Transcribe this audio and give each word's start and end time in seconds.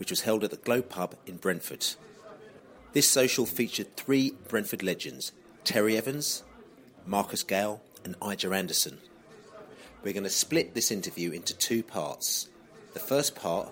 which 0.00 0.10
was 0.10 0.22
held 0.22 0.42
at 0.42 0.50
the 0.50 0.56
Globe 0.56 0.88
Pub 0.88 1.14
in 1.26 1.36
Brentford. 1.36 1.86
This 2.94 3.06
social 3.06 3.44
featured 3.44 3.96
three 3.96 4.32
Brentford 4.48 4.82
legends 4.82 5.30
Terry 5.62 5.94
Evans, 5.96 6.42
Marcus 7.06 7.42
Gayle, 7.42 7.82
and 8.02 8.16
Ijah 8.22 8.50
Anderson. 8.50 8.98
We're 10.02 10.14
going 10.14 10.24
to 10.24 10.30
split 10.30 10.74
this 10.74 10.90
interview 10.90 11.32
into 11.32 11.54
two 11.54 11.82
parts. 11.82 12.48
The 12.94 12.98
first 12.98 13.36
part 13.36 13.68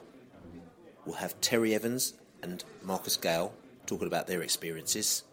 will 1.07 1.15
have 1.15 1.41
Terry 1.41 1.75
Evans 1.75 2.13
and 2.43 2.63
Marcus 2.83 3.17
Gayle 3.17 3.55
talking 3.87 4.07
about 4.07 4.27
their 4.27 4.43
experiences. 4.43 5.25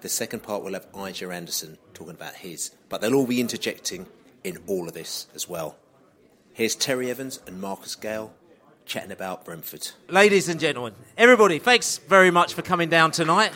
The 0.00 0.08
second 0.08 0.42
part 0.42 0.64
will 0.64 0.72
have 0.72 0.86
Ijah 0.96 1.30
Anderson 1.30 1.76
talking 1.92 2.14
about 2.14 2.36
his, 2.36 2.70
but 2.88 3.02
they'll 3.02 3.14
all 3.14 3.26
be 3.26 3.42
interjecting 3.42 4.06
in 4.42 4.56
all 4.66 4.88
of 4.88 4.94
this 4.94 5.26
as 5.34 5.46
well. 5.46 5.76
Here's 6.54 6.74
Terry 6.74 7.10
Evans 7.10 7.40
and 7.46 7.60
Marcus 7.60 7.94
Gayle 7.94 8.32
chatting 8.86 9.10
about 9.10 9.44
Brentford. 9.44 9.88
Ladies 10.08 10.48
and 10.48 10.60
gentlemen, 10.60 10.94
everybody, 11.18 11.58
thanks 11.58 11.98
very 11.98 12.30
much 12.30 12.54
for 12.54 12.62
coming 12.62 12.88
down 12.88 13.10
tonight. 13.10 13.52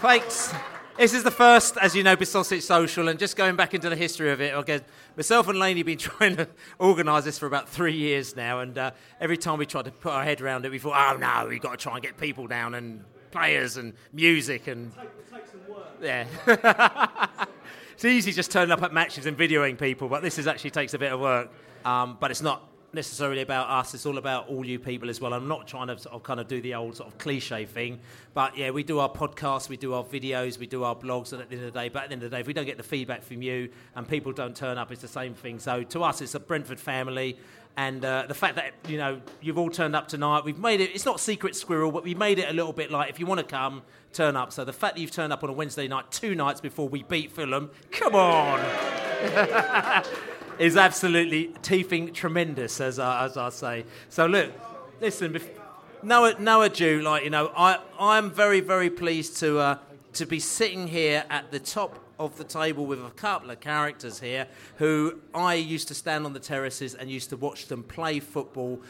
Thanks. 0.00 0.54
This 0.96 1.12
is 1.12 1.22
the 1.22 1.30
first, 1.30 1.76
as 1.76 1.94
you 1.94 2.02
know, 2.02 2.16
Beesotted 2.16 2.62
Social, 2.62 3.08
and 3.08 3.18
just 3.18 3.36
going 3.36 3.56
back 3.56 3.74
into 3.74 3.88
the 3.90 3.94
history 3.94 4.30
of 4.32 4.40
it, 4.40 4.56
again, 4.56 4.82
myself 5.16 5.46
and 5.46 5.58
Laney 5.58 5.80
have 5.80 5.86
been 5.86 5.98
trying 5.98 6.36
to 6.36 6.48
organise 6.78 7.24
this 7.24 7.38
for 7.38 7.46
about 7.46 7.68
three 7.68 7.94
years 7.94 8.34
now, 8.34 8.60
and 8.60 8.78
uh, 8.78 8.90
every 9.20 9.36
time 9.36 9.58
we 9.58 9.66
tried 9.66 9.84
to 9.84 9.92
put 9.92 10.12
our 10.12 10.24
head 10.24 10.40
around 10.40 10.64
it, 10.64 10.70
we 10.70 10.78
thought, 10.78 11.14
oh 11.14 11.18
no, 11.18 11.48
we've 11.48 11.60
got 11.60 11.72
to 11.72 11.76
try 11.76 11.94
and 11.94 12.02
get 12.02 12.16
people 12.16 12.46
down 12.46 12.74
and 12.74 13.04
players 13.30 13.76
and 13.76 13.92
music 14.12 14.66
and. 14.66 14.92
Yeah. 16.00 16.26
it's 17.98 18.04
easy 18.04 18.30
just 18.30 18.52
turning 18.52 18.70
up 18.70 18.80
at 18.84 18.92
matches 18.92 19.26
and 19.26 19.36
videoing 19.36 19.76
people, 19.76 20.08
but 20.08 20.22
this 20.22 20.38
is 20.38 20.46
actually 20.46 20.70
takes 20.70 20.94
a 20.94 21.00
bit 21.00 21.10
of 21.10 21.18
work. 21.18 21.50
Um, 21.84 22.16
but 22.20 22.30
it's 22.30 22.42
not 22.42 22.62
necessarily 22.92 23.42
about 23.42 23.68
us. 23.68 23.92
It's 23.92 24.06
all 24.06 24.18
about 24.18 24.48
all 24.48 24.64
you 24.64 24.78
people 24.78 25.10
as 25.10 25.20
well. 25.20 25.32
I'm 25.32 25.48
not 25.48 25.66
trying 25.66 25.88
to 25.88 25.98
sort 25.98 26.14
of 26.14 26.22
kind 26.22 26.38
of 26.38 26.46
do 26.46 26.60
the 26.60 26.76
old 26.76 26.94
sort 26.94 27.08
of 27.08 27.18
cliche 27.18 27.64
thing, 27.64 27.98
but 28.34 28.56
yeah, 28.56 28.70
we 28.70 28.84
do 28.84 29.00
our 29.00 29.08
podcasts, 29.08 29.68
we 29.68 29.76
do 29.76 29.94
our 29.94 30.04
videos, 30.04 30.60
we 30.60 30.68
do 30.68 30.84
our 30.84 30.94
blogs, 30.94 31.32
and 31.32 31.42
at 31.42 31.50
the 31.50 31.56
end 31.56 31.64
of 31.64 31.72
the 31.72 31.80
day, 31.80 31.88
but 31.88 32.04
at 32.04 32.10
the 32.10 32.12
end 32.12 32.22
of 32.22 32.30
the 32.30 32.36
day, 32.36 32.40
if 32.40 32.46
we 32.46 32.52
don't 32.52 32.66
get 32.66 32.76
the 32.76 32.84
feedback 32.84 33.24
from 33.24 33.42
you 33.42 33.68
and 33.96 34.06
people 34.06 34.30
don't 34.30 34.54
turn 34.54 34.78
up, 34.78 34.92
it's 34.92 35.02
the 35.02 35.08
same 35.08 35.34
thing. 35.34 35.58
So 35.58 35.82
to 35.82 36.04
us, 36.04 36.20
it's 36.20 36.36
a 36.36 36.40
Brentford 36.40 36.78
family. 36.78 37.36
And 37.76 38.04
uh, 38.04 38.26
the 38.26 38.34
fact 38.34 38.56
that 38.56 38.74
you 38.88 38.98
know 38.98 39.20
you've 39.40 39.58
all 39.58 39.70
turned 39.70 39.96
up 39.96 40.06
tonight, 40.06 40.44
we've 40.44 40.58
made 40.58 40.80
it. 40.80 40.90
It's 40.94 41.04
not 41.04 41.18
secret 41.18 41.54
squirrel, 41.54 41.92
but 41.92 42.04
we 42.04 42.14
made 42.14 42.38
it 42.38 42.48
a 42.48 42.52
little 42.52 42.72
bit 42.72 42.90
like 42.92 43.10
if 43.10 43.18
you 43.20 43.26
want 43.26 43.38
to 43.38 43.46
come, 43.46 43.82
turn 44.12 44.36
up. 44.36 44.52
So 44.52 44.64
the 44.64 44.72
fact 44.72 44.96
that 44.96 45.00
you've 45.00 45.10
turned 45.10 45.32
up 45.32 45.42
on 45.42 45.50
a 45.50 45.52
Wednesday 45.52 45.88
night, 45.88 46.10
two 46.10 46.34
nights 46.34 46.60
before 46.60 46.88
we 46.88 47.02
beat 47.02 47.30
Fulham, 47.32 47.70
come 47.90 48.14
on, 48.14 48.60
is 50.58 50.76
absolutely 50.76 51.54
teething 51.62 52.12
tremendous, 52.12 52.80
as 52.80 52.98
I, 52.98 53.24
as 53.24 53.36
I 53.36 53.48
say. 53.50 53.84
So 54.08 54.26
look, 54.26 54.52
listen, 55.00 55.32
bef- 55.32 55.50
no, 56.02 56.32
no 56.38 56.62
ado. 56.62 57.00
Like 57.02 57.24
you 57.24 57.30
know, 57.30 57.52
I 57.56 57.78
I'm 57.98 58.30
very 58.30 58.60
very 58.60 58.90
pleased 58.90 59.38
to 59.38 59.58
uh, 59.58 59.78
to 60.14 60.26
be 60.26 60.40
sitting 60.40 60.88
here 60.88 61.24
at 61.30 61.50
the 61.50 61.58
top 61.58 62.04
of 62.18 62.36
the 62.36 62.44
table 62.44 62.84
with 62.84 63.04
a 63.04 63.10
couple 63.10 63.50
of 63.50 63.60
characters 63.60 64.18
here 64.20 64.48
who 64.76 65.20
I 65.32 65.54
used 65.54 65.88
to 65.88 65.94
stand 65.94 66.24
on 66.24 66.32
the 66.32 66.40
terraces 66.40 66.94
and 66.94 67.08
used 67.10 67.30
to 67.30 67.36
watch 67.36 67.66
them 67.66 67.84
play 67.84 68.18
football 68.18 68.80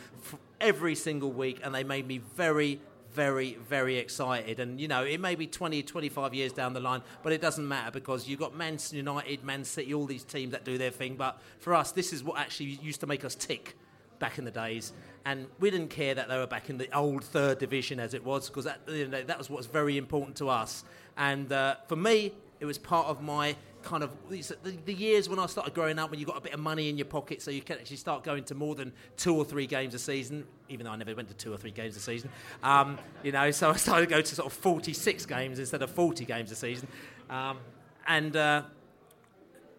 every 0.60 0.94
single 0.94 1.30
week, 1.30 1.60
and 1.62 1.74
they 1.74 1.84
made 1.84 2.06
me 2.06 2.18
very, 2.36 2.80
very, 3.12 3.58
very 3.68 3.96
excited. 3.96 4.60
And 4.60 4.80
you 4.80 4.88
know, 4.88 5.04
it 5.04 5.20
may 5.20 5.34
be 5.34 5.46
20, 5.46 5.82
25 5.82 6.34
years 6.34 6.52
down 6.52 6.72
the 6.72 6.80
line, 6.80 7.02
but 7.22 7.32
it 7.32 7.40
doesn't 7.40 7.66
matter 7.66 7.90
because 7.90 8.28
you've 8.28 8.40
got 8.40 8.56
Manchester 8.56 8.96
United, 8.96 9.44
Man 9.44 9.64
City, 9.64 9.94
all 9.94 10.06
these 10.06 10.24
teams 10.24 10.52
that 10.52 10.64
do 10.64 10.78
their 10.78 10.90
thing. 10.90 11.16
But 11.16 11.40
for 11.58 11.74
us, 11.74 11.92
this 11.92 12.12
is 12.12 12.22
what 12.22 12.38
actually 12.38 12.78
used 12.82 13.00
to 13.00 13.06
make 13.06 13.24
us 13.24 13.34
tick 13.34 13.76
back 14.18 14.38
in 14.38 14.44
the 14.44 14.50
days. 14.50 14.92
And 15.24 15.46
we 15.60 15.70
didn't 15.70 15.90
care 15.90 16.14
that 16.14 16.28
they 16.28 16.38
were 16.38 16.46
back 16.46 16.70
in 16.70 16.78
the 16.78 16.94
old 16.96 17.24
third 17.24 17.58
division 17.58 18.00
as 18.00 18.14
it 18.14 18.24
was, 18.24 18.48
because 18.48 18.64
that, 18.64 18.80
you 18.88 19.06
know, 19.06 19.22
that 19.22 19.38
was 19.38 19.50
what's 19.50 19.66
very 19.66 19.98
important 19.98 20.36
to 20.36 20.48
us. 20.48 20.84
And 21.16 21.52
uh, 21.52 21.76
for 21.86 21.96
me, 21.96 22.32
it 22.60 22.64
was 22.64 22.78
part 22.78 23.06
of 23.06 23.22
my 23.22 23.56
kind 23.82 24.02
of 24.02 24.12
the, 24.28 24.92
years 24.92 25.28
when 25.28 25.38
I 25.38 25.46
started 25.46 25.74
growing 25.74 25.98
up, 25.98 26.10
when 26.10 26.18
you 26.20 26.26
got 26.26 26.36
a 26.36 26.40
bit 26.40 26.52
of 26.52 26.60
money 26.60 26.88
in 26.88 26.96
your 26.96 27.06
pocket, 27.06 27.42
so 27.42 27.50
you 27.50 27.62
can 27.62 27.78
actually 27.78 27.96
start 27.96 28.24
going 28.24 28.44
to 28.44 28.54
more 28.54 28.74
than 28.74 28.92
two 29.16 29.34
or 29.34 29.44
three 29.44 29.66
games 29.66 29.94
a 29.94 29.98
season. 29.98 30.46
Even 30.68 30.84
though 30.84 30.92
I 30.92 30.96
never 30.96 31.14
went 31.14 31.28
to 31.28 31.34
two 31.34 31.52
or 31.52 31.56
three 31.56 31.70
games 31.70 31.96
a 31.96 32.00
season, 32.00 32.30
um, 32.62 32.98
you 33.22 33.32
know, 33.32 33.50
so 33.50 33.70
I 33.70 33.76
started 33.76 34.08
to 34.08 34.14
go 34.14 34.20
to 34.20 34.34
sort 34.34 34.46
of 34.46 34.52
46 34.52 35.26
games 35.26 35.58
instead 35.58 35.82
of 35.82 35.90
40 35.90 36.24
games 36.24 36.50
a 36.52 36.56
season, 36.56 36.88
um, 37.30 37.58
and 38.06 38.36
uh, 38.36 38.62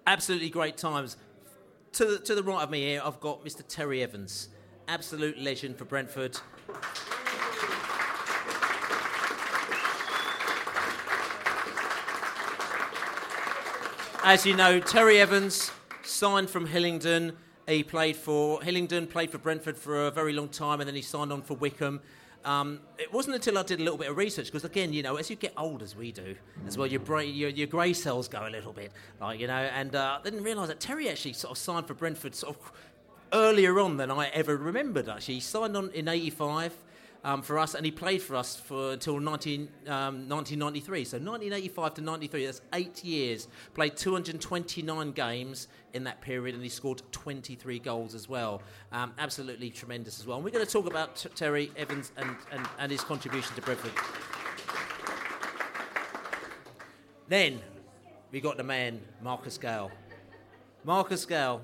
absolutely 0.07 0.49
great 0.49 0.77
times. 0.77 1.17
To 1.93 2.05
the, 2.05 2.19
to 2.19 2.35
the 2.35 2.43
right 2.43 2.61
of 2.61 2.69
me 2.69 2.81
here, 2.81 3.01
I've 3.03 3.19
got 3.19 3.43
Mr. 3.43 3.63
Terry 3.67 4.03
Evans, 4.03 4.49
absolute 4.87 5.39
legend 5.39 5.77
for 5.77 5.85
Brentford. 5.85 6.39
As 14.21 14.45
you 14.45 14.53
know, 14.53 14.81
Terry 14.81 15.19
Evans 15.19 15.71
signed 16.03 16.49
from 16.49 16.67
Hillingdon. 16.67 17.37
He 17.67 17.83
played 17.83 18.17
for 18.17 18.61
Hillingdon, 18.61 19.07
played 19.07 19.31
for 19.31 19.37
Brentford 19.37 19.77
for 19.77 20.07
a 20.07 20.11
very 20.11 20.33
long 20.33 20.49
time, 20.49 20.81
and 20.81 20.87
then 20.87 20.95
he 20.95 21.01
signed 21.01 21.31
on 21.31 21.41
for 21.41 21.53
Wycombe. 21.53 22.01
Um, 22.43 22.81
it 22.97 23.13
wasn't 23.13 23.35
until 23.35 23.57
I 23.57 23.63
did 23.63 23.79
a 23.79 23.83
little 23.83 23.97
bit 23.97 24.09
of 24.09 24.17
research, 24.17 24.47
because 24.47 24.65
again, 24.65 24.91
you 24.91 25.03
know, 25.03 25.15
as 25.15 25.29
you 25.29 25.37
get 25.37 25.53
old, 25.55 25.81
as 25.81 25.95
we 25.95 26.11
do, 26.11 26.35
as 26.67 26.77
well, 26.77 26.87
your 26.87 26.99
brain, 26.99 27.33
your, 27.33 27.49
your 27.49 27.67
grey 27.67 27.93
cells 27.93 28.27
go 28.27 28.45
a 28.45 28.49
little 28.49 28.73
bit, 28.73 28.91
like 29.21 29.39
you 29.39 29.47
know. 29.47 29.53
And 29.53 29.95
uh, 29.95 30.17
I 30.19 30.23
didn't 30.23 30.43
realise 30.43 30.67
that 30.67 30.81
Terry 30.81 31.09
actually 31.09 31.33
sort 31.33 31.51
of 31.51 31.57
signed 31.57 31.87
for 31.87 31.93
Brentford 31.93 32.35
sort 32.35 32.55
of 32.57 32.71
earlier 33.31 33.79
on 33.79 33.97
than 33.97 34.11
I 34.11 34.27
ever 34.29 34.57
remembered. 34.57 35.07
Actually, 35.07 35.35
he 35.35 35.39
signed 35.39 35.77
on 35.77 35.91
in 35.91 36.09
'85 36.09 36.75
um, 37.23 37.41
for 37.41 37.59
us, 37.59 37.75
and 37.75 37.85
he 37.85 37.91
played 37.91 38.21
for 38.21 38.35
us 38.35 38.55
for 38.55 38.93
until 38.93 39.19
19, 39.19 39.67
um, 39.87 40.29
1993. 40.29 41.03
So 41.03 41.17
1985 41.17 41.93
to 41.95 42.01
93, 42.01 42.45
that's 42.45 42.61
eight 42.73 43.03
years. 43.03 43.47
Played 43.73 43.97
229 43.97 45.11
games 45.11 45.67
in 45.93 46.03
that 46.05 46.21
period, 46.21 46.55
and 46.55 46.63
he 46.63 46.69
scored 46.69 47.01
23 47.11 47.79
goals 47.79 48.15
as 48.15 48.29
well. 48.29 48.61
Um, 48.91 49.13
absolutely 49.17 49.69
tremendous 49.69 50.19
as 50.19 50.27
well. 50.27 50.37
And 50.37 50.45
we're 50.45 50.51
going 50.51 50.65
to 50.65 50.71
talk 50.71 50.87
about 50.87 51.17
T- 51.17 51.29
Terry 51.35 51.71
Evans 51.75 52.11
and, 52.17 52.35
and, 52.51 52.67
and 52.77 52.91
his 52.91 53.01
contribution 53.01 53.53
to 53.55 53.61
Brentford. 53.61 53.91
Then 57.27 57.59
we 58.31 58.39
got 58.39 58.57
the 58.57 58.63
man, 58.63 59.01
Marcus 59.21 59.57
Gayle. 59.57 59.91
Marcus 60.83 61.25
Gayle, 61.25 61.61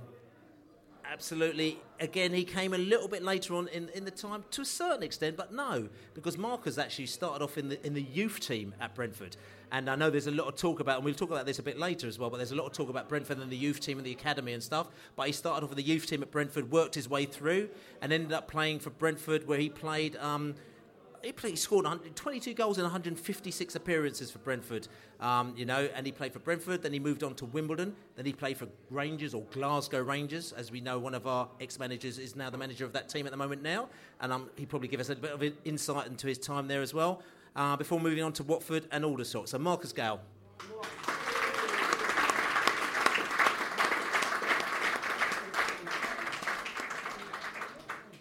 absolutely. 1.12 1.80
Again, 2.00 2.34
he 2.34 2.44
came 2.44 2.74
a 2.74 2.78
little 2.78 3.08
bit 3.08 3.24
later 3.24 3.56
on 3.56 3.68
in, 3.70 3.90
in 3.90 4.06
the 4.06 4.12
time 4.12 4.44
to 4.52 4.62
a 4.62 4.66
certain 4.66 5.04
extent, 5.04 5.38
but 5.38 5.54
no, 5.54 5.90
because 6.14 6.38
Marcus 6.38 6.78
actually 6.78 7.06
started 7.08 7.44
off 7.44 7.58
in 7.58 7.70
the 7.70 7.86
in 7.86 7.94
the 7.94 8.02
youth 8.02 8.40
team 8.40 8.74
at 8.80 8.96
Brentford. 8.96 9.38
And 9.72 9.90
I 9.90 9.96
know 9.96 10.10
there's 10.10 10.28
a 10.28 10.32
lot 10.32 10.48
of 10.48 10.56
talk 10.56 10.80
about, 10.80 10.98
and 10.98 11.06
we'll 11.06 11.16
talk 11.16 11.32
about 11.32 11.46
this 11.46 11.60
a 11.60 11.64
bit 11.64 11.78
later 11.78 12.08
as 12.08 12.20
well, 12.20 12.30
but 12.30 12.38
there's 12.38 12.52
a 12.52 12.56
lot 12.56 12.66
of 12.66 12.74
talk 12.74 12.90
about 12.90 13.10
Brentford 13.10 13.40
and 13.40 13.52
the 13.52 13.58
youth 13.58 13.80
team 13.80 13.98
and 13.98 14.06
the 14.06 14.12
academy 14.12 14.54
and 14.54 14.62
stuff. 14.62 14.88
But 15.16 15.28
he 15.28 15.34
started 15.34 15.64
off 15.64 15.70
with 15.70 15.78
the 15.78 15.84
youth 15.84 16.06
team 16.06 16.22
at 16.22 16.32
Brentford, 16.32 16.72
worked 16.72 16.96
his 16.96 17.10
way 17.10 17.26
through, 17.26 17.70
and 18.02 18.14
ended 18.14 18.32
up 18.32 18.48
playing 18.48 18.80
for 18.80 18.92
Brentford, 18.92 19.48
where 19.48 19.60
he 19.60 19.70
played. 19.70 20.16
Um, 20.18 20.56
he, 21.26 21.32
played, 21.32 21.52
he 21.52 21.56
scored 21.56 21.86
22 22.16 22.54
goals 22.54 22.78
in 22.78 22.84
156 22.84 23.76
appearances 23.76 24.32
for 24.32 24.40
Brentford, 24.40 24.88
um, 25.20 25.54
you 25.58 25.66
know, 25.66 25.90
and 25.96 26.06
he 26.06 26.12
played 26.12 26.34
for 26.34 26.40
Brentford. 26.40 26.84
Then 26.84 26.94
he 26.94 27.00
moved 27.00 27.24
on 27.24 27.36
to 27.36 27.46
Wimbledon. 27.46 27.96
Then 28.16 28.26
he 28.26 28.34
played 28.34 28.58
for 28.58 28.68
Rangers 28.90 29.34
or 29.34 29.42
Glasgow 29.52 30.02
Rangers, 30.02 30.52
as 30.52 30.72
we 30.72 30.82
know. 30.82 31.00
One 31.00 31.14
of 31.14 31.28
our 31.28 31.48
ex-managers 31.60 32.20
is 32.20 32.36
now 32.36 32.50
the 32.50 32.58
manager 32.58 32.86
of 32.86 32.94
that 32.94 33.10
team 33.10 33.26
at 33.26 33.32
the 33.32 33.38
moment 33.38 33.62
now, 33.62 33.90
and 34.22 34.32
um, 34.32 34.50
he 34.56 34.66
probably 34.66 34.88
give 34.88 35.00
us 35.00 35.10
a 35.10 35.16
bit 35.16 35.32
of 35.32 35.44
insight 35.64 36.08
into 36.08 36.28
his 36.28 36.38
time 36.38 36.68
there 36.68 36.82
as 36.82 36.94
well. 36.94 37.22
Uh, 37.56 37.76
before 37.78 38.00
moving 38.00 38.24
on 38.24 38.34
to 38.34 38.44
Watford 38.44 38.86
and 38.92 39.06
Aldershot. 39.06 39.48
So 39.48 39.58
Marcus 39.58 39.94
Gayle. 39.94 40.20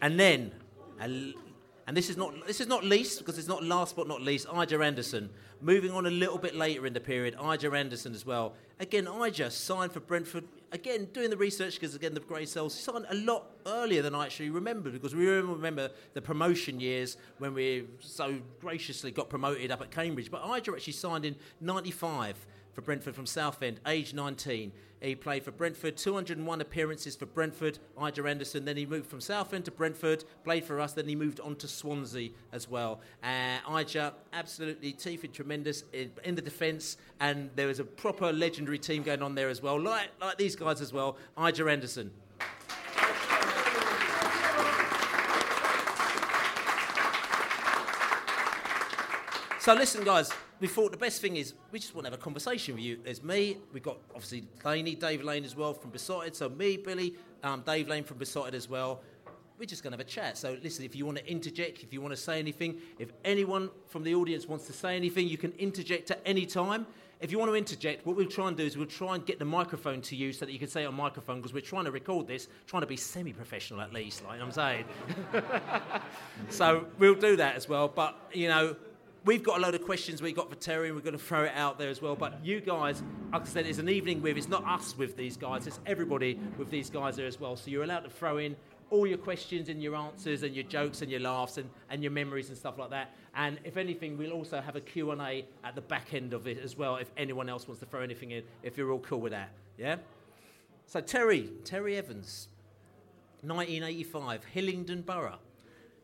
And 0.01 0.21
then 0.21 0.53
and 1.87 1.97
this 1.97 2.09
is 2.09 2.17
not 2.17 2.47
this 2.47 2.61
is 2.61 2.67
not 2.67 2.85
least 2.85 3.19
because 3.19 3.39
it's 3.39 3.49
not 3.49 3.63
last 3.63 3.95
but 3.95 4.09
not 4.09 4.23
least. 4.23 4.47
Ijah 4.53 4.83
Anderson 4.83 5.29
moving 5.61 5.93
on 5.93 6.07
a 6.07 6.11
little 6.11 6.39
bit 6.39 6.55
later 6.55 6.87
in 6.87 6.93
the 6.93 7.01
period. 7.01 7.35
Ijah 7.41 7.73
Anderson 7.73 8.15
as 8.15 8.25
well. 8.25 8.55
Again, 8.81 9.07
Ijah 9.07 9.51
signed 9.51 9.93
for 9.93 10.01
Brentford. 10.01 10.45
Again, 10.73 11.09
doing 11.13 11.31
the 11.31 11.37
research 11.37 11.75
because 11.75 11.95
again 11.95 12.15
the 12.15 12.21
grey 12.21 12.47
cells 12.47 12.75
signed 12.75 13.07
a 13.11 13.15
lot 13.15 13.51
earlier 13.67 14.03
than 14.03 14.15
I 14.15 14.25
actually 14.25 14.51
remember 14.51 14.91
because 14.91 15.15
we 15.15 15.27
remember 15.27 15.91
the 16.15 16.23
promotion 16.23 16.81
years 16.81 17.17
when 17.39 17.55
we 17.55 17.87
so 18.01 18.39
graciously 18.61 19.11
got 19.11 19.29
promoted 19.29 19.71
up 19.71 19.83
at 19.83 19.91
Cambridge. 19.91 20.31
But 20.31 20.43
Ijah 20.45 20.73
actually 20.75 20.95
signed 20.95 21.25
in 21.25 21.37
'95 21.61 22.47
for 22.75 22.83
Brentford 22.83 23.15
from 23.15 23.27
Southend, 23.27 23.81
age 23.87 24.13
19. 24.13 24.73
He 25.01 25.15
played 25.15 25.45
for 25.45 25.51
Brentford, 25.51 25.99
201 25.99 26.61
appearances 26.63 27.15
for 27.15 27.27
Brentford, 27.27 27.79
Ijah 28.01 28.27
Anderson. 28.27 28.65
Then 28.65 28.79
he 28.79 28.87
moved 28.87 29.07
from 29.07 29.21
Southend 29.21 29.67
to 29.67 29.71
Brentford, 29.71 30.25
played 30.45 30.65
for 30.65 30.81
us. 30.81 30.95
Then 30.95 31.07
he 31.07 31.15
moved 31.15 31.41
on 31.41 31.57
to 31.57 31.69
Swansea 31.69 32.31
as 32.53 32.71
well. 32.71 33.01
Uh, 33.23 33.59
Ijah, 33.69 34.15
absolutely 34.33 34.93
teeth 34.93 35.27
tremendous 35.33 35.85
in, 35.93 36.11
in 36.25 36.35
the 36.35 36.43
defence, 36.43 36.97
and 37.21 37.51
there 37.55 37.67
was 37.67 37.81
a 37.81 37.85
proper 37.85 38.33
legendary 38.33 38.79
team 38.79 39.03
going 39.03 39.23
on 39.23 39.35
there 39.35 39.51
as 39.51 39.63
well, 39.63 39.79
like, 39.79 40.09
like 40.23 40.39
these 40.39 40.57
guys 40.57 40.81
as 40.81 40.93
well. 40.93 41.19
Ijah 41.37 41.69
Anderson. 41.69 42.11
So 49.65 49.73
listen, 49.73 50.05
guys. 50.05 50.31
We 50.61 50.67
thought 50.67 50.91
the 50.91 50.99
best 50.99 51.23
thing 51.23 51.37
is 51.39 51.55
we 51.73 51.79
just 51.79 51.95
want 51.95 52.05
to 52.05 52.11
have 52.11 52.21
a 52.21 52.23
conversation 52.23 52.75
with 52.75 52.85
you. 52.85 52.99
There's 53.03 53.23
me. 53.23 53.57
We've 53.73 53.83
got 53.83 53.97
obviously 54.11 54.45
Laney, 54.63 54.95
Dave 54.95 55.25
Lane 55.25 55.43
as 55.43 55.57
well 55.57 55.73
from 55.73 55.89
Beesotted. 55.89 56.37
So 56.37 56.51
me, 56.51 56.77
Billy, 56.77 57.15
um, 57.43 57.63
Dave 57.65 57.89
Lane 57.89 58.05
from 58.05 58.19
Beesotted 58.19 58.55
as 58.55 58.69
well. 58.69 59.01
We're 59.59 59.65
just 59.65 59.83
going 59.83 59.93
to 59.93 59.97
have 59.97 60.07
a 60.07 60.11
chat. 60.11 60.37
So 60.37 60.59
listen, 60.63 60.85
if 60.85 60.95
you 60.95 61.07
want 61.07 61.17
to 61.17 61.27
interject, 61.27 61.83
if 61.83 61.95
you 61.95 62.03
want 62.03 62.13
to 62.13 62.21
say 62.21 62.39
anything, 62.39 62.79
if 62.99 63.11
anyone 63.25 63.71
from 63.89 64.03
the 64.03 64.15
audience 64.15 64.47
wants 64.47 64.67
to 64.67 64.75
say 64.75 64.97
anything, 64.97 65.29
you 65.29 65.39
can 65.39 65.53
interject 65.53 66.11
at 66.11 66.21
any 66.27 66.45
time. 66.45 66.87
If 67.23 67.33
you 67.33 67.39
want 67.39 67.51
to 67.51 67.55
interject, 67.55 68.05
what 68.05 68.17
we'll 68.17 68.27
try 68.27 68.49
and 68.49 68.57
do 68.59 68.67
is 68.67 68.77
we'll 68.77 68.85
try 68.85 69.15
and 69.15 69.25
get 69.25 69.39
the 69.39 69.47
microphone 69.47 70.03
to 70.03 70.15
you 70.15 70.35
so 70.35 70.45
that 70.45 70.53
you 70.53 70.59
can 70.59 70.69
say 70.69 70.83
it 70.83 70.87
on 70.89 70.95
microphone 70.95 71.37
because 71.37 71.55
we're 71.55 71.63
trying 71.63 71.87
to 71.87 71.91
record 71.91 72.27
this, 72.27 72.49
trying 72.67 72.83
to 72.83 72.87
be 72.87 72.99
semi-professional 72.99 73.81
at 73.81 73.95
least, 73.95 74.27
like 74.27 74.43
I'm 74.43 74.53
saying. 74.53 74.85
so 76.51 76.87
we'll 76.99 77.15
do 77.15 77.37
that 77.37 77.57
as 77.57 77.67
well. 77.67 77.89
But 77.89 78.19
you 78.35 78.49
know, 78.49 78.77
we've 79.25 79.43
got 79.43 79.59
a 79.59 79.61
load 79.61 79.75
of 79.75 79.83
questions 79.85 80.21
we've 80.21 80.37
got 80.37 80.51
for 80.51 80.57
Terry, 80.57 80.89
and 80.89 80.97
we're 80.97 81.03
going 81.03 81.17
to 81.17 81.25
throw 81.25 81.45
it 81.45 81.53
out 81.55 81.79
there 81.79 81.89
as 81.89 82.03
well. 82.03 82.15
But 82.15 82.45
you 82.45 82.61
guys, 82.61 83.03
like 83.33 83.43
I 83.43 83.45
said, 83.47 83.67
it's 83.67 83.79
an 83.79 83.89
evening 83.89 84.21
with, 84.23 84.37
it's 84.37 84.49
not 84.49 84.65
us 84.67 84.97
with 84.97 85.17
these 85.17 85.37
guys, 85.37 85.67
it's 85.67 85.81
everybody 85.87 86.39
with 86.59 86.71
these 86.71 86.91
guys 86.91 87.17
there 87.17 87.27
as 87.27 87.41
well. 87.41 87.57
So 87.57 87.71
you're 87.71 87.85
allowed 87.85 88.05
to 88.05 88.11
throw 88.11 88.39
in 88.39 88.57
all 88.91 89.07
your 89.07 89.19
questions 89.19 89.71
and 89.71 89.83
your 89.83 89.97
answers 89.97 90.43
and 90.43 90.55
your 90.55 90.65
jokes 90.65 91.03
and 91.03 91.11
your 91.11 91.21
laughs 91.21 91.57
and, 91.57 91.69
and 91.91 92.03
your 92.03 92.13
memories 92.13 92.49
and 92.51 92.59
stuff 92.59 92.79
like 92.79 92.91
that. 92.91 93.15
And 93.35 93.59
if 93.65 93.77
anything, 93.77 94.17
we'll 94.19 94.33
also 94.33 94.61
have 94.61 94.77
a 94.77 94.81
Q&A 94.81 95.47
at 95.65 95.75
the 95.75 95.81
back 95.81 96.15
end 96.15 96.33
of 96.35 96.47
it 96.47 96.59
as 96.63 96.77
well 96.77 96.97
if 96.97 97.11
anyone 97.17 97.49
else 97.49 97.67
wants 97.67 97.81
to 97.81 97.87
throw 97.87 98.03
anything 98.03 98.31
in, 98.31 98.45
if 98.63 98.77
you're 98.77 98.93
all 98.93 99.01
cool 99.01 99.21
with 99.21 99.33
that. 99.33 99.51
Yeah? 99.79 99.97
So 100.87 101.01
Terry, 101.01 101.51
Terry 101.65 101.97
Evans, 101.97 102.49
1985, 103.41 104.45
Hillingdon 104.45 105.03
Borough, 105.03 105.39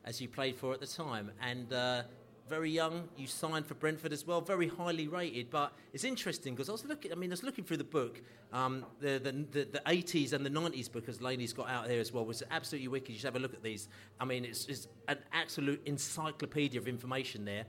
as 0.04 0.20
you 0.20 0.28
played 0.28 0.56
for 0.56 0.72
at 0.72 0.80
the 0.80 0.86
time. 0.86 1.30
And... 1.42 1.70
Uh, 1.70 2.02
very 2.50 2.70
young. 2.70 3.08
You 3.16 3.28
signed 3.28 3.64
for 3.64 3.74
Brentford 3.74 4.12
as 4.12 4.26
well, 4.26 4.40
very 4.40 4.68
highly 4.68 5.06
rated. 5.06 5.48
But 5.50 5.72
it's 5.94 6.04
interesting 6.04 6.54
because 6.54 6.68
I 6.68 6.72
was 6.72 6.84
looking. 6.84 7.12
I 7.12 7.14
mean, 7.14 7.30
I 7.30 7.34
was 7.34 7.44
looking 7.44 7.64
through 7.64 7.78
the 7.78 7.84
book, 7.84 8.20
um, 8.52 8.84
the, 9.00 9.18
the, 9.18 9.32
the 9.32 9.68
the 9.70 9.82
80s 9.86 10.32
and 10.32 10.44
the 10.44 10.50
90s 10.50 10.90
book, 10.90 11.08
as 11.08 11.22
Laney's 11.22 11.52
got 11.52 11.70
out 11.70 11.86
there 11.86 12.00
as 12.00 12.12
well, 12.12 12.26
was 12.26 12.42
absolutely 12.50 12.88
wicked. 12.88 13.10
You 13.10 13.18
should 13.18 13.26
have 13.26 13.36
a 13.36 13.38
look 13.38 13.54
at 13.54 13.62
these. 13.62 13.88
I 14.20 14.24
mean, 14.24 14.44
it's, 14.44 14.66
it's 14.66 14.88
an 15.08 15.18
absolute 15.32 15.80
encyclopedia 15.86 16.78
of 16.80 16.88
information 16.88 17.44
there. 17.44 17.64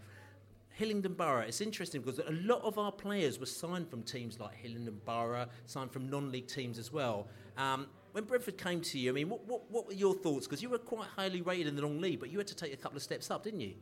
Hillingdon 0.71 1.13
Borough. 1.13 1.41
It's 1.41 1.61
interesting 1.61 2.01
because 2.01 2.19
a 2.19 2.31
lot 2.31 2.63
of 2.63 2.79
our 2.79 2.91
players 2.91 3.39
were 3.39 3.45
signed 3.45 3.87
from 3.87 4.01
teams 4.01 4.39
like 4.39 4.55
Hillingdon 4.55 4.99
Borough, 5.05 5.45
signed 5.67 5.91
from 5.91 6.09
non-league 6.09 6.47
teams 6.47 6.79
as 6.79 6.91
well. 6.91 7.27
Um, 7.55 7.87
when 8.13 8.23
Brentford 8.23 8.57
came 8.57 8.81
to 8.81 8.97
you, 8.97 9.11
I 9.11 9.13
mean, 9.13 9.29
what, 9.29 9.45
what, 9.45 9.69
what 9.69 9.85
were 9.85 9.93
your 9.93 10.15
thoughts? 10.15 10.47
Because 10.47 10.63
you 10.63 10.69
were 10.69 10.79
quite 10.79 11.07
highly 11.15 11.41
rated 11.41 11.67
in 11.67 11.75
the 11.75 11.83
non-league, 11.83 12.19
but 12.19 12.31
you 12.31 12.37
had 12.39 12.47
to 12.47 12.55
take 12.55 12.73
a 12.73 12.77
couple 12.77 12.97
of 12.97 13.03
steps 13.03 13.29
up, 13.29 13.43
didn't 13.43 13.61
you? 13.61 13.73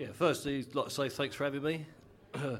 Yeah, 0.00 0.06
firstly, 0.14 0.60
I'd 0.60 0.74
like 0.74 0.86
to 0.86 0.90
say 0.90 1.10
thanks 1.10 1.36
for 1.36 1.44
having 1.44 1.62
me. 1.62 1.84
yeah, 2.34 2.56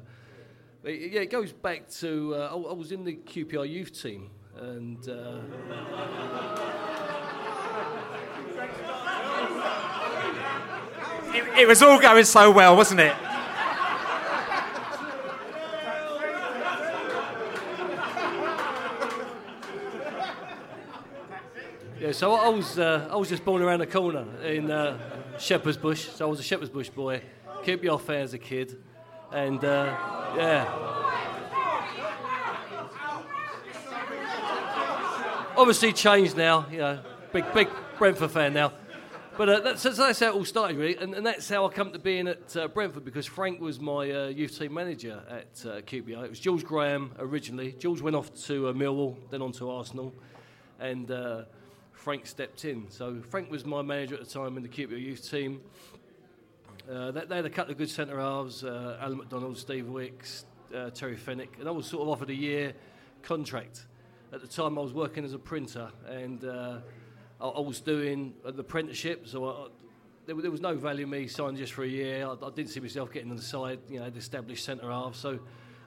it 0.84 1.30
goes 1.30 1.52
back 1.52 1.88
to 1.92 2.34
uh, 2.34 2.50
I, 2.52 2.54
I, 2.54 2.72
was 2.74 2.92
in 2.92 3.02
the 3.02 3.14
QPR 3.16 3.66
youth 3.66 3.98
team, 3.98 4.28
and 4.58 5.08
uh, 5.08 5.40
it, 11.32 11.60
it 11.60 11.66
was 11.66 11.80
all 11.80 11.98
going 11.98 12.24
so 12.24 12.50
well, 12.50 12.76
wasn't 12.76 13.00
it? 13.00 13.16
Yeah, 21.98 22.12
so 22.12 22.34
I 22.34 22.50
was 22.50 22.78
uh, 22.78 23.08
I 23.10 23.16
was 23.16 23.30
just 23.30 23.46
born 23.46 23.62
around 23.62 23.78
the 23.78 23.86
corner 23.86 24.26
in 24.42 24.70
uh, 24.70 24.98
Shepherd's 25.40 25.78
Bush. 25.78 26.06
So 26.10 26.26
I 26.26 26.30
was 26.30 26.38
a 26.38 26.42
Shepherd's 26.42 26.70
Bush 26.70 26.90
boy. 26.90 27.22
Keep 27.64 27.82
your 27.82 27.98
fair 27.98 28.20
as 28.20 28.34
a 28.34 28.38
kid, 28.38 28.76
and 29.32 29.64
uh, 29.64 29.96
yeah. 30.36 30.66
Obviously 35.56 35.94
changed 35.94 36.36
now. 36.36 36.66
You 36.70 36.78
know, 36.78 37.00
big 37.32 37.52
big 37.54 37.68
Brentford 37.98 38.30
fan 38.30 38.52
now. 38.52 38.72
But 39.38 39.48
uh, 39.48 39.60
that's, 39.60 39.82
that's, 39.82 40.20
how 40.20 40.26
it 40.26 40.34
all 40.34 40.44
started, 40.44 40.76
really, 40.76 40.96
and, 40.96 41.14
and, 41.14 41.24
that's 41.24 41.48
how 41.48 41.64
I 41.64 41.70
come 41.70 41.92
to 41.92 41.98
being 41.98 42.28
at 42.28 42.54
uh, 42.54 42.68
Brentford 42.68 43.06
because 43.06 43.24
Frank 43.24 43.58
was 43.58 43.80
my 43.80 44.10
uh, 44.10 44.26
youth 44.26 44.58
team 44.58 44.74
manager 44.74 45.22
at 45.30 45.64
uh, 45.64 45.80
QPR. 45.80 46.24
It 46.24 46.28
was 46.28 46.40
George 46.40 46.62
Graham 46.62 47.12
originally. 47.18 47.72
George 47.72 48.02
went 48.02 48.16
off 48.16 48.34
to 48.46 48.68
uh, 48.68 48.72
Millwall, 48.74 49.16
then 49.30 49.40
on 49.40 49.52
to 49.52 49.70
Arsenal, 49.70 50.12
and 50.78 51.10
uh, 51.10 51.44
Frank 51.92 52.26
stepped 52.26 52.64
in. 52.64 52.90
So 52.90 53.20
Frank 53.28 53.50
was 53.50 53.64
my 53.64 53.82
manager 53.82 54.14
at 54.14 54.20
the 54.20 54.30
time 54.30 54.56
in 54.56 54.62
the 54.62 54.68
QPR 54.68 55.00
youth 55.00 55.30
team. 55.30 55.60
Uh, 56.90 57.10
they, 57.10 57.36
had 57.36 57.44
a 57.44 57.50
couple 57.50 57.70
of 57.72 57.78
good 57.78 57.90
centre 57.90 58.18
halves, 58.18 58.64
uh, 58.64 58.98
Alan 59.00 59.18
McDonald, 59.18 59.56
Steve 59.56 59.86
Wicks, 59.86 60.44
uh, 60.74 60.90
Terry 60.90 61.16
Fenwick, 61.16 61.52
and 61.60 61.68
I 61.68 61.70
was 61.70 61.86
sort 61.86 62.02
of 62.02 62.08
offered 62.08 62.30
a 62.30 62.34
year 62.34 62.72
contract. 63.22 63.86
At 64.32 64.40
the 64.40 64.48
time, 64.48 64.78
I 64.78 64.82
was 64.82 64.92
working 64.92 65.24
as 65.24 65.32
a 65.32 65.38
printer, 65.38 65.90
and 66.08 66.44
uh, 66.44 66.78
I, 67.40 67.46
I, 67.46 67.60
was 67.60 67.80
doing 67.80 68.34
an 68.44 68.58
apprenticeship, 68.58 69.28
so 69.28 69.48
I, 69.48 69.68
there, 70.26 70.34
there, 70.34 70.50
was 70.50 70.60
no 70.60 70.74
value 70.74 71.04
in 71.04 71.10
me 71.10 71.26
signing 71.28 71.56
just 71.56 71.74
for 71.74 71.84
a 71.84 71.88
year. 71.88 72.26
I, 72.26 72.32
I 72.32 72.50
didn't 72.50 72.70
see 72.70 72.80
myself 72.80 73.12
getting 73.12 73.30
on 73.30 73.36
the 73.36 73.42
side, 73.42 73.78
you 73.88 74.00
know, 74.00 74.10
the 74.10 74.18
established 74.18 74.64
centre 74.64 74.90
half. 74.90 75.14
So 75.14 75.38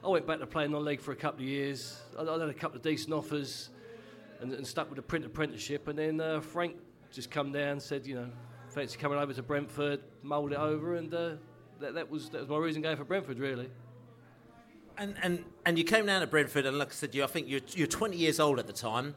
I 0.02 0.08
went 0.08 0.26
back 0.26 0.38
to 0.38 0.46
playing 0.46 0.74
on 0.74 0.84
leg 0.84 1.00
for 1.00 1.12
a 1.12 1.16
couple 1.16 1.40
of 1.40 1.48
years. 1.48 2.00
I, 2.18 2.22
I 2.22 2.38
had 2.38 2.48
a 2.48 2.54
couple 2.54 2.76
of 2.76 2.82
decent 2.82 3.12
offers 3.12 3.70
and, 4.40 4.52
and 4.52 4.66
stuck 4.66 4.88
with 4.88 4.96
the 4.96 5.02
print 5.02 5.24
apprenticeship. 5.24 5.88
And 5.88 5.98
then 5.98 6.20
uh, 6.20 6.40
Frank 6.40 6.76
just 7.10 7.30
come 7.30 7.52
down 7.52 7.72
and 7.72 7.82
said, 7.82 8.06
you 8.06 8.14
know, 8.16 8.28
fancy 8.68 8.98
coming 8.98 9.18
over 9.18 9.32
to 9.32 9.42
Brentford, 9.42 10.00
mould 10.22 10.52
it 10.52 10.58
over, 10.58 10.96
and 10.96 11.12
uh, 11.14 11.30
that, 11.80 11.94
that, 11.94 12.10
was, 12.10 12.30
that 12.30 12.40
was 12.40 12.48
my 12.48 12.56
reason 12.56 12.82
going 12.82 12.96
for 12.96 13.04
Brentford, 13.04 13.38
really. 13.38 13.70
And, 14.98 15.16
and, 15.22 15.44
and 15.64 15.78
you 15.78 15.84
came 15.84 16.06
down 16.06 16.20
to 16.20 16.26
Brentford, 16.26 16.66
and 16.66 16.78
like 16.78 16.88
I 16.88 16.94
said, 16.94 17.14
you, 17.14 17.24
I 17.24 17.26
think 17.26 17.48
you're, 17.48 17.60
you're 17.68 17.86
20 17.86 18.16
years 18.16 18.40
old 18.40 18.58
at 18.58 18.66
the 18.66 18.72
time. 18.72 19.14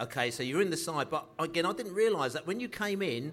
Okay, 0.00 0.30
so 0.30 0.42
you're 0.42 0.62
in 0.62 0.70
the 0.70 0.76
side, 0.76 1.10
but 1.10 1.26
again, 1.38 1.66
I 1.66 1.72
didn't 1.72 1.94
realise 1.94 2.32
that 2.32 2.46
when 2.46 2.58
you 2.58 2.68
came 2.68 3.02
in, 3.02 3.32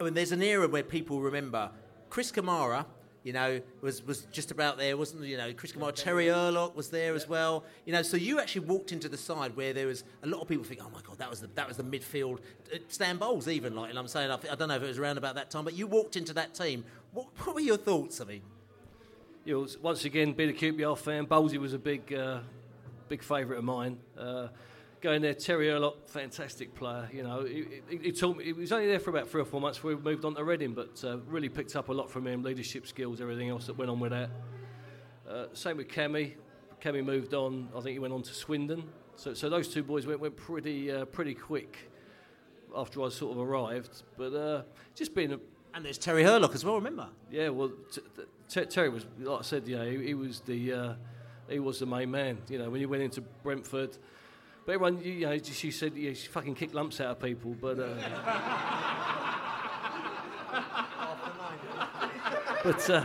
I 0.00 0.04
mean, 0.04 0.14
there's 0.14 0.32
an 0.32 0.42
era 0.42 0.66
where 0.66 0.82
people 0.82 1.20
remember 1.20 1.70
Chris 2.10 2.32
Kamara, 2.32 2.86
you 3.28 3.34
know, 3.34 3.60
was, 3.82 4.02
was 4.06 4.22
just 4.32 4.50
about 4.50 4.78
there, 4.78 4.96
wasn't 4.96 5.22
you 5.22 5.36
know, 5.36 5.52
Chris 5.52 5.72
Kamara, 5.72 5.94
Terry 5.94 6.28
Hurlock 6.28 6.74
was 6.74 6.88
there 6.88 7.14
as 7.14 7.28
well. 7.28 7.62
You 7.84 7.92
know, 7.92 8.00
so 8.00 8.16
you 8.16 8.40
actually 8.40 8.64
walked 8.64 8.90
into 8.90 9.06
the 9.06 9.18
side 9.18 9.54
where 9.54 9.74
there 9.74 9.86
was 9.86 10.02
a 10.22 10.26
lot 10.26 10.40
of 10.40 10.48
people 10.48 10.64
think, 10.64 10.80
oh 10.82 10.88
my 10.88 11.02
God, 11.02 11.18
that 11.18 11.28
was 11.28 11.42
the, 11.42 11.48
that 11.48 11.68
was 11.68 11.76
the 11.76 11.82
midfield. 11.82 12.38
Uh, 12.74 12.78
Stan 12.88 13.18
Bowles 13.18 13.46
even, 13.46 13.76
like, 13.76 13.90
and 13.90 13.98
I'm 13.98 14.08
saying, 14.08 14.30
I, 14.30 14.38
I 14.50 14.54
don't 14.54 14.68
know 14.68 14.76
if 14.76 14.82
it 14.82 14.86
was 14.86 14.98
around 14.98 15.18
about 15.18 15.34
that 15.34 15.50
time, 15.50 15.62
but 15.62 15.74
you 15.74 15.86
walked 15.86 16.16
into 16.16 16.32
that 16.32 16.54
team. 16.54 16.86
What, 17.12 17.26
what 17.44 17.54
were 17.54 17.60
your 17.60 17.76
thoughts? 17.76 18.18
I 18.22 18.24
mean, 18.24 18.40
you 19.44 19.60
know, 19.60 19.68
once 19.82 20.06
again, 20.06 20.32
being 20.32 20.48
a 20.48 20.54
QPR 20.54 20.96
fan, 20.96 21.26
Bowlesy 21.26 21.58
was 21.58 21.74
a 21.74 21.78
big, 21.78 22.10
uh, 22.14 22.38
big 23.10 23.22
favourite 23.22 23.58
of 23.58 23.64
mine. 23.64 23.98
Uh, 24.16 24.48
going 25.00 25.22
there, 25.22 25.34
Terry 25.34 25.68
Hurlock, 25.68 26.08
fantastic 26.08 26.74
player. 26.74 27.08
You 27.12 27.22
know, 27.22 27.44
he, 27.44 27.66
he, 27.88 27.96
he, 27.98 28.12
taught 28.12 28.36
me. 28.36 28.44
He 28.44 28.52
was 28.52 28.72
only 28.72 28.86
there 28.86 28.98
for 28.98 29.10
about 29.10 29.28
three 29.28 29.40
or 29.40 29.44
four 29.44 29.60
months 29.60 29.78
before 29.78 29.94
we 29.94 30.02
moved 30.02 30.24
on 30.24 30.34
to 30.34 30.44
Reading, 30.44 30.74
but 30.74 31.02
uh, 31.04 31.18
really 31.26 31.48
picked 31.48 31.76
up 31.76 31.88
a 31.88 31.92
lot 31.92 32.10
from 32.10 32.26
him, 32.26 32.42
leadership 32.42 32.86
skills, 32.86 33.20
everything 33.20 33.48
else 33.48 33.66
that 33.66 33.76
went 33.76 33.90
on 33.90 34.00
with 34.00 34.12
that. 34.12 34.30
Uh, 35.28 35.46
same 35.52 35.76
with 35.76 35.88
Kemi. 35.88 36.34
Kemi 36.82 37.04
moved 37.04 37.34
on. 37.34 37.68
I 37.76 37.80
think 37.80 37.92
he 37.92 37.98
went 37.98 38.14
on 38.14 38.22
to 38.22 38.34
Swindon. 38.34 38.84
So, 39.16 39.34
so 39.34 39.48
those 39.48 39.68
two 39.68 39.82
boys 39.82 40.06
went, 40.06 40.20
went 40.20 40.36
pretty, 40.36 40.90
uh, 40.90 41.04
pretty 41.06 41.34
quick 41.34 41.90
after 42.76 43.02
I 43.02 43.08
sort 43.08 43.32
of 43.32 43.38
arrived. 43.38 44.02
But 44.16 44.34
uh, 44.34 44.62
just 44.94 45.14
being 45.14 45.32
a 45.32 45.40
and 45.74 45.84
there's 45.84 45.98
Terry 45.98 46.24
Hurlock 46.24 46.54
as 46.54 46.64
well. 46.64 46.76
Remember? 46.76 47.08
Yeah, 47.30 47.50
well, 47.50 47.70
t- 47.92 48.00
t- 48.48 48.64
Terry 48.64 48.88
was 48.88 49.06
like 49.20 49.40
I 49.40 49.42
said. 49.42 49.68
You 49.68 49.76
know, 49.76 49.90
he, 49.90 50.06
he 50.06 50.14
was 50.14 50.40
the 50.40 50.72
uh, 50.72 50.94
he 51.48 51.58
was 51.58 51.78
the 51.78 51.86
main 51.86 52.10
man. 52.10 52.38
You 52.48 52.58
know, 52.58 52.70
when 52.70 52.80
he 52.80 52.86
went 52.86 53.02
into 53.02 53.20
Brentford, 53.20 53.96
but 54.68 54.74
everyone, 54.74 55.00
you, 55.02 55.20
know, 55.20 55.38
she 55.38 55.70
said 55.70 55.96
yeah, 55.96 56.12
she 56.12 56.28
fucking 56.28 56.54
kicked 56.54 56.74
lumps 56.74 57.00
out 57.00 57.12
of 57.12 57.22
people. 57.22 57.56
But 57.58 57.78
uh, 57.78 57.94
but 62.62 62.90
uh, 62.90 63.04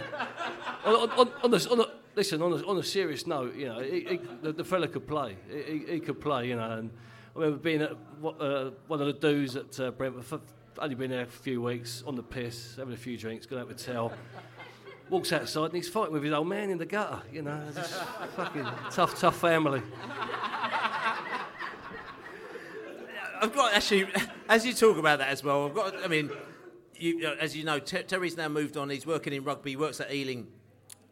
on, 0.84 1.10
on, 1.12 1.32
on, 1.42 1.52
the, 1.52 1.70
on 1.72 1.78
the, 1.78 1.90
listen, 2.16 2.42
on 2.42 2.52
a, 2.52 2.68
on 2.68 2.78
a 2.80 2.84
serious 2.84 3.26
note, 3.26 3.56
you 3.56 3.68
know, 3.68 3.80
he, 3.80 4.02
he, 4.02 4.20
the, 4.42 4.52
the 4.52 4.66
fella 4.66 4.90
could 4.90 5.08
play. 5.08 5.38
He, 5.50 5.86
he, 5.88 6.00
could 6.02 6.20
play, 6.20 6.50
you 6.50 6.58
know. 6.58 6.70
And 6.70 6.90
I 7.34 7.40
remember 7.40 7.60
being 7.60 7.82
at 7.82 7.92
uh, 7.92 8.72
one 8.88 9.00
of 9.00 9.08
the 9.08 9.14
dudes 9.14 9.56
at 9.56 9.80
uh, 9.80 9.92
Brentford 9.92 10.42
only 10.80 10.96
been 10.96 11.12
there 11.12 11.22
a 11.22 11.28
few 11.28 11.62
weeks, 11.62 12.04
on 12.06 12.18
the 12.18 12.24
piss, 12.24 12.76
having 12.76 12.94
a 12.94 12.98
few 12.98 13.18
drinks, 13.18 13.46
going 13.46 13.62
out 13.62 13.70
with 13.70 13.78
Tell. 13.78 14.12
Walks 15.10 15.32
outside 15.32 15.68
and 15.68 15.76
he's 15.76 15.88
fighting 15.88 16.12
with 16.12 16.24
his 16.24 16.34
old 16.34 16.50
man 16.50 16.72
in 16.72 16.78
the 16.78 16.86
gutter, 16.86 17.22
you 17.32 17.42
know. 17.42 17.62
Fucking 18.36 18.68
tough, 18.92 19.18
tough 19.18 19.38
family. 19.38 19.82
I've 23.44 23.54
got 23.54 23.74
actually, 23.74 24.08
as 24.48 24.66
you 24.66 24.74
talk 24.74 24.98
about 24.98 25.20
that 25.20 25.28
as 25.28 25.44
well, 25.44 25.66
I've 25.66 25.76
got, 25.76 26.02
I 26.02 26.08
mean, 26.08 26.32
you, 26.96 27.28
as 27.28 27.58
you 27.58 27.66
know, 27.66 27.78
Terry's 27.78 28.38
now 28.38 28.48
moved 28.48 28.78
on. 28.78 28.90
He's 28.90 29.06
working 29.06 29.34
in 29.34 29.44
rugby. 29.44 29.72
He 29.72 29.76
works 29.76 30.00
at 30.00 30.14
Ealing. 30.14 30.48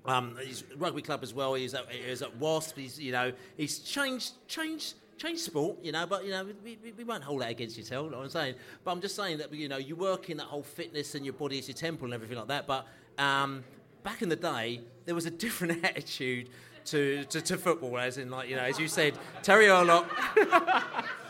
Um, 0.05 0.37
he's 0.41 0.63
rugby 0.77 1.01
club 1.01 1.23
as 1.23 1.33
well. 1.33 1.55
He's 1.55 1.73
at, 1.73 1.91
he's 1.91 2.21
at 2.21 2.37
Wasp. 2.37 2.77
He's 2.77 2.97
you 2.97 3.11
know 3.11 3.33
he's 3.57 3.79
changed 3.79 4.47
changed 4.47 4.93
change 5.17 5.39
sport, 5.39 5.77
you 5.83 5.91
know, 5.91 6.05
but 6.05 6.23
you 6.23 6.31
know, 6.31 6.45
we, 6.63 6.77
we, 6.81 6.93
we 6.93 7.03
won't 7.03 7.23
hold 7.23 7.41
that 7.41 7.51
against 7.51 7.77
you, 7.77 7.83
tell. 7.83 8.05
You 8.05 8.11
what 8.11 8.19
I'm 8.19 8.29
saying, 8.29 8.55
but 8.85 8.91
I'm 8.91 9.01
just 9.01 9.15
saying 9.15 9.37
that 9.39 9.53
you 9.53 9.67
know, 9.67 9.77
you 9.77 9.97
work 9.97 10.29
in 10.29 10.37
that 10.37 10.47
whole 10.47 10.63
fitness 10.63 11.13
and 11.15 11.25
your 11.25 11.33
body 11.33 11.59
is 11.59 11.67
your 11.67 11.75
temple 11.75 12.05
and 12.05 12.13
everything 12.13 12.37
like 12.37 12.47
that. 12.47 12.65
But 12.65 12.87
um, 13.17 13.63
back 14.03 14.21
in 14.21 14.29
the 14.29 14.37
day, 14.37 14.81
there 15.05 15.15
was 15.15 15.25
a 15.25 15.31
different 15.31 15.83
attitude 15.83 16.49
to, 16.85 17.25
to, 17.25 17.41
to, 17.41 17.57
football, 17.57 17.99
as 17.99 18.17
in 18.17 18.31
like 18.31 18.47
you 18.47 18.55
know, 18.55 18.63
as 18.63 18.79
you 18.79 18.87
said, 18.87 19.15
Terry 19.43 19.67
Hurlock. 19.67 20.09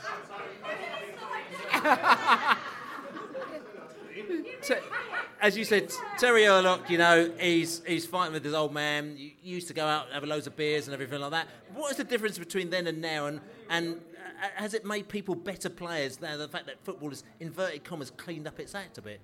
as 5.41 5.57
you 5.57 5.65
said, 5.65 5.91
Terry 6.17 6.45
Hurlock, 6.45 6.89
you 6.89 6.97
know, 6.97 7.31
he's 7.39 7.81
he's 7.85 8.05
fighting 8.05 8.33
with 8.33 8.43
his 8.43 8.53
old 8.53 8.73
man. 8.73 9.15
You 9.17 9.31
used 9.41 9.67
to 9.69 9.73
go 9.73 9.85
out 9.85 10.05
and 10.05 10.13
have 10.13 10.23
loads 10.23 10.47
of 10.47 10.55
beers 10.55 10.87
and 10.87 10.93
everything 10.93 11.19
like 11.19 11.31
that. 11.31 11.47
What 11.73 11.91
is 11.91 11.97
the 11.97 12.03
difference 12.03 12.37
between 12.37 12.69
then 12.69 12.87
and 12.87 13.01
now? 13.01 13.25
And 13.25 13.41
and 13.69 14.01
uh, 14.15 14.47
has 14.55 14.73
it 14.73 14.85
made 14.85 15.09
people 15.09 15.35
better 15.35 15.69
players 15.69 16.21
now? 16.21 16.37
The 16.37 16.47
fact 16.47 16.67
that 16.67 16.75
football 16.83 17.09
has 17.09 17.23
inverted 17.39 17.83
commas 17.83 18.11
cleaned 18.11 18.47
up 18.47 18.59
its 18.59 18.75
act 18.75 18.97
a 18.97 19.01
bit. 19.01 19.19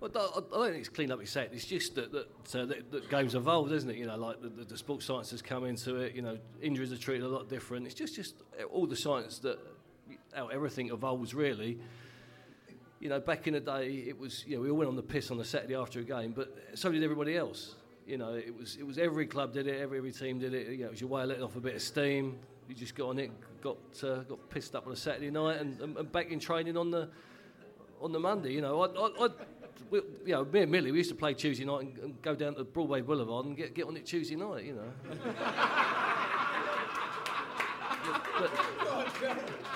Well, 0.00 0.12
I 0.14 0.40
don't 0.40 0.70
think 0.70 0.76
it's 0.76 0.88
cleaned 0.88 1.10
up 1.10 1.20
its 1.20 1.36
act. 1.36 1.52
It's 1.54 1.64
just 1.64 1.96
that 1.96 2.12
that, 2.12 2.26
uh, 2.54 2.66
that, 2.66 2.92
that 2.92 3.10
game's 3.10 3.34
evolved, 3.34 3.72
isn't 3.72 3.90
it? 3.90 3.96
You 3.96 4.06
know, 4.06 4.16
like 4.16 4.40
the, 4.40 4.48
the, 4.48 4.64
the 4.64 4.78
sports 4.78 5.06
science 5.06 5.30
has 5.32 5.42
come 5.42 5.64
into 5.64 5.96
it. 5.96 6.14
You 6.14 6.22
know, 6.22 6.38
injuries 6.62 6.92
are 6.92 6.98
treated 6.98 7.24
a 7.24 7.28
lot 7.28 7.48
different. 7.48 7.86
It's 7.86 7.94
just 7.94 8.14
just 8.14 8.36
all 8.70 8.86
the 8.86 8.94
science 8.96 9.38
that 9.40 9.58
how 10.34 10.48
everything 10.48 10.90
evolves 10.90 11.34
really 11.34 11.78
you 13.00 13.08
know, 13.08 13.20
back 13.20 13.46
in 13.46 13.54
the 13.54 13.60
day, 13.60 14.04
it 14.08 14.18
was, 14.18 14.44
you 14.46 14.56
know, 14.56 14.62
we 14.62 14.70
all 14.70 14.76
went 14.76 14.88
on 14.88 14.96
the 14.96 15.02
piss 15.02 15.30
on 15.30 15.38
the 15.38 15.44
Saturday 15.44 15.74
after 15.74 16.00
a 16.00 16.04
game, 16.04 16.32
but 16.32 16.56
so 16.74 16.90
did 16.90 17.02
everybody 17.02 17.36
else. 17.36 17.76
You 18.06 18.18
know, 18.18 18.34
it 18.34 18.56
was, 18.56 18.76
it 18.76 18.86
was 18.86 18.98
every 18.98 19.26
club 19.26 19.52
did 19.52 19.66
it, 19.66 19.80
every, 19.80 19.98
every 19.98 20.12
team 20.12 20.38
did 20.38 20.54
it. 20.54 20.68
You 20.68 20.78
know, 20.78 20.86
it 20.86 20.90
was 20.92 21.00
your 21.00 21.10
way 21.10 21.22
of 21.22 21.28
letting 21.28 21.44
off 21.44 21.56
a 21.56 21.60
bit 21.60 21.76
of 21.76 21.82
steam. 21.82 22.38
You 22.68 22.74
just 22.74 22.94
got 22.94 23.10
on 23.10 23.18
it, 23.18 23.30
got 23.60 23.76
uh, 24.02 24.16
got 24.22 24.50
pissed 24.50 24.74
up 24.74 24.86
on 24.86 24.92
a 24.92 24.96
Saturday 24.96 25.30
night, 25.30 25.60
and, 25.60 25.80
and, 25.80 25.96
and, 25.96 26.12
back 26.12 26.30
in 26.30 26.38
training 26.38 26.76
on 26.76 26.90
the 26.90 27.08
on 28.00 28.12
the 28.12 28.18
Monday. 28.18 28.52
You 28.52 28.60
know, 28.60 28.82
I, 28.82 28.86
I, 28.86 29.26
I 29.26 29.28
we, 29.90 30.00
you 30.26 30.32
know, 30.32 30.44
me 30.44 30.62
and 30.62 30.72
Millie, 30.72 30.90
we 30.90 30.98
used 30.98 31.10
to 31.10 31.16
play 31.16 31.34
Tuesday 31.34 31.64
night 31.64 31.82
and, 31.82 31.98
and, 31.98 32.22
go 32.22 32.34
down 32.34 32.54
to 32.56 32.64
Broadway 32.64 33.00
Boulevard 33.00 33.46
and 33.46 33.56
get, 33.56 33.74
get 33.74 33.86
on 33.86 33.96
it 33.96 34.04
Tuesday 34.04 34.36
night, 34.36 34.64
you 34.64 34.74
know. 34.74 35.32
but, 38.38 38.50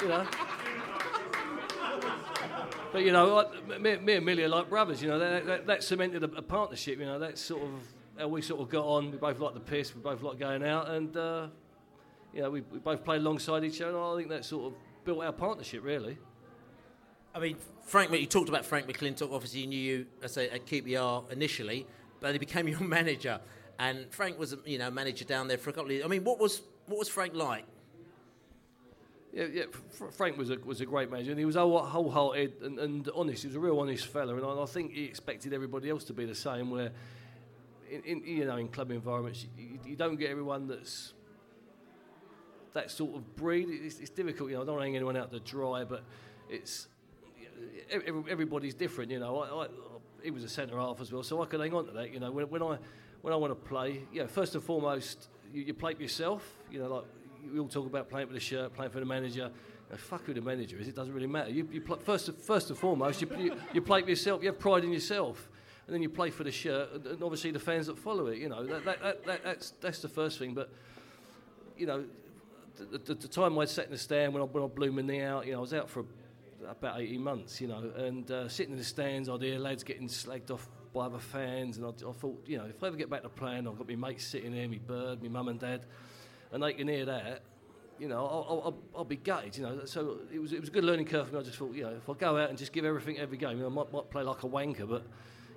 you 0.03 0.09
know. 0.09 0.27
But 2.93 3.03
you 3.05 3.13
know, 3.13 3.51
me, 3.81 3.97
me, 3.97 4.13
and 4.15 4.27
Millie 4.27 4.45
are 4.45 4.49
like 4.49 4.69
brothers. 4.69 5.03
You 5.03 5.09
know, 5.09 5.19
that, 5.19 5.47
that, 5.47 5.67
that 5.67 5.83
cemented 5.83 6.23
a, 6.23 6.27
a, 6.37 6.43
partnership. 6.43 6.99
You 6.99 7.07
know, 7.07 7.19
that's 7.19 7.41
sort 7.41 7.63
of 7.63 7.71
how 8.19 8.29
we 8.29 8.43
sort 8.43 8.61
of 8.61 8.69
got 8.69 8.85
on. 8.85 9.11
We 9.11 9.17
both 9.17 9.39
like 9.39 9.55
the 9.55 9.61
piss. 9.61 9.95
We 9.95 10.03
both 10.03 10.23
like 10.23 10.39
going 10.39 10.63
out, 10.63 10.91
and 10.91 11.17
uh, 11.17 11.47
you 12.35 12.43
know, 12.43 12.51
we, 12.51 12.61
we 12.61 12.79
both 12.79 13.03
play 13.03 13.17
alongside 13.17 13.65
each 13.65 13.81
other. 13.81 13.99
I 13.99 14.17
think 14.17 14.29
that 14.29 14.45
sort 14.45 14.73
of 14.73 14.79
built 15.05 15.25
our 15.25 15.33
partnership, 15.33 15.83
really. 15.83 16.19
I 17.35 17.39
mean, 17.39 17.57
Frank, 17.87 18.13
you 18.13 18.27
talked 18.27 18.51
about 18.51 18.67
Frank 18.67 18.87
McLintock. 18.87 19.33
Obviously, 19.33 19.61
you 19.61 19.67
knew 19.67 19.79
you 19.79 20.07
as 20.23 20.37
a, 20.37 20.53
at 20.53 20.67
QPR 20.67 21.33
initially, 21.33 21.87
but 22.21 22.33
he 22.33 22.39
became 22.39 22.69
your 22.69 22.81
manager. 22.81 23.41
And 23.79 24.13
Frank 24.13 24.39
was, 24.39 24.55
you 24.67 24.79
know, 24.79 24.91
manager 24.91 25.25
down 25.25 25.49
there 25.49 25.59
for 25.59 25.71
a 25.71 25.73
couple 25.73 25.87
of 25.87 25.93
years. 25.93 26.05
I 26.05 26.09
mean, 26.09 26.25
what 26.25 26.39
was 26.39 26.61
what 26.87 26.99
was 26.99 27.09
Frank 27.09 27.35
like? 27.35 27.65
Yeah, 29.33 29.47
yeah. 29.51 29.63
Frank 30.11 30.37
was 30.37 30.51
a 30.51 30.57
was 30.57 30.83
a 30.83 30.87
great 30.87 31.11
manager, 31.11 31.31
and 31.31 31.39
he 31.39 31.47
was 31.47 31.55
wholehearted 31.57 32.53
and, 32.63 32.79
and 32.79 33.11
honest. 33.15 33.43
He 33.43 33.49
was 33.49 33.57
a 33.57 33.61
real 33.61 33.81
honest 33.81 34.07
fella, 34.07 34.37
and 34.37 34.45
I, 34.45 34.63
I, 34.63 34.67
think 34.67 34.93
he 34.93 35.05
expected 35.05 35.55
everybody 35.55 35.89
else 35.89 36.05
to 36.05 36.13
be 36.13 36.27
the 36.27 36.35
same. 36.35 36.71
Where, 36.71 36.91
in, 37.91 38.03
in 38.03 38.25
you 38.25 38.45
know, 38.45 38.57
in 38.57 38.69
club 38.69 38.91
environments, 38.91 39.47
you, 39.57 39.79
you, 39.87 39.97
don't 39.97 40.17
get 40.17 40.31
everyone 40.31 40.69
that's 40.69 41.15
that 42.75 42.91
sort 42.91 43.17
of 43.17 43.35
breed. 43.35 43.69
It's, 43.71 44.01
it's, 44.01 44.11
difficult, 44.11 44.51
you 44.51 44.57
know. 44.57 44.63
I 44.63 44.67
don't 44.67 44.75
want 44.75 44.83
to 44.83 44.87
hang 44.89 44.97
anyone 44.97 45.17
out 45.17 45.33
to 45.33 45.41
dry, 45.41 45.85
but 45.85 46.05
it's 46.51 46.89
everybody's 47.91 48.75
different, 48.75 49.11
you 49.11 49.19
know. 49.19 49.39
I, 49.39 49.65
I, 49.65 49.69
he 50.23 50.31
was 50.31 50.45
a 50.45 50.49
centre 50.49 50.77
half 50.77 51.01
as 51.01 51.11
well, 51.11 51.23
so 51.23 51.43
I 51.43 51.47
could 51.47 51.61
hang 51.61 51.73
on 51.73 51.87
to 51.87 51.93
that. 51.93 52.13
You 52.13 52.21
know, 52.21 52.31
when, 52.31 52.51
when 52.51 52.63
I 52.63 52.77
when 53.23 53.33
I 53.33 53.37
want 53.37 53.51
to 53.51 53.69
play, 53.69 54.03
yeah. 54.13 54.27
First 54.27 54.55
and 54.57 54.63
foremost, 54.63 55.29
you, 55.55 55.63
you 55.63 55.73
play 55.73 55.95
for 55.95 56.03
yourself. 56.03 56.59
You 56.71 56.81
know, 56.81 56.97
like 56.97 57.05
we 57.53 57.59
all 57.59 57.69
talk 57.69 57.87
about 57.87 58.09
playing 58.09 58.29
for 58.29 58.35
the 58.35 58.41
shirt, 58.41 58.75
playing 58.75 58.93
for 58.93 59.01
the 59.01 59.07
manager. 59.07 59.51
You 59.87 59.91
know, 59.91 59.97
fuck 59.97 60.25
who 60.25 60.35
the 60.35 60.41
manager 60.41 60.79
is, 60.79 60.89
it 60.89 60.95
doesn't 60.95 61.13
really 61.13 61.27
matter. 61.27 61.51
You, 61.51 61.69
you 61.71 61.81
play, 61.81 61.99
first, 62.03 62.31
first 62.41 62.71
and 62.71 62.79
foremost, 62.79 63.21
you, 63.21 63.29
you, 63.39 63.57
you, 63.75 63.83
play 63.83 64.03
for 64.03 64.11
yourself, 64.11 64.43
you 64.43 64.49
have 64.49 64.59
pride 64.59 64.85
in 64.85 64.93
yourself, 64.93 65.49
and 65.87 65.95
then 65.95 66.03
you 66.03 66.09
play 66.09 66.31
for 66.31 66.45
the 66.45 66.51
shirt, 66.51 67.07
and, 67.07 67.23
obviously 67.23 67.51
the 67.51 67.59
fans 67.59 67.87
that 67.87 67.99
follow 67.99 68.27
it. 68.29 68.39
You 68.39 68.49
know, 68.49 68.65
that, 68.65 68.85
that, 68.85 69.25
that, 69.27 69.45
that's, 69.45 69.71
that's 69.81 70.01
the 70.01 70.09
first 70.09 70.39
thing. 70.39 70.55
But, 70.55 70.71
you 71.77 71.87
know, 71.87 72.05
the, 72.77 72.99
the, 72.99 73.15
the 73.15 73.29
time 73.29 73.59
I 73.59 73.65
sat 73.67 73.87
in 73.87 73.91
the 73.91 73.99
stand 73.99 74.33
when 74.33 74.43
I, 74.43 74.47
when 74.47 74.65
I 74.65 74.67
blew 74.67 74.93
my 74.93 75.03
knee 75.03 75.23
out, 75.23 75.47
you 75.47 75.53
know, 75.53 75.59
I 75.59 75.61
was 75.63 75.75
out 75.75 75.91
for 75.91 76.05
about 76.69 77.01
18 77.01 77.21
months, 77.21 77.61
you 77.61 77.69
know, 77.69 77.91
and 77.97 78.31
uh, 78.31 78.49
sitting 78.49 78.73
in 78.73 78.79
the 78.79 78.85
stands, 78.85 79.29
I'd 79.29 79.43
hear 79.43 79.59
lads 79.59 79.83
getting 79.83 80.09
slagged 80.09 80.51
off 80.51 80.69
by 80.95 81.07
other 81.07 81.19
fans, 81.19 81.79
and 81.79 81.87
I, 81.87 81.89
I, 81.89 82.13
thought, 82.13 82.43
you 82.47 82.59
know, 82.59 82.65
if 82.65 82.83
I 82.83 82.87
ever 82.87 82.97
get 82.97 83.11
back 83.11 83.23
to 83.23 83.29
playing, 83.29 83.67
I've 83.67 83.77
got 83.77 83.89
my 83.89 83.97
mates 83.97 84.25
sitting 84.25 84.53
there, 84.53 84.69
my 84.69 84.79
bird, 84.79 85.23
my 85.23 85.29
mum 85.29 85.49
and 85.49 85.59
dad, 85.59 85.87
and 86.53 86.63
they 86.63 86.73
can 86.73 86.89
hear 86.89 87.05
that, 87.07 87.43
you 87.99 88.09
know, 88.09 88.19
I'll, 88.19 88.63
I'll, 88.65 88.79
I'll, 88.99 89.05
be 89.05 89.17
gutted, 89.17 89.57
you 89.57 89.63
know. 89.63 89.85
So 89.85 90.19
it 90.33 90.39
was, 90.39 90.53
it 90.53 90.61
was 90.61 90.69
a 90.69 90.73
good 90.73 90.85
learning 90.85 91.07
curve 91.07 91.29
for 91.29 91.35
me. 91.35 91.41
I 91.41 91.43
just 91.43 91.59
thought, 91.59 91.75
you 91.75 91.85
know, 91.85 91.95
if 91.97 92.09
I 92.09 92.15
go 92.15 92.37
out 92.37 92.49
and 92.49 92.59
just 92.59 92.73
give 92.73 92.85
everything 92.85 93.19
every 93.19 93.39
game, 93.39 93.59
you 93.59 93.63
know, 93.63 93.67
I 93.67 93.71
might, 93.71 93.93
might 93.93 94.11
play 94.11 94.23
like 94.23 94.43
a 94.43 94.49
wanker, 94.49 94.89
but, 94.89 95.07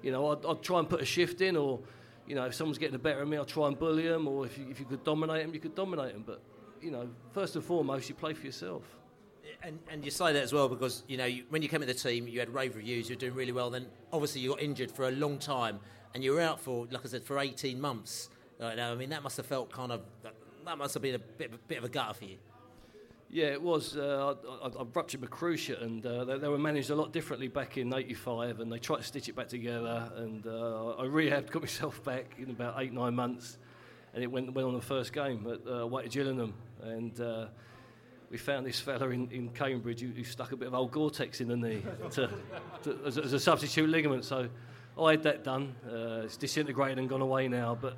you 0.02 0.12
know, 0.12 0.32
I'd, 0.32 0.46
I'd, 0.46 0.62
try 0.62 0.80
and 0.80 0.90
put 0.90 1.02
a 1.02 1.06
shift 1.06 1.42
in, 1.42 1.56
or, 1.56 1.80
you 2.28 2.36
know, 2.36 2.46
if 2.46 2.54
someone's 2.54 2.78
getting 2.78 2.94
the 2.94 3.00
better 3.00 3.22
of 3.22 3.28
me, 3.28 3.38
I'll 3.38 3.46
try 3.46 3.68
and 3.68 3.78
bully 3.78 4.08
them, 4.08 4.28
or 4.28 4.46
if 4.46 4.58
you, 4.58 4.68
if 4.70 4.80
you 4.80 4.86
could 4.86 5.04
dominate 5.04 5.44
them, 5.44 5.54
you 5.54 5.60
could 5.60 5.76
dominate 5.76 6.14
them. 6.14 6.24
But, 6.26 6.42
you 6.82 6.92
know, 6.92 7.10
first 7.34 7.56
and 7.56 7.64
foremost, 7.64 8.10
you 8.10 8.16
play 8.16 8.34
for 8.34 8.46
yourself. 8.46 8.84
And, 9.64 9.80
and 9.90 10.06
you 10.06 10.12
say 10.12 10.34
that 10.34 10.44
as 10.44 10.54
well 10.54 10.70
because, 10.70 11.04
you 11.08 11.18
know, 11.18 11.26
you, 11.26 11.44
when 11.50 11.62
you 11.62 11.70
came 11.70 11.82
in 11.82 11.88
the 11.88 11.94
team, 11.94 12.28
you 12.28 12.40
had 12.40 12.54
rave 12.54 12.76
reviews, 12.76 13.10
you 13.10 13.16
were 13.16 13.20
doing 13.20 13.34
really 13.34 13.52
well. 13.52 13.70
Then 13.72 13.88
obviously 14.14 14.42
you 14.42 14.50
got 14.50 14.62
injured 14.62 14.92
for 14.92 15.08
a 15.08 15.12
long 15.12 15.40
time 15.40 15.80
and 16.14 16.24
you 16.24 16.34
were 16.34 16.42
out 16.42 16.60
for, 16.60 16.88
like 16.92 17.04
I 17.04 17.08
said, 17.08 17.24
for 17.24 17.40
18 17.40 17.80
months. 17.82 18.30
Right 18.60 18.76
now, 18.76 18.92
I 18.92 18.96
mean, 18.96 19.10
that 19.10 19.24
must 19.24 19.38
have 19.38 19.46
felt 19.46 19.72
kind 19.72 19.92
of, 19.92 20.02
that 20.66 20.78
must 20.78 20.94
have 20.94 21.04
been 21.04 21.16
a 21.16 21.20
bit, 21.20 21.68
bit 21.68 21.78
of 21.78 21.84
a 21.84 21.90
gutter 21.90 22.14
for 22.14 22.26
you. 22.26 22.38
Yeah, 23.30 23.48
it 23.48 23.62
was. 23.62 23.98
Uh, 23.98 24.36
I, 24.64 24.68
I 24.68 24.84
ruptured 24.94 25.22
my 25.22 25.28
cruciate, 25.28 25.82
and 25.82 26.06
uh, 26.06 26.24
they, 26.26 26.38
they, 26.38 26.48
were 26.48 26.60
managed 26.60 26.90
a 26.90 26.96
lot 26.96 27.12
differently 27.12 27.48
back 27.48 27.78
in 27.78 27.94
'85, 27.94 28.60
and 28.60 28.72
they 28.72 28.78
tried 28.78 28.98
to 28.98 29.04
stitch 29.04 29.28
it 29.28 29.36
back 29.36 29.48
together. 29.48 30.10
And 30.16 30.46
uh, 30.46 30.96
I 30.98 31.06
rehabbed, 31.06 31.52
got 31.52 31.62
myself 31.64 32.04
back 32.04 32.36
in 32.38 32.50
about 32.50 32.76
eight, 32.78 32.94
nine 32.94 33.16
months, 33.16 33.58
and 34.14 34.24
it 34.24 34.28
went, 34.28 34.54
went 34.54 34.68
on 34.68 34.74
the 34.74 34.82
first 34.82 35.12
game 35.12 35.46
at 35.48 35.70
uh, 35.70 35.86
White 35.86 36.12
Gillingham. 36.12 36.54
And 36.82 37.20
uh, 37.20 37.48
we 38.30 38.38
found 38.38 38.66
this 38.66 38.80
fella 38.80 39.10
in, 39.10 39.30
in 39.32 39.50
Cambridge 39.50 40.02
who, 40.02 40.08
who, 40.10 40.24
stuck 40.24 40.52
a 40.52 40.58
bit 40.58 40.68
of 40.68 40.74
old 40.74 40.92
Gore-Tex 40.92 41.42
in 41.42 41.48
the 41.48 41.58
knee 41.58 41.84
to, 42.12 42.30
to, 42.84 43.00
as, 43.06 43.18
as, 43.18 43.34
a 43.34 43.40
substitute 43.40 43.90
ligament. 43.90 44.24
So 44.24 44.48
I 45.02 45.12
had 45.12 45.24
that 45.24 45.44
done. 45.44 45.76
Uh, 45.86 46.24
it's 46.24 46.38
disintegrated 46.38 47.00
and 47.00 47.10
gone 47.10 47.22
away 47.22 47.48
now, 47.48 47.78
but 47.80 47.98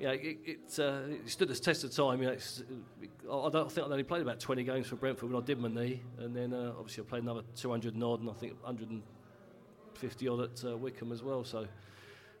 you 0.00 0.06
know, 0.06 0.12
it, 0.12 0.38
it, 0.46 0.78
uh, 0.78 1.00
it 1.10 1.28
stood 1.28 1.48
the 1.48 1.54
test 1.54 1.84
of 1.84 1.94
time. 1.94 2.22
You 2.22 2.28
know, 2.28 2.32
I 2.32 3.50
don't 3.50 3.70
think 3.70 3.86
I'd 3.86 3.92
only 3.92 4.02
played 4.02 4.22
about 4.22 4.40
20 4.40 4.64
games 4.64 4.86
for 4.86 4.96
Brentford 4.96 5.30
when 5.30 5.42
I 5.42 5.44
did 5.44 5.58
my 5.58 5.68
knee, 5.68 6.00
and 6.18 6.34
then 6.34 6.54
uh, 6.54 6.72
obviously 6.78 7.04
I 7.04 7.06
played 7.06 7.22
another 7.22 7.42
200 7.54 7.92
and 7.92 8.02
odd, 8.02 8.20
and 8.20 8.30
I 8.30 8.32
think 8.32 8.54
150 8.62 10.28
odd 10.28 10.40
at 10.40 10.64
uh, 10.64 10.78
Wycombe 10.78 11.12
as 11.12 11.22
well. 11.22 11.44
So 11.44 11.66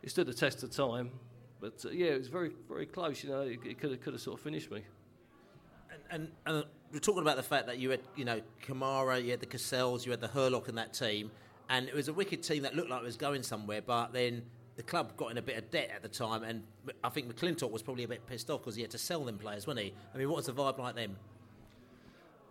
it 0.02 0.10
stood 0.10 0.26
the 0.26 0.32
test 0.32 0.62
of 0.62 0.70
time. 0.70 1.10
But 1.60 1.84
uh, 1.84 1.90
yeah, 1.90 2.12
it 2.12 2.18
was 2.18 2.28
very, 2.28 2.52
very 2.66 2.86
close. 2.86 3.22
You 3.22 3.28
know, 3.28 3.42
it, 3.42 3.58
it 3.66 3.78
could 3.78 3.90
have, 3.90 4.00
could 4.00 4.14
have 4.14 4.22
sort 4.22 4.38
of 4.38 4.42
finished 4.42 4.70
me. 4.70 4.82
And, 5.92 6.02
and, 6.10 6.28
and, 6.46 6.64
we're 6.92 6.98
talking 6.98 7.22
about 7.22 7.36
the 7.36 7.42
fact 7.42 7.66
that 7.66 7.78
you 7.78 7.90
had, 7.90 8.00
you 8.16 8.24
know, 8.24 8.40
Kamara, 8.66 9.22
you 9.22 9.30
had 9.30 9.38
the 9.38 9.46
Cassells, 9.46 10.06
you 10.06 10.10
had 10.10 10.20
the 10.20 10.28
Hurlock 10.28 10.68
in 10.68 10.74
that 10.74 10.92
team, 10.92 11.30
and 11.68 11.86
it 11.86 11.94
was 11.94 12.08
a 12.08 12.12
wicked 12.12 12.42
team 12.42 12.62
that 12.62 12.74
looked 12.74 12.90
like 12.90 13.00
it 13.02 13.04
was 13.04 13.16
going 13.16 13.44
somewhere, 13.44 13.80
but 13.80 14.12
then 14.12 14.42
the 14.80 14.86
club 14.86 15.14
got 15.14 15.30
in 15.30 15.36
a 15.36 15.42
bit 15.42 15.58
of 15.58 15.70
debt 15.70 15.90
at 15.94 16.00
the 16.00 16.08
time, 16.08 16.42
and 16.42 16.62
I 17.04 17.10
think 17.10 17.30
McLintock 17.30 17.70
was 17.70 17.82
probably 17.82 18.04
a 18.04 18.08
bit 18.08 18.26
pissed 18.26 18.48
off 18.48 18.62
because 18.62 18.76
he 18.76 18.80
had 18.80 18.90
to 18.92 18.98
sell 18.98 19.22
them 19.26 19.36
players, 19.36 19.66
wasn't 19.66 19.84
he? 19.84 19.94
I 20.14 20.16
mean, 20.16 20.30
what 20.30 20.36
was 20.36 20.46
the 20.46 20.54
vibe 20.54 20.78
like 20.78 20.94
then? 20.94 21.16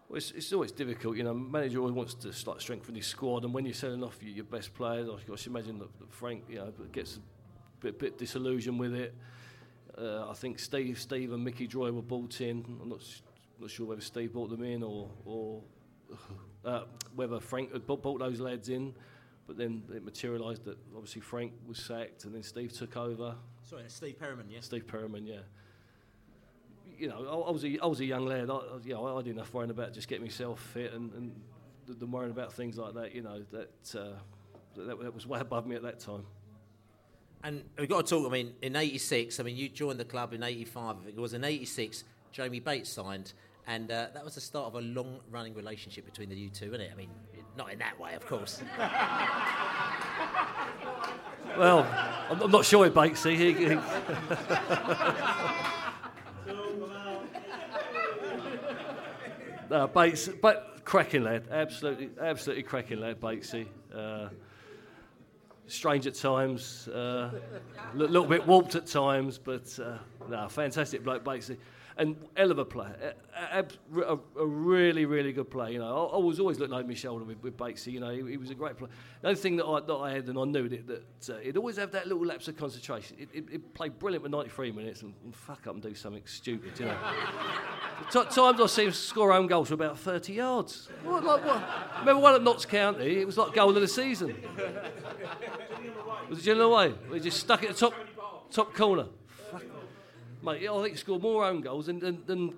Well, 0.07 0.17
it's, 0.17 0.29
it's, 0.29 0.53
always 0.53 0.71
difficult, 0.71 1.17
you 1.17 1.23
know. 1.23 1.33
Manager 1.33 1.79
always 1.79 1.95
wants 1.95 2.13
to 2.13 2.51
like 2.51 2.61
strengthen 2.61 2.93
his 2.93 3.07
squad, 3.07 3.45
and 3.45 3.53
when 3.53 3.65
you're 3.65 3.73
selling 3.73 4.03
off 4.03 4.21
your, 4.21 4.31
your 4.31 4.43
best 4.45 4.75
players, 4.75 5.09
I 5.09 5.35
should 5.35 5.47
imagine 5.47 5.79
that, 5.79 5.89
Frank, 6.11 6.43
you 6.47 6.57
know, 6.57 6.71
gets 6.91 7.17
a 7.17 7.19
bit, 7.79 7.97
bit 7.97 8.19
disillusioned 8.19 8.79
with 8.79 8.93
it. 8.93 9.15
Uh, 9.97 10.29
I 10.29 10.33
think 10.35 10.59
Steve, 10.59 10.99
Steve, 10.99 11.33
and 11.33 11.43
Mickey 11.43 11.67
Droy 11.67 11.91
were 11.91 12.03
bought 12.03 12.41
in. 12.41 12.63
I'm 12.79 12.89
not, 12.89 13.01
not 13.59 13.71
sure 13.71 13.87
whether 13.87 14.01
Steve 14.01 14.33
bought 14.33 14.51
them 14.51 14.63
in 14.63 14.83
or, 14.83 15.09
or 15.25 15.63
uh, 16.63 16.83
whether 17.15 17.39
Frank 17.39 17.73
had 17.73 17.87
bought, 17.87 18.03
bought 18.03 18.19
those 18.19 18.39
lads 18.39 18.69
in. 18.69 18.93
But 19.49 19.57
then 19.57 19.81
it 19.95 20.05
materialised 20.05 20.63
that 20.65 20.77
obviously 20.95 21.21
Frank 21.21 21.53
was 21.67 21.79
sacked 21.79 22.25
and 22.25 22.35
then 22.35 22.43
Steve 22.43 22.71
took 22.71 22.95
over. 22.95 23.33
Sorry, 23.63 23.81
Steve 23.87 24.19
Perryman, 24.19 24.45
yeah. 24.47 24.59
Steve 24.61 24.85
Perryman, 24.85 25.25
yeah. 25.25 25.39
You 26.99 27.07
know, 27.07 27.25
I, 27.27 27.49
I 27.49 27.51
was 27.51 27.65
a, 27.65 27.79
I 27.79 27.87
was 27.87 27.99
a 27.99 28.05
young 28.05 28.27
lad. 28.27 28.51
I, 28.51 28.59
you 28.83 28.93
know, 28.93 29.17
I, 29.17 29.23
did 29.23 29.31
enough 29.31 29.51
worrying 29.51 29.71
about 29.71 29.91
just 29.91 30.07
getting 30.07 30.23
myself 30.23 30.59
fit 30.59 30.93
and, 30.93 31.11
and 31.13 31.35
than 31.87 32.11
worrying 32.11 32.29
about 32.29 32.53
things 32.53 32.77
like 32.77 32.93
that. 32.93 33.15
You 33.15 33.23
know, 33.23 33.43
that, 33.51 33.99
uh, 33.99 34.19
that 34.75 35.01
that 35.01 35.15
was 35.15 35.25
way 35.25 35.39
above 35.39 35.65
me 35.65 35.75
at 35.75 35.81
that 35.81 35.99
time. 35.99 36.27
And 37.43 37.63
we've 37.79 37.89
got 37.89 38.05
to 38.05 38.15
talk. 38.15 38.27
I 38.27 38.31
mean, 38.31 38.53
in 38.61 38.75
'86, 38.75 39.39
I 39.39 39.43
mean, 39.43 39.57
you 39.57 39.67
joined 39.67 39.99
the 39.99 40.05
club 40.05 40.31
in 40.33 40.43
'85. 40.43 40.97
It 41.07 41.15
was 41.15 41.33
in 41.33 41.43
'86. 41.43 42.03
Jamie 42.31 42.59
Bates 42.59 42.91
signed, 42.91 43.33
and 43.65 43.89
uh, 43.89 44.09
that 44.13 44.23
was 44.23 44.35
the 44.35 44.41
start 44.41 44.67
of 44.67 44.75
a 44.75 44.81
long-running 44.81 45.55
relationship 45.55 46.05
between 46.05 46.29
the 46.29 46.35
you 46.35 46.49
two, 46.49 46.67
isn't 46.67 46.81
it? 46.81 46.91
I 46.93 46.95
mean, 46.95 47.09
not 47.59 47.73
in 47.73 47.79
that 47.79 47.99
way, 47.99 48.15
of 48.15 48.25
course. 48.25 48.63
well, 51.57 51.85
I'm, 52.31 52.49
not 52.49 52.63
sure 52.63 52.85
it 52.85 52.93
Bakes. 52.93 53.23
He, 53.23 53.35
he, 53.53 53.77
no, 59.69 59.87
Bates, 59.93 60.29
but 60.41 60.85
cracking 60.85 61.25
lad, 61.25 61.49
absolutely, 61.51 62.09
absolutely 62.21 62.63
cracking 62.63 63.01
lad, 63.01 63.19
Batesy. 63.19 63.67
Uh, 63.93 64.29
strange 65.67 66.07
at 66.07 66.15
times, 66.15 66.87
a 66.93 66.97
uh, 66.97 67.31
little 67.93 68.25
bit 68.25 68.47
warped 68.47 68.75
at 68.75 68.87
times, 68.87 69.37
but 69.37 69.77
uh, 69.83 69.97
no, 70.29 70.47
fantastic 70.47 71.03
bloke, 71.03 71.25
Batesy 71.25 71.57
and 71.99 72.15
hell 72.37 72.49
of 72.49 72.59
a 72.59 72.65
player, 72.65 73.13
a, 73.51 73.65
a, 73.93 74.19
a, 74.39 74.45
really, 74.45 75.05
really 75.05 75.33
good 75.33 75.51
player. 75.51 75.73
You 75.73 75.79
know, 75.79 76.07
I, 76.07 76.15
I, 76.15 76.19
was 76.19 76.39
always 76.39 76.57
looking 76.57 76.73
over 76.73 76.87
my 76.87 76.93
shoulder 76.93 77.25
with, 77.25 77.43
with 77.43 77.57
Batesy. 77.57 77.91
You 77.91 77.99
know, 77.99 78.09
he, 78.09 78.23
he, 78.31 78.37
was 78.37 78.49
a 78.49 78.55
great 78.55 78.77
player. 78.77 78.89
The 79.21 79.27
only 79.27 79.39
thing 79.39 79.57
that 79.57 79.65
I, 79.65 79.81
that 79.81 79.93
I 79.93 80.11
had, 80.13 80.27
and 80.29 80.39
I 80.39 80.45
knew 80.45 80.69
that, 80.69 80.87
that 80.87 81.35
uh, 81.35 81.39
he'd 81.39 81.57
always 81.57 81.75
have 81.75 81.91
that 81.91 82.07
little 82.07 82.25
lapse 82.25 82.47
of 82.47 82.55
concentration. 82.55 83.17
It, 83.19 83.29
it, 83.33 83.45
it 83.51 83.73
played 83.73 83.99
brilliant 83.99 84.23
for 84.23 84.29
93 84.29 84.71
minutes 84.71 85.01
and, 85.01 85.13
and, 85.25 85.35
fuck 85.35 85.67
up 85.67 85.73
and 85.73 85.83
do 85.83 85.93
something 85.93 86.23
stupid. 86.25 86.79
You 86.79 86.85
know, 86.85 86.97
T- 88.11 88.23
times 88.33 88.61
I 88.61 88.65
see 88.67 88.85
him 88.85 88.93
score 88.93 89.33
own 89.33 89.47
goals 89.47 89.67
for 89.67 89.73
about 89.73 89.99
30 89.99 90.33
yards. 90.33 90.87
What, 91.03 91.25
like, 91.25 91.45
what? 91.45 91.61
Remember 91.99 92.21
one 92.21 92.35
at 92.35 92.43
Notts 92.43 92.65
County? 92.65 93.19
It 93.19 93.25
was 93.25 93.37
like 93.37 93.53
goal 93.53 93.75
of 93.75 93.81
the 93.81 93.87
season. 93.89 94.37
was 96.29 96.39
it 96.39 96.45
Gillingham 96.45 96.71
away? 96.71 96.93
We 97.11 97.19
just 97.19 97.41
stuck 97.41 97.63
it 97.63 97.71
at 97.71 97.75
the 97.75 97.89
top 97.89 97.93
top 98.51 98.73
corner 98.73 99.05
mate, 100.41 100.67
I 100.67 100.81
think 100.81 100.91
he 100.91 100.95
scored 100.95 101.21
more 101.21 101.45
own 101.45 101.61
goals 101.61 101.87
than, 101.87 101.99
than, 101.99 102.23
than 102.25 102.53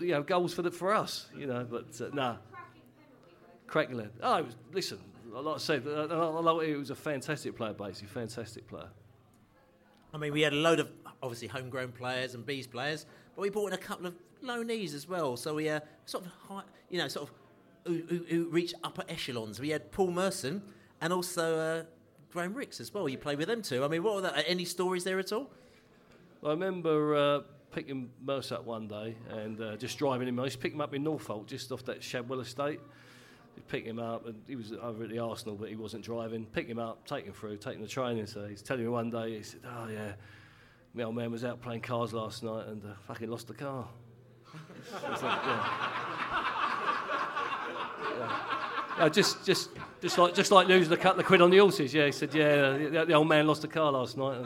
you 0.00 0.12
know, 0.12 0.22
goals 0.22 0.54
for, 0.54 0.62
the, 0.62 0.70
for 0.70 0.94
us, 0.94 1.26
you 1.36 1.46
know, 1.46 1.66
but 1.68 2.00
uh, 2.00 2.10
nah. 2.12 2.36
Oh, 4.22 4.42
was, 4.42 4.56
listen, 4.72 4.98
like 5.32 5.56
I 5.56 5.58
said, 5.58 5.84
uh, 5.86 6.40
I, 6.40 6.52
I, 6.62 6.66
he 6.66 6.74
was 6.74 6.90
a 6.90 6.94
fantastic 6.94 7.56
player, 7.56 7.72
basically, 7.72 8.08
fantastic 8.08 8.68
player. 8.68 8.88
I 10.12 10.16
mean, 10.16 10.32
we 10.32 10.42
had 10.42 10.52
a 10.52 10.56
load 10.56 10.78
of 10.78 10.90
obviously 11.22 11.48
homegrown 11.48 11.92
players 11.92 12.34
and 12.34 12.46
bees 12.46 12.66
players, 12.66 13.06
but 13.34 13.42
we 13.42 13.50
brought 13.50 13.68
in 13.68 13.72
a 13.72 13.78
couple 13.78 14.06
of 14.06 14.14
loanees 14.44 14.94
as 14.94 15.08
well. 15.08 15.36
So 15.36 15.54
we 15.54 15.68
uh, 15.68 15.80
sort 16.06 16.26
of, 16.26 16.32
high, 16.48 16.62
you 16.88 16.98
know, 16.98 17.08
sort 17.08 17.28
of 17.28 17.34
who, 17.84 18.02
who, 18.08 18.24
who 18.28 18.48
reached 18.48 18.74
upper 18.84 19.02
echelons. 19.08 19.58
We 19.58 19.70
had 19.70 19.90
Paul 19.90 20.12
Merson 20.12 20.62
and 21.00 21.12
also 21.12 21.58
uh, 21.58 21.82
Graham 22.32 22.54
Rix 22.54 22.80
as 22.80 22.94
well. 22.94 23.08
You 23.08 23.18
played 23.18 23.38
with 23.38 23.48
them 23.48 23.62
too. 23.62 23.84
I 23.84 23.88
mean, 23.88 24.02
what 24.02 24.14
were 24.14 24.20
that? 24.20 24.44
Any 24.46 24.64
stories 24.64 25.02
there 25.02 25.18
at 25.18 25.32
all? 25.32 25.50
I 26.44 26.50
remember 26.50 27.16
uh, 27.16 27.40
picking 27.72 28.10
Merce 28.22 28.52
up 28.52 28.66
one 28.66 28.86
day 28.86 29.16
and 29.30 29.58
uh, 29.60 29.76
just 29.76 29.96
driving 29.96 30.28
him. 30.28 30.38
I 30.38 30.44
used 30.44 30.56
to 30.56 30.62
pick 30.62 30.74
him 30.74 30.82
up 30.82 30.92
in 30.92 31.02
Norfolk, 31.02 31.46
just 31.46 31.72
off 31.72 31.84
that 31.86 32.02
Shadwell 32.02 32.40
estate. 32.40 32.80
Pick 33.68 33.84
him 33.86 33.98
up, 33.98 34.26
and 34.26 34.42
he 34.46 34.54
was 34.56 34.72
over 34.72 35.04
at 35.04 35.10
the 35.10 35.20
Arsenal, 35.20 35.54
but 35.54 35.70
he 35.70 35.76
wasn't 35.76 36.04
driving. 36.04 36.44
Pick 36.44 36.66
him 36.66 36.78
up, 36.78 37.06
take 37.06 37.24
him 37.24 37.32
through, 37.32 37.56
take 37.56 37.76
him 37.76 37.82
to 37.82 37.88
training. 37.88 38.26
So 38.26 38.46
he's 38.46 38.60
telling 38.60 38.82
me 38.82 38.88
one 38.88 39.10
day, 39.10 39.38
he 39.38 39.42
said, 39.42 39.60
"Oh 39.64 39.88
yeah, 39.88 40.12
my 40.92 41.04
old 41.04 41.14
man 41.14 41.30
was 41.30 41.44
out 41.44 41.62
playing 41.62 41.80
cars 41.80 42.12
last 42.12 42.42
night 42.42 42.66
and 42.66 42.84
uh, 42.84 42.88
fucking 43.06 43.30
lost 43.30 43.48
the 43.48 43.54
car." 43.54 43.88
like, 45.02 45.22
yeah. 45.22 45.78
yeah. 48.98 49.08
just, 49.08 49.46
just, 49.46 49.70
just 50.02 50.18
like, 50.18 50.34
just 50.34 50.50
like 50.50 50.68
losing 50.68 50.92
a 50.92 50.96
couple 50.96 51.20
of 51.20 51.26
quid 51.26 51.40
on 51.40 51.50
the 51.50 51.58
horses. 51.58 51.94
Yeah, 51.94 52.06
he 52.06 52.12
said, 52.12 52.34
yeah, 52.34 52.76
the, 52.76 53.04
the 53.06 53.14
old 53.14 53.28
man 53.28 53.46
lost 53.46 53.62
the 53.62 53.68
car 53.68 53.90
last 53.92 54.16
night. 54.16 54.44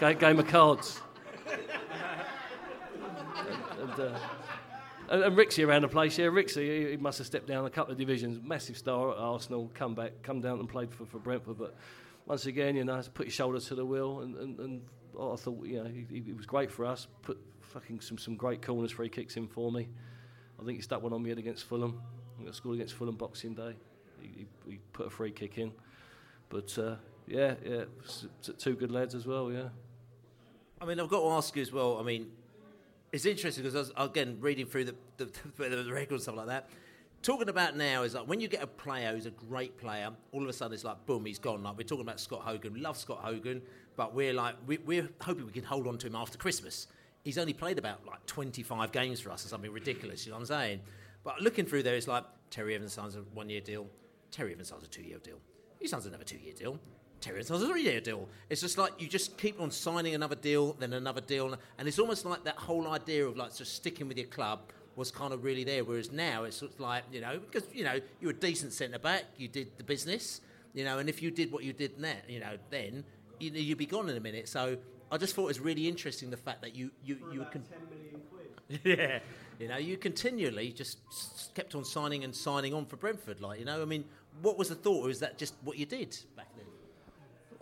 And 0.00 0.18
game 0.18 0.38
of 0.38 0.46
cards 0.46 1.00
and, 3.80 4.00
uh, 4.00 4.18
and, 5.08 5.22
and 5.22 5.36
Rixie 5.36 5.66
around 5.66 5.82
the 5.82 5.88
place. 5.88 6.18
Yeah, 6.18 6.26
Rixie, 6.26 6.84
he, 6.84 6.90
he, 6.92 6.96
must 6.96 7.18
have 7.18 7.26
stepped 7.26 7.46
down 7.46 7.64
a 7.64 7.70
couple 7.70 7.92
of 7.92 7.98
divisions. 7.98 8.40
Massive 8.42 8.76
star 8.76 9.12
at 9.12 9.18
Arsenal, 9.18 9.70
come 9.74 9.94
back, 9.94 10.22
come 10.22 10.40
down 10.40 10.58
and 10.58 10.68
played 10.68 10.92
for, 10.92 11.06
for 11.06 11.18
Brentford. 11.18 11.58
But 11.58 11.74
once 12.26 12.46
again, 12.46 12.76
you 12.76 12.84
know, 12.84 13.00
put 13.14 13.26
your 13.26 13.32
shoulder 13.32 13.60
to 13.60 13.74
the 13.74 13.84
wheel, 13.84 14.20
and, 14.20 14.36
and, 14.36 14.58
and 14.58 14.82
oh, 15.16 15.32
I 15.32 15.36
thought, 15.36 15.64
you 15.66 15.82
know, 15.82 15.90
he, 15.90 16.22
he, 16.24 16.32
was 16.32 16.46
great 16.46 16.70
for 16.70 16.84
us. 16.84 17.06
Put 17.22 17.38
fucking 17.60 18.00
some, 18.00 18.18
some 18.18 18.36
great 18.36 18.62
corners, 18.62 18.92
free 18.92 19.08
kicks 19.08 19.36
in 19.36 19.46
for 19.46 19.70
me. 19.70 19.88
I 20.60 20.64
think 20.64 20.78
he 20.78 20.82
stuck 20.82 21.02
one 21.02 21.12
on 21.12 21.22
me 21.22 21.30
against 21.30 21.64
Fulham. 21.64 22.00
I 22.40 22.44
got 22.44 22.54
scored 22.54 22.76
against 22.76 22.94
Fulham 22.94 23.16
Boxing 23.16 23.54
Day. 23.54 23.74
He, 24.20 24.28
he, 24.28 24.46
he 24.70 24.78
put 24.92 25.06
a 25.06 25.10
free 25.10 25.30
kick 25.30 25.58
in. 25.58 25.72
But 26.48 26.76
uh, 26.78 26.96
yeah, 27.26 27.54
yeah, 27.64 27.84
two 28.58 28.74
good 28.74 28.90
lads 28.90 29.14
as 29.14 29.26
well. 29.26 29.52
Yeah. 29.52 29.68
I 30.80 30.84
mean, 30.84 31.00
I've 31.00 31.08
got 31.08 31.20
to 31.20 31.28
ask 31.30 31.56
you 31.56 31.62
as 31.62 31.72
well. 31.72 31.98
I 31.98 32.02
mean, 32.02 32.30
it's 33.12 33.24
interesting 33.24 33.64
because 33.64 33.74
I 33.74 33.78
was 33.78 34.10
again 34.10 34.38
reading 34.40 34.66
through 34.66 34.84
the, 34.84 34.94
the, 35.16 35.24
the 35.56 35.92
records 35.92 36.12
and 36.12 36.22
stuff 36.22 36.36
like 36.36 36.46
that. 36.46 36.68
Talking 37.22 37.48
about 37.48 37.76
now 37.76 38.02
is 38.02 38.14
like 38.14 38.28
when 38.28 38.40
you 38.40 38.46
get 38.46 38.62
a 38.62 38.66
player 38.66 39.12
who's 39.12 39.26
a 39.26 39.30
great 39.30 39.78
player, 39.78 40.10
all 40.32 40.42
of 40.42 40.48
a 40.48 40.52
sudden 40.52 40.74
it's 40.74 40.84
like 40.84 41.06
boom, 41.06 41.24
he's 41.24 41.38
gone. 41.38 41.62
Like 41.62 41.78
we're 41.78 41.84
talking 41.84 42.02
about 42.02 42.20
Scott 42.20 42.42
Hogan, 42.42 42.80
love 42.80 42.96
Scott 42.96 43.18
Hogan, 43.22 43.62
but 43.96 44.14
we're 44.14 44.34
like 44.34 44.56
we, 44.66 44.78
we're 44.78 45.08
hoping 45.20 45.46
we 45.46 45.52
can 45.52 45.64
hold 45.64 45.86
on 45.86 45.98
to 45.98 46.06
him 46.06 46.14
after 46.14 46.36
Christmas. 46.38 46.88
He's 47.24 47.38
only 47.38 47.54
played 47.54 47.78
about 47.78 48.06
like 48.06 48.24
25 48.26 48.92
games 48.92 49.18
for 49.18 49.30
us 49.30 49.44
or 49.44 49.48
something 49.48 49.72
ridiculous. 49.72 50.26
You 50.26 50.30
know 50.30 50.36
what 50.36 50.42
I'm 50.42 50.46
saying? 50.46 50.80
But 51.24 51.40
looking 51.40 51.64
through 51.64 51.82
there, 51.82 51.96
it's 51.96 52.06
like 52.06 52.24
Terry 52.50 52.76
Evans 52.76 52.92
signs 52.92 53.16
a 53.16 53.20
one-year 53.34 53.62
deal. 53.62 53.88
Terry 54.30 54.52
Evans 54.52 54.68
signs 54.68 54.84
a 54.84 54.88
two-year 54.88 55.18
deal. 55.18 55.38
He 55.80 55.88
signs 55.88 56.06
another 56.06 56.22
two-year 56.22 56.54
deal. 56.54 56.78
Terry 57.20 57.40
Evans 57.40 57.62
a 57.62 57.66
three-year 57.66 58.00
deal. 58.00 58.28
It's 58.50 58.60
just 58.60 58.78
like 58.78 59.00
you 59.00 59.08
just 59.08 59.36
keep 59.38 59.60
on 59.60 59.70
signing 59.70 60.14
another 60.14 60.34
deal, 60.36 60.74
then 60.74 60.92
another 60.92 61.20
deal, 61.20 61.54
and 61.78 61.88
it's 61.88 61.98
almost 61.98 62.24
like 62.24 62.44
that 62.44 62.56
whole 62.56 62.88
idea 62.88 63.26
of 63.26 63.36
like 63.36 63.54
just 63.54 63.74
sticking 63.74 64.08
with 64.08 64.16
your 64.16 64.26
club 64.26 64.60
was 64.96 65.10
kind 65.10 65.32
of 65.32 65.44
really 65.44 65.64
there. 65.64 65.84
Whereas 65.84 66.12
now 66.12 66.44
it's 66.44 66.56
sort 66.56 66.72
of 66.72 66.80
like 66.80 67.04
you 67.12 67.20
know 67.20 67.38
because 67.38 67.68
you 67.72 67.84
know 67.84 68.00
you're 68.20 68.30
a 68.30 68.34
decent 68.34 68.72
centre 68.72 68.98
back, 68.98 69.24
you 69.36 69.48
did 69.48 69.68
the 69.78 69.84
business, 69.84 70.40
you 70.74 70.84
know, 70.84 70.98
and 70.98 71.08
if 71.08 71.22
you 71.22 71.30
did 71.30 71.50
what 71.50 71.64
you 71.64 71.72
did 71.72 71.98
now, 71.98 72.16
you 72.28 72.40
know, 72.40 72.56
then 72.70 73.04
you, 73.40 73.50
you'd 73.50 73.78
be 73.78 73.86
gone 73.86 74.08
in 74.08 74.16
a 74.16 74.20
minute. 74.20 74.48
So 74.48 74.76
I 75.10 75.16
just 75.18 75.34
thought 75.34 75.44
it 75.44 75.48
was 75.48 75.60
really 75.60 75.88
interesting 75.88 76.30
the 76.30 76.36
fact 76.36 76.62
that 76.62 76.74
you 76.74 76.90
you 77.04 77.16
For 77.16 77.32
you 77.32 77.46
can. 77.50 77.62
10 77.62 77.78
million 77.90 78.20
quid. 78.30 78.80
yeah, 78.98 79.18
You 79.58 79.68
know, 79.68 79.76
you 79.76 79.96
continually 79.96 80.72
just 80.72 80.98
kept 81.54 81.74
on 81.74 81.84
signing 81.84 82.24
and 82.24 82.34
signing 82.34 82.74
on 82.74 82.84
for 82.84 82.96
Brentford. 82.96 83.40
Like, 83.40 83.58
you 83.58 83.64
know, 83.64 83.80
I 83.80 83.84
mean, 83.84 84.04
what 84.42 84.58
was 84.58 84.68
the 84.68 84.74
thought, 84.74 85.06
or 85.06 85.10
is 85.10 85.20
that 85.20 85.38
just 85.38 85.54
what 85.62 85.78
you 85.78 85.86
did 85.86 86.16
back 86.36 86.48
then? 86.56 86.66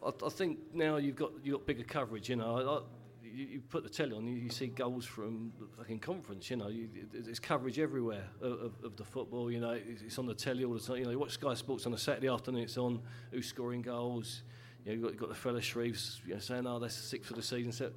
I, 0.05 0.11
I 0.27 0.29
think 0.29 0.59
now 0.73 0.97
you've 0.97 1.17
got 1.17 1.33
you 1.43 1.53
got 1.53 1.67
bigger 1.67 1.85
coverage. 1.85 2.29
You 2.29 2.37
know, 2.37 2.57
I, 2.85 3.27
you, 3.27 3.45
you 3.47 3.61
put 3.61 3.83
the 3.83 3.89
telly 3.89 4.15
on, 4.17 4.27
you, 4.27 4.35
you 4.37 4.49
see 4.51 4.67
goals 4.69 5.05
from 5.05 5.53
the 5.59 5.67
fucking 5.77 5.99
conference. 6.01 6.51
You 6.51 6.57
know, 6.57 6.69
you, 6.69 6.89
it- 6.95 7.25
there's 7.25 7.41
coverage 7.41 7.79
everywhere 7.79 8.25
of, 8.41 8.53
of, 8.53 8.73
of 8.85 8.97
the 8.97 9.05
football. 9.05 9.51
You 9.51 9.61
know, 9.61 9.71
it's, 9.71 10.03
it's 10.03 10.19
on 10.19 10.27
the 10.27 10.35
telly 10.35 10.65
all 10.65 10.75
the 10.75 10.81
time. 10.81 10.97
You 10.99 11.05
know, 11.05 11.11
you 11.11 11.19
watch 11.19 11.33
Sky 11.33 11.55
Sports 11.55 11.87
on 11.87 11.95
a 11.95 11.99
Saturday 11.99 12.29
afternoon. 12.29 12.63
It's 12.63 12.79
on 12.79 13.01
who's 13.31 13.47
scoring 13.47 13.83
goals. 13.83 14.43
You 14.85 14.91
know, 14.91 14.95
you've 14.95 15.03
got, 15.03 15.11
you've 15.13 15.21
got 15.21 15.29
the 15.31 15.35
fellow 15.35 15.61
Shreves 15.61 16.19
you 16.27 16.35
know, 16.35 16.41
saying, 16.41 16.67
"Oh, 16.67 16.79
that's 16.79 16.95
six 16.95 17.27
for 17.27 17.35
the 17.35 17.43
season." 17.43 17.73
So, 17.73 17.91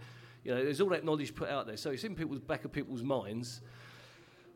you 0.43 0.55
know, 0.55 0.63
there's 0.63 0.81
all 0.81 0.89
that 0.89 1.03
knowledge 1.03 1.35
put 1.35 1.49
out 1.49 1.67
there. 1.67 1.77
So 1.77 1.91
it's 1.91 2.03
in 2.03 2.15
people's 2.15 2.39
back 2.39 2.63
of 2.65 2.71
people's 2.71 3.03
minds. 3.03 3.61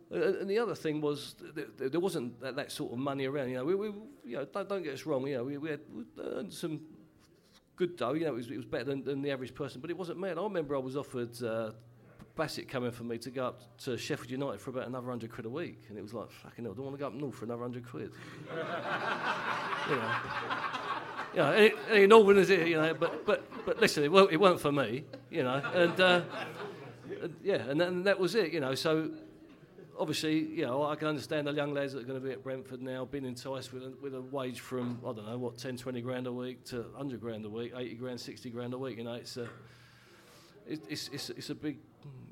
And 0.10 0.50
the 0.50 0.60
other 0.60 0.76
thing 0.76 1.00
was 1.00 1.36
th- 1.56 1.68
th- 1.78 1.92
there 1.92 2.02
wasn't 2.02 2.40
that, 2.42 2.70
sort 2.70 2.92
of 2.92 2.98
money 2.98 3.26
around. 3.26 3.50
You 3.50 3.56
know, 3.56 3.64
we, 3.64 3.76
we 3.76 3.88
you 4.26 4.36
know, 4.38 4.46
don't, 4.46 4.68
don't 4.68 4.84
get 4.84 4.94
us 4.94 5.06
wrong. 5.06 5.26
You 5.26 5.38
know, 5.38 5.44
we, 5.46 5.58
we 5.58 5.70
had 5.70 5.80
earned 6.22 6.54
some 6.54 6.82
good 7.82 7.98
dough. 7.98 8.14
You 8.14 8.26
know, 8.26 8.34
it 8.34 8.36
was, 8.36 8.52
it 8.52 8.58
was 8.58 8.66
better 8.66 8.84
than, 8.84 9.04
than 9.04 9.22
the 9.24 9.32
average 9.32 9.56
person, 9.56 9.82
but 9.82 9.90
it 9.90 9.98
wasn't 9.98 10.20
mad. 10.20 10.38
I 10.38 10.44
remember 10.44 10.76
I 10.76 10.80
was 10.80 10.96
offered 10.96 11.42
uh, 11.42 11.72
Bassett 12.36 12.70
coming 12.70 12.92
for 12.92 13.04
me 13.04 13.18
to 13.18 13.32
go 13.32 13.48
up 13.48 13.78
to 13.80 13.98
Sheffield 13.98 14.30
United 14.30 14.62
for 14.62 14.70
about 14.70 14.88
another 14.88 15.08
hundred 15.08 15.32
quid 15.32 15.48
a 15.48 15.50
week, 15.50 15.80
and 15.90 15.98
it 15.98 16.02
was 16.02 16.14
like 16.14 16.30
fucking 16.30 16.64
hell. 16.64 16.74
I 16.74 16.76
don't 16.76 16.86
want 16.86 16.96
to 16.96 17.00
go 17.00 17.08
up 17.08 17.14
north 17.14 17.36
for 17.36 17.46
another 17.46 17.64
hundred 17.64 17.88
quid. 17.88 18.12
you 19.90 19.96
know. 19.96 20.16
You 21.34 21.40
know, 21.40 21.52
it, 21.54 21.74
it 21.90 21.94
ain't 21.94 22.10
Northern, 22.10 22.38
is 22.38 22.50
it? 22.50 22.68
You 22.68 22.76
know, 22.76 22.94
but 22.94 23.26
but 23.26 23.66
but 23.66 23.80
listen, 23.80 24.04
it 24.04 24.12
weren't, 24.12 24.32
it 24.32 24.40
weren't 24.40 24.60
for 24.60 24.72
me, 24.72 25.06
you 25.32 25.44
know, 25.44 25.64
and 25.74 26.00
uh, 26.00 26.22
yeah, 27.42 27.56
and, 27.56 27.80
then 27.80 28.04
that 28.04 28.20
was 28.20 28.36
it, 28.36 28.52
you 28.52 28.60
know. 28.60 28.76
So 28.76 29.10
obviously, 30.02 30.40
you 30.40 30.66
know, 30.66 30.84
I 30.84 30.96
can 30.96 31.08
understand 31.08 31.46
the 31.46 31.54
young 31.54 31.76
lads 31.76 31.94
that 31.94 32.00
are 32.00 32.06
going 32.06 32.20
to 32.20 32.26
be 32.26 32.34
at 32.34 32.44
Brentford 32.44 32.82
now, 32.82 33.06
being 33.06 33.24
enticed 33.24 33.72
with 33.72 33.84
a, 33.84 33.94
with 34.02 34.16
a 34.16 34.22
wage 34.22 34.60
from 34.60 35.00
I 35.04 35.14
don't 35.14 35.28
know 35.28 35.38
what 35.38 35.60
10, 35.60 35.78
20 35.78 36.02
grand 36.02 36.26
a 36.26 36.32
week 36.32 36.66
to 36.66 36.82
100 36.82 37.22
grand 37.22 37.46
a 37.46 37.50
week, 37.50 37.72
80 37.78 37.96
grand, 37.96 38.20
60 38.20 38.50
grand 38.50 38.74
a 38.74 38.80
week. 38.80 38.98
You 38.98 39.04
know, 39.04 39.14
it's 39.14 39.38
a 39.38 39.48
it, 40.68 40.82
it's, 40.90 41.10
it's 41.10 41.30
it's 41.30 41.50
a 41.52 41.56
big 41.56 41.78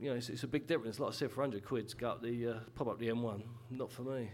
you 0.01 0.09
know 0.09 0.15
it's, 0.15 0.29
it's 0.29 0.43
a 0.43 0.47
big 0.47 0.65
difference. 0.65 0.99
Like 0.99 1.09
I 1.09 1.13
said, 1.13 1.31
for 1.31 1.41
100 1.41 1.63
quid 1.63 1.95
go 1.97 2.09
up 2.09 2.23
the 2.23 2.47
uh, 2.47 2.53
pop 2.73 2.87
up 2.87 2.97
the 2.97 3.09
M1, 3.09 3.43
not 3.69 3.91
for 3.91 4.01
me. 4.01 4.31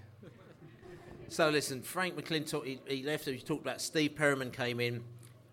So 1.27 1.49
listen, 1.49 1.81
Frank 1.81 2.15
McLintock, 2.15 2.65
he, 2.65 2.79
he 2.87 3.03
left. 3.03 3.25
He 3.25 3.39
talked 3.39 3.65
about 3.65 3.81
Steve 3.81 4.15
Perryman 4.15 4.51
came 4.51 4.79
in 4.79 5.03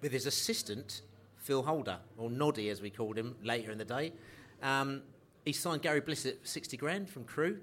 with 0.03 0.13
his 0.13 0.27
assistant 0.27 1.03
Phil 1.37 1.63
Holder, 1.63 1.99
or 2.17 2.31
Noddy 2.31 2.69
as 2.69 2.81
we 2.81 2.91
called 2.91 3.19
him 3.19 3.35
later 3.43 3.73
in 3.73 3.79
the 3.79 3.85
day. 3.85 4.13
Um, 4.63 5.03
he 5.45 5.53
signed 5.53 5.83
Gary 5.83 6.01
Bliss 6.01 6.27
at 6.27 6.47
sixty 6.47 6.77
grand 6.77 7.09
from 7.09 7.25
Crewe 7.25 7.59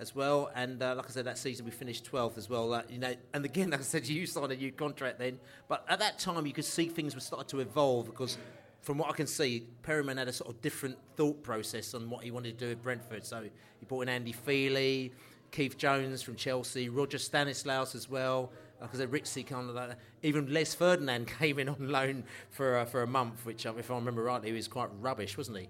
as 0.00 0.14
well, 0.14 0.50
and 0.54 0.82
uh, 0.82 0.94
like 0.96 1.06
I 1.06 1.10
said, 1.10 1.24
that 1.26 1.38
season 1.38 1.64
we 1.64 1.70
finished 1.70 2.04
twelfth 2.04 2.36
as 2.36 2.48
well. 2.48 2.74
Uh, 2.74 2.82
you 2.88 2.98
know, 2.98 3.14
and 3.32 3.44
again, 3.44 3.70
like 3.70 3.80
I 3.80 3.84
said, 3.84 4.06
you 4.06 4.26
signed 4.26 4.52
a 4.52 4.56
new 4.56 4.72
contract 4.72 5.18
then, 5.18 5.38
but 5.68 5.84
at 5.88 5.98
that 6.00 6.18
time 6.18 6.46
you 6.46 6.52
could 6.52 6.64
see 6.64 6.88
things 6.88 7.14
were 7.14 7.20
starting 7.20 7.48
to 7.48 7.60
evolve 7.60 8.06
because. 8.06 8.38
From 8.80 8.98
what 8.98 9.08
I 9.08 9.14
can 9.14 9.26
see, 9.26 9.66
Perryman 9.82 10.18
had 10.18 10.28
a 10.28 10.32
sort 10.34 10.50
of 10.50 10.60
different 10.60 10.98
thought 11.16 11.42
process 11.42 11.94
on 11.94 12.10
what 12.10 12.22
he 12.22 12.30
wanted 12.30 12.58
to 12.58 12.66
do 12.66 12.72
at 12.72 12.82
Brentford. 12.82 13.24
So 13.24 13.40
he 13.40 13.86
brought 13.86 14.02
in 14.02 14.08
Andy 14.10 14.34
Feeley, 14.34 15.10
Keith 15.50 15.78
Jones 15.78 16.20
from 16.20 16.36
Chelsea, 16.36 16.90
Roger 16.90 17.16
Stanislaus 17.16 17.94
as 17.94 18.10
well. 18.10 18.52
Because 18.80 19.00
I 19.00 19.04
said, 19.04 19.10
Ritzy 19.10 19.46
kind 19.46 19.70
of 19.70 19.74
like 19.74 19.88
that. 19.88 19.98
Even 20.22 20.52
Les 20.52 20.74
Ferdinand 20.74 21.26
came 21.38 21.58
in 21.58 21.70
on 21.70 21.76
loan 21.88 22.24
for 22.50 22.76
uh, 22.76 22.84
for 22.84 23.02
a 23.02 23.06
month, 23.06 23.46
which, 23.46 23.64
um, 23.64 23.78
if 23.78 23.90
I 23.90 23.94
remember 23.94 24.22
rightly, 24.22 24.48
he 24.50 24.54
was 24.54 24.68
quite 24.68 24.90
rubbish, 25.00 25.38
wasn't 25.38 25.58
he? 25.58 25.68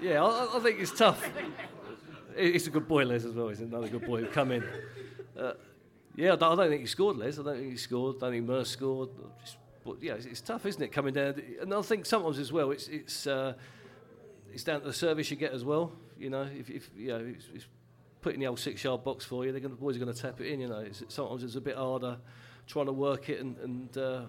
Yeah, 0.00 0.24
I, 0.24 0.56
I 0.56 0.60
think 0.60 0.80
it's 0.80 0.96
tough. 0.96 1.28
He's 2.36 2.66
a 2.66 2.70
good 2.70 2.88
boy, 2.88 3.04
Les, 3.04 3.24
as 3.24 3.34
well. 3.34 3.48
He's 3.48 3.60
another 3.60 3.88
good 3.88 4.06
boy 4.06 4.20
who 4.20 4.26
come 4.26 4.52
in. 4.52 4.64
Uh, 5.38 5.52
yeah, 6.16 6.32
I 6.32 6.36
don't, 6.36 6.52
I 6.52 6.62
don't 6.62 6.70
think 6.70 6.80
he 6.82 6.86
scored, 6.86 7.16
Les. 7.16 7.38
I 7.38 7.42
don't 7.42 7.56
think 7.56 7.70
he 7.70 7.76
scored. 7.76 8.16
I 8.16 8.20
don't 8.20 8.32
think 8.32 8.46
Merce 8.46 8.70
scored. 8.70 9.10
Just, 9.44 9.56
but 9.84 10.02
yeah, 10.02 10.14
it's, 10.14 10.26
it's 10.26 10.40
tough, 10.40 10.66
isn't 10.66 10.82
it, 10.82 10.92
coming 10.92 11.14
down? 11.14 11.40
And 11.60 11.72
I 11.72 11.82
think 11.82 12.06
sometimes 12.06 12.38
as 12.38 12.52
well, 12.52 12.70
it's 12.70 12.88
it's 12.88 13.26
uh, 13.26 13.54
it's 14.52 14.64
down 14.64 14.80
to 14.80 14.86
the 14.86 14.92
service 14.92 15.30
you 15.30 15.36
get 15.36 15.52
as 15.52 15.64
well. 15.64 15.92
You 16.18 16.30
know, 16.30 16.42
if, 16.42 16.68
if 16.68 16.90
you 16.96 17.08
know, 17.08 17.24
it's, 17.24 17.48
it's 17.54 17.66
putting 18.20 18.40
the 18.40 18.46
old 18.46 18.58
six-yard 18.58 19.02
box 19.02 19.24
for 19.24 19.46
you, 19.46 19.52
they're 19.52 19.60
gonna, 19.60 19.74
the 19.74 19.80
boys 19.80 19.96
are 19.96 20.00
going 20.00 20.12
to 20.12 20.20
tap 20.20 20.40
it 20.40 20.48
in. 20.48 20.60
You 20.60 20.68
know, 20.68 20.80
it's, 20.80 21.02
sometimes 21.08 21.42
it's 21.42 21.56
a 21.56 21.60
bit 21.60 21.76
harder 21.76 22.18
trying 22.66 22.86
to 22.86 22.92
work 22.92 23.28
it 23.28 23.40
and 23.40 23.56
and, 23.58 23.96
uh, 23.96 24.22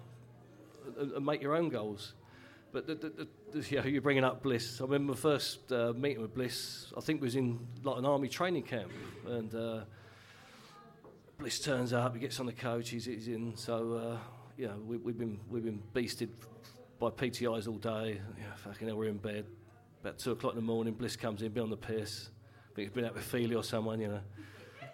and, 0.97 1.11
and 1.11 1.25
make 1.25 1.41
your 1.41 1.55
own 1.55 1.69
goals. 1.69 2.13
But 2.71 2.87
the, 2.87 2.95
the, 2.95 3.27
the, 3.51 3.75
know, 3.75 3.83
you're 3.85 4.01
bringing 4.01 4.23
up 4.23 4.41
Bliss. 4.41 4.79
I 4.79 4.85
remember 4.85 5.13
my 5.13 5.19
first 5.19 5.71
uh, 5.71 5.93
meeting 5.95 6.21
with 6.21 6.33
Bliss. 6.33 6.93
I 6.97 7.01
think 7.01 7.21
was 7.21 7.35
in 7.35 7.59
like 7.83 7.97
an 7.97 8.05
army 8.05 8.29
training 8.29 8.63
camp, 8.63 8.91
and 9.27 9.53
uh, 9.53 9.81
Bliss 11.37 11.59
turns 11.59 11.91
up. 11.91 12.13
He 12.13 12.19
gets 12.19 12.39
on 12.39 12.45
the 12.45 12.53
coach. 12.53 12.89
He's, 12.89 13.05
he's 13.05 13.27
in. 13.27 13.55
So 13.57 13.93
uh, 13.93 14.17
know, 14.67 14.77
we, 14.85 14.97
we've 14.97 15.17
been 15.17 15.39
we've 15.49 15.63
been 15.63 15.81
beasted 15.93 16.29
by 16.99 17.09
PTIs 17.09 17.67
all 17.67 17.77
day. 17.77 18.21
Yeah, 18.37 18.53
fucking 18.55 18.87
hell, 18.87 18.97
we're 18.97 19.09
in 19.09 19.17
bed. 19.17 19.45
About 20.01 20.17
two 20.17 20.31
o'clock 20.31 20.53
in 20.53 20.57
the 20.57 20.65
morning, 20.65 20.93
Bliss 20.93 21.15
comes 21.15 21.41
in, 21.41 21.51
been 21.51 21.63
on 21.63 21.69
the 21.69 21.77
piss. 21.77 22.29
I 22.71 22.75
think 22.75 22.87
he's 22.87 22.95
been 22.95 23.05
out 23.05 23.15
with 23.15 23.29
Feeley 23.29 23.55
or 23.55 23.63
someone, 23.63 23.99
you 23.99 24.07
know. 24.07 24.21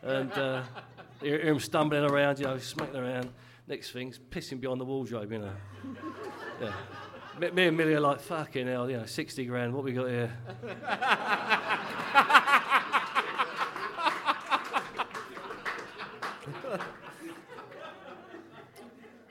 And 0.03 0.31
uh, 0.33 0.63
you 1.21 1.31
hear 1.31 1.41
him 1.41 1.59
stumbling 1.59 2.03
around, 2.03 2.39
you 2.39 2.45
know, 2.45 2.57
smacking 2.57 2.95
around. 2.95 3.29
Next 3.67 3.91
thing, 3.91 4.07
he's 4.07 4.19
pissing 4.19 4.59
behind 4.59 4.79
the 4.79 4.85
wardrobe, 4.85 5.31
you 5.31 5.39
know. 5.39 5.51
Yeah. 6.61 6.73
Me, 7.39 7.51
me 7.51 7.67
and 7.67 7.77
Millie 7.77 7.93
are 7.93 7.99
like, 7.99 8.19
fucking 8.19 8.65
hell, 8.67 8.89
you 8.89 8.97
know, 8.97 9.05
60 9.05 9.45
grand, 9.45 9.73
what 9.73 9.83
we 9.83 9.93
got 9.93 10.09
here? 10.09 10.31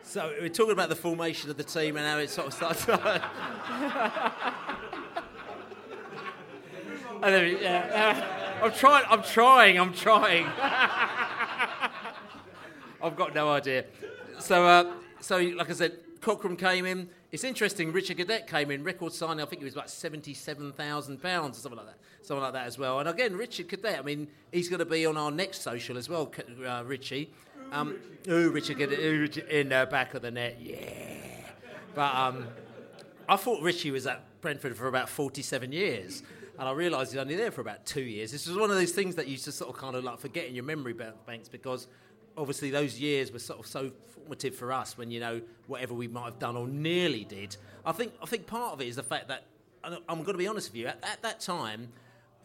So 0.03 0.33
we're 0.41 0.49
talking 0.49 0.73
about 0.73 0.89
the 0.89 0.97
formation 0.97 1.51
of 1.51 1.59
the 1.59 1.65
team 1.65 1.97
and 1.99 2.07
how 2.07 2.17
it 2.19 2.31
sort 2.31 2.47
of 2.47 2.55
starts. 2.55 2.87
I 2.89 3.21
know, 7.23 7.43
yeah. 7.43 8.61
I'm 8.63 8.73
trying. 8.73 9.05
I'm 9.11 9.23
trying. 9.23 9.79
I'm 9.79 9.93
trying. 9.93 10.47
I've 13.03 13.15
got 13.15 13.35
no 13.35 13.51
idea. 13.51 13.85
So, 14.39 14.65
uh, 14.67 14.93
so 15.21 15.37
like 15.39 15.69
I 15.69 15.75
said, 15.75 15.99
Cochrane 16.27 16.57
came 16.57 16.87
in. 16.87 17.09
It's 17.31 17.45
interesting. 17.45 17.93
Richard 17.93 18.17
Cadette 18.17 18.49
came 18.49 18.73
in, 18.73 18.83
record 18.83 19.13
signing. 19.13 19.41
I 19.41 19.47
think 19.47 19.63
it 19.63 19.65
was 19.65 19.75
about 19.75 19.89
seventy-seven 19.89 20.73
thousand 20.73 21.23
pounds 21.23 21.57
or 21.57 21.61
something 21.61 21.77
like 21.77 21.87
that. 21.87 21.99
Something 22.23 22.43
like 22.43 22.53
that 22.55 22.67
as 22.67 22.77
well. 22.77 22.99
And 22.99 23.09
again, 23.09 23.37
Richard 23.37 23.69
Cadette. 23.69 24.01
I 24.01 24.03
mean, 24.03 24.27
he's 24.51 24.69
going 24.69 24.81
to 24.81 24.85
be 24.85 25.07
on 25.07 25.17
our 25.17 25.31
next 25.31 25.63
social 25.63 25.97
as 25.97 26.09
well, 26.09 26.33
uh, 26.67 26.83
Richie. 26.85 27.31
Um, 27.71 28.01
ooh, 28.29 28.51
Richard 28.51 28.79
Cadette 28.79 28.99
ooh, 28.99 29.21
Richard 29.21 29.47
in 29.47 29.69
the 29.69 29.87
back 29.89 30.15
of 30.15 30.23
the 30.23 30.33
net. 30.33 30.57
Yeah. 30.61 30.81
But 31.95 32.13
um, 32.13 32.49
I 33.29 33.37
thought 33.37 33.63
Richie 33.63 33.93
was 33.93 34.09
at 34.09 34.25
Brentford 34.41 34.77
for 34.77 34.89
about 34.89 35.09
47 35.09 35.71
years, 35.71 36.25
and 36.59 36.69
I 36.69 36.73
realised 36.73 37.13
he's 37.13 37.21
only 37.21 37.37
there 37.37 37.53
for 37.53 37.61
about 37.61 37.87
two 37.87 38.03
years. 38.03 38.33
This 38.33 38.49
was 38.49 38.57
one 38.57 38.71
of 38.71 38.77
those 38.77 38.91
things 38.91 39.15
that 39.15 39.29
you 39.29 39.37
just 39.37 39.59
sort 39.59 39.73
of 39.73 39.81
kind 39.81 39.95
of 39.95 40.03
like 40.03 40.19
forget 40.19 40.49
in 40.49 40.57
your 40.57 40.65
memory 40.65 40.93
banks 41.25 41.49
because 41.49 41.87
obviously 42.37 42.71
those 42.71 42.99
years 42.99 43.33
were 43.33 43.39
sort 43.39 43.59
of 43.61 43.67
so 43.67 43.91
formative 44.15 44.55
for 44.55 44.73
us 44.73 44.99
when 44.99 45.11
you 45.11 45.21
know 45.21 45.41
whatever 45.67 45.95
we 45.95 46.09
might 46.09 46.25
have 46.25 46.39
done 46.39 46.57
or 46.57 46.67
nearly 46.67 47.25
did. 47.25 47.57
I 47.85 47.93
think 47.93 48.13
I 48.23 48.27
think 48.27 48.47
part 48.47 48.75
of 48.75 48.81
it 48.81 48.89
is 48.89 48.97
the 48.97 49.03
fact 49.03 49.29
that 49.29 49.45
I'm 49.85 50.23
going 50.23 50.35
to 50.35 50.39
be 50.39 50.49
honest 50.49 50.71
with 50.71 50.77
you. 50.77 50.87
At, 50.89 50.99
at 51.03 51.23
that 51.23 51.41
time, 51.41 51.89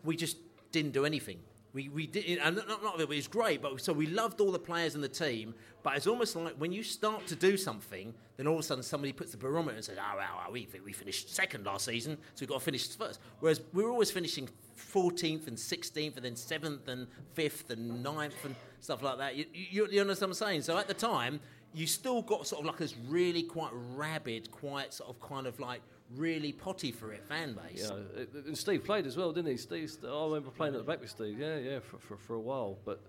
we 0.04 0.16
just 0.16 0.38
didn't 0.72 0.92
do 0.92 1.06
anything. 1.06 1.40
We, 1.74 1.88
we 1.88 2.06
did, 2.06 2.40
and 2.40 2.58
not, 2.58 2.68
not 2.84 2.98
that 2.98 3.04
it 3.04 3.10
was 3.10 3.28
great, 3.28 3.62
but 3.62 3.80
so 3.80 3.94
we 3.94 4.08
loved 4.08 4.42
all 4.42 4.52
the 4.52 4.60
players 4.60 4.96
in 4.96 5.02
the 5.02 5.08
team. 5.08 5.54
But 5.84 5.96
it's 5.96 6.06
almost 6.06 6.36
like 6.36 6.56
when 6.56 6.72
you 6.72 6.84
start 6.84 7.26
to 7.28 7.36
do 7.36 7.56
something, 7.56 8.14
then 8.38 8.48
all 8.48 8.56
of 8.56 8.60
a 8.60 8.64
sudden 8.64 8.84
somebody 8.84 9.14
puts 9.14 9.32
the 9.32 9.38
barometer 9.38 9.78
and 9.78 9.86
says, 9.86 9.98
"Oh, 9.98 10.18
wow, 10.18 10.50
we 10.52 10.68
we 10.84 10.92
finished 10.92 11.34
second 11.34 11.66
last 11.66 11.86
season, 11.86 12.18
so 12.36 12.42
we've 12.42 12.50
got 12.50 12.60
to 12.60 12.66
finish 12.66 12.90
first. 12.90 13.20
Whereas 13.40 13.62
we 13.74 13.84
were 13.84 13.90
always 13.90 14.12
finishing 14.12 14.50
14th 14.94 15.48
and 15.48 15.58
16th, 15.58 16.18
and 16.18 16.26
then 16.26 16.36
seventh 16.36 16.88
and 16.88 17.08
fifth 17.34 17.70
and 17.70 18.04
ninth 18.04 18.44
and 18.44 18.56
stuff 18.82 19.02
like 19.02 19.18
that. 19.20 19.36
You, 19.36 19.46
you, 19.54 19.88
you 19.90 20.02
understand 20.02 20.32
what 20.32 20.42
I'm 20.42 20.48
saying? 20.48 20.62
So 20.64 20.78
at 20.78 20.88
the 20.88 20.94
time, 20.94 21.40
you 21.74 21.88
still 21.88 22.22
got 22.22 22.46
sort 22.48 22.62
of 22.62 22.66
like 22.66 22.78
this 22.78 22.96
really 23.08 23.44
quite 23.44 23.72
rabid, 23.96 24.52
quite 24.52 24.94
sort 24.94 25.10
of 25.10 25.22
kind 25.22 25.48
of 25.48 25.60
like 25.60 25.82
really 26.16 26.52
potty 26.52 26.92
for 26.92 27.12
it 27.14 27.24
fan 27.26 27.54
base. 27.54 27.84
You 27.84 27.90
know, 27.90 28.06
it- 28.16 28.46
and 28.48 28.58
Steve 28.58 28.84
played 28.84 29.06
as 29.06 29.18
well, 29.18 29.32
didn't 29.32 29.52
he? 29.52 29.58
Steve, 29.58 29.92
I 30.04 30.24
remember 30.26 30.50
playing 30.52 30.74
at 30.76 30.80
the 30.80 30.84
back 30.84 31.02
with 31.02 31.10
Steve. 31.10 31.40
Yeah, 31.40 31.58
yeah, 31.58 31.80
for, 31.80 31.98
for, 32.00 32.18
for 32.18 32.36
a 32.36 32.40
while. 32.40 32.78
But 32.86 33.00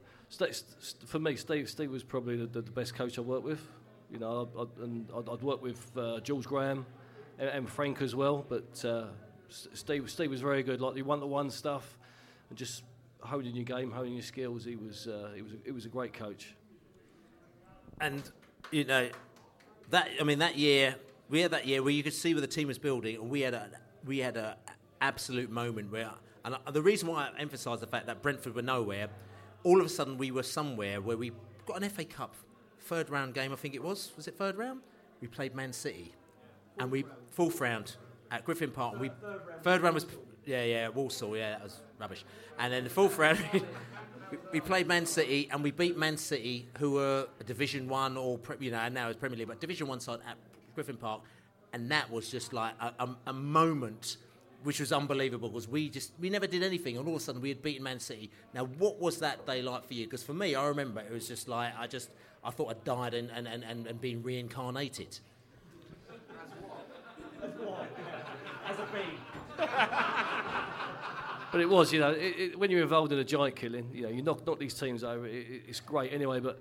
for 1.06 1.18
me, 1.18 1.36
Steve, 1.36 1.68
Steve 1.68 1.90
was 1.90 2.02
probably 2.04 2.36
the, 2.36 2.46
the, 2.46 2.62
the 2.62 2.70
best 2.70 2.94
coach 2.94 3.18
I 3.18 3.22
worked 3.22 3.44
with. 3.44 3.60
You 4.10 4.18
know, 4.18 4.48
I, 4.56 4.60
I, 4.62 4.84
and 4.84 5.08
I'd, 5.16 5.28
I'd 5.28 5.42
worked 5.42 5.62
with 5.62 5.90
uh, 5.96 6.20
George 6.20 6.44
Graham 6.46 6.86
and, 7.38 7.48
and 7.48 7.68
Frank 7.68 8.02
as 8.02 8.14
well. 8.14 8.44
But 8.48 8.84
uh, 8.84 9.06
Steve, 9.48 10.10
Steve 10.10 10.30
was 10.30 10.40
very 10.40 10.62
good. 10.62 10.80
Like 10.80 10.94
the 10.94 11.02
one-to-one 11.02 11.50
stuff, 11.50 11.98
and 12.50 12.58
just 12.58 12.82
holding 13.20 13.54
your 13.54 13.64
game, 13.64 13.90
holding 13.90 14.14
your 14.14 14.22
skills. 14.22 14.64
He 14.64 14.76
was, 14.76 15.06
uh, 15.06 15.30
he 15.34 15.42
was, 15.42 15.52
a, 15.52 15.56
he 15.64 15.70
was 15.70 15.84
a 15.86 15.88
great 15.88 16.12
coach. 16.12 16.54
And 18.00 18.22
you 18.70 18.84
know 18.84 19.08
that 19.90 20.08
I 20.20 20.24
mean 20.24 20.38
that 20.40 20.56
year 20.56 20.96
we 21.32 21.40
had 21.40 21.50
that 21.50 21.66
year 21.66 21.82
where 21.82 21.92
you 21.92 22.02
could 22.02 22.12
see 22.12 22.34
where 22.34 22.42
the 22.42 22.46
team 22.46 22.68
was 22.68 22.78
building, 22.78 23.16
and 23.16 23.30
we 23.30 23.40
had 23.40 23.54
a 23.54 23.70
we 24.04 24.18
had 24.18 24.36
a 24.36 24.56
absolute 25.00 25.50
moment 25.50 25.90
where 25.90 26.10
And 26.44 26.56
the 26.70 26.82
reason 26.82 27.08
why 27.08 27.30
I 27.34 27.40
emphasise 27.40 27.80
the 27.80 27.86
fact 27.86 28.06
that 28.06 28.22
Brentford 28.22 28.54
were 28.54 28.62
nowhere, 28.62 29.08
all 29.64 29.80
of 29.80 29.86
a 29.86 29.88
sudden 29.88 30.18
we 30.18 30.30
were 30.30 30.42
somewhere 30.42 31.00
where 31.00 31.16
we 31.16 31.32
got 31.66 31.82
an 31.82 31.88
FA 31.88 32.04
Cup 32.04 32.36
third 32.80 33.08
round 33.08 33.32
game. 33.32 33.50
I 33.50 33.56
think 33.56 33.74
it 33.74 33.82
was. 33.82 34.12
Was 34.16 34.28
it 34.28 34.36
third 34.36 34.58
round? 34.58 34.80
We 35.22 35.26
played 35.26 35.54
Man 35.54 35.72
City, 35.72 36.12
and 36.78 36.90
we 36.90 37.04
fourth 37.30 37.60
round 37.62 37.96
at 38.30 38.44
Griffin 38.44 38.70
Park. 38.70 38.92
And 38.92 39.00
we 39.00 39.10
third 39.62 39.80
round 39.80 39.94
was 39.94 40.06
yeah 40.44 40.64
yeah 40.64 40.88
Walsall 40.88 41.34
yeah 41.34 41.52
that 41.52 41.64
was 41.64 41.80
rubbish. 41.98 42.24
And 42.58 42.70
then 42.72 42.84
the 42.84 42.90
fourth 42.90 43.16
round. 43.18 43.38
we- 44.52 44.60
played 44.60 44.86
Man 44.86 45.04
City 45.06 45.48
and 45.50 45.62
we 45.62 45.70
beat 45.70 45.96
Man 45.96 46.16
City, 46.16 46.66
who 46.78 46.92
were 46.92 47.28
a 47.40 47.44
Division 47.44 47.88
One 47.88 48.16
or 48.16 48.38
you 48.60 48.70
know, 48.70 48.88
now 48.88 49.08
it's 49.08 49.18
Premier 49.18 49.38
League, 49.38 49.48
but 49.48 49.60
Division 49.60 49.86
One 49.86 50.00
side 50.00 50.20
at 50.26 50.36
Griffin 50.74 50.96
Park, 50.96 51.22
and 51.72 51.90
that 51.90 52.10
was 52.10 52.30
just 52.30 52.52
like 52.52 52.74
a, 52.80 52.92
a, 52.98 53.16
a 53.26 53.32
moment 53.32 54.16
which 54.62 54.78
was 54.78 54.92
unbelievable 54.92 55.48
because 55.48 55.66
we 55.66 55.88
just 55.88 56.12
we 56.20 56.30
never 56.30 56.46
did 56.46 56.62
anything, 56.62 56.96
and 56.96 57.06
all 57.06 57.16
of 57.16 57.20
a 57.20 57.24
sudden 57.24 57.40
we 57.40 57.48
had 57.48 57.62
beaten 57.62 57.82
Man 57.82 57.98
City. 57.98 58.30
Now, 58.54 58.64
what 58.64 59.00
was 59.00 59.18
that 59.18 59.46
day 59.46 59.62
like 59.62 59.86
for 59.86 59.94
you? 59.94 60.04
Because 60.04 60.22
for 60.22 60.34
me, 60.34 60.54
I 60.54 60.66
remember 60.66 61.00
it 61.00 61.10
was 61.10 61.26
just 61.26 61.48
like 61.48 61.72
I 61.78 61.86
just 61.86 62.10
I 62.44 62.50
thought 62.50 62.70
I'd 62.70 62.84
died 62.84 63.14
and 63.14 63.30
and, 63.30 63.46
and, 63.48 63.64
and, 63.64 63.86
and 63.86 64.00
been 64.00 64.22
reincarnated. 64.22 65.18
As 67.42 67.44
a 67.44 67.48
boy, 67.48 67.86
as 68.68 68.78
a 68.78 68.86
B. 68.92 69.00
But 71.52 71.60
it 71.60 71.68
was, 71.68 71.92
you 71.92 72.00
know, 72.00 72.12
it, 72.12 72.34
it, 72.38 72.58
when 72.58 72.70
you're 72.70 72.80
involved 72.80 73.12
in 73.12 73.18
a 73.18 73.24
giant 73.24 73.56
killing, 73.56 73.90
you 73.92 74.04
know, 74.04 74.08
you 74.08 74.22
knock, 74.22 74.46
knock 74.46 74.58
these 74.58 74.72
teams 74.72 75.04
over. 75.04 75.26
It, 75.26 75.34
it, 75.34 75.62
it's 75.68 75.80
great 75.80 76.10
anyway, 76.10 76.40
but 76.40 76.58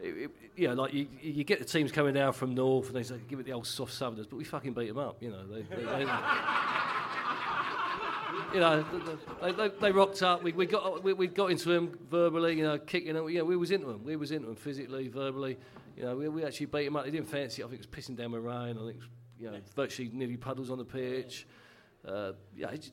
it, 0.00 0.16
it, 0.16 0.30
you 0.56 0.68
know, 0.68 0.74
like 0.74 0.94
you, 0.94 1.08
you 1.20 1.44
get 1.44 1.58
the 1.58 1.64
teams 1.64 1.92
coming 1.92 2.14
down 2.14 2.32
from 2.32 2.54
north 2.54 2.88
and 2.88 2.96
they 2.96 3.02
say, 3.02 3.16
give 3.28 3.40
it 3.40 3.46
the 3.46 3.52
old 3.52 3.66
soft 3.66 3.92
Southerners, 3.92 4.26
but 4.26 4.36
we 4.36 4.44
fucking 4.44 4.72
beat 4.72 4.88
them 4.88 4.98
up, 4.98 5.22
you 5.22 5.30
know. 5.30 5.46
They, 5.46 5.62
they, 5.62 5.84
they, 5.84 6.00
you 8.54 8.60
know, 8.60 8.84
they, 9.42 9.52
they, 9.52 9.68
they 9.80 9.92
rocked 9.92 10.22
up. 10.22 10.42
We, 10.42 10.52
we 10.52 10.66
got 10.66 11.02
we, 11.02 11.12
we 11.12 11.26
got 11.26 11.50
into 11.50 11.68
them 11.68 11.98
verbally, 12.10 12.56
you 12.56 12.64
know, 12.64 12.78
kicking 12.78 13.14
them. 13.14 13.28
You 13.28 13.38
know, 13.38 13.44
we 13.44 13.56
was 13.56 13.70
into 13.70 13.86
them. 13.86 14.04
We 14.04 14.16
was 14.16 14.30
into 14.30 14.46
them 14.46 14.56
physically, 14.56 15.08
verbally. 15.08 15.58
You 15.96 16.04
know, 16.04 16.16
we, 16.16 16.28
we 16.28 16.44
actually 16.44 16.66
beat 16.66 16.84
them 16.84 16.96
up. 16.96 17.04
They 17.04 17.10
didn't 17.10 17.28
fancy 17.28 17.62
it. 17.62 17.64
I 17.64 17.68
think 17.68 17.82
it 17.82 17.88
was 17.90 18.04
pissing 18.04 18.16
down 18.16 18.32
with 18.32 18.42
rain. 18.42 18.78
I 18.78 18.86
think 18.86 18.96
it 18.96 18.98
was, 18.98 19.08
you 19.38 19.50
know, 19.50 19.58
virtually 19.74 20.10
nearly 20.12 20.36
puddles 20.36 20.70
on 20.70 20.78
the 20.78 20.84
pitch. 20.84 21.46
Uh, 22.06 22.32
yeah, 22.56 22.70
it's, 22.70 22.92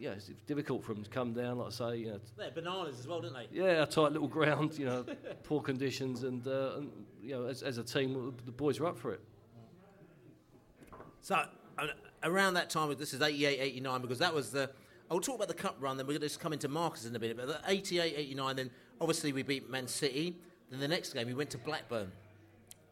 yeah, 0.00 0.12
it's 0.12 0.30
difficult 0.46 0.82
for 0.82 0.94
them 0.94 1.04
to 1.04 1.10
come 1.10 1.34
down. 1.34 1.58
Like 1.58 1.68
I 1.68 1.70
say, 1.70 1.96
you 1.98 2.06
know, 2.06 2.20
They're 2.38 2.50
bananas 2.50 2.98
as 2.98 3.06
well, 3.06 3.20
didn't 3.20 3.34
they? 3.34 3.48
yeah, 3.52 3.82
a 3.82 3.86
tight 3.86 4.12
little 4.12 4.28
ground, 4.28 4.78
you 4.78 4.86
know, 4.86 5.04
poor 5.44 5.60
conditions, 5.60 6.24
and, 6.24 6.46
uh, 6.46 6.78
and 6.78 6.90
you 7.22 7.34
know, 7.34 7.44
as, 7.44 7.62
as 7.62 7.76
a 7.76 7.84
team, 7.84 8.34
the 8.46 8.50
boys 8.50 8.80
were 8.80 8.86
up 8.86 8.98
for 8.98 9.12
it. 9.12 9.20
So 11.20 11.34
uh, 11.78 11.86
around 12.22 12.54
that 12.54 12.70
time, 12.70 12.94
this 12.98 13.12
is 13.12 13.20
88, 13.20 13.60
89, 13.60 14.00
because 14.00 14.18
that 14.18 14.34
was 14.34 14.50
the. 14.50 14.70
I'll 15.10 15.20
talk 15.20 15.36
about 15.36 15.48
the 15.48 15.54
cup 15.54 15.76
run, 15.80 15.96
then 15.96 16.06
we're 16.06 16.12
going 16.12 16.20
to 16.22 16.28
just 16.28 16.40
come 16.40 16.52
into 16.52 16.68
Marcus 16.68 17.04
in 17.04 17.14
a 17.14 17.18
minute. 17.18 17.36
But 17.36 17.48
the 17.48 17.60
88, 17.66 18.14
89, 18.16 18.56
then 18.56 18.70
obviously 19.00 19.32
we 19.32 19.42
beat 19.42 19.68
Man 19.68 19.86
City. 19.88 20.36
Then 20.70 20.80
the 20.80 20.88
next 20.88 21.12
game 21.12 21.26
we 21.26 21.34
went 21.34 21.50
to 21.50 21.58
Blackburn, 21.58 22.12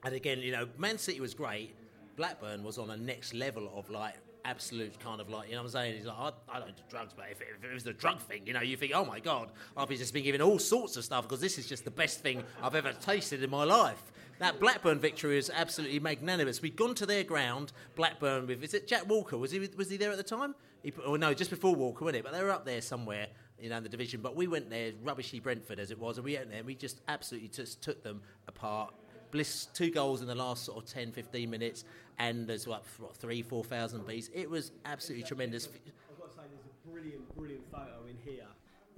and 0.04 0.14
again, 0.14 0.40
you 0.40 0.50
know, 0.52 0.68
Man 0.76 0.98
City 0.98 1.20
was 1.20 1.32
great. 1.32 1.74
Blackburn 2.16 2.64
was 2.64 2.76
on 2.76 2.90
a 2.90 2.96
next 2.96 3.32
level 3.34 3.70
of 3.74 3.88
like 3.88 4.14
absolute 4.48 4.98
kind 4.98 5.20
of 5.20 5.28
like 5.28 5.48
you 5.48 5.54
know 5.54 5.62
what 5.62 5.66
I'm 5.66 5.72
saying. 5.72 5.96
He's 5.96 6.06
like, 6.06 6.16
I, 6.18 6.32
I 6.50 6.60
don't 6.60 6.76
do 6.76 6.82
drugs, 6.88 7.12
but 7.14 7.26
if 7.30 7.40
it, 7.40 7.48
if 7.58 7.70
it 7.70 7.74
was 7.74 7.84
the 7.84 7.92
drug 7.92 8.20
thing, 8.20 8.46
you 8.46 8.52
know, 8.52 8.62
you 8.62 8.76
think, 8.76 8.92
oh 8.94 9.04
my 9.04 9.20
god, 9.20 9.50
I've 9.76 9.88
just 9.90 10.14
been 10.14 10.24
given 10.24 10.40
all 10.40 10.58
sorts 10.58 10.96
of 10.96 11.04
stuff 11.04 11.24
because 11.28 11.40
this 11.40 11.58
is 11.58 11.66
just 11.66 11.84
the 11.84 11.90
best 11.90 12.20
thing 12.20 12.42
I've 12.62 12.74
ever 12.74 12.92
tasted 12.92 13.42
in 13.42 13.50
my 13.50 13.64
life. 13.64 14.02
That 14.38 14.60
Blackburn 14.60 15.00
victory 15.00 15.36
is 15.36 15.50
absolutely 15.52 15.98
magnanimous. 15.98 16.62
We'd 16.62 16.76
gone 16.76 16.94
to 16.94 17.06
their 17.06 17.24
ground, 17.24 17.72
Blackburn, 17.96 18.46
with 18.46 18.62
is 18.62 18.72
it 18.72 18.86
Jack 18.86 19.08
Walker? 19.08 19.36
Was 19.36 19.50
he 19.50 19.68
was 19.76 19.90
he 19.90 19.96
there 19.96 20.10
at 20.10 20.16
the 20.16 20.22
time? 20.22 20.54
He, 20.82 20.92
oh 21.04 21.16
no, 21.16 21.34
just 21.34 21.50
before 21.50 21.74
Walker, 21.74 22.04
wasn't 22.04 22.20
it? 22.20 22.24
But 22.24 22.32
they 22.32 22.42
were 22.42 22.50
up 22.50 22.64
there 22.64 22.80
somewhere, 22.80 23.26
you 23.60 23.68
know, 23.68 23.76
in 23.76 23.82
the 23.82 23.88
division. 23.88 24.20
But 24.22 24.36
we 24.36 24.46
went 24.46 24.70
there, 24.70 24.92
rubbishy 25.02 25.40
Brentford 25.40 25.80
as 25.80 25.90
it 25.90 25.98
was, 25.98 26.18
and 26.18 26.24
we 26.24 26.36
went 26.36 26.50
there 26.50 26.58
and 26.58 26.66
we 26.66 26.76
just 26.76 27.00
absolutely 27.08 27.48
just 27.48 27.82
took 27.82 28.02
them 28.02 28.22
apart. 28.46 28.94
Bliss 29.30 29.66
two 29.74 29.90
goals 29.90 30.20
in 30.20 30.26
the 30.26 30.34
last 30.34 30.64
sort 30.64 30.82
of 30.82 30.90
10, 30.90 31.12
15 31.12 31.48
minutes, 31.48 31.84
and 32.18 32.46
there's 32.46 32.66
what, 32.66 32.84
what 32.98 33.16
three, 33.16 33.42
four 33.42 33.64
thousand 33.64 34.06
beats. 34.06 34.30
It 34.34 34.48
was 34.48 34.72
absolutely 34.84 35.26
tremendous. 35.26 35.66
I've 35.66 36.18
got 36.18 36.30
to 36.30 36.36
say, 36.36 36.42
there's 36.50 36.66
a 36.66 36.88
brilliant, 36.90 37.36
brilliant 37.36 37.70
photo 37.70 38.06
in 38.08 38.16
here 38.24 38.46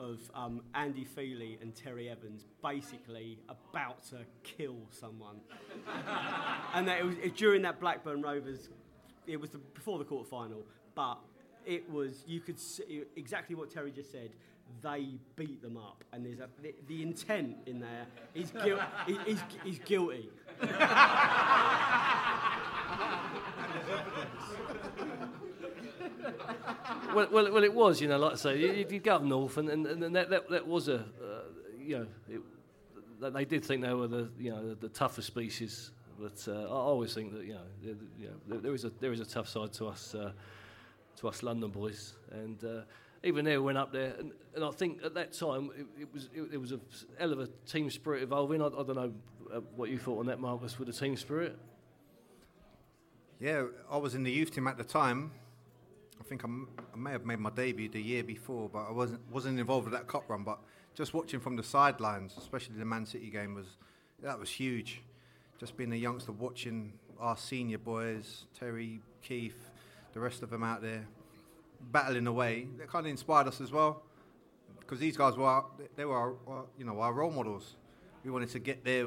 of 0.01 0.19
um, 0.35 0.63
Andy 0.75 1.05
Feeley 1.05 1.61
and 1.61 1.75
Terry 1.75 2.09
Evans 2.09 2.47
basically 2.63 3.39
about 3.49 4.03
to 4.09 4.19
kill 4.43 4.79
someone. 4.91 5.37
and 6.75 6.89
that 6.89 7.01
it 7.01 7.05
was 7.05 7.17
it, 7.19 7.37
during 7.37 7.63
that 7.63 7.79
Blackburn 7.79 8.23
Rovers, 8.23 8.71
it 9.27 9.39
was 9.39 9.51
the, 9.51 9.59
before 9.59 9.99
the 9.99 10.05
quarter 10.05 10.29
final, 10.29 10.63
but 10.95 11.19
it 11.67 11.89
was, 11.91 12.25
you 12.27 12.41
could 12.41 12.59
see 12.59 13.03
exactly 13.15 13.55
what 13.55 13.71
Terry 13.71 13.93
just 13.93 14.11
said. 14.11 14.31
They 14.83 15.09
beat 15.37 15.63
them 15.63 15.77
up, 15.77 16.05
and 16.13 16.25
there's 16.25 16.41
a, 16.41 16.49
the, 16.63 16.75
the 16.89 17.03
intent 17.03 17.57
in 17.67 17.81
there. 17.81 18.07
He's, 18.35 18.51
guil- 18.51 18.85
he, 19.07 19.19
he's, 19.27 19.41
he's 19.65 19.79
guilty. 19.81 20.31
well, 27.15 27.29
well, 27.31 27.53
well, 27.53 27.65
it 27.65 27.75
was, 27.75 28.01
you 28.01 28.09
know, 28.09 28.19
like 28.19 28.33
I 28.33 28.37
say, 28.37 28.59
you, 28.59 28.87
you 28.89 28.99
go 28.99 29.17
up 29.17 29.23
north, 29.23 29.57
and, 29.57 29.69
and, 29.69 29.87
and 29.87 30.17
that, 30.17 30.31
that, 30.31 30.49
that 30.51 30.67
was 30.67 30.89
a, 30.89 30.97
uh, 30.97 31.01
you 31.79 31.99
know, 31.99 32.07
it, 32.29 33.33
they 33.35 33.45
did 33.45 33.65
think 33.65 33.83
they 33.83 33.93
were 33.93 34.09
the, 34.09 34.29
you 34.39 34.51
know, 34.51 34.71
the, 34.71 34.75
the 34.75 34.89
tougher 34.89 35.23
species. 35.23 35.91
But 36.19 36.47
uh, 36.49 36.65
I 36.65 36.67
always 36.67 37.15
think 37.15 37.33
that, 37.33 37.45
you 37.45 37.55
know, 37.55 37.61
there, 37.83 37.95
you 38.19 38.27
know 38.29 38.35
there, 38.47 38.59
there 38.59 38.75
is 38.75 38.85
a 38.85 38.91
there 39.01 39.13
is 39.13 39.21
a 39.21 39.25
tough 39.25 39.49
side 39.49 39.73
to 39.75 39.87
us, 39.87 40.15
uh, 40.15 40.33
to 41.17 41.29
us 41.29 41.43
London 41.43 41.71
boys, 41.71 42.15
and 42.31 42.63
uh, 42.63 42.81
even 43.23 43.45
there 43.45 43.61
we 43.61 43.67
went 43.67 43.79
up 43.79 43.93
there, 43.93 44.15
and, 44.19 44.33
and 44.55 44.65
I 44.65 44.71
think 44.71 45.05
at 45.05 45.15
that 45.15 45.33
time 45.33 45.71
it, 45.77 46.03
it 46.03 46.13
was 46.13 46.29
it, 46.35 46.55
it 46.55 46.57
was 46.57 46.73
a 46.73 46.81
hell 47.19 47.33
of 47.33 47.41
a 47.41 47.49
team 47.67 47.91
spirit 47.91 48.23
evolving. 48.23 48.63
I, 48.63 48.67
I 48.67 48.71
don't 48.71 48.95
know 48.95 49.13
uh, 49.53 49.61
what 49.77 49.91
you 49.91 49.99
thought 49.99 50.21
on 50.21 50.27
that, 50.27 50.41
Marcus, 50.41 50.79
with 50.79 50.89
the 50.89 50.95
team 50.95 51.17
spirit. 51.17 51.59
Yeah, 53.39 53.65
I 53.91 53.97
was 53.97 54.15
in 54.15 54.23
the 54.23 54.31
youth 54.31 54.55
team 54.55 54.67
at 54.67 54.79
the 54.79 54.85
time. 54.85 55.33
I 56.19 56.25
think 56.25 56.45
I 56.45 56.97
may 56.97 57.13
have 57.13 57.25
made 57.25 57.41
my 57.41 57.51
debut 57.51 57.89
the 57.89 58.01
year 58.01 58.23
before, 58.23 58.69
but 58.69 58.87
I 58.89 58.93
wasn't 58.93 59.21
wasn't 59.31 59.59
involved 59.59 59.85
with 59.85 59.95
that 59.95 60.07
cup 60.07 60.25
run. 60.29 60.43
But 60.43 60.59
just 60.95 61.13
watching 61.13 61.41
from 61.41 61.57
the 61.57 61.63
sidelines, 61.63 62.35
especially 62.39 62.77
the 62.77 62.85
Man 62.85 63.05
City 63.05 63.31
game, 63.31 63.55
was 63.55 63.67
that 64.23 64.39
was 64.39 64.51
huge. 64.51 65.03
Just 65.59 65.77
being 65.77 65.93
a 65.93 65.97
youngster, 65.97 66.33
watching 66.33 66.95
our 67.19 67.37
senior 67.37 67.77
boys, 67.77 68.47
Terry, 68.59 69.03
Keith, 69.23 69.71
the 70.15 70.21
rest 70.21 70.43
of 70.43 70.49
them 70.49 70.63
out 70.63 70.81
there 70.81 71.07
battling 71.93 72.27
away, 72.27 72.67
that 72.79 72.89
kind 72.89 73.07
of 73.07 73.11
inspired 73.11 73.49
us 73.49 73.61
as 73.61 73.73
well. 73.73 74.03
Because 74.79 74.99
these 74.99 75.17
guys 75.17 75.37
were 75.37 75.47
our, 75.47 75.65
they 75.97 76.05
were 76.05 76.17
our, 76.17 76.65
you 76.77 76.85
know 76.85 77.01
our 77.01 77.13
role 77.13 77.31
models. 77.31 77.77
We 78.25 78.31
wanted 78.31 78.51
to 78.51 78.59
get 78.59 78.85
there 78.85 79.07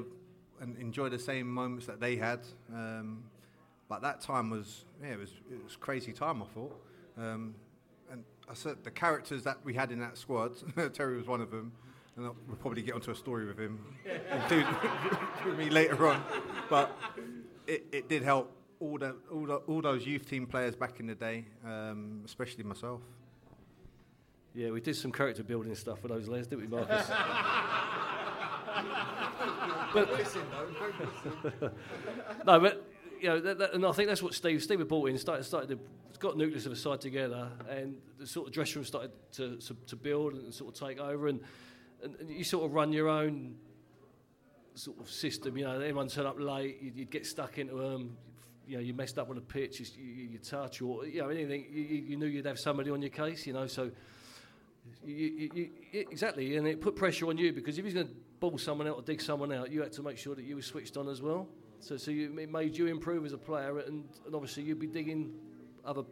and 0.61 0.77
enjoy 0.77 1.09
the 1.09 1.19
same 1.19 1.47
moments 1.47 1.85
that 1.87 1.99
they 1.99 2.15
had. 2.15 2.39
Um, 2.73 3.23
but 3.89 4.01
that 4.01 4.21
time 4.21 4.49
was 4.49 4.85
yeah, 5.01 5.09
it 5.09 5.19
was 5.19 5.31
it 5.51 5.63
was 5.63 5.75
crazy 5.75 6.13
time. 6.13 6.41
I 6.41 6.45
thought, 6.45 6.81
um, 7.17 7.55
and 8.11 8.23
I 8.49 8.53
said 8.53 8.77
the 8.83 8.91
characters 8.91 9.43
that 9.43 9.57
we 9.63 9.73
had 9.73 9.91
in 9.91 9.99
that 9.99 10.17
squad. 10.17 10.53
Terry 10.93 11.17
was 11.17 11.27
one 11.27 11.41
of 11.41 11.51
them, 11.51 11.73
and 12.15 12.25
we'll 12.25 12.57
probably 12.57 12.81
get 12.81 12.95
onto 12.95 13.11
a 13.11 13.15
story 13.15 13.45
with 13.45 13.59
him, 13.59 13.79
with 15.45 15.57
me 15.57 15.69
later 15.69 16.07
on. 16.07 16.23
But 16.69 16.97
it, 17.67 17.85
it 17.91 18.09
did 18.09 18.23
help 18.23 18.51
all 18.83 18.97
the, 18.97 19.15
all 19.31 19.45
the 19.45 19.55
all 19.55 19.81
those 19.81 20.05
youth 20.05 20.29
team 20.29 20.45
players 20.45 20.75
back 20.75 20.99
in 20.99 21.07
the 21.07 21.15
day, 21.15 21.45
um, 21.65 22.21
especially 22.25 22.63
myself. 22.63 23.01
Yeah, 24.53 24.71
we 24.71 24.81
did 24.81 24.95
some 24.95 25.11
character 25.11 25.43
building 25.43 25.73
stuff 25.75 26.01
for 26.01 26.09
those 26.09 26.27
lads, 26.27 26.47
didn't 26.47 26.61
we, 26.61 26.67
Marcus? 26.67 27.09
no, 32.45 32.59
but 32.59 32.85
you 33.21 33.29
know, 33.29 33.39
that, 33.39 33.57
that, 33.59 33.73
and 33.73 33.85
I 33.85 33.91
think 33.93 34.09
that's 34.09 34.21
what 34.21 34.33
Steve 34.33 34.61
Steve 34.61 34.79
had 34.79 34.87
brought 34.87 35.09
in. 35.09 35.17
Started, 35.17 35.43
started 35.43 35.69
to, 35.69 35.79
got 36.19 36.37
nucleus 36.37 36.65
of 36.65 36.73
a 36.73 36.75
side 36.75 36.99
together, 36.99 37.49
and 37.69 37.95
the 38.19 38.27
sort 38.27 38.47
of 38.47 38.53
dressing 38.53 38.75
room 38.75 38.85
started 38.85 39.11
to, 39.33 39.57
to 39.57 39.75
to 39.87 39.95
build 39.95 40.33
and 40.33 40.53
sort 40.53 40.73
of 40.73 40.87
take 40.87 40.99
over, 40.99 41.27
and, 41.27 41.39
and, 42.03 42.15
and 42.19 42.29
you 42.29 42.43
sort 42.43 42.65
of 42.65 42.73
run 42.73 42.91
your 42.91 43.07
own 43.07 43.55
sort 44.75 44.99
of 44.99 45.09
system. 45.09 45.57
You 45.57 45.65
know, 45.65 45.75
everyone 45.75 46.09
turn 46.09 46.25
up 46.25 46.39
late, 46.39 46.79
you'd, 46.81 46.97
you'd 46.97 47.11
get 47.11 47.25
stuck 47.25 47.57
into 47.57 47.75
them. 47.75 48.17
You 48.67 48.77
know, 48.77 48.83
you 48.83 48.93
messed 48.93 49.19
up 49.19 49.29
on 49.29 49.35
the 49.35 49.41
pitch, 49.41 49.79
you, 49.79 49.85
you, 49.97 50.29
you 50.31 50.37
touch 50.37 50.81
or 50.81 51.05
you 51.05 51.21
know 51.21 51.29
anything. 51.29 51.65
You, 51.71 51.81
you 51.81 52.17
knew 52.17 52.27
you'd 52.27 52.45
have 52.45 52.59
somebody 52.59 52.89
on 52.91 53.01
your 53.01 53.11
case. 53.11 53.45
You 53.45 53.53
know, 53.53 53.67
so. 53.67 53.91
Exactly, 55.05 56.57
and 56.57 56.67
it 56.67 56.81
put 56.81 56.95
pressure 56.95 57.27
on 57.27 57.37
you 57.37 57.53
because 57.53 57.77
if 57.77 57.85
he's 57.85 57.93
going 57.93 58.07
to 58.07 58.13
ball 58.39 58.57
someone 58.57 58.87
out 58.87 58.97
or 58.97 59.01
dig 59.01 59.21
someone 59.21 59.53
out, 59.53 59.71
you 59.71 59.81
had 59.81 59.93
to 59.93 60.03
make 60.03 60.17
sure 60.17 60.35
that 60.35 60.43
you 60.43 60.55
were 60.55 60.61
switched 60.61 60.97
on 60.97 61.07
as 61.07 61.21
well. 61.21 61.47
So, 61.79 61.97
so 61.97 62.11
it 62.11 62.49
made 62.51 62.77
you 62.77 62.87
improve 62.87 63.25
as 63.25 63.33
a 63.33 63.37
player, 63.37 63.79
and, 63.79 64.03
and 64.25 64.35
obviously 64.35 64.63
you'd 64.63 64.79
be 64.79 64.87
digging 64.87 65.33
other 65.85 66.03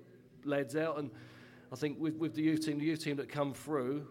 lads 0.46 0.76
out. 0.76 1.00
And 1.00 1.12
I 1.72 1.76
think 1.76 2.00
with, 2.00 2.16
with 2.16 2.34
the 2.34 2.42
youth 2.42 2.66
team, 2.66 2.80
the 2.80 2.86
youth 2.86 3.04
team 3.04 3.18
that 3.18 3.30
come 3.30 3.54
through, 3.54 4.08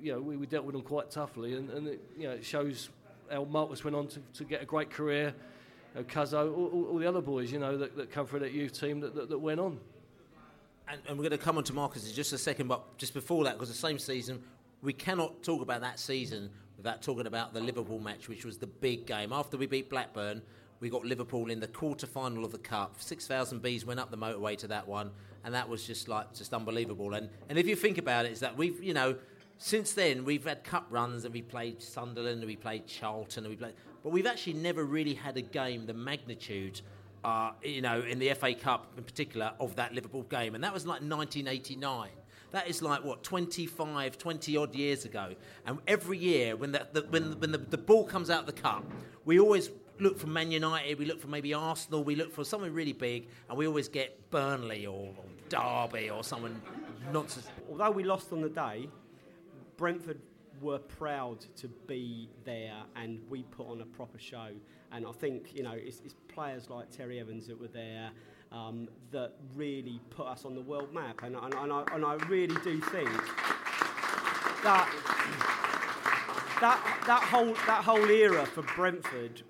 you 0.00 0.12
know, 0.12 0.20
we, 0.20 0.36
we 0.36 0.46
dealt 0.46 0.64
with 0.64 0.74
them 0.74 0.82
quite 0.82 1.10
toughly, 1.10 1.54
and, 1.54 1.70
and 1.70 1.88
it, 1.88 2.00
you 2.16 2.28
know, 2.28 2.34
it 2.34 2.44
shows 2.44 2.90
how 3.30 3.44
Marcus 3.44 3.84
went 3.84 3.96
on 3.96 4.08
to, 4.08 4.20
to 4.34 4.44
get 4.44 4.62
a 4.62 4.64
great 4.64 4.90
career. 4.90 5.34
You 5.96 6.04
Cuzzo, 6.04 6.54
all, 6.54 6.88
all, 6.90 6.98
the 6.98 7.06
other 7.06 7.22
boys, 7.22 7.50
you 7.50 7.58
know, 7.58 7.76
that, 7.78 7.96
that 7.96 8.10
come 8.10 8.26
through 8.26 8.40
that 8.40 8.52
youth 8.52 8.78
team 8.78 9.00
that, 9.00 9.14
that, 9.14 9.30
that 9.30 9.38
went 9.38 9.60
on. 9.60 9.78
and, 10.88 11.00
and 11.08 11.16
we're 11.16 11.22
going 11.22 11.38
to 11.38 11.38
come 11.38 11.56
on 11.56 11.64
to 11.64 11.72
Marcus 11.72 12.06
in 12.06 12.14
just 12.14 12.32
a 12.32 12.38
second, 12.38 12.68
but 12.68 12.98
just 12.98 13.14
before 13.14 13.44
that, 13.44 13.54
because 13.54 13.68
the 13.68 13.74
same 13.74 13.98
season, 13.98 14.42
we 14.82 14.92
cannot 14.92 15.42
talk 15.42 15.62
about 15.62 15.80
that 15.80 15.98
season 15.98 16.50
without 16.76 17.00
talking 17.00 17.26
about 17.26 17.54
the 17.54 17.60
Liverpool 17.60 17.98
match, 17.98 18.28
which 18.28 18.44
was 18.44 18.58
the 18.58 18.66
big 18.66 19.06
game. 19.06 19.32
After 19.32 19.56
we 19.56 19.66
beat 19.66 19.88
Blackburn, 19.88 20.42
we 20.80 20.90
got 20.90 21.06
Liverpool 21.06 21.50
in 21.50 21.60
the 21.60 21.66
quarter 21.66 22.06
final 22.06 22.44
of 22.44 22.52
the 22.52 22.58
Cup. 22.58 22.96
6,000 22.98 23.62
bees 23.62 23.86
went 23.86 23.98
up 23.98 24.10
the 24.10 24.18
motorway 24.18 24.56
to 24.58 24.68
that 24.68 24.86
one, 24.86 25.10
and 25.44 25.54
that 25.54 25.66
was 25.66 25.86
just 25.86 26.08
like, 26.08 26.34
just 26.34 26.52
unbelievable. 26.52 27.14
And, 27.14 27.30
and 27.48 27.58
if 27.58 27.66
you 27.66 27.74
think 27.74 27.96
about 27.96 28.26
it, 28.26 28.32
is 28.32 28.40
that 28.40 28.56
we've, 28.56 28.82
you 28.84 28.92
know, 28.92 29.16
since 29.58 29.94
then 29.94 30.24
we've 30.24 30.44
had 30.44 30.62
cup 30.64 30.86
runs 30.90 31.24
and 31.24 31.32
we 31.32 31.40
played 31.40 31.80
Sunderland 31.80 32.40
and 32.40 32.46
we 32.46 32.56
played 32.56 32.86
Charlton 32.86 33.44
and 33.44 33.50
we 33.50 33.56
played, 33.56 33.74
but 34.06 34.12
we've 34.12 34.26
actually 34.28 34.52
never 34.52 34.84
really 34.84 35.14
had 35.14 35.36
a 35.36 35.42
game 35.42 35.84
the 35.84 35.92
magnitude 35.92 36.80
uh, 37.24 37.50
you 37.64 37.82
know, 37.82 38.02
in 38.02 38.20
the 38.20 38.32
FA 38.34 38.54
Cup 38.54 38.86
in 38.96 39.02
particular, 39.02 39.50
of 39.58 39.74
that 39.74 39.94
Liverpool 39.94 40.22
game. 40.22 40.54
And 40.54 40.62
that 40.62 40.72
was 40.72 40.86
like 40.86 41.00
1989. 41.00 42.10
That 42.52 42.68
is 42.68 42.82
like, 42.82 43.02
what, 43.02 43.24
25, 43.24 44.16
20 44.16 44.56
odd 44.56 44.76
years 44.76 45.06
ago. 45.06 45.34
And 45.66 45.80
every 45.88 46.18
year, 46.18 46.54
when 46.54 46.70
the, 46.70 46.86
the 46.92 47.02
when, 47.10 47.40
when 47.40 47.50
the, 47.50 47.58
the 47.58 47.78
ball 47.78 48.04
comes 48.04 48.30
out 48.30 48.38
of 48.38 48.46
the 48.46 48.52
cup, 48.52 48.84
we 49.24 49.40
always 49.40 49.70
look 49.98 50.20
for 50.20 50.28
Man 50.28 50.52
United, 50.52 51.00
we 51.00 51.04
look 51.04 51.20
for 51.20 51.26
maybe 51.26 51.52
Arsenal, 51.52 52.04
we 52.04 52.14
look 52.14 52.32
for 52.32 52.44
something 52.44 52.72
really 52.72 52.92
big, 52.92 53.26
and 53.48 53.58
we 53.58 53.66
always 53.66 53.88
get 53.88 54.30
Burnley 54.30 54.86
or, 54.86 55.12
or 55.16 55.24
Derby 55.48 56.10
or 56.10 56.22
someone 56.22 56.62
nonsense. 57.12 57.48
Although 57.68 57.90
we 57.90 58.04
lost 58.04 58.32
on 58.32 58.40
the 58.40 58.50
day, 58.50 58.88
Brentford 59.76 60.20
were 60.60 60.78
proud 60.78 61.44
to 61.56 61.68
be 61.86 62.28
there 62.44 62.82
and 62.94 63.20
we 63.28 63.42
put 63.42 63.68
on 63.68 63.80
a 63.80 63.86
proper 63.86 64.18
show. 64.18 64.48
And 64.92 65.06
I 65.06 65.12
think, 65.12 65.54
you 65.54 65.62
know, 65.62 65.74
it's, 65.74 66.00
it's 66.04 66.14
players 66.28 66.70
like 66.70 66.90
Terry 66.90 67.20
Evans 67.20 67.46
that 67.46 67.60
were 67.60 67.68
there 67.68 68.10
um, 68.52 68.88
that 69.10 69.34
really 69.54 70.00
put 70.10 70.26
us 70.26 70.44
on 70.44 70.54
the 70.54 70.60
world 70.60 70.92
map. 70.92 71.22
And, 71.22 71.36
and, 71.36 71.54
and, 71.54 71.72
I, 71.72 71.84
and 71.92 72.04
I 72.04 72.14
really 72.28 72.56
do 72.62 72.80
think 72.80 73.10
that, 74.62 74.88
that, 76.60 77.02
that, 77.06 77.22
whole, 77.22 77.54
that 77.66 77.84
whole 77.84 78.08
era 78.08 78.46
for 78.46 78.62
Brentford 78.62 79.42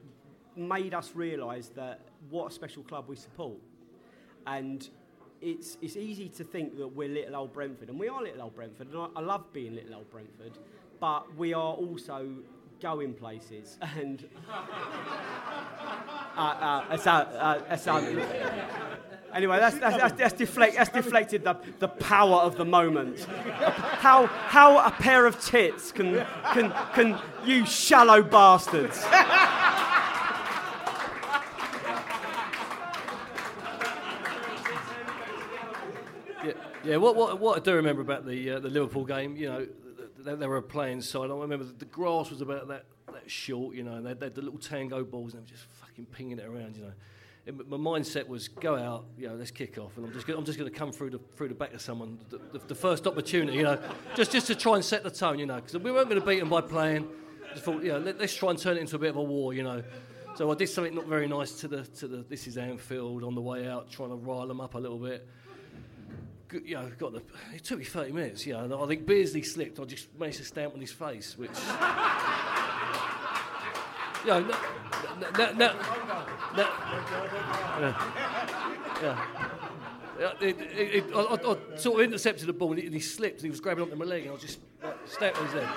made 0.57 0.95
us 0.95 1.13
realise 1.15 1.69
that 1.69 2.01
what 2.31 2.51
a 2.51 2.55
special 2.55 2.83
club 2.83 3.05
we 3.09 3.17
support. 3.17 3.59
And 4.47 4.89
it's, 5.41 5.77
it's 5.83 5.97
easy 5.97 6.29
to 6.31 6.45
think 6.45 6.77
that 6.79 6.89
we're 6.89 7.09
little 7.09 7.37
old 7.37 7.53
Brentford, 7.53 7.91
and 7.91 7.99
we 7.99 8.09
are 8.09 8.23
little 8.23 8.43
old 8.43 8.55
Brentford, 8.55 8.89
and 8.89 8.99
I, 8.99 9.07
I 9.17 9.21
love 9.21 9.53
being 9.53 9.75
little 9.75 9.95
old 9.97 10.11
Brentford 10.11 10.53
but 11.01 11.37
we 11.37 11.53
are 11.55 11.73
also 11.75 12.29
going 12.81 13.15
places. 13.15 13.79
And 13.99 14.29
uh, 16.37 16.41
uh, 16.41 16.89
that's, 16.91 17.07
uh, 17.07 17.63
that's, 17.69 17.87
anyway, 19.35 19.59
that's, 19.59 19.79
that's, 19.79 19.97
that's, 19.97 20.13
that's, 20.19 20.35
deflect, 20.35 20.77
that's 20.77 20.91
deflected 20.91 21.45
the, 21.45 21.57
the 21.79 21.89
power 21.89 22.37
of 22.41 22.57
the 22.57 22.65
moment. 22.65 23.25
How, 23.25 24.27
how 24.27 24.87
a 24.87 24.91
pair 24.91 25.25
of 25.25 25.41
tits 25.41 25.93
can, 25.93 26.27
can, 26.53 26.73
can 26.95 27.19
you 27.45 27.65
shallow 27.65 28.23
bastards. 28.23 29.03
Yeah, 36.45 36.53
yeah. 36.85 36.97
What, 36.97 37.17
what, 37.17 37.41
what 37.41 37.57
I 37.57 37.61
do 37.61 37.75
remember 37.75 38.03
about 38.03 38.27
the 38.27 38.51
uh, 38.51 38.61
the 38.61 38.69
Liverpool 38.69 39.05
game, 39.05 39.37
you 39.37 39.49
know, 39.49 39.67
they, 40.27 40.35
they 40.35 40.47
were 40.47 40.61
playing 40.63 41.01
side. 41.01 41.31
I 41.31 41.35
remember 41.35 41.65
the, 41.65 41.85
grass 41.85 42.31
was 42.31 42.41
about 42.41 42.69
that, 42.69 42.85
that 43.13 43.31
short, 43.31 43.75
you 43.75 43.83
know, 43.83 43.95
and 43.95 44.07
they, 44.07 44.15
they 44.15 44.27
had 44.27 44.35
the 44.35 44.43
little 44.43 44.59
tango 44.59 45.05
balls 45.05 45.35
and 45.35 45.43
they 45.43 45.45
were 45.45 45.57
just 45.57 45.65
fucking 45.81 46.07
pinging 46.07 46.39
it 46.39 46.47
around, 46.47 46.77
you 46.77 46.83
know. 46.83 46.93
My 47.69 47.77
mindset 47.77 48.27
was 48.27 48.49
go 48.49 48.75
out, 48.75 49.05
you 49.17 49.29
know, 49.29 49.37
let's 49.37 49.53
kick 49.53 49.79
off, 49.79 49.97
and 49.97 50.05
I'm 50.05 50.13
just, 50.13 50.29
I'm 50.29 50.45
just 50.45 50.59
going 50.59 50.69
to 50.69 50.77
come 50.77 50.91
through 50.91 51.11
the 51.11 51.21
through 51.37 51.47
the 51.47 51.55
back 51.55 51.73
of 51.73 51.81
someone, 51.81 52.19
the, 52.29 52.39
the, 52.39 52.59
the 52.67 52.75
first 52.75 53.07
opportunity, 53.07 53.59
you 53.59 53.63
know, 53.63 53.79
just 54.17 54.33
just 54.33 54.49
to 54.49 54.57
try 54.57 54.75
and 54.75 54.85
set 54.85 55.05
the 55.05 55.13
tone, 55.13 55.39
you 55.39 55.47
know, 55.47 55.55
because 55.55 55.77
we 55.79 55.93
weren't 55.93 56.09
going 56.09 56.21
to 56.21 56.27
beat 56.27 56.41
them 56.41 56.49
by 56.49 56.61
playing. 56.61 57.07
Just 57.53 57.65
thought, 57.65 57.85
you 57.85 57.93
know, 57.93 57.99
let, 58.01 58.21
us 58.21 58.35
try 58.35 58.51
and 58.51 58.59
turn 58.59 58.77
it 58.77 58.81
into 58.81 58.97
a 58.97 58.99
bit 58.99 59.11
of 59.11 59.17
a 59.17 59.23
war, 59.23 59.55
you 59.55 59.63
know. 59.63 59.81
So 60.35 60.51
I 60.51 60.57
did 60.57 60.69
something 60.69 60.93
not 60.93 61.07
very 61.07 61.29
nice 61.29 61.53
to 61.61 61.69
the 61.69 61.85
to 61.85 62.09
the 62.09 62.25
this 62.29 62.49
is 62.49 62.59
Anfield 62.59 63.23
on 63.23 63.37
the 63.37 63.41
way 63.41 63.69
out, 63.69 63.93
trying 63.93 64.09
to 64.09 64.17
rile 64.17 64.49
them 64.49 64.61
up 64.61 64.75
a 64.75 64.79
little 64.79 64.99
bit 64.99 65.29
you 66.53 66.75
know, 66.75 66.91
got 66.99 67.13
the. 67.13 67.23
It 67.55 67.65
took 67.65 67.79
me 67.79 67.85
30 67.85 68.13
minutes, 68.13 68.47
you 68.47 68.53
know. 68.55 68.83
I 68.83 68.87
think 68.87 69.07
Beardsley 69.07 69.43
slipped. 69.43 69.81
I 69.81 69.85
just 69.85 70.09
managed 70.19 70.39
to 70.39 70.45
stamp 70.45 70.75
on 70.75 70.81
his 70.81 70.93
face, 70.93 71.37
which. 71.39 71.51
you 74.25 74.31
know, 74.31 74.41
no, 75.39 75.53
no, 75.53 75.75
no, 76.57 77.95
yeah. 79.03 80.33
It, 80.41 80.59
it, 80.61 80.95
it, 80.95 81.05
I, 81.15 81.21
I, 81.21 81.77
sort 81.77 82.01
of 82.01 82.07
intercepted 82.07 82.47
the 82.47 82.53
ball 82.53 82.73
and 82.73 82.95
he 82.95 83.01
slipped 83.01 83.37
and 83.37 83.45
he 83.45 83.51
was 83.51 83.61
grabbing 83.61 83.85
onto 83.85 83.97
my 83.97 84.07
leg 84.07 84.25
and 84.25 84.33
I 84.33 84.37
just 84.37 84.61
like, 84.83 84.97
stamped 85.07 85.39
on 85.39 85.45
his 85.47 85.55
leg. 85.57 85.69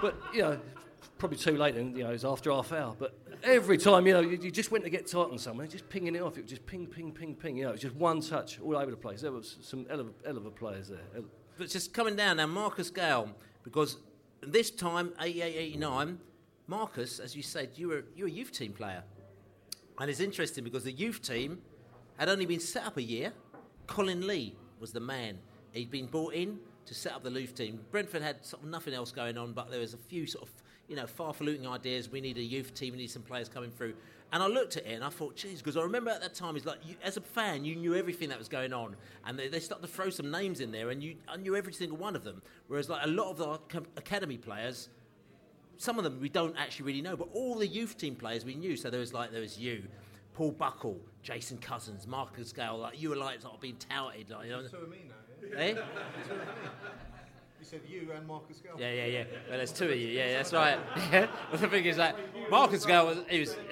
But, 0.00 0.14
you 0.32 0.42
know, 0.42 0.60
probably 1.18 1.38
too 1.38 1.56
late 1.56 1.74
and, 1.74 1.96
you 1.96 2.04
know, 2.04 2.10
it 2.10 2.14
was 2.14 2.24
after 2.24 2.52
half 2.52 2.72
hour. 2.72 2.94
But 2.96 3.14
every 3.42 3.78
time, 3.78 4.06
you 4.06 4.12
know, 4.12 4.20
you, 4.20 4.38
you, 4.40 4.50
just 4.50 4.70
went 4.70 4.84
to 4.84 4.90
get 4.90 5.06
tight 5.06 5.30
on 5.30 5.38
someone, 5.38 5.68
just 5.68 5.88
pinging 5.88 6.14
it 6.14 6.22
off. 6.22 6.36
It 6.38 6.42
was 6.42 6.50
just 6.50 6.66
ping, 6.66 6.86
ping, 6.86 7.12
ping, 7.12 7.34
ping. 7.34 7.56
You 7.56 7.64
know, 7.64 7.70
it 7.70 7.72
was 7.72 7.80
just 7.80 7.96
one 7.96 8.20
touch 8.20 8.60
all 8.60 8.76
over 8.76 8.90
the 8.90 8.96
place. 8.96 9.22
There 9.22 9.32
was 9.32 9.56
some 9.60 9.86
a 9.90 10.50
players 10.50 10.88
there. 10.88 11.22
But 11.56 11.68
just 11.68 11.92
coming 11.92 12.16
down 12.16 12.36
now, 12.36 12.46
Marcus 12.46 12.90
Gayle, 12.90 13.30
because 13.64 13.98
this 14.42 14.70
time, 14.70 15.12
88, 15.20 15.56
89, 15.56 16.18
Marcus, 16.66 17.18
as 17.18 17.34
you 17.34 17.42
said, 17.42 17.70
you 17.76 17.88
were, 17.88 18.04
you 18.14 18.24
were 18.24 18.28
a 18.28 18.32
youth 18.32 18.52
team 18.52 18.72
player. 18.72 19.02
And 19.98 20.10
it's 20.10 20.20
interesting 20.20 20.64
because 20.64 20.84
the 20.84 20.92
youth 20.92 21.22
team 21.22 21.58
had 22.18 22.28
only 22.28 22.46
been 22.46 22.60
set 22.60 22.84
up 22.84 22.96
a 22.96 23.02
year. 23.02 23.32
Colin 23.86 24.26
Lee 24.26 24.54
was 24.78 24.92
the 24.92 25.00
man. 25.00 25.38
He'd 25.72 25.90
been 25.90 26.06
brought 26.06 26.34
in 26.34 26.58
to 26.86 26.94
set 26.94 27.12
up 27.12 27.22
the 27.22 27.30
youth 27.30 27.54
team. 27.54 27.80
Brentford 27.90 28.22
had 28.22 28.44
sort 28.44 28.62
of 28.62 28.68
nothing 28.68 28.94
else 28.94 29.10
going 29.10 29.36
on, 29.36 29.52
but 29.52 29.70
there 29.70 29.80
was 29.80 29.94
a 29.94 29.98
few 29.98 30.26
sort 30.26 30.44
of 30.44 30.50
you 30.88 30.96
know, 30.96 31.06
far-faluting 31.06 31.66
ideas. 31.66 32.10
We 32.10 32.20
need 32.20 32.38
a 32.38 32.42
youth 32.42 32.74
team. 32.74 32.92
We 32.92 32.98
need 32.98 33.10
some 33.10 33.22
players 33.22 33.48
coming 33.48 33.70
through. 33.70 33.94
And 34.32 34.42
I 34.42 34.46
looked 34.46 34.76
at 34.76 34.86
it 34.86 34.92
and 34.92 35.04
I 35.04 35.08
thought, 35.08 35.36
geez, 35.36 35.58
because 35.58 35.76
I 35.76 35.82
remember 35.82 36.10
at 36.10 36.20
that 36.20 36.34
time, 36.34 36.56
it's 36.56 36.66
like, 36.66 36.78
you, 36.84 36.96
as 37.02 37.16
a 37.16 37.20
fan, 37.20 37.64
you 37.64 37.76
knew 37.76 37.94
everything 37.94 38.28
that 38.28 38.38
was 38.38 38.48
going 38.48 38.72
on. 38.72 38.96
And 39.26 39.38
they, 39.38 39.48
they 39.48 39.60
started 39.60 39.86
to 39.86 39.92
throw 39.92 40.10
some 40.10 40.30
names 40.30 40.60
in 40.60 40.70
there 40.70 40.90
and 40.90 41.02
you 41.02 41.16
I 41.26 41.36
knew 41.36 41.56
every 41.56 41.72
single 41.72 41.96
one 41.96 42.14
of 42.14 42.24
them. 42.24 42.42
Whereas, 42.66 42.88
like, 42.88 43.04
a 43.04 43.08
lot 43.08 43.30
of 43.30 43.38
the 43.38 43.80
academy 43.96 44.36
players, 44.36 44.90
some 45.78 45.96
of 45.96 46.04
them 46.04 46.20
we 46.20 46.28
don't 46.28 46.56
actually 46.58 46.86
really 46.86 47.02
know, 47.02 47.16
but 47.16 47.28
all 47.32 47.54
the 47.54 47.66
youth 47.66 47.96
team 47.96 48.16
players 48.16 48.44
we 48.44 48.54
knew. 48.54 48.76
So 48.76 48.90
there 48.90 49.00
was, 49.00 49.14
like, 49.14 49.30
there 49.30 49.40
was 49.40 49.58
you, 49.58 49.84
Paul 50.34 50.52
Buckle, 50.52 51.00
Jason 51.22 51.56
Cousins, 51.58 52.06
Marcus 52.06 52.52
Gayle, 52.52 52.78
like, 52.78 53.00
you 53.00 53.08
were, 53.08 53.16
like, 53.16 53.40
sort 53.40 53.54
of 53.54 53.60
being 53.60 53.76
touted. 53.76 54.28
Like, 54.30 54.46
you 54.46 54.52
know. 54.52 54.66
So 54.66 54.86
me 54.90 55.06
now, 55.08 55.58
yeah? 55.58 55.64
Eh? 55.64 55.74
You 57.60 57.66
said 57.66 57.80
you 57.88 58.12
and 58.14 58.26
Marcus 58.26 58.58
Gayle. 58.58 58.76
Yeah, 58.78 58.92
yeah, 58.92 59.06
yeah. 59.06 59.24
Well, 59.48 59.58
there's 59.58 59.72
two 59.72 59.86
of 59.86 59.96
you. 59.96 60.08
Yeah, 60.08 60.34
that's 60.34 60.52
right. 60.52 60.78
Yeah. 61.12 61.26
the 61.52 61.68
thing 61.68 61.84
is 61.84 61.96
that 61.96 62.16
Marcus 62.50 62.86
Gayle 62.86 63.06
was. 63.06 63.18
He 63.28 63.40
was. 63.40 63.56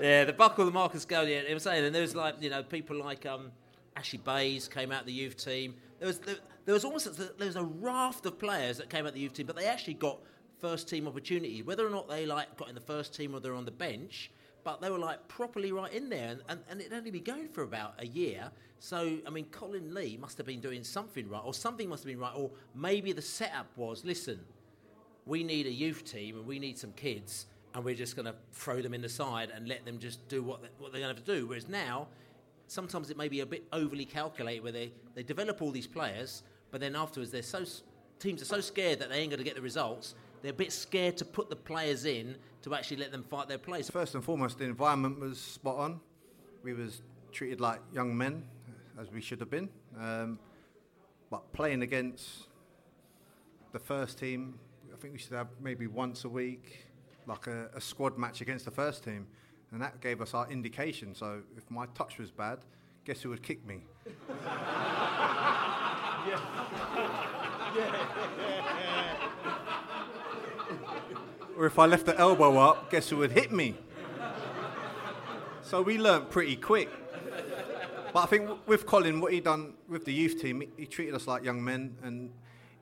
yeah, 0.00 0.24
the 0.24 0.32
buckle 0.32 0.62
of 0.62 0.66
the 0.66 0.78
Marcus 0.78 1.04
Gayle. 1.04 1.26
Yeah, 1.28 1.38
it 1.38 1.54
was 1.54 1.64
saying, 1.64 1.84
and 1.84 1.94
there 1.94 2.02
was 2.02 2.14
like 2.14 2.40
you 2.40 2.50
know 2.50 2.62
people 2.62 2.96
like 2.98 3.26
um, 3.26 3.50
Ashley 3.96 4.20
Bayes 4.20 4.68
came 4.68 4.92
out 4.92 5.06
the 5.06 5.12
youth 5.12 5.36
team. 5.36 5.74
There 5.98 6.06
was 6.06 6.18
there, 6.20 6.36
there 6.64 6.74
was 6.74 6.84
almost 6.84 7.16
there 7.16 7.46
was 7.46 7.56
a 7.56 7.64
raft 7.64 8.24
of 8.26 8.38
players 8.38 8.78
that 8.78 8.88
came 8.88 9.06
out 9.06 9.14
the 9.14 9.20
youth 9.20 9.32
team, 9.32 9.46
but 9.46 9.56
they 9.56 9.66
actually 9.66 9.94
got 9.94 10.18
first 10.60 10.88
team 10.88 11.08
opportunity. 11.08 11.62
Whether 11.62 11.86
or 11.86 11.90
not 11.90 12.08
they 12.08 12.26
like 12.26 12.56
got 12.56 12.68
in 12.68 12.74
the 12.74 12.80
first 12.80 13.14
team 13.14 13.34
or 13.34 13.40
they're 13.40 13.54
on 13.54 13.64
the 13.64 13.70
bench, 13.70 14.30
but 14.64 14.80
they 14.80 14.90
were 14.90 14.98
like 14.98 15.26
properly 15.28 15.72
right 15.72 15.92
in 15.92 16.08
there, 16.08 16.30
and, 16.30 16.42
and, 16.48 16.60
and 16.70 16.80
it'd 16.80 16.92
only 16.92 17.10
been 17.10 17.24
going 17.24 17.48
for 17.48 17.62
about 17.62 17.94
a 17.98 18.06
year. 18.06 18.50
So, 18.80 19.18
I 19.26 19.30
mean, 19.30 19.46
Colin 19.46 19.92
Lee 19.94 20.16
must 20.20 20.36
have 20.38 20.46
been 20.46 20.60
doing 20.60 20.84
something 20.84 21.28
right, 21.28 21.42
or 21.44 21.54
something 21.54 21.88
must 21.88 22.04
have 22.04 22.08
been 22.08 22.20
right, 22.20 22.34
or 22.34 22.50
maybe 22.74 23.12
the 23.12 23.22
setup 23.22 23.66
was 23.76 24.04
listen, 24.04 24.40
we 25.26 25.44
need 25.44 25.66
a 25.66 25.72
youth 25.72 26.04
team 26.04 26.36
and 26.36 26.46
we 26.46 26.58
need 26.58 26.78
some 26.78 26.92
kids, 26.92 27.46
and 27.74 27.84
we're 27.84 27.94
just 27.94 28.16
going 28.16 28.26
to 28.26 28.34
throw 28.52 28.80
them 28.80 28.94
in 28.94 29.02
the 29.02 29.08
side 29.08 29.50
and 29.54 29.68
let 29.68 29.84
them 29.84 29.98
just 29.98 30.26
do 30.28 30.42
what, 30.42 30.62
they, 30.62 30.68
what 30.78 30.92
they're 30.92 31.00
going 31.00 31.14
to 31.14 31.20
have 31.20 31.24
to 31.24 31.40
do. 31.40 31.46
Whereas 31.46 31.68
now, 31.68 32.08
sometimes 32.66 33.10
it 33.10 33.16
may 33.16 33.28
be 33.28 33.40
a 33.40 33.46
bit 33.46 33.64
overly 33.72 34.04
calculated 34.04 34.62
where 34.62 34.72
they, 34.72 34.92
they 35.14 35.22
develop 35.22 35.60
all 35.60 35.70
these 35.70 35.86
players, 35.86 36.42
but 36.70 36.80
then 36.80 36.96
afterwards, 36.96 37.30
they're 37.30 37.42
so, 37.42 37.64
teams 38.18 38.42
are 38.42 38.46
so 38.46 38.60
scared 38.60 38.98
that 39.00 39.10
they 39.10 39.16
ain't 39.16 39.30
going 39.30 39.38
to 39.38 39.44
get 39.44 39.54
the 39.54 39.62
results, 39.62 40.14
they're 40.42 40.50
a 40.50 40.54
bit 40.54 40.72
scared 40.72 41.16
to 41.18 41.24
put 41.24 41.48
the 41.50 41.56
players 41.56 42.04
in 42.04 42.36
to 42.62 42.74
actually 42.74 42.96
let 42.98 43.12
them 43.12 43.22
fight 43.22 43.48
their 43.48 43.58
place. 43.58 43.90
First 43.90 44.14
and 44.14 44.24
foremost, 44.24 44.58
the 44.58 44.64
environment 44.64 45.20
was 45.20 45.40
spot 45.40 45.78
on. 45.78 46.00
We 46.62 46.74
was 46.74 47.02
treated 47.32 47.60
like 47.60 47.80
young 47.92 48.16
men 48.16 48.44
as 49.00 49.10
we 49.12 49.20
should 49.20 49.40
have 49.40 49.50
been. 49.50 49.68
Um, 49.98 50.38
but 51.30 51.52
playing 51.52 51.82
against 51.82 52.48
the 53.72 53.78
first 53.78 54.18
team, 54.18 54.58
I 54.92 54.96
think 54.96 55.12
we 55.12 55.18
should 55.18 55.34
have 55.34 55.48
maybe 55.60 55.86
once 55.86 56.24
a 56.24 56.28
week, 56.28 56.86
like 57.26 57.46
a, 57.46 57.68
a 57.74 57.80
squad 57.80 58.18
match 58.18 58.40
against 58.40 58.64
the 58.64 58.70
first 58.70 59.04
team. 59.04 59.26
And 59.70 59.82
that 59.82 60.00
gave 60.00 60.22
us 60.22 60.34
our 60.34 60.50
indication. 60.50 61.14
So 61.14 61.42
if 61.56 61.70
my 61.70 61.86
touch 61.94 62.18
was 62.18 62.30
bad, 62.30 62.60
guess 63.04 63.22
who 63.22 63.30
would 63.30 63.42
kick 63.42 63.66
me? 63.66 63.82
or 71.58 71.66
if 71.66 71.76
I 71.76 71.86
left 71.86 72.06
the 72.06 72.16
elbow 72.16 72.56
up, 72.56 72.88
guess 72.88 73.08
who 73.08 73.16
would 73.16 73.32
hit 73.32 73.50
me? 73.50 73.74
So 75.60 75.82
we 75.82 75.98
learnt 75.98 76.30
pretty 76.30 76.54
quick. 76.54 76.88
but 78.12 78.20
I 78.20 78.26
think 78.26 78.48
with 78.68 78.86
Colin, 78.86 79.20
what 79.20 79.32
he 79.32 79.40
done 79.40 79.74
with 79.88 80.04
the 80.04 80.12
youth 80.12 80.40
team, 80.40 80.62
he, 80.76 80.86
treated 80.86 81.16
us 81.16 81.26
like 81.26 81.42
young 81.42 81.62
men, 81.62 81.96
and 82.04 82.30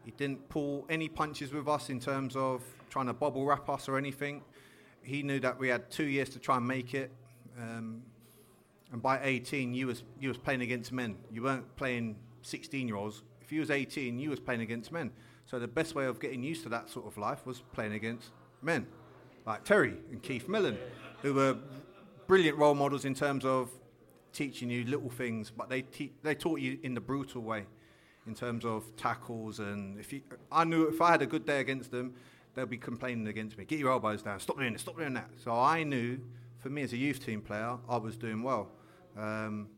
he 0.04 0.10
didn't 0.10 0.46
pull 0.50 0.84
any 0.90 1.08
punches 1.08 1.54
with 1.54 1.66
us 1.66 1.88
in 1.88 1.98
terms 1.98 2.36
of 2.36 2.62
trying 2.90 3.06
to 3.06 3.14
bubble 3.14 3.46
wrap 3.46 3.68
us 3.70 3.88
or 3.88 3.96
anything. 3.96 4.42
He 5.02 5.22
knew 5.22 5.40
that 5.40 5.58
we 5.58 5.68
had 5.68 5.90
two 5.90 6.04
years 6.04 6.28
to 6.30 6.38
try 6.38 6.58
and 6.58 6.68
make 6.68 6.92
it, 6.92 7.10
um, 7.58 8.02
and 8.92 9.00
by 9.00 9.20
18, 9.22 9.72
you 9.72 9.86
was 9.86 10.02
you 10.20 10.28
was 10.28 10.36
playing 10.36 10.60
against 10.60 10.92
men. 10.92 11.16
You 11.32 11.44
weren't 11.44 11.74
playing 11.76 12.16
16 12.42 12.86
year 12.86 12.96
olds. 12.96 13.22
If 13.40 13.52
you 13.52 13.60
was 13.60 13.70
18, 13.70 14.18
you 14.18 14.28
was 14.28 14.38
playing 14.38 14.60
against 14.60 14.92
men. 14.92 15.12
So 15.46 15.58
the 15.58 15.66
best 15.66 15.94
way 15.94 16.04
of 16.04 16.20
getting 16.20 16.42
used 16.42 16.62
to 16.64 16.68
that 16.68 16.90
sort 16.90 17.06
of 17.06 17.16
life 17.16 17.46
was 17.46 17.62
playing 17.72 17.94
against 17.94 18.32
men, 18.66 18.86
like 19.46 19.64
Terry 19.64 19.94
and 20.10 20.22
Keith 20.22 20.48
Millen, 20.48 20.76
who 21.22 21.32
were 21.32 21.56
brilliant 22.26 22.58
role 22.58 22.74
models 22.74 23.06
in 23.06 23.14
terms 23.14 23.44
of 23.44 23.70
teaching 24.32 24.68
you 24.68 24.84
little 24.84 25.08
things, 25.08 25.50
but 25.50 25.70
they 25.70 25.80
te- 25.80 26.12
they 26.22 26.34
taught 26.34 26.60
you 26.60 26.78
in 26.82 26.92
the 26.92 27.00
brutal 27.00 27.40
way, 27.40 27.64
in 28.26 28.34
terms 28.34 28.64
of 28.64 28.84
tackles 28.96 29.60
and 29.60 29.98
if 29.98 30.12
you, 30.12 30.20
I 30.52 30.64
knew 30.64 30.88
if 30.88 31.00
I 31.00 31.12
had 31.12 31.22
a 31.22 31.26
good 31.26 31.46
day 31.46 31.60
against 31.60 31.90
them, 31.90 32.14
they'll 32.54 32.66
be 32.66 32.76
complaining 32.76 33.28
against 33.28 33.56
me. 33.56 33.64
Get 33.64 33.78
your 33.78 33.92
elbows 33.92 34.22
down. 34.22 34.40
Stop 34.40 34.58
doing 34.58 34.72
this. 34.72 34.82
Stop 34.82 34.98
doing 34.98 35.14
that. 35.14 35.30
So 35.36 35.52
I 35.52 35.84
knew, 35.84 36.18
for 36.58 36.70
me 36.70 36.82
as 36.82 36.92
a 36.92 36.96
youth 36.96 37.24
team 37.24 37.40
player, 37.40 37.78
I 37.88 37.96
was 37.96 38.16
doing 38.16 38.42
well. 38.42 38.68
Um, 39.16 39.68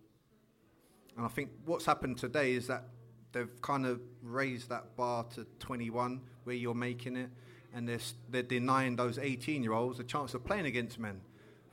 and 1.16 1.26
I 1.26 1.28
think 1.28 1.50
what's 1.66 1.84
happened 1.84 2.16
today 2.16 2.52
is 2.52 2.68
that 2.68 2.84
they've 3.32 3.60
kind 3.60 3.84
of 3.84 4.00
raised 4.22 4.68
that 4.70 4.96
bar 4.96 5.24
to 5.34 5.44
21, 5.58 6.20
where 6.44 6.56
you're 6.56 6.74
making 6.74 7.16
it, 7.16 7.30
and 7.78 7.88
they're, 7.88 8.00
they're 8.28 8.42
denying 8.42 8.96
those 8.96 9.18
18 9.18 9.62
year 9.62 9.72
olds 9.72 10.00
a 10.00 10.04
chance 10.04 10.34
of 10.34 10.44
playing 10.44 10.66
against 10.66 10.98
men. 10.98 11.20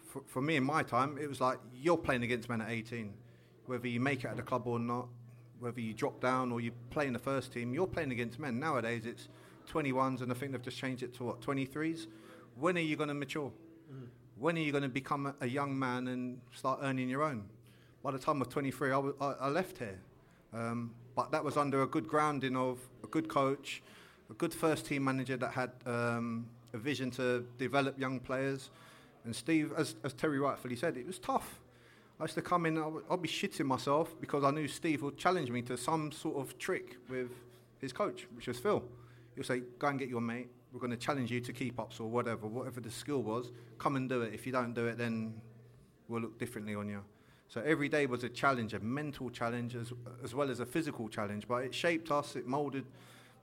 For, 0.06 0.22
for 0.28 0.40
me 0.40 0.56
in 0.56 0.64
my 0.64 0.84
time, 0.84 1.18
it 1.20 1.28
was 1.28 1.42
like 1.42 1.58
you're 1.74 1.98
playing 1.98 2.22
against 2.22 2.48
men 2.48 2.62
at 2.62 2.70
18. 2.70 3.12
Whether 3.66 3.88
you 3.88 4.00
make 4.00 4.24
it 4.24 4.28
at 4.28 4.38
the 4.38 4.44
club 4.44 4.68
or 4.68 4.78
not, 4.78 5.08
whether 5.60 5.82
you 5.82 5.96
drop 5.96 6.22
down 6.22 6.52
or 6.52 6.62
you 6.62 6.72
play 6.92 7.08
in 7.08 7.14
the 7.14 7.20
first 7.20 7.52
team, 7.52 7.74
you're 7.74 7.88
playing 7.88 8.12
against 8.12 8.40
men. 8.40 8.60
Nowadays, 8.60 9.08
it's 9.08 9.30
21s, 9.74 10.22
and 10.22 10.32
I 10.32 10.36
think 10.36 10.52
they've 10.52 10.62
just 10.62 10.78
changed 10.78 11.02
it 11.02 11.16
to 11.16 11.24
what, 11.24 11.42
23s? 11.42 12.06
When 12.60 12.78
are 12.78 12.82
you 12.82 12.96
going 12.96 13.10
to 13.10 13.16
mature? 13.16 13.52
When 14.38 14.58
are 14.58 14.62
you 14.62 14.72
going 14.72 14.84
to 14.84 14.90
become 14.90 15.26
a, 15.26 15.36
a 15.42 15.48
young 15.48 15.78
man 15.78 16.08
and 16.08 16.40
start 16.54 16.82
earning 16.84 17.10
your 17.10 17.24
own? 17.24 17.46
By 18.04 18.12
the 18.12 18.20
time 18.20 18.42
of 18.44 18.50
23, 18.50 18.92
I, 18.92 18.98
wa- 18.98 19.12
I, 19.20 19.32
I 19.46 19.50
left 19.50 19.80
here. 19.80 20.00
Um, 20.54 20.94
but 21.16 21.32
that 21.32 21.44
was 21.44 21.58
under 21.58 21.82
a 21.82 21.88
good 21.88 22.08
grounding 22.08 22.56
of 22.56 22.78
a 23.04 23.08
good 23.08 23.28
coach, 23.28 23.82
a 24.30 24.34
good 24.34 24.54
first 24.54 24.86
team 24.86 25.04
manager 25.04 25.38
that 25.38 25.52
had 25.52 25.72
um, 25.86 26.48
a 26.74 26.78
vision 26.78 27.12
to 27.12 27.46
develop 27.58 28.00
young 28.00 28.20
players. 28.20 28.70
And 29.24 29.36
Steve, 29.36 29.72
as, 29.78 29.96
as 30.04 30.14
Terry 30.14 30.40
rightfully 30.40 30.76
said, 30.76 30.98
it 30.98 31.06
was 31.06 31.20
tough. 31.20 31.60
I 32.20 32.24
used 32.24 32.36
to 32.36 32.42
come 32.42 32.66
in, 32.66 32.78
I'd 33.10 33.22
be 33.22 33.28
shitting 33.28 33.66
myself 33.66 34.16
because 34.22 34.44
I 34.44 34.52
knew 34.52 34.68
Steve 34.68 35.02
would 35.02 35.18
challenge 35.18 35.52
me 35.52 35.62
to 35.64 35.78
some 35.78 36.12
sort 36.12 36.38
of 36.38 36.58
trick 36.58 36.98
with 37.10 37.32
his 37.80 37.92
coach, 37.92 38.28
which 38.36 38.48
was 38.48 38.58
Phil. 38.58 38.84
He'll 39.36 39.44
say, 39.44 39.62
Go 39.80 39.88
and 39.88 40.00
get 40.00 40.08
your 40.08 40.22
mate. 40.22 40.48
We're 40.72 40.80
going 40.80 40.92
to 40.92 40.98
challenge 40.98 41.32
you 41.32 41.40
to 41.42 41.54
keep 41.54 41.80
ups 41.80 42.00
or 42.00 42.10
whatever, 42.10 42.48
whatever 42.48 42.82
the 42.82 42.92
skill 42.92 43.22
was. 43.22 43.52
Come 43.78 43.96
and 43.96 44.10
do 44.10 44.22
it. 44.22 44.34
If 44.34 44.46
you 44.46 44.52
don't 44.52 44.74
do 44.74 44.88
it, 44.88 44.98
then 44.98 45.34
we'll 46.08 46.22
look 46.22 46.38
differently 46.38 46.76
on 46.76 46.88
you. 46.88 47.02
So 47.48 47.62
every 47.62 47.90
day 47.90 48.06
was 48.06 48.24
a 48.24 48.30
challenge, 48.30 48.74
a 48.74 48.80
mental 48.80 49.30
challenge 49.30 49.76
as, 49.76 49.94
as 50.24 50.34
well 50.34 50.50
as 50.50 50.60
a 50.60 50.66
physical 50.66 51.08
challenge. 51.08 51.48
But 51.48 51.64
it 51.64 51.74
shaped 51.74 52.12
us, 52.12 52.36
it 52.36 52.48
moulded, 52.48 52.86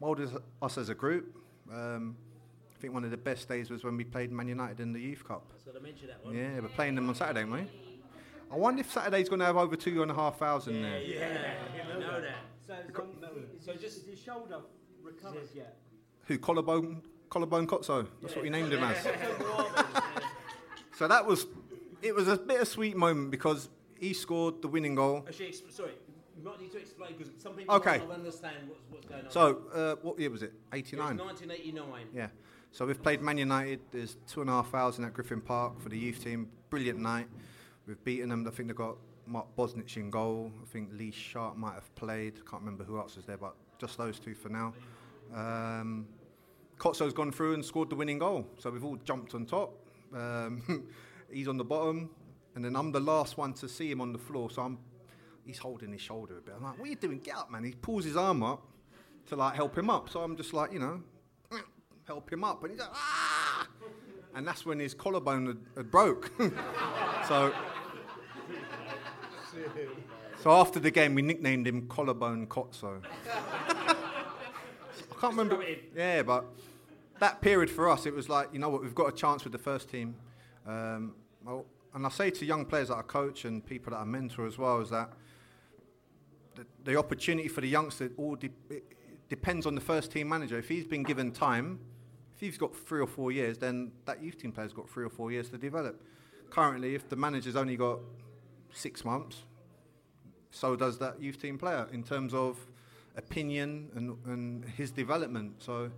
moulded 0.02 0.30
us 0.60 0.78
as 0.78 0.88
a 0.88 0.94
group. 0.94 1.36
Um, 1.72 2.16
I 2.76 2.80
think 2.80 2.92
one 2.92 3.04
of 3.04 3.12
the 3.12 3.16
best 3.16 3.48
days 3.48 3.70
was 3.70 3.84
when 3.84 3.96
we 3.96 4.02
played 4.04 4.32
Man 4.32 4.48
United 4.48 4.80
in 4.80 4.92
the 4.92 5.00
Youth 5.00 5.24
Cup. 5.26 5.44
So 5.64 5.70
I 5.74 5.80
mentioned 5.80 6.10
that 6.10 6.24
one. 6.24 6.34
Yeah, 6.36 6.58
we're 6.60 6.68
playing 6.68 6.96
them 6.96 7.08
on 7.08 7.14
Saturday, 7.14 7.40
aren't 7.40 7.52
we? 7.52 7.66
I 8.50 8.56
wonder 8.56 8.80
if 8.80 8.90
Saturday's 8.90 9.28
going 9.28 9.38
to 9.38 9.46
have 9.46 9.56
over 9.56 9.76
two 9.76 10.02
and 10.02 10.10
a 10.10 10.14
half 10.14 10.38
thousand 10.38 10.82
there. 10.82 11.00
Yeah, 11.00 11.54
you 11.94 12.00
know 12.00 12.20
that. 12.20 12.34
So, 12.66 12.74
so, 12.92 13.28
so 13.64 13.72
just 13.74 13.98
is 13.98 14.06
his 14.06 14.18
shoulder 14.18 14.58
recovered 15.02 15.48
yet? 15.54 15.78
Who 16.26 16.38
collarbone 16.38 17.02
collarbone 17.30 17.66
Kotso? 17.66 18.06
That's 18.20 18.34
what 18.34 18.42
we 18.42 18.50
named 18.50 18.72
him 18.72 18.82
as. 18.82 19.02
so 20.98 21.08
that 21.08 21.24
was 21.24 21.46
it 22.02 22.14
was 22.14 22.28
a 22.28 22.36
bittersweet 22.36 22.96
moment 22.96 23.30
because 23.30 23.68
he 23.98 24.12
scored 24.12 24.60
the 24.62 24.68
winning 24.68 24.96
goal. 24.96 25.24
Actually, 25.26 25.48
ex- 25.48 25.62
sorry, 25.70 25.92
you 26.42 26.48
might 26.48 26.60
need 26.60 26.72
to 26.72 26.78
explain 26.78 27.14
because 27.16 27.32
some 27.38 27.54
people 27.54 27.74
Okay. 27.76 27.98
might 27.98 28.08
not 28.08 28.18
understand 28.18 28.56
what's, 28.68 28.80
what's 28.90 29.06
going 29.06 29.24
on. 29.24 29.30
So 29.30 29.62
uh, 29.72 29.94
what 30.02 30.18
year 30.18 30.30
was 30.30 30.42
it? 30.42 30.46
It 30.46 30.52
was 30.72 30.78
89. 30.78 31.16
1989. 31.18 32.06
Yeah. 32.12 32.28
So 32.72 32.86
we've 32.86 33.02
played 33.02 33.20
Man 33.22 33.38
United. 33.38 33.80
There's 33.92 34.16
two 34.26 34.40
and 34.40 34.50
a 34.50 34.54
half 34.54 34.64
two 34.64 34.70
and 34.70 34.74
a 34.74 34.78
half 34.78 34.86
thousand 34.94 35.04
at 35.04 35.14
Griffin 35.14 35.40
Park 35.40 35.80
for 35.80 35.88
the 35.88 35.98
youth 35.98 36.24
team. 36.24 36.48
Brilliant 36.70 36.98
night. 36.98 37.28
We've 37.86 38.02
beaten 38.02 38.30
them. 38.30 38.46
I 38.46 38.50
think 38.50 38.68
they've 38.68 38.76
got 38.76 38.96
Mark 39.26 39.46
Bosnich 39.56 39.96
in 39.96 40.10
goal. 40.10 40.50
I 40.62 40.66
think 40.66 40.90
Lee 40.92 41.10
Sharpe 41.10 41.56
might 41.56 41.74
have 41.74 41.94
played. 41.94 42.34
I 42.44 42.50
Can't 42.50 42.62
remember 42.62 42.84
who 42.84 42.98
else 42.98 43.16
was 43.16 43.24
there, 43.26 43.36
but 43.36 43.54
just 43.78 43.98
those 43.98 44.18
two 44.18 44.34
for 44.34 44.48
now. 44.48 44.72
Um, 45.34 46.06
Kotso's 46.78 47.12
gone 47.12 47.30
through 47.30 47.54
and 47.54 47.64
scored 47.64 47.90
the 47.90 47.94
winning 47.94 48.18
goal. 48.18 48.46
So 48.58 48.70
we've 48.70 48.84
all 48.84 48.96
jumped 49.04 49.34
on 49.34 49.46
top. 49.46 49.74
Um, 50.14 50.88
he's 51.30 51.48
on 51.48 51.56
the 51.56 51.64
bottom, 51.64 52.10
and 52.54 52.64
then 52.64 52.74
I'm 52.74 52.90
the 52.90 53.00
last 53.00 53.38
one 53.38 53.52
to 53.54 53.68
see 53.68 53.90
him 53.90 54.00
on 54.00 54.12
the 54.12 54.18
floor. 54.18 54.50
So 54.50 54.62
I'm, 54.62 54.78
he's 55.44 55.58
holding 55.58 55.92
his 55.92 56.00
shoulder 56.00 56.38
a 56.38 56.40
bit. 56.40 56.54
I'm 56.56 56.62
like, 56.62 56.78
"What 56.78 56.86
are 56.86 56.90
you 56.90 56.96
doing? 56.96 57.18
Get 57.18 57.36
up, 57.36 57.50
man!" 57.50 57.64
He 57.64 57.72
pulls 57.72 58.04
his 58.04 58.16
arm 58.16 58.42
up 58.42 58.62
to 59.26 59.36
like 59.36 59.54
help 59.54 59.76
him 59.76 59.90
up. 59.90 60.08
So 60.08 60.20
I'm 60.20 60.36
just 60.36 60.52
like, 60.52 60.72
you 60.72 60.78
know, 60.78 61.00
help 62.06 62.32
him 62.32 62.44
up, 62.44 62.62
and 62.62 62.72
he's 62.72 62.80
like, 62.80 62.90
ah! 62.92 63.68
And 64.34 64.46
that's 64.46 64.64
when 64.64 64.78
his 64.78 64.94
collarbone 64.94 65.46
had, 65.46 65.58
had 65.76 65.90
broke. 65.90 66.30
so. 67.28 67.52
So 70.42 70.50
after 70.50 70.80
the 70.80 70.90
game, 70.90 71.14
we 71.14 71.22
nicknamed 71.22 71.68
him 71.68 71.86
Collarbone 71.86 72.46
Kotso. 72.46 73.00
I 73.30 73.94
can't 75.20 75.36
remember. 75.36 75.62
Yeah, 75.94 76.22
but 76.22 76.46
that 77.20 77.40
period 77.40 77.70
for 77.70 77.88
us, 77.88 78.06
it 78.06 78.14
was 78.14 78.28
like, 78.28 78.48
you 78.52 78.58
know 78.58 78.68
what, 78.68 78.82
we've 78.82 78.94
got 78.94 79.06
a 79.06 79.12
chance 79.12 79.44
with 79.44 79.52
the 79.52 79.58
first 79.58 79.88
team. 79.88 80.16
Um, 80.66 81.14
well, 81.44 81.66
and 81.94 82.04
I 82.04 82.08
say 82.08 82.30
to 82.30 82.44
young 82.44 82.64
players 82.64 82.88
that 82.88 82.96
I 82.96 83.02
coach 83.02 83.44
and 83.44 83.64
people 83.64 83.92
that 83.92 83.98
I 83.98 84.04
mentor 84.04 84.46
as 84.46 84.58
well, 84.58 84.80
is 84.80 84.90
that 84.90 85.12
the, 86.54 86.66
the 86.84 86.96
opportunity 86.98 87.48
for 87.48 87.60
the 87.60 87.68
youngster 87.68 88.10
all 88.16 88.36
de- 88.36 88.50
depends 89.28 89.66
on 89.66 89.74
the 89.74 89.80
first 89.80 90.12
team 90.12 90.28
manager. 90.28 90.58
If 90.58 90.68
he's 90.68 90.86
been 90.86 91.02
given 91.02 91.32
time, 91.32 91.78
if 92.34 92.40
he's 92.40 92.58
got 92.58 92.76
three 92.76 93.00
or 93.00 93.06
four 93.06 93.32
years, 93.32 93.58
then 93.58 93.92
that 94.04 94.22
youth 94.22 94.38
team 94.38 94.52
player's 94.52 94.72
got 94.72 94.88
three 94.88 95.04
or 95.04 95.10
four 95.10 95.32
years 95.32 95.48
to 95.50 95.58
develop. 95.58 96.02
Currently, 96.50 96.94
if 96.94 97.08
the 97.08 97.16
manager's 97.16 97.56
only 97.56 97.76
got 97.76 97.98
six 98.72 99.04
months, 99.04 99.38
so 100.50 100.76
does 100.76 100.98
that 100.98 101.20
youth 101.20 101.40
team 101.40 101.58
player 101.58 101.88
in 101.92 102.02
terms 102.02 102.34
of 102.34 102.58
opinion 103.16 103.90
and, 103.94 104.16
and 104.26 104.64
his 104.64 104.90
development. 104.90 105.62
So 105.62 105.90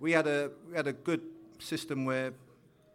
we 0.00 0.12
had 0.12 0.26
a 0.26 0.50
we 0.68 0.76
had 0.76 0.86
a 0.86 0.92
good 0.92 1.22
system 1.58 2.04
where 2.04 2.32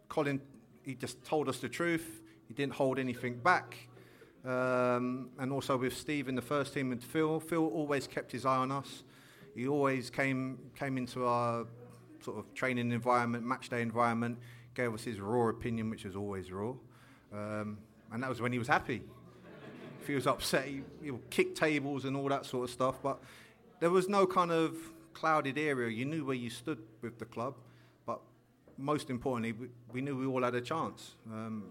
Colin 0.08 0.40
he 0.82 0.94
just 0.94 1.22
told 1.24 1.48
us 1.48 1.58
the 1.58 1.68
truth. 1.68 2.22
He 2.46 2.54
didn't 2.54 2.74
hold 2.74 2.98
anything 2.98 3.38
back. 3.38 3.87
Um, 4.44 5.30
and 5.38 5.52
also 5.52 5.76
with 5.76 5.96
Steve 5.96 6.28
in 6.28 6.34
the 6.34 6.42
first 6.42 6.72
team 6.72 6.92
and 6.92 7.02
Phil, 7.02 7.40
Phil 7.40 7.66
always 7.66 8.06
kept 8.06 8.32
his 8.32 8.46
eye 8.46 8.56
on 8.56 8.70
us. 8.70 9.02
He 9.54 9.66
always 9.66 10.10
came 10.10 10.58
came 10.78 10.96
into 10.96 11.26
our 11.26 11.66
sort 12.22 12.38
of 12.38 12.54
training 12.54 12.92
environment, 12.92 13.44
match 13.44 13.68
day 13.68 13.82
environment, 13.82 14.38
gave 14.74 14.94
us 14.94 15.02
his 15.02 15.20
raw 15.20 15.48
opinion, 15.48 15.90
which 15.90 16.04
was 16.04 16.14
always 16.14 16.52
raw. 16.52 16.72
Um, 17.32 17.78
and 18.12 18.22
that 18.22 18.28
was 18.28 18.40
when 18.40 18.52
he 18.52 18.58
was 18.58 18.68
happy 18.68 19.02
if 20.08 20.12
he 20.12 20.14
was 20.14 20.26
upset, 20.26 20.66
he, 20.66 20.80
he 21.02 21.10
would 21.10 21.28
kick 21.28 21.54
tables 21.54 22.06
and 22.06 22.16
all 22.16 22.30
that 22.30 22.46
sort 22.46 22.64
of 22.64 22.70
stuff. 22.70 23.02
But 23.02 23.20
there 23.78 23.90
was 23.90 24.08
no 24.08 24.26
kind 24.26 24.50
of 24.50 24.74
clouded 25.12 25.58
area. 25.58 25.90
You 25.90 26.06
knew 26.06 26.24
where 26.24 26.34
you 26.34 26.48
stood 26.48 26.78
with 27.02 27.18
the 27.18 27.26
club, 27.26 27.56
but 28.06 28.18
most 28.78 29.10
importantly, 29.10 29.52
we, 29.52 29.68
we 29.92 30.00
knew 30.00 30.16
we 30.16 30.24
all 30.24 30.42
had 30.42 30.54
a 30.54 30.62
chance. 30.62 31.16
Um, 31.30 31.64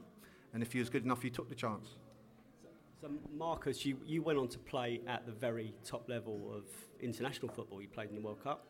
and 0.53 0.61
if 0.61 0.75
you 0.75 0.81
was 0.81 0.89
good 0.91 1.03
enough, 1.03 1.23
you 1.23 1.31
took 1.31 1.49
the 1.49 1.55
chance. 1.55 1.95
So, 3.07 3.13
Marcus, 3.37 3.85
you, 3.85 3.97
you 4.05 4.21
went 4.21 4.37
on 4.37 4.49
to 4.49 4.59
play 4.59 4.99
at 5.07 5.25
the 5.25 5.31
very 5.31 5.73
top 5.85 6.09
level 6.09 6.51
of 6.53 6.63
international 6.99 7.47
football. 7.53 7.81
You 7.81 7.87
played 7.87 8.09
in 8.09 8.15
the 8.15 8.21
World 8.21 8.43
Cup. 8.43 8.67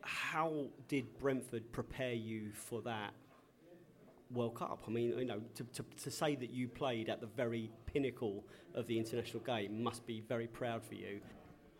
How 0.00 0.66
did 0.88 1.16
Brentford 1.18 1.70
prepare 1.72 2.14
you 2.14 2.50
for 2.52 2.82
that 2.82 3.12
World 4.32 4.56
Cup? 4.56 4.82
I 4.88 4.90
mean, 4.90 5.16
you 5.18 5.24
know, 5.24 5.40
to, 5.54 5.64
to, 5.64 5.84
to 6.02 6.10
say 6.10 6.34
that 6.36 6.50
you 6.50 6.66
played 6.66 7.08
at 7.08 7.20
the 7.20 7.28
very 7.28 7.70
pinnacle 7.86 8.44
of 8.74 8.88
the 8.88 8.98
international 8.98 9.42
game 9.44 9.82
must 9.82 10.04
be 10.06 10.20
very 10.28 10.48
proud 10.48 10.82
for 10.84 10.94
you. 10.94 11.20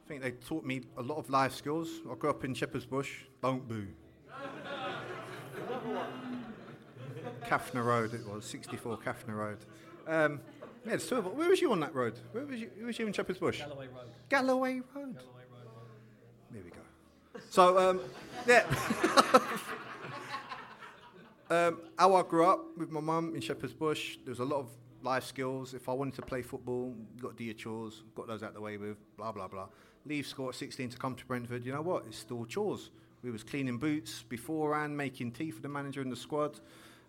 I 0.04 0.08
think 0.08 0.22
they 0.22 0.30
taught 0.30 0.64
me 0.64 0.82
a 0.96 1.02
lot 1.02 1.18
of 1.18 1.28
life 1.28 1.54
skills. 1.54 1.88
I 2.08 2.14
grew 2.14 2.30
up 2.30 2.44
in 2.44 2.54
Shepherd's 2.54 2.86
Bush. 2.86 3.24
Don't 3.42 3.66
boo. 3.66 3.88
Cathnor 7.46 7.82
Road, 7.82 8.14
it 8.14 8.24
was 8.28 8.44
64 8.44 8.98
Cathnor 8.98 9.34
Road. 9.34 9.58
Um, 10.06 10.40
yeah, 10.86 10.96
two 10.96 11.16
of. 11.16 11.26
Where 11.34 11.48
was 11.48 11.60
you 11.60 11.72
on 11.72 11.80
that 11.80 11.94
road? 11.94 12.18
Where 12.32 12.44
was 12.44 12.60
you? 12.60 12.70
Where 12.76 12.86
was 12.86 12.98
you 12.98 13.06
in 13.06 13.12
Shepherd's 13.12 13.38
Bush? 13.38 13.58
Galloway 13.58 13.88
Road. 13.88 14.08
Galloway 14.28 14.80
Road. 14.94 15.16
There 16.50 16.62
we 16.62 16.70
go. 16.70 16.76
So, 17.50 17.78
um, 17.78 18.00
yeah. 18.46 18.64
um, 21.50 21.80
how 21.98 22.14
I 22.14 22.22
grew 22.22 22.46
up 22.46 22.76
with 22.76 22.90
my 22.90 23.00
mum 23.00 23.34
in 23.34 23.40
Shepherd's 23.40 23.74
Bush, 23.74 24.18
there 24.24 24.30
was 24.30 24.38
a 24.38 24.44
lot 24.44 24.60
of 24.60 24.68
life 25.02 25.24
skills. 25.24 25.74
If 25.74 25.88
I 25.88 25.92
wanted 25.92 26.14
to 26.14 26.22
play 26.22 26.42
football, 26.42 26.94
got 27.20 27.32
to 27.32 27.36
do 27.36 27.44
your 27.44 27.54
chores, 27.54 28.02
got 28.14 28.26
those 28.26 28.42
out 28.42 28.54
the 28.54 28.60
way 28.60 28.76
with, 28.76 28.96
blah, 29.16 29.32
blah, 29.32 29.48
blah. 29.48 29.66
Leave 30.04 30.26
school 30.26 30.48
at 30.48 30.54
16 30.54 30.90
to 30.90 30.98
come 30.98 31.14
to 31.14 31.24
Brentford, 31.26 31.64
you 31.64 31.72
know 31.72 31.82
what? 31.82 32.04
It's 32.06 32.18
still 32.18 32.44
chores. 32.44 32.90
We 33.22 33.30
was 33.30 33.42
cleaning 33.42 33.78
boots 33.78 34.22
beforehand, 34.28 34.96
making 34.96 35.32
tea 35.32 35.50
for 35.50 35.60
the 35.60 35.68
manager 35.68 36.00
and 36.00 36.12
the 36.12 36.16
squad. 36.16 36.60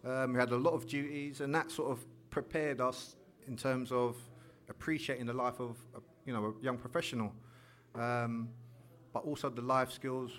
Um, 0.04 0.34
we 0.34 0.40
had 0.40 0.52
a 0.52 0.58
lot 0.58 0.74
of 0.74 0.88
duties, 0.88 1.42
and 1.42 1.54
that 1.54 1.70
sort 1.72 1.92
of 1.92 2.06
prepared 2.30 2.82
us 2.82 3.16
in 3.48 3.56
terms 3.56 3.92
of 3.92 4.18
appreciating 4.70 5.26
the 5.26 5.34
life 5.34 5.60
of, 5.60 5.78
a, 5.96 6.00
you 6.26 6.34
know, 6.34 6.56
a 6.60 6.64
young 6.64 6.78
professional. 6.78 7.32
Um, 7.96 8.50
but 9.14 9.24
also 9.24 9.50
the 9.50 9.62
life 9.62 9.92
skills 9.92 10.32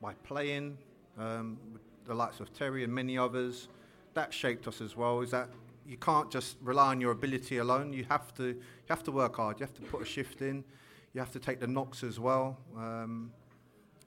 by 0.00 0.14
playing, 0.22 0.78
um, 1.18 1.58
the 2.06 2.14
likes 2.14 2.40
of 2.40 2.52
Terry 2.52 2.84
and 2.84 2.92
many 2.92 3.18
others, 3.18 3.68
that 4.14 4.32
shaped 4.32 4.68
us 4.68 4.80
as 4.80 4.96
well. 4.96 5.20
Is 5.20 5.30
that 5.30 5.48
you 5.86 5.96
can't 5.96 6.30
just 6.30 6.56
rely 6.62 6.88
on 6.88 7.00
your 7.00 7.10
ability 7.10 7.58
alone. 7.58 7.92
You 7.92 8.04
have 8.08 8.32
to 8.34 8.44
you 8.44 8.88
have 8.88 9.02
to 9.04 9.12
work 9.12 9.36
hard. 9.36 9.60
You 9.60 9.66
have 9.66 9.74
to 9.74 9.82
put 9.82 10.02
a 10.02 10.04
shift 10.04 10.40
in. 10.40 10.64
You 11.12 11.20
have 11.20 11.32
to 11.32 11.38
take 11.38 11.60
the 11.60 11.66
knocks 11.66 12.02
as 12.02 12.18
well. 12.18 12.58
Um, 12.76 13.32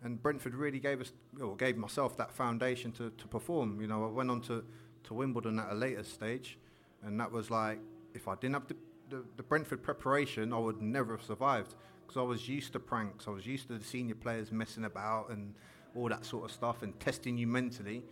and 0.04 0.22
Brentford 0.22 0.54
really 0.54 0.80
gave 0.80 1.02
us, 1.02 1.12
or 1.42 1.56
gave 1.56 1.78
myself 1.78 2.18
that 2.18 2.32
foundation 2.32 2.92
to, 2.94 3.10
to 3.12 3.28
perform. 3.28 3.82
You 3.82 3.88
know, 3.88 4.06
I 4.06 4.10
went 4.10 4.30
on 4.30 4.42
to, 4.42 4.64
to 5.06 5.14
Wimbledon 5.14 5.60
at 5.60 5.72
a 5.72 5.76
later 5.76 6.04
stage, 6.04 6.58
and 7.04 7.20
that 7.20 7.32
was 7.32 7.50
like, 7.50 7.80
if 8.14 8.28
I 8.28 8.36
didn't 8.36 8.54
have 8.56 8.68
the, 8.68 8.76
the, 9.10 9.24
the 9.38 9.44
Brentford 9.44 9.84
preparation, 9.84 10.54
I 10.54 10.60
would 10.60 10.82
never 10.82 11.16
have 11.16 11.26
survived 11.26 11.76
because 12.06 12.18
I 12.20 12.24
was 12.24 12.48
used 12.48 12.74
to 12.74 12.80
pranks. 12.80 13.28
I 13.28 13.32
was 13.32 13.46
used 13.46 13.68
to 13.68 13.78
the 13.78 13.84
senior 13.84 14.16
players 14.16 14.52
messing 14.52 14.86
about 14.86 15.30
and 15.30 15.54
all 15.96 16.10
that 16.10 16.26
sort 16.26 16.46
of 16.46 16.52
stuff 16.52 16.84
and 16.84 16.98
testing 17.00 17.38
you 17.38 17.48
mentally 17.48 18.04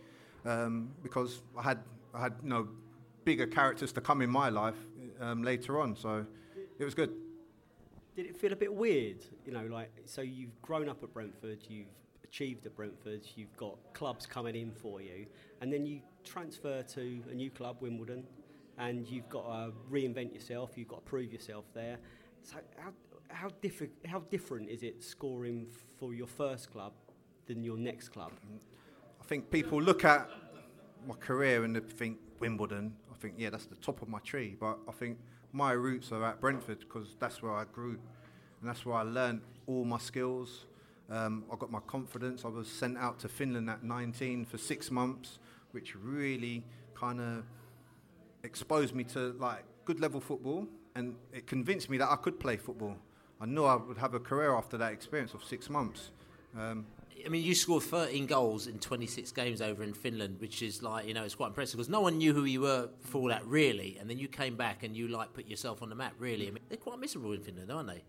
um, 0.44 0.90
because 1.02 1.42
I 1.56 1.62
had 1.62 1.78
I 2.14 2.20
had 2.20 2.34
you 2.42 2.48
know 2.48 2.68
bigger 3.24 3.46
characters 3.46 3.92
to 3.92 4.00
come 4.00 4.22
in 4.22 4.30
my 4.30 4.48
life 4.48 4.76
um, 5.20 5.42
later 5.42 5.80
on. 5.80 5.96
So 5.96 6.24
it 6.78 6.84
was 6.84 6.94
good. 6.94 7.12
Did 8.14 8.26
it 8.26 8.36
feel 8.36 8.52
a 8.52 8.56
bit 8.56 8.72
weird? 8.72 9.24
You 9.44 9.52
know, 9.52 9.66
like 9.70 9.90
so 10.04 10.22
you've 10.22 10.60
grown 10.62 10.88
up 10.88 11.02
at 11.02 11.12
Brentford, 11.12 11.58
you've 11.68 11.86
achieved 12.24 12.66
at 12.66 12.74
Brentford, 12.74 13.22
you've 13.34 13.56
got 13.56 13.76
clubs 13.92 14.26
coming 14.26 14.54
in 14.54 14.72
for 14.72 15.00
you, 15.00 15.26
and 15.60 15.72
then 15.72 15.86
you 15.86 16.00
transfer 16.24 16.82
to 16.82 17.22
a 17.30 17.34
new 17.34 17.50
club, 17.50 17.76
Wimbledon, 17.80 18.24
and 18.78 19.06
you've 19.06 19.28
got 19.28 19.44
to 19.44 19.72
reinvent 19.90 20.34
yourself. 20.34 20.72
You've 20.76 20.88
got 20.88 21.04
to 21.04 21.10
prove 21.10 21.32
yourself 21.32 21.64
there. 21.74 21.98
So 22.42 22.56
how 22.78 22.92
how, 23.28 23.48
diffi- 23.62 23.90
how 24.06 24.20
different 24.30 24.68
is 24.70 24.82
it 24.82 25.02
scoring 25.02 25.66
for 25.98 26.14
your 26.14 26.26
first 26.26 26.70
club 26.70 26.92
than 27.46 27.62
your 27.62 27.76
next 27.76 28.10
club? 28.10 28.32
I 29.20 29.24
think 29.24 29.50
people 29.50 29.82
look 29.82 30.04
at 30.04 30.30
my 31.06 31.14
career 31.14 31.64
and 31.64 31.74
they 31.74 31.80
think 31.80 32.18
Wimbledon. 32.40 32.94
I 33.12 33.16
think 33.18 33.34
yeah, 33.38 33.50
that's 33.50 33.66
the 33.66 33.76
top 33.76 34.02
of 34.02 34.08
my 34.08 34.18
tree. 34.20 34.56
But 34.58 34.78
I 34.88 34.92
think 34.92 35.18
my 35.52 35.72
roots 35.72 36.12
are 36.12 36.24
at 36.24 36.40
Brentford 36.40 36.80
because 36.80 37.16
that's 37.18 37.42
where 37.42 37.52
I 37.52 37.64
grew, 37.64 37.98
and 38.60 38.68
that's 38.68 38.84
where 38.84 38.96
I 38.96 39.02
learned 39.02 39.42
all 39.66 39.84
my 39.84 39.98
skills. 39.98 40.66
Um, 41.08 41.44
I 41.52 41.56
got 41.56 41.70
my 41.70 41.80
confidence. 41.86 42.44
I 42.44 42.48
was 42.48 42.68
sent 42.68 42.98
out 42.98 43.20
to 43.20 43.28
Finland 43.28 43.70
at 43.70 43.84
19 43.84 44.44
for 44.44 44.58
six 44.58 44.90
months, 44.90 45.38
which 45.70 45.94
really 45.94 46.64
kind 46.94 47.20
of 47.20 47.44
exposed 48.46 48.94
me 48.94 49.04
to 49.04 49.34
like 49.38 49.64
good 49.84 50.00
level 50.00 50.20
football, 50.20 50.66
and 50.94 51.14
it 51.32 51.46
convinced 51.46 51.90
me 51.90 51.98
that 51.98 52.10
I 52.10 52.16
could 52.16 52.40
play 52.40 52.56
football. 52.56 52.96
I 53.40 53.44
knew 53.44 53.64
I 53.64 53.76
would 53.76 53.98
have 53.98 54.14
a 54.14 54.20
career 54.20 54.54
after 54.54 54.78
that 54.78 54.92
experience 54.92 55.34
of 55.34 55.44
six 55.44 55.68
months. 55.68 56.10
Um, 56.58 56.86
I 57.24 57.28
mean, 57.28 57.42
you 57.42 57.54
scored 57.54 57.82
13 57.82 58.26
goals 58.26 58.66
in 58.66 58.78
26 58.78 59.32
games 59.32 59.60
over 59.60 59.82
in 59.82 59.94
Finland, 59.94 60.40
which 60.40 60.62
is 60.62 60.82
like, 60.82 61.06
you 61.06 61.14
know, 61.14 61.24
it's 61.24 61.34
quite 61.34 61.48
impressive 61.48 61.76
because 61.76 61.88
no 61.88 62.00
one 62.00 62.18
knew 62.18 62.32
who 62.32 62.44
you 62.44 62.60
were 62.60 62.88
before 63.02 63.28
that, 63.30 63.44
really. 63.46 63.96
And 63.98 64.08
then 64.08 64.18
you 64.18 64.28
came 64.28 64.56
back 64.56 64.84
and 64.84 64.96
you, 64.96 65.08
like, 65.08 65.32
put 65.32 65.46
yourself 65.46 65.82
on 65.82 65.88
the 65.88 65.94
map, 65.94 66.14
really. 66.18 66.46
I 66.46 66.50
mean, 66.50 66.62
they're 66.68 66.78
quite 66.78 66.98
miserable 66.98 67.32
in 67.32 67.40
Finland, 67.40 67.70
aren't 67.70 67.88
they? 67.88 68.02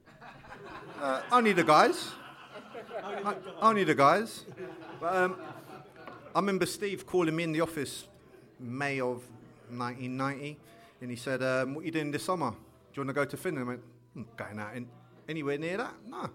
Uh, 1.01 1.21
only 1.31 1.53
the 1.53 1.63
guys. 1.63 2.11
I, 3.03 3.35
only 3.61 3.83
the 3.83 3.95
guys. 3.95 4.45
But, 4.99 5.15
um, 5.15 5.37
I 6.35 6.39
remember 6.39 6.65
Steve 6.65 7.05
calling 7.05 7.35
me 7.35 7.43
in 7.43 7.51
the 7.51 7.61
office 7.61 8.05
May 8.59 8.99
of 8.99 9.23
1990, 9.69 10.57
and 11.01 11.09
he 11.09 11.15
said, 11.15 11.41
um, 11.43 11.75
"What 11.75 11.83
are 11.83 11.85
you 11.85 11.91
doing 11.91 12.11
this 12.11 12.23
summer? 12.23 12.51
Do 12.51 12.57
you 12.93 13.01
want 13.01 13.09
to 13.09 13.13
go 13.13 13.25
to 13.25 13.37
Finland?" 13.37 13.65
I 13.65 13.69
went, 13.69 13.81
"I'm 14.15 14.27
going 14.35 14.59
out 14.59 14.75
in 14.75 14.87
anywhere 15.27 15.57
near 15.57 15.77
that? 15.77 15.93
No." 16.07 16.29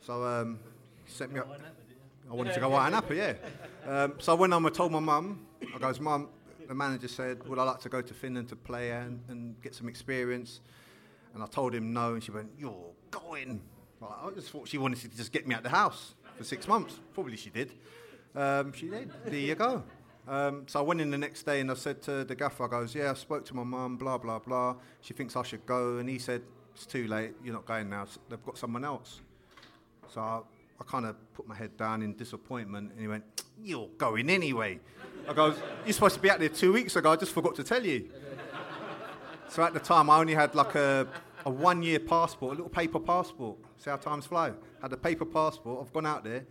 So 0.00 0.24
um, 0.24 0.58
he 1.04 1.12
set 1.12 1.30
me 1.30 1.40
up. 1.40 1.48
I 2.30 2.34
wanted 2.34 2.54
to 2.54 2.60
go 2.60 2.74
out 2.76 2.86
in 2.86 2.92
Napa, 2.92 3.14
yeah. 3.14 3.34
Um, 3.86 4.14
so 4.18 4.36
when 4.36 4.52
I 4.52 4.56
and 4.56 4.74
told 4.74 4.92
my 4.92 5.00
mum. 5.00 5.46
I 5.74 5.78
goes, 5.78 5.98
"Mum, 5.98 6.28
the 6.66 6.74
manager 6.74 7.08
said, 7.08 7.46
would 7.48 7.58
I 7.58 7.62
like 7.64 7.80
to 7.80 7.88
go 7.88 8.00
to 8.00 8.14
Finland 8.14 8.48
to 8.50 8.56
play 8.56 8.90
and, 8.90 9.20
and 9.28 9.60
get 9.62 9.74
some 9.74 9.88
experience?" 9.88 10.60
And 11.34 11.42
I 11.42 11.46
told 11.46 11.74
him 11.74 11.92
no, 11.92 12.14
and 12.14 12.22
she 12.22 12.30
went, 12.30 12.50
"You're 12.58 12.92
going." 13.10 13.60
Well, 14.00 14.16
I 14.24 14.30
just 14.30 14.50
thought 14.50 14.68
she 14.68 14.78
wanted 14.78 15.00
to 15.00 15.08
just 15.08 15.32
get 15.32 15.46
me 15.46 15.54
out 15.54 15.58
of 15.58 15.64
the 15.64 15.76
house 15.76 16.14
for 16.36 16.44
six 16.44 16.68
months. 16.68 17.00
Probably 17.14 17.36
she 17.36 17.50
did. 17.50 17.72
Um, 18.34 18.72
she 18.72 18.88
did. 18.88 19.10
There 19.24 19.34
you 19.34 19.54
go. 19.54 19.82
Um, 20.28 20.64
so 20.66 20.78
I 20.78 20.82
went 20.82 21.00
in 21.00 21.10
the 21.10 21.16
next 21.16 21.44
day 21.44 21.60
and 21.60 21.70
I 21.70 21.74
said 21.74 22.02
to 22.02 22.22
the 22.22 22.34
gaffer, 22.34 22.64
I 22.64 22.68
goes, 22.68 22.94
yeah, 22.94 23.10
I 23.10 23.14
spoke 23.14 23.46
to 23.46 23.56
my 23.56 23.64
mum, 23.64 23.96
blah, 23.96 24.18
blah, 24.18 24.38
blah. 24.38 24.76
She 25.00 25.14
thinks 25.14 25.34
I 25.36 25.42
should 25.42 25.64
go. 25.64 25.96
And 25.96 26.08
he 26.08 26.18
said, 26.18 26.42
it's 26.74 26.84
too 26.84 27.08
late. 27.08 27.32
You're 27.42 27.54
not 27.54 27.64
going 27.64 27.88
now. 27.88 28.06
They've 28.28 28.44
got 28.44 28.58
someone 28.58 28.84
else. 28.84 29.22
So 30.12 30.20
I, 30.20 30.40
I 30.78 30.84
kind 30.84 31.06
of 31.06 31.16
put 31.32 31.48
my 31.48 31.54
head 31.54 31.76
down 31.78 32.02
in 32.02 32.14
disappointment. 32.14 32.92
And 32.92 33.00
he 33.00 33.08
went, 33.08 33.24
you're 33.62 33.88
going 33.96 34.28
anyway. 34.28 34.80
I 35.26 35.32
goes, 35.32 35.56
you're 35.84 35.94
supposed 35.94 36.16
to 36.16 36.20
be 36.20 36.30
out 36.30 36.40
there 36.40 36.50
two 36.50 36.74
weeks 36.74 36.94
ago. 36.96 37.10
I 37.10 37.16
just 37.16 37.32
forgot 37.32 37.54
to 37.54 37.64
tell 37.64 37.84
you. 37.84 38.10
so 39.48 39.62
at 39.62 39.72
the 39.72 39.80
time, 39.80 40.10
I 40.10 40.18
only 40.18 40.34
had 40.34 40.54
like 40.54 40.74
a, 40.74 41.08
a 41.46 41.50
one 41.50 41.82
year 41.82 42.00
passport, 42.00 42.52
a 42.52 42.56
little 42.56 42.70
paper 42.70 43.00
passport. 43.00 43.56
See 43.78 43.88
how 43.88 43.96
times 43.96 44.26
fly. 44.26 44.52
Had 44.82 44.92
a 44.92 44.96
paper 44.98 45.24
passport. 45.24 45.86
I've 45.86 45.92
gone 45.92 46.06
out 46.06 46.22
there 46.22 46.44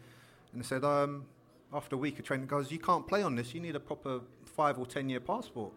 and 0.51 0.61
they 0.61 0.65
said, 0.65 0.83
um, 0.83 1.25
after 1.73 1.95
a 1.95 1.99
week 1.99 2.19
of 2.19 2.25
training, 2.25 2.47
goes, 2.47 2.71
you 2.71 2.79
can't 2.79 3.05
play 3.07 3.23
on 3.23 3.35
this. 3.35 3.53
You 3.53 3.61
need 3.61 3.75
a 3.75 3.79
proper 3.79 4.21
five 4.45 4.79
or 4.79 4.85
ten 4.85 5.09
year 5.09 5.19
passport. 5.19 5.73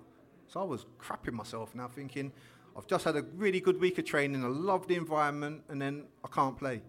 So 0.48 0.60
I 0.60 0.64
was 0.64 0.86
crapping 1.00 1.32
myself 1.32 1.74
now, 1.74 1.88
thinking, 1.88 2.32
I've 2.76 2.86
just 2.86 3.04
had 3.04 3.16
a 3.16 3.22
really 3.36 3.60
good 3.60 3.80
week 3.80 3.98
of 3.98 4.04
training. 4.04 4.44
I 4.44 4.48
love 4.48 4.86
the 4.86 4.94
environment, 4.94 5.62
and 5.68 5.80
then 5.80 6.04
I 6.24 6.28
can't 6.28 6.56
play. 6.56 6.82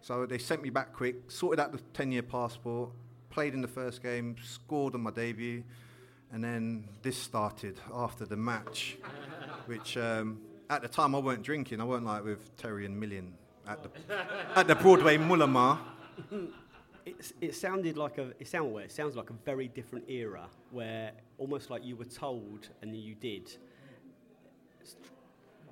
So 0.00 0.26
they 0.26 0.38
sent 0.38 0.62
me 0.62 0.70
back 0.70 0.92
quick, 0.92 1.30
sorted 1.30 1.60
out 1.60 1.72
the 1.72 1.80
ten 1.94 2.10
year 2.10 2.22
passport, 2.22 2.90
played 3.30 3.54
in 3.54 3.60
the 3.60 3.68
first 3.68 4.02
game, 4.02 4.36
scored 4.42 4.94
on 4.94 5.02
my 5.02 5.10
debut, 5.10 5.62
and 6.32 6.42
then 6.42 6.88
this 7.02 7.16
started 7.16 7.78
after 7.94 8.24
the 8.24 8.36
match, 8.36 8.96
which 9.66 9.96
um, 9.96 10.40
at 10.70 10.82
the 10.82 10.88
time 10.88 11.14
I 11.14 11.18
weren't 11.18 11.42
drinking. 11.42 11.80
I 11.80 11.84
weren't 11.84 12.06
like 12.06 12.24
with 12.24 12.56
Terry 12.56 12.86
and 12.86 12.98
Millen 12.98 13.34
at 13.68 13.82
the 13.82 13.90
at 14.56 14.66
the 14.66 14.74
Broadway 14.74 15.18
Mullamar. 15.18 15.78
It's, 17.04 17.32
it 17.40 17.54
sounded 17.54 17.96
like 17.96 18.18
a 18.18 18.32
it 18.38 18.46
sound 18.46 18.72
well, 18.72 18.84
it 18.84 18.92
sounds 18.92 19.16
like 19.16 19.30
a 19.30 19.34
very 19.44 19.68
different 19.68 20.08
era 20.08 20.46
where 20.70 21.12
almost 21.38 21.70
like 21.70 21.84
you 21.84 21.96
were 21.96 22.04
told 22.04 22.68
and 22.80 22.94
you 22.94 23.14
did. 23.14 23.56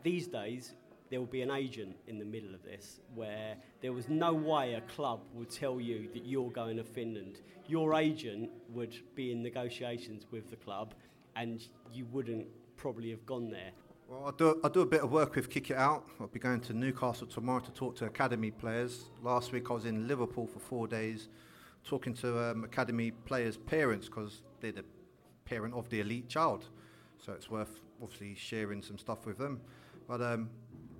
These 0.02 0.28
days, 0.28 0.74
there 1.10 1.20
will 1.20 1.26
be 1.26 1.42
an 1.42 1.50
agent 1.50 1.96
in 2.06 2.18
the 2.18 2.24
middle 2.24 2.54
of 2.54 2.62
this 2.62 3.00
where 3.14 3.56
there 3.82 3.92
was 3.92 4.08
no 4.08 4.32
way 4.32 4.74
a 4.74 4.80
club 4.82 5.20
would 5.34 5.50
tell 5.50 5.80
you 5.80 6.08
that 6.14 6.24
you're 6.24 6.50
going 6.50 6.76
to 6.76 6.84
Finland. 6.84 7.40
Your 7.66 7.94
agent 7.94 8.50
would 8.70 8.96
be 9.14 9.32
in 9.32 9.42
negotiations 9.42 10.26
with 10.30 10.50
the 10.50 10.56
club, 10.56 10.94
and 11.36 11.62
you 11.92 12.06
wouldn't 12.06 12.46
probably 12.76 13.10
have 13.10 13.26
gone 13.26 13.50
there. 13.50 13.70
Well, 14.10 14.26
I 14.26 14.32
do, 14.36 14.60
I 14.64 14.68
do 14.68 14.80
a 14.80 14.86
bit 14.86 15.02
of 15.02 15.12
work 15.12 15.36
with 15.36 15.48
Kick 15.48 15.70
It 15.70 15.76
Out. 15.76 16.04
I'll 16.20 16.26
be 16.26 16.40
going 16.40 16.58
to 16.62 16.72
Newcastle 16.72 17.28
tomorrow 17.28 17.60
to 17.60 17.70
talk 17.70 17.94
to 17.98 18.06
academy 18.06 18.50
players. 18.50 19.04
Last 19.22 19.52
week 19.52 19.70
I 19.70 19.74
was 19.74 19.84
in 19.84 20.08
Liverpool 20.08 20.48
for 20.48 20.58
four 20.58 20.88
days 20.88 21.28
talking 21.84 22.12
to 22.14 22.50
um, 22.50 22.64
academy 22.64 23.12
players' 23.12 23.56
parents 23.56 24.08
because 24.08 24.42
they're 24.60 24.72
the 24.72 24.84
parent 25.44 25.74
of 25.74 25.88
the 25.90 26.00
elite 26.00 26.28
child. 26.28 26.70
So 27.24 27.34
it's 27.34 27.48
worth 27.48 27.70
obviously 28.02 28.34
sharing 28.34 28.82
some 28.82 28.98
stuff 28.98 29.26
with 29.26 29.38
them. 29.38 29.60
But 30.08 30.20
um, 30.20 30.50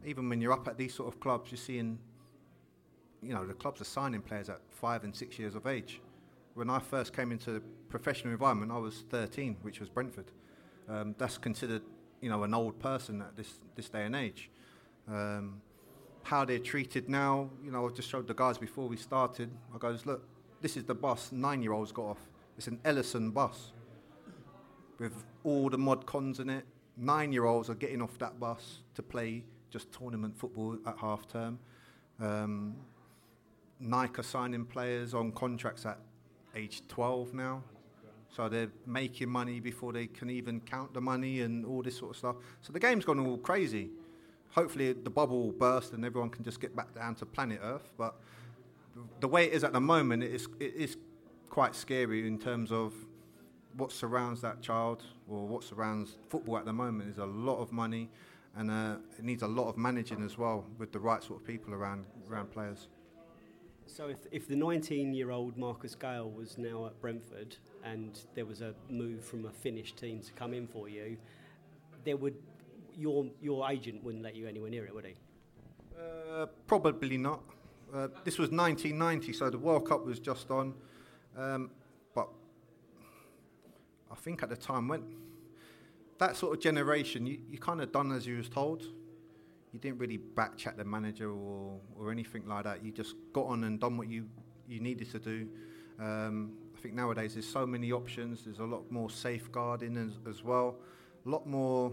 even 0.06 0.28
when 0.28 0.40
you're 0.40 0.52
up 0.52 0.68
at 0.68 0.78
these 0.78 0.94
sort 0.94 1.12
of 1.12 1.18
clubs, 1.18 1.50
you're 1.50 1.58
seeing, 1.58 1.98
you 3.24 3.34
know, 3.34 3.44
the 3.44 3.54
clubs 3.54 3.80
are 3.80 3.86
signing 3.86 4.22
players 4.22 4.48
at 4.48 4.61
five 4.70 5.02
and 5.02 5.12
six 5.12 5.36
years 5.36 5.56
of 5.56 5.66
age. 5.66 6.00
When 6.54 6.70
I 6.70 6.78
first 6.78 7.12
came 7.12 7.32
into 7.32 7.50
the 7.50 7.61
professional 7.88 8.32
environment, 8.32 8.70
I 8.70 8.78
was 8.78 9.02
13, 9.11 9.56
which 9.62 9.80
was 9.80 9.88
Brentford. 9.88 10.30
Um, 10.88 11.16
that's 11.18 11.38
considered 11.38 11.82
you 12.20 12.28
know, 12.28 12.42
an 12.44 12.54
old 12.54 12.78
person 12.78 13.22
at 13.22 13.36
this, 13.36 13.54
this 13.76 13.88
day 13.88 14.04
and 14.04 14.14
age. 14.14 14.50
Um, 15.08 15.60
how 16.22 16.44
they're 16.44 16.58
treated 16.58 17.08
now, 17.08 17.50
you 17.64 17.70
know, 17.70 17.88
I 17.88 17.90
just 17.90 18.08
showed 18.08 18.26
the 18.26 18.34
guys 18.34 18.58
before 18.58 18.88
we 18.88 18.96
started. 18.96 19.50
I 19.74 19.78
goes, 19.78 20.04
look, 20.06 20.26
this 20.60 20.76
is 20.76 20.84
the 20.84 20.94
bus 20.94 21.32
nine 21.32 21.62
year 21.62 21.72
olds 21.72 21.92
got 21.92 22.04
off. 22.04 22.20
It's 22.56 22.66
an 22.66 22.78
Ellison 22.84 23.30
bus 23.30 23.72
with 24.98 25.24
all 25.44 25.70
the 25.70 25.78
mod 25.78 26.04
cons 26.04 26.40
in 26.40 26.50
it. 26.50 26.64
Nine 26.96 27.32
year 27.32 27.46
olds 27.46 27.70
are 27.70 27.74
getting 27.74 28.02
off 28.02 28.18
that 28.18 28.38
bus 28.38 28.82
to 28.94 29.02
play 29.02 29.44
just 29.70 29.90
tournament 29.92 30.36
football 30.36 30.76
at 30.86 30.98
half 30.98 31.26
term. 31.26 31.58
Um, 32.20 32.76
Nike 33.78 34.20
are 34.20 34.22
signing 34.22 34.66
players 34.66 35.14
on 35.14 35.32
contracts 35.32 35.86
at 35.86 35.98
age 36.54 36.82
12 36.88 37.32
now. 37.32 37.62
So 38.35 38.49
they're 38.49 38.70
making 38.87 39.28
money 39.28 39.61
before 39.61 39.93
they 39.93 40.07
can 40.07 40.31
even 40.31 40.61
count 40.61 40.95
the 40.95 41.01
money 41.01 41.41
and 41.41 41.64
all 41.64 41.83
this 41.83 41.99
sort 41.99 42.12
of 42.12 42.16
stuff. 42.16 42.37
So 42.62 42.72
the 42.72 42.78
game's 42.78 43.05
gone 43.05 43.18
all 43.18 43.39
crazy. 43.39 43.91
Hopefully 44.51 44.93
the 44.93 45.11
bubble 45.11 45.43
will 45.43 45.53
burst 45.53 45.93
and 45.93 46.05
everyone 46.05 46.31
can 46.31 46.45
just 46.45 46.61
get 46.61 46.74
back 46.74 46.95
down 46.95 47.14
to 47.16 47.26
planet 47.26 47.61
Earth. 47.62 47.93
But 47.99 48.14
the 49.20 49.28
way 49.28 49.47
it 49.47 49.53
is 49.53 49.64
at 49.64 49.72
the 49.72 49.81
moment, 49.81 50.22
it 50.22 50.33
is, 50.33 50.49
it 50.61 50.74
is 50.74 50.97
quite 51.49 51.74
scary 51.74 52.26
in 52.26 52.39
terms 52.39 52.70
of 52.70 52.95
what 53.76 53.93
surrounds 53.93 54.41
that 54.41 54.62
child 54.62 55.03
or 55.28 55.47
what 55.47 55.62
surrounds 55.62 56.16
football 56.28 56.59
at 56.59 56.64
the 56.64 56.72
moment 56.72 57.11
is 57.11 57.18
a 57.18 57.24
lot 57.24 57.59
of 57.59 57.72
money 57.72 58.09
and 58.57 58.70
uh, 58.70 58.97
it 59.16 59.24
needs 59.24 59.43
a 59.43 59.47
lot 59.47 59.68
of 59.68 59.76
managing 59.76 60.24
as 60.24 60.37
well 60.37 60.64
with 60.78 60.93
the 60.93 60.99
right 60.99 61.22
sort 61.22 61.41
of 61.41 61.47
people 61.47 61.72
around 61.72 62.05
around 62.28 62.51
players. 62.51 62.89
So 63.93 64.09
if, 64.09 64.18
if 64.30 64.47
the 64.47 64.55
19-year-old 64.55 65.57
Marcus 65.59 65.97
Gayle 65.97 66.30
was 66.30 66.57
now 66.59 66.86
at 66.86 67.01
Brentford 67.01 67.57
and 67.84 68.18
there 68.34 68.47
was 68.47 68.61
a 68.61 68.72
move 68.88 69.24
from 69.24 69.47
a 69.47 69.51
Finnish 69.51 69.95
team 69.95 70.20
to 70.20 70.32
come 70.32 70.55
in 70.55 70.68
for 70.68 70.88
you, 70.88 71.16
there 72.05 72.16
would 72.16 72.36
your 72.97 73.26
your 73.43 73.68
agent 73.70 74.03
wouldn't 74.05 74.22
let 74.22 74.36
you 74.36 74.47
anywhere 74.47 74.70
near 74.70 74.86
it, 74.86 74.95
would 74.95 75.07
he? 75.07 75.14
Uh, 75.99 76.47
probably 76.66 77.18
not. 77.18 77.43
Uh, 77.93 78.09
this 78.24 78.38
was 78.38 78.51
1990, 78.51 79.32
so 79.32 79.51
the 79.51 79.59
World 79.59 79.88
Cup 79.88 80.07
was 80.07 80.20
just 80.20 80.51
on. 80.51 80.74
Um, 81.36 81.70
but 82.14 82.28
I 84.11 84.14
think 84.14 84.43
at 84.43 84.49
the 84.49 84.57
time 84.57 84.86
when 84.86 85.03
that 86.18 86.36
sort 86.36 86.57
of 86.57 86.62
generation, 86.62 87.26
you, 87.26 87.41
you 87.51 87.59
kind 87.59 87.80
of 87.80 87.91
done 87.91 88.12
as 88.12 88.26
you 88.26 88.36
was 88.36 88.49
told. 88.49 88.86
You 89.72 89.78
didn't 89.78 89.98
really 89.98 90.16
back 90.16 90.56
chat 90.56 90.76
the 90.76 90.84
manager 90.84 91.30
or, 91.30 91.78
or 91.96 92.10
anything 92.10 92.46
like 92.46 92.64
that. 92.64 92.84
You 92.84 92.90
just 92.90 93.14
got 93.32 93.46
on 93.46 93.64
and 93.64 93.78
done 93.78 93.96
what 93.96 94.08
you, 94.08 94.26
you 94.68 94.80
needed 94.80 95.10
to 95.12 95.18
do. 95.18 95.48
Um, 95.98 96.52
I 96.76 96.80
think 96.80 96.94
nowadays 96.94 97.34
there's 97.34 97.48
so 97.48 97.66
many 97.66 97.92
options. 97.92 98.44
There's 98.44 98.58
a 98.58 98.64
lot 98.64 98.90
more 98.90 99.10
safeguarding 99.10 99.96
as, 99.96 100.18
as 100.28 100.42
well. 100.42 100.76
A 101.24 101.28
lot 101.28 101.46
more. 101.46 101.92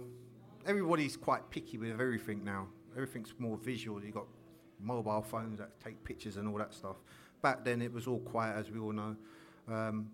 Everybody's 0.66 1.16
quite 1.16 1.50
picky 1.50 1.78
with 1.78 1.92
everything 1.92 2.44
now. 2.44 2.68
Everything's 2.96 3.34
more 3.38 3.58
visual. 3.58 4.04
You've 4.04 4.16
got 4.16 4.28
mobile 4.80 5.22
phones 5.22 5.60
that 5.60 5.80
take 5.80 6.04
pictures 6.04 6.38
and 6.38 6.48
all 6.48 6.58
that 6.58 6.74
stuff. 6.74 6.98
Back 7.42 7.64
then 7.64 7.82
it 7.82 7.94
was 7.94 8.08
all 8.08 8.20
quiet, 8.20 8.58
as 8.58 8.72
we 8.72 8.80
all 8.80 8.94
know. 8.94 9.16
Um, 9.68 10.10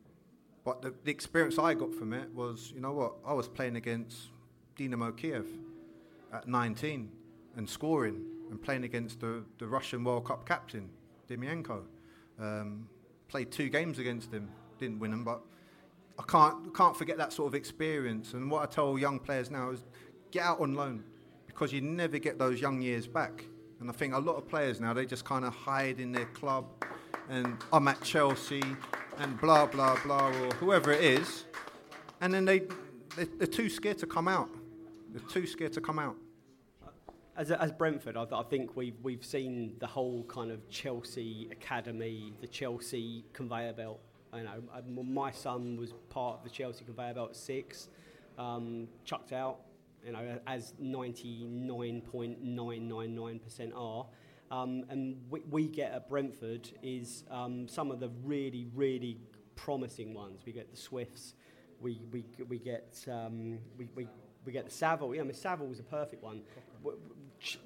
but 0.65 0.81
the, 0.81 0.93
the 1.03 1.11
experience 1.11 1.57
I 1.59 1.73
got 1.73 1.93
from 1.93 2.13
it 2.13 2.33
was, 2.33 2.71
you 2.73 2.81
know 2.81 2.93
what, 2.93 3.13
I 3.25 3.33
was 3.33 3.47
playing 3.47 3.75
against 3.75 4.29
Dynamo 4.75 5.11
Kiev 5.11 5.47
at 6.31 6.47
19 6.47 7.09
and 7.55 7.69
scoring 7.69 8.25
and 8.49 8.61
playing 8.61 8.83
against 8.83 9.19
the, 9.19 9.43
the 9.59 9.67
Russian 9.67 10.03
World 10.03 10.25
Cup 10.25 10.47
captain, 10.47 10.89
Demyanenko. 11.29 11.81
Um, 12.39 12.87
played 13.27 13.51
two 13.51 13.69
games 13.69 13.99
against 13.99 14.31
him, 14.31 14.49
didn't 14.79 14.99
win 14.99 15.11
them, 15.11 15.23
but 15.23 15.41
I 16.19 16.23
can't, 16.23 16.75
can't 16.75 16.95
forget 16.95 17.17
that 17.17 17.33
sort 17.33 17.47
of 17.47 17.55
experience. 17.55 18.33
And 18.33 18.49
what 18.51 18.61
I 18.61 18.65
tell 18.67 18.97
young 18.97 19.19
players 19.19 19.49
now 19.49 19.71
is 19.71 19.83
get 20.31 20.43
out 20.43 20.59
on 20.59 20.75
loan 20.75 21.03
because 21.47 21.71
you 21.71 21.81
never 21.81 22.19
get 22.19 22.37
those 22.37 22.61
young 22.61 22.81
years 22.81 23.07
back. 23.07 23.45
And 23.79 23.89
I 23.89 23.93
think 23.93 24.13
a 24.13 24.19
lot 24.19 24.35
of 24.35 24.47
players 24.47 24.79
now, 24.79 24.93
they 24.93 25.05
just 25.05 25.25
kind 25.25 25.45
of 25.45 25.53
hide 25.53 25.99
in 25.99 26.11
their 26.11 26.25
club 26.27 26.65
and 27.29 27.57
I'm 27.71 27.87
at 27.87 28.01
Chelsea 28.01 28.63
and 29.17 29.39
blah, 29.39 29.65
blah, 29.65 29.97
blah, 30.03 30.27
or 30.27 30.53
whoever 30.55 30.91
it 30.91 31.03
is. 31.03 31.45
And 32.21 32.33
then 32.33 32.45
they, 32.45 32.59
they, 33.15 33.25
they're 33.37 33.47
too 33.47 33.69
scared 33.69 33.97
to 33.99 34.07
come 34.07 34.27
out. 34.27 34.49
They're 35.11 35.27
too 35.29 35.45
scared 35.45 35.73
to 35.73 35.81
come 35.81 35.99
out. 35.99 36.15
As, 37.35 37.49
as 37.49 37.71
Brentford, 37.71 38.15
I, 38.15 38.27
I 38.31 38.43
think 38.43 38.75
we've, 38.75 38.93
we've 39.01 39.25
seen 39.25 39.73
the 39.79 39.87
whole 39.87 40.23
kind 40.25 40.51
of 40.51 40.69
Chelsea 40.69 41.47
academy, 41.51 42.31
the 42.41 42.47
Chelsea 42.47 43.25
conveyor 43.33 43.73
belt. 43.73 43.99
You 44.35 44.43
know, 44.43 44.61
my 45.03 45.31
son 45.31 45.75
was 45.77 45.93
part 46.09 46.37
of 46.37 46.43
the 46.43 46.49
Chelsea 46.49 46.85
conveyor 46.85 47.15
belt 47.15 47.31
at 47.31 47.35
six, 47.35 47.89
um, 48.37 48.87
chucked 49.03 49.33
out, 49.33 49.61
you 50.05 50.11
know, 50.11 50.39
as 50.45 50.75
99.999% 50.81 53.71
are. 53.75 54.05
Um, 54.51 54.85
and 54.89 55.19
we, 55.31 55.39
we, 55.49 55.67
get 55.67 55.91
at 55.91 56.07
Brentford 56.09 56.69
is 56.83 57.23
um, 57.31 57.67
some 57.67 57.89
of 57.89 57.99
the 57.99 58.09
really, 58.23 58.67
really 58.75 59.17
promising 59.55 60.13
ones. 60.13 60.41
We 60.45 60.51
get 60.51 60.69
the 60.69 60.77
Swifts, 60.77 61.33
we, 61.79 61.99
we, 62.11 62.23
we 62.47 62.59
get 62.59 63.03
um, 63.11 63.57
we, 63.77 63.87
we, 63.95 64.07
we 64.45 64.51
get 64.51 64.65
the 64.65 64.71
Saville. 64.71 65.15
Yeah, 65.15 65.21
I 65.21 65.23
mean 65.23 65.33
Saville 65.33 65.65
was 65.67 65.79
a 65.79 65.83
perfect 65.83 66.21
one. 66.21 66.41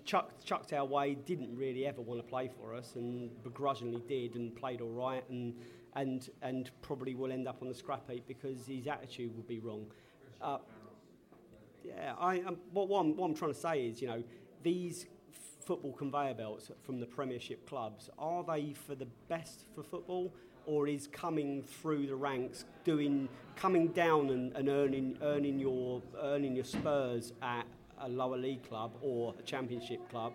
Chuck, 0.05 0.31
chucked 0.43 0.73
our 0.73 0.85
way, 0.85 1.13
didn't 1.13 1.55
really 1.55 1.85
ever 1.85 2.01
want 2.01 2.19
to 2.19 2.27
play 2.27 2.49
for 2.59 2.73
us, 2.73 2.93
and 2.95 3.29
begrudgingly 3.43 4.01
did, 4.07 4.35
and 4.35 4.55
played 4.55 4.81
all 4.81 4.91
right, 4.91 5.23
and 5.29 5.53
and 5.95 6.29
and 6.41 6.71
probably 6.81 7.13
will 7.13 7.31
end 7.31 7.47
up 7.47 7.61
on 7.61 7.67
the 7.67 7.75
scrap 7.75 8.09
heap 8.09 8.23
because 8.27 8.65
his 8.65 8.87
attitude 8.87 9.35
would 9.35 9.47
be 9.47 9.59
wrong. 9.59 9.85
Uh, 10.41 10.57
yeah, 11.83 12.13
I, 12.19 12.39
um, 12.41 12.57
what, 12.71 12.89
what, 12.89 13.01
I'm, 13.01 13.15
what 13.15 13.27
I'm 13.27 13.35
trying 13.35 13.53
to 13.53 13.59
say 13.59 13.87
is, 13.87 14.01
you 14.01 14.07
know, 14.07 14.23
these 14.63 15.05
football 15.65 15.93
conveyor 15.93 16.33
belts 16.33 16.71
from 16.83 16.99
the 16.99 17.05
Premiership 17.05 17.67
clubs, 17.67 18.09
are 18.17 18.43
they 18.43 18.73
for 18.73 18.95
the 18.95 19.07
best 19.27 19.65
for 19.75 19.83
football, 19.83 20.33
or 20.65 20.87
is 20.87 21.07
coming 21.07 21.61
through 21.61 22.07
the 22.07 22.15
ranks, 22.15 22.65
doing, 22.83 23.29
coming 23.55 23.87
down 23.89 24.29
and, 24.29 24.55
and 24.55 24.69
earning, 24.69 25.17
earning 25.21 25.59
your, 25.59 26.01
earning 26.21 26.55
your 26.55 26.65
spurs 26.65 27.31
at 27.41 27.65
a 28.01 28.09
lower 28.09 28.37
league 28.37 28.67
club 28.67 28.91
or 29.01 29.33
a 29.39 29.41
Championship 29.43 30.09
club, 30.09 30.33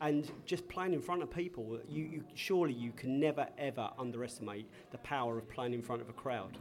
and 0.00 0.30
just 0.46 0.66
playing 0.68 0.92
in 0.92 1.02
front 1.02 1.22
of 1.22 1.30
people? 1.30 1.78
You, 1.88 2.04
you 2.04 2.24
surely 2.34 2.74
you 2.74 2.92
can 2.92 3.20
never 3.20 3.48
ever 3.58 3.90
underestimate 3.98 4.66
the 4.90 4.98
power 4.98 5.38
of 5.38 5.48
playing 5.48 5.74
in 5.74 5.82
front 5.82 6.02
of 6.02 6.08
a 6.08 6.12
crowd. 6.12 6.56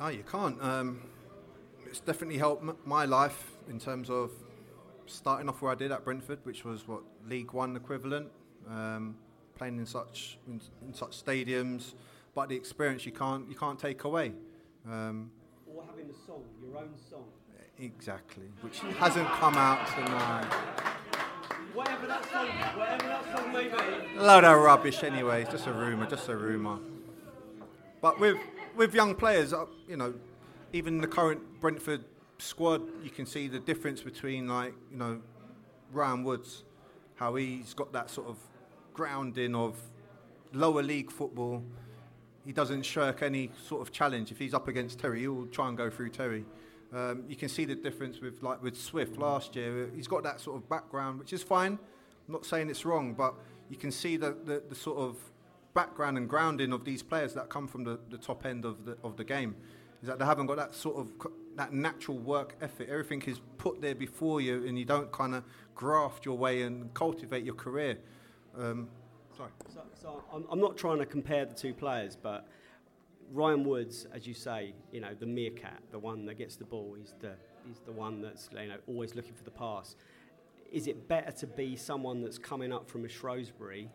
No, 0.00 0.08
you 0.08 0.24
can't. 0.24 0.60
Um, 0.62 1.02
it's 1.86 2.00
definitely 2.00 2.38
helped 2.38 2.62
m- 2.62 2.76
my 2.84 3.04
life 3.04 3.52
in 3.68 3.78
terms 3.78 4.10
of 4.10 4.32
starting 5.06 5.48
off 5.48 5.62
where 5.62 5.70
I 5.70 5.74
did 5.74 5.92
at 5.92 6.04
Brentford, 6.04 6.38
which 6.44 6.64
was 6.64 6.88
what 6.88 7.02
League 7.28 7.52
One 7.52 7.76
equivalent, 7.76 8.28
um, 8.68 9.16
playing 9.56 9.78
in 9.78 9.86
such 9.86 10.38
in, 10.48 10.60
in, 10.86 10.94
such 10.94 11.22
stadiums, 11.22 11.94
but 12.34 12.48
the 12.48 12.56
experience 12.56 13.04
you 13.06 13.12
can't 13.12 13.48
you 13.48 13.54
can't 13.54 13.78
take 13.78 14.04
away. 14.04 14.32
Um, 14.88 15.30
or 15.66 15.84
having 15.84 16.10
a 16.10 16.26
song, 16.26 16.44
your 16.60 16.78
own 16.78 16.90
song. 17.10 17.26
Exactly, 17.78 18.44
which 18.60 18.80
hasn't 18.98 19.28
come 19.28 19.54
out 19.54 19.86
tonight. 19.88 20.52
Whatever 21.74 22.06
that 22.06 22.30
song, 22.30 22.46
whatever 22.78 23.06
that 23.08 23.36
song 23.36 23.52
may 23.52 23.68
be. 23.68 24.18
Load 24.18 24.44
of 24.44 24.58
rubbish 24.58 25.02
anyway. 25.02 25.42
It's 25.42 25.52
just 25.52 25.66
a 25.66 25.72
rumor, 25.72 26.06
just 26.06 26.28
a 26.28 26.36
rumor. 26.36 26.78
But 28.00 28.20
with 28.20 28.36
with 28.76 28.94
young 28.94 29.14
players, 29.14 29.52
uh, 29.52 29.66
you 29.88 29.96
know, 29.96 30.14
even 30.72 31.00
the 31.00 31.06
current 31.06 31.60
Brentford 31.60 32.04
squad, 32.38 32.82
you 33.02 33.10
can 33.10 33.24
see 33.24 33.48
the 33.48 33.58
difference 33.58 34.02
between 34.02 34.48
like 34.48 34.74
you 34.90 34.98
know 34.98 35.22
Ryan 35.92 36.24
Woods, 36.24 36.64
how 37.16 37.36
he's 37.36 37.74
got 37.74 37.92
that 37.92 38.10
sort 38.10 38.28
of 38.28 38.36
grounding 38.92 39.54
of 39.54 39.76
lower 40.52 40.82
league 40.82 41.10
football. 41.10 41.62
He 42.44 42.52
doesn't 42.52 42.82
shirk 42.82 43.22
any 43.22 43.50
sort 43.66 43.82
of 43.82 43.92
challenge. 43.92 44.30
If 44.30 44.38
he's 44.38 44.52
up 44.52 44.68
against 44.68 44.98
Terry, 44.98 45.20
he'll 45.20 45.46
try 45.46 45.68
and 45.68 45.76
go 45.76 45.88
through 45.88 46.10
Terry. 46.10 46.44
Um, 46.94 47.24
you 47.26 47.36
can 47.36 47.48
see 47.48 47.64
the 47.64 47.74
difference 47.74 48.20
with 48.20 48.42
like 48.42 48.62
with 48.62 48.76
Swift 48.76 49.16
last 49.16 49.56
year. 49.56 49.88
He's 49.94 50.08
got 50.08 50.22
that 50.24 50.40
sort 50.40 50.56
of 50.56 50.68
background, 50.68 51.18
which 51.18 51.32
is 51.32 51.42
fine. 51.42 51.78
I'm 52.28 52.32
not 52.32 52.44
saying 52.44 52.68
it's 52.68 52.84
wrong, 52.84 53.14
but 53.14 53.34
you 53.70 53.76
can 53.76 53.90
see 53.90 54.16
the, 54.16 54.36
the, 54.44 54.62
the 54.68 54.74
sort 54.74 54.98
of 54.98 55.16
background 55.74 56.18
and 56.18 56.28
grounding 56.28 56.72
of 56.72 56.84
these 56.84 57.02
players 57.02 57.32
that 57.34 57.48
come 57.48 57.66
from 57.66 57.84
the, 57.84 57.98
the 58.10 58.18
top 58.18 58.44
end 58.44 58.64
of 58.64 58.84
the 58.84 58.96
of 59.02 59.16
the 59.16 59.24
game. 59.24 59.56
Is 60.02 60.08
that 60.08 60.18
they 60.18 60.24
haven't 60.24 60.46
got 60.46 60.56
that 60.56 60.74
sort 60.74 60.96
of 60.96 61.12
that 61.56 61.72
natural 61.72 62.18
work 62.18 62.56
ethic. 62.60 62.88
Everything 62.88 63.22
is 63.22 63.40
put 63.56 63.80
there 63.80 63.94
before 63.94 64.40
you, 64.40 64.66
and 64.66 64.78
you 64.78 64.84
don't 64.84 65.10
kind 65.12 65.34
of 65.34 65.44
graft 65.74 66.26
your 66.26 66.36
way 66.36 66.62
and 66.62 66.92
cultivate 66.92 67.44
your 67.44 67.54
career. 67.54 67.98
Um, 68.58 68.88
sorry. 69.36 69.50
So, 69.72 69.80
so 69.94 70.24
I'm, 70.32 70.44
I'm, 70.50 70.60
not 70.60 70.76
trying 70.76 70.98
to 70.98 71.06
compare 71.06 71.46
the 71.46 71.54
two 71.54 71.72
players, 71.72 72.16
but 72.16 72.48
Ryan 73.32 73.64
Woods, 73.64 74.06
as 74.12 74.26
you 74.26 74.34
say, 74.34 74.74
you 74.92 75.00
know, 75.00 75.14
the 75.18 75.26
meerkat, 75.26 75.82
the 75.90 75.98
one 75.98 76.26
that 76.26 76.36
gets 76.36 76.56
the 76.56 76.64
ball, 76.64 76.94
he's 76.98 77.14
the 77.20 77.32
he's 77.66 77.80
the 77.86 77.92
one 77.92 78.20
that's 78.20 78.48
you 78.52 78.68
know 78.68 78.76
always 78.86 79.14
looking 79.14 79.34
for 79.34 79.44
the 79.44 79.50
pass. 79.50 79.96
Is 80.70 80.86
it 80.86 81.08
better 81.08 81.32
to 81.32 81.46
be 81.46 81.76
someone 81.76 82.22
that's 82.22 82.38
coming 82.38 82.72
up 82.72 82.88
from 82.88 83.04
a 83.04 83.08
Shrewsbury 83.08 83.88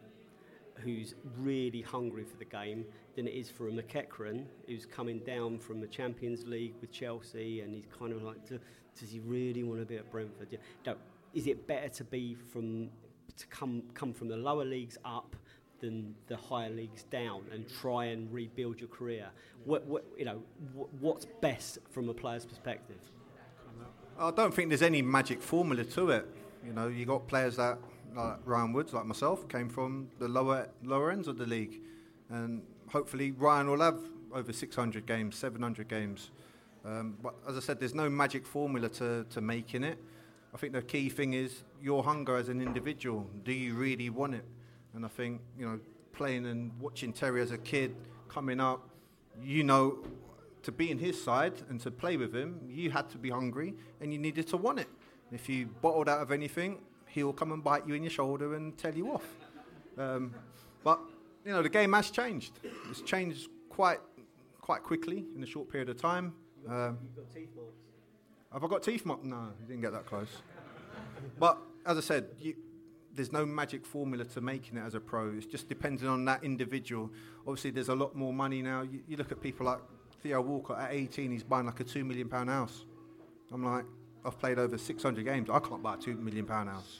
who's 0.76 1.16
really 1.38 1.82
hungry 1.82 2.24
for 2.24 2.38
the 2.38 2.46
game 2.46 2.86
than 3.16 3.28
it 3.28 3.34
is 3.34 3.50
for 3.50 3.68
a 3.68 3.72
McEachran 3.72 4.46
who's 4.68 4.86
coming 4.86 5.20
down 5.20 5.58
from 5.58 5.82
the 5.82 5.88
Champions 5.88 6.46
League 6.46 6.76
with 6.82 6.92
Chelsea 6.92 7.62
and 7.62 7.74
he's 7.74 7.88
kind 7.98 8.14
of 8.14 8.22
like, 8.22 8.38
does 8.48 9.10
he 9.10 9.20
really 9.20 9.64
want 9.64 9.80
to 9.80 9.88
be 9.88 9.98
at 9.98 10.12
Brentford? 10.12 10.60
No, 10.86 10.96
is 11.34 11.48
it 11.48 11.68
better 11.68 11.90
to 11.90 12.04
be 12.04 12.36
from 12.36 12.90
to 13.38 13.48
come 13.48 13.84
come 13.94 14.14
from 14.14 14.28
the 14.28 14.38
lower 14.38 14.66
leagues 14.66 14.98
up 15.06 15.36
than 15.80 16.16
the 16.28 16.38
higher 16.38 16.70
leagues 16.70 17.04
down 17.04 17.44
and 17.52 17.66
try 17.82 18.06
and 18.06 18.32
rebuild 18.32 18.80
your 18.80 18.90
career? 18.90 19.28
What, 19.66 19.86
what 19.86 20.06
you 20.18 20.26
know, 20.26 20.42
what, 20.74 20.94
what's 20.96 21.26
best 21.42 21.80
from 21.92 22.10
a 22.10 22.14
player's 22.14 22.46
perspective? 22.46 22.98
I 24.20 24.32
don't 24.32 24.54
think 24.54 24.70
there's 24.70 24.82
any 24.82 25.02
magic 25.02 25.42
formula 25.42 25.84
to 25.84 26.10
it. 26.10 26.28
You 26.66 26.74
know, 26.74 26.88
you 26.88 27.06
got 27.06 27.28
players 27.28 27.58
that 27.58 27.78
like 28.16 28.38
Ryan 28.46 28.74
Woods, 28.74 28.94
like 28.94 29.06
myself, 29.06 29.48
came 29.48 29.70
from 29.70 30.10
the 30.20 30.28
lower 30.28 30.70
lower 30.84 31.12
ends 31.12 31.28
of 31.28 31.38
the 31.38 31.46
league, 31.46 31.82
and 32.30 32.64
hopefully 32.90 33.32
Ryan 33.32 33.70
will 33.70 33.82
have 33.82 34.00
over 34.34 34.52
600 34.52 35.06
games, 35.06 35.36
700 35.38 35.88
games. 35.88 36.32
Um, 36.86 37.18
but 37.22 37.36
as 37.48 37.58
I 37.58 37.60
said, 37.60 37.80
there's 37.80 37.96
no 37.96 38.10
magic 38.10 38.46
formula 38.46 38.90
to, 38.90 39.26
to 39.30 39.42
making 39.42 39.84
it. 39.84 39.98
I 40.54 40.58
think 40.58 40.74
the 40.74 40.82
key 40.82 41.10
thing 41.10 41.34
is 41.34 41.64
your 41.82 42.04
hunger 42.04 42.36
as 42.38 42.50
an 42.50 42.62
individual. 42.62 43.28
Do 43.44 43.52
you 43.52 43.76
really 43.76 44.10
want 44.10 44.36
it? 44.36 44.46
And 44.94 45.06
I 45.06 45.10
think, 45.10 45.42
you 45.58 45.66
know, 45.66 45.80
playing 46.14 46.46
and 46.46 46.72
watching 46.80 47.14
Terry 47.14 47.42
as 47.42 47.52
a 47.52 47.58
kid 47.58 47.96
coming 48.28 48.60
up, 48.60 48.90
you 49.42 49.64
know, 49.64 50.00
to 50.64 50.72
be 50.72 50.92
in 50.92 50.98
his 50.98 51.22
side 51.24 51.54
and 51.70 51.80
to 51.82 51.92
play 51.92 52.18
with 52.18 52.36
him, 52.36 52.60
you 52.68 52.92
had 52.92 53.10
to 53.12 53.18
be 53.18 53.30
hungry 53.30 53.76
and 54.02 54.12
you 54.12 54.20
needed 54.20 54.48
to 54.48 54.58
want 54.58 54.80
it. 54.80 54.88
If 55.32 55.48
you 55.48 55.68
bottled 55.82 56.10
out 56.10 56.22
of 56.22 56.32
anything, 56.32 56.80
he'll 57.08 57.34
come 57.34 57.52
and 57.52 57.64
bite 57.64 57.88
you 57.88 57.94
in 57.94 58.04
your 58.04 58.10
shoulder 58.10 58.56
and 58.56 58.78
tell 58.78 58.94
you 58.94 59.12
off. 59.12 59.28
Um, 59.98 60.34
but 60.84 61.00
you 61.46 61.52
know, 61.52 61.62
the 61.62 61.70
game 61.70 61.94
has 61.94 62.12
changed. 62.12 62.60
It's 62.90 63.02
changed 63.02 63.50
quite 63.70 64.00
quite 64.62 64.84
quickly 64.84 65.26
in 65.36 65.42
a 65.44 65.46
short 65.46 65.70
period 65.70 65.88
of 65.90 66.02
time. 66.02 66.34
Um, 66.68 66.98
have 68.52 68.64
I 68.64 68.68
got 68.68 68.84
teeth 68.84 69.06
marks? 69.06 69.24
No, 69.24 69.50
you 69.62 69.68
didn't 69.68 69.82
get 69.82 69.94
that 69.94 70.06
close. 70.06 70.28
but 71.40 71.58
as 71.86 71.98
I 71.98 72.02
said, 72.02 72.28
you, 72.40 72.56
there's 73.18 73.34
no 73.34 73.46
magic 73.46 73.86
formula 73.86 74.24
to 74.24 74.42
making 74.42 74.78
it 74.78 74.82
as 74.82 74.94
a 74.94 75.00
pro. 75.00 75.32
It's 75.36 75.48
just 75.48 75.68
depending 75.68 76.08
on 76.08 76.24
that 76.26 76.44
individual. 76.44 77.10
Obviously, 77.48 77.72
there's 77.72 77.90
a 77.90 77.96
lot 77.96 78.16
more 78.16 78.32
money 78.32 78.62
now. 78.62 78.84
You, 78.84 79.02
you 79.08 79.18
look 79.18 79.32
at 79.32 79.42
people 79.42 79.66
like 79.66 79.80
Theo 80.22 80.40
Walcott 80.40 80.80
at 80.80 80.94
18, 80.94 81.32
he's 81.32 81.44
buying 81.44 81.66
like 81.66 81.80
a 81.80 81.84
two 81.84 82.06
million 82.06 82.30
pound 82.30 82.50
house. 82.50 82.86
I'm 83.52 83.66
like, 83.66 83.86
I've 84.24 84.38
played 84.38 84.60
over 84.60 84.78
600 84.78 85.26
games. 85.26 85.50
I 85.50 85.60
can't 85.60 85.82
buy 85.82 85.96
a 85.96 85.98
two 85.98 86.14
million 86.16 86.46
pound 86.46 86.70
house. 86.70 87.00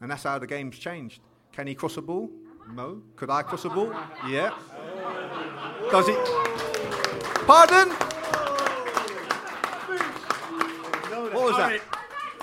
And 0.00 0.10
that's 0.10 0.24
how 0.24 0.38
the 0.38 0.46
game's 0.46 0.78
changed. 0.78 1.20
Can 1.52 1.66
he 1.66 1.74
cross 1.74 1.96
a 1.96 2.02
ball? 2.02 2.28
No. 2.74 3.00
Could 3.16 3.30
I 3.30 3.42
cross 3.42 3.64
a 3.64 3.70
ball? 3.70 3.94
Yeah. 4.28 4.54
Does 5.90 6.06
he? 6.06 6.14
Pardon? 7.46 7.88
What 11.32 11.44
was 11.44 11.56
that? 11.56 11.93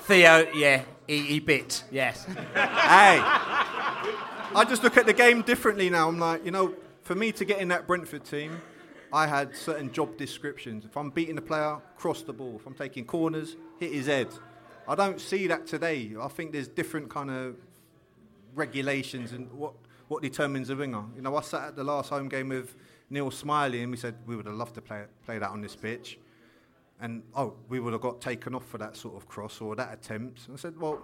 Theo, 0.02 0.48
yeah, 0.52 0.82
he, 1.06 1.18
he 1.20 1.40
bit, 1.40 1.84
yes. 1.90 2.24
hey, 2.24 2.34
I 2.54 4.64
just 4.68 4.82
look 4.82 4.96
at 4.96 5.06
the 5.06 5.12
game 5.12 5.42
differently 5.42 5.88
now. 5.90 6.08
I'm 6.08 6.18
like, 6.18 6.44
you 6.44 6.50
know, 6.50 6.74
for 7.02 7.14
me 7.14 7.30
to 7.32 7.44
get 7.44 7.60
in 7.60 7.68
that 7.68 7.86
Brentford 7.86 8.24
team, 8.24 8.60
I 9.12 9.28
had 9.28 9.54
certain 9.54 9.92
job 9.92 10.16
descriptions. 10.16 10.84
If 10.84 10.96
I'm 10.96 11.10
beating 11.10 11.36
the 11.36 11.42
player, 11.42 11.78
cross 11.96 12.22
the 12.22 12.32
ball. 12.32 12.56
If 12.58 12.66
I'm 12.66 12.74
taking 12.74 13.04
corners, 13.04 13.56
hit 13.78 13.92
his 13.92 14.06
head. 14.06 14.28
I 14.88 14.96
don't 14.96 15.20
see 15.20 15.46
that 15.46 15.68
today. 15.68 16.12
I 16.20 16.28
think 16.28 16.52
there's 16.52 16.68
different 16.68 17.08
kind 17.08 17.30
of 17.30 17.56
regulations 18.54 19.32
and 19.32 19.50
what 19.52 19.74
what 20.08 20.22
determines 20.22 20.68
a 20.68 20.76
winger. 20.76 21.04
You 21.16 21.22
know, 21.22 21.36
I 21.36 21.42
sat 21.42 21.68
at 21.68 21.76
the 21.76 21.84
last 21.84 22.10
home 22.10 22.28
game 22.28 22.48
with 22.48 22.74
Neil 23.08 23.30
Smillie 23.30 23.82
and 23.82 23.90
we 23.90 23.96
said 23.96 24.16
we 24.26 24.36
would 24.36 24.46
have 24.46 24.56
loved 24.56 24.74
to 24.74 24.82
play 24.82 25.04
play 25.24 25.38
that 25.38 25.50
on 25.50 25.60
this 25.60 25.76
pitch. 25.76 26.18
And 27.00 27.22
oh, 27.34 27.54
we 27.68 27.80
would 27.80 27.92
have 27.92 28.02
got 28.02 28.20
taken 28.20 28.54
off 28.54 28.66
for 28.66 28.78
that 28.78 28.96
sort 28.96 29.16
of 29.16 29.26
cross 29.26 29.60
or 29.60 29.74
that 29.76 29.92
attempt. 29.92 30.46
And 30.46 30.56
I 30.56 30.60
said, 30.60 30.78
well, 30.78 31.02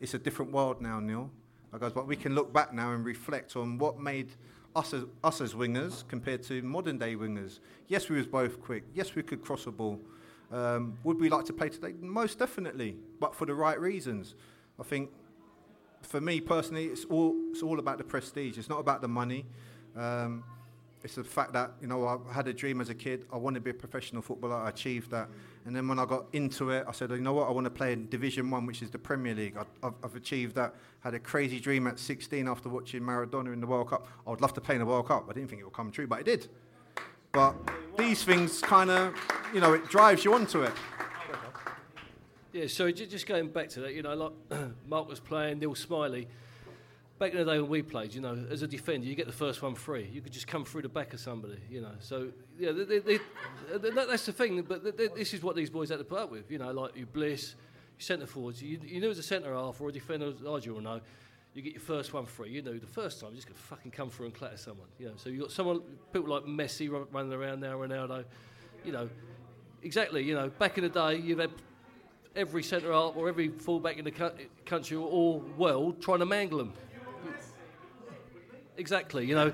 it's 0.00 0.14
a 0.14 0.18
different 0.18 0.52
world 0.52 0.80
now, 0.80 1.00
Neil. 1.00 1.30
I 1.72 1.78
goes, 1.78 1.92
but 1.92 2.06
we 2.06 2.16
can 2.16 2.34
look 2.34 2.52
back 2.52 2.72
now 2.72 2.92
and 2.92 3.04
reflect 3.04 3.56
on 3.56 3.78
what 3.78 4.00
made 4.00 4.30
us 4.74 4.94
as, 4.94 5.04
us 5.24 5.40
as 5.40 5.54
wingers 5.54 6.06
compared 6.08 6.42
to 6.44 6.62
modern 6.62 6.98
day 6.98 7.14
wingers. 7.14 7.60
Yes, 7.88 8.08
we 8.08 8.16
was 8.16 8.26
both 8.26 8.60
quick. 8.60 8.84
Yes, 8.94 9.14
we 9.14 9.22
could 9.22 9.42
cross 9.42 9.66
a 9.66 9.70
ball. 9.70 10.00
Um, 10.50 10.96
would 11.04 11.20
we 11.20 11.28
like 11.28 11.44
to 11.46 11.52
play 11.52 11.68
today? 11.68 11.94
Most 12.00 12.38
definitely, 12.38 12.96
but 13.20 13.34
for 13.34 13.44
the 13.44 13.54
right 13.54 13.78
reasons. 13.78 14.34
I 14.80 14.82
think, 14.82 15.10
for 16.02 16.20
me 16.20 16.40
personally, 16.40 16.86
it's 16.86 17.04
all 17.04 17.34
it's 17.50 17.62
all 17.62 17.78
about 17.78 17.98
the 17.98 18.04
prestige. 18.04 18.56
It's 18.56 18.68
not 18.68 18.80
about 18.80 19.02
the 19.02 19.08
money. 19.08 19.44
Um, 19.96 20.44
it's 21.04 21.14
the 21.14 21.24
fact 21.24 21.52
that 21.52 21.72
you 21.80 21.86
know 21.86 22.06
I 22.06 22.32
had 22.32 22.48
a 22.48 22.52
dream 22.52 22.80
as 22.80 22.88
a 22.88 22.94
kid. 22.94 23.26
I 23.32 23.36
wanted 23.36 23.60
to 23.60 23.64
be 23.64 23.70
a 23.70 23.74
professional 23.74 24.22
footballer. 24.22 24.56
I 24.56 24.68
achieved 24.70 25.10
that, 25.10 25.28
and 25.64 25.74
then 25.74 25.86
when 25.86 25.98
I 25.98 26.04
got 26.04 26.26
into 26.32 26.70
it, 26.70 26.84
I 26.88 26.92
said, 26.92 27.10
you 27.10 27.20
know 27.20 27.32
what, 27.32 27.48
I 27.48 27.52
want 27.52 27.64
to 27.66 27.70
play 27.70 27.92
in 27.92 28.08
Division 28.08 28.50
One, 28.50 28.66
which 28.66 28.82
is 28.82 28.90
the 28.90 28.98
Premier 28.98 29.34
League. 29.34 29.56
I, 29.56 29.64
have 29.84 29.94
I've 30.02 30.14
achieved 30.16 30.54
that. 30.56 30.74
Had 31.00 31.14
a 31.14 31.20
crazy 31.20 31.60
dream 31.60 31.86
at 31.86 31.98
16 31.98 32.48
after 32.48 32.68
watching 32.68 33.02
Maradona 33.02 33.52
in 33.52 33.60
the 33.60 33.66
World 33.66 33.90
Cup. 33.90 34.08
I 34.26 34.30
would 34.30 34.40
love 34.40 34.52
to 34.54 34.60
play 34.60 34.74
in 34.74 34.80
the 34.80 34.86
World 34.86 35.06
Cup. 35.06 35.26
I 35.30 35.32
didn't 35.32 35.48
think 35.48 35.60
it 35.60 35.64
would 35.64 35.74
come 35.74 35.92
true, 35.92 36.08
but 36.08 36.20
it 36.20 36.26
did. 36.26 36.48
But 37.30 37.54
these 37.96 38.24
things 38.24 38.60
kind 38.60 38.90
of, 38.90 39.14
you 39.54 39.60
know, 39.60 39.74
it 39.74 39.88
drives 39.88 40.24
you 40.24 40.34
onto 40.34 40.62
it. 40.62 40.72
Yeah, 42.52 42.66
so 42.66 42.90
just 42.90 43.26
going 43.26 43.50
back 43.50 43.68
to 43.70 43.80
that, 43.80 43.94
you 43.94 44.02
know, 44.02 44.32
like 44.50 44.60
Mark 44.88 45.08
was 45.08 45.20
playing, 45.20 45.60
Neil 45.60 45.74
Smillie 45.74 46.26
back 47.18 47.32
in 47.32 47.38
the 47.38 47.44
day 47.44 47.58
when 47.60 47.68
we 47.68 47.82
played, 47.82 48.14
you 48.14 48.20
know, 48.20 48.46
as 48.50 48.62
a 48.62 48.66
defender, 48.66 49.06
you 49.06 49.14
get 49.14 49.26
the 49.26 49.32
first 49.32 49.60
one 49.60 49.74
free. 49.74 50.08
You 50.12 50.20
could 50.20 50.32
just 50.32 50.46
come 50.46 50.64
through 50.64 50.82
the 50.82 50.88
back 50.88 51.12
of 51.12 51.20
somebody, 51.20 51.58
you 51.68 51.80
know. 51.80 51.92
So, 52.00 52.28
yeah, 52.58 52.72
they, 52.72 52.84
they, 52.98 53.18
they, 53.76 53.90
that's 53.90 54.26
the 54.26 54.32
thing. 54.32 54.62
But 54.62 54.96
this 54.96 55.34
is 55.34 55.42
what 55.42 55.56
these 55.56 55.70
boys 55.70 55.90
had 55.90 55.98
to 55.98 56.04
put 56.04 56.18
up 56.18 56.30
with, 56.30 56.50
you 56.50 56.58
know, 56.58 56.70
like 56.70 56.96
you 56.96 57.06
Bliss, 57.06 57.54
you 57.98 58.04
centre 58.04 58.26
forwards. 58.26 58.62
You, 58.62 58.80
you 58.84 59.00
knew 59.00 59.10
as 59.10 59.18
a 59.18 59.22
centre 59.22 59.52
half 59.52 59.80
or 59.80 59.88
a 59.88 59.92
defender, 59.92 60.32
as 60.56 60.64
you 60.64 60.74
will 60.74 60.80
know, 60.80 61.00
you 61.54 61.62
get 61.62 61.72
your 61.72 61.82
first 61.82 62.12
one 62.12 62.24
free. 62.24 62.50
You 62.50 62.62
know, 62.62 62.78
the 62.78 62.86
first 62.86 63.20
time, 63.20 63.30
you 63.30 63.36
just 63.36 63.48
going 63.48 63.56
to 63.56 63.62
fucking 63.64 63.90
come 63.90 64.10
through 64.10 64.26
and 64.26 64.34
clatter 64.34 64.56
someone. 64.56 64.86
You 64.98 65.06
know, 65.06 65.14
so 65.16 65.28
you've 65.28 65.40
got 65.40 65.50
someone, 65.50 65.80
people 66.12 66.30
like 66.30 66.44
Messi 66.44 66.88
running 67.10 67.32
around 67.32 67.60
now, 67.60 67.76
Ronaldo, 67.76 68.24
you 68.84 68.92
know, 68.92 69.08
exactly. 69.82 70.22
You 70.22 70.34
know, 70.34 70.50
back 70.50 70.78
in 70.78 70.84
the 70.84 70.90
day, 70.90 71.16
you've 71.16 71.40
had 71.40 71.50
every 72.36 72.62
centre 72.62 72.92
half 72.92 73.16
or 73.16 73.28
every 73.28 73.48
fullback 73.48 73.98
in 73.98 74.04
the 74.04 74.32
country 74.64 74.96
or 74.96 75.40
world 75.56 76.00
trying 76.00 76.20
to 76.20 76.26
mangle 76.26 76.58
them 76.58 76.72
exactly. 78.78 79.26
You 79.26 79.34
know, 79.34 79.52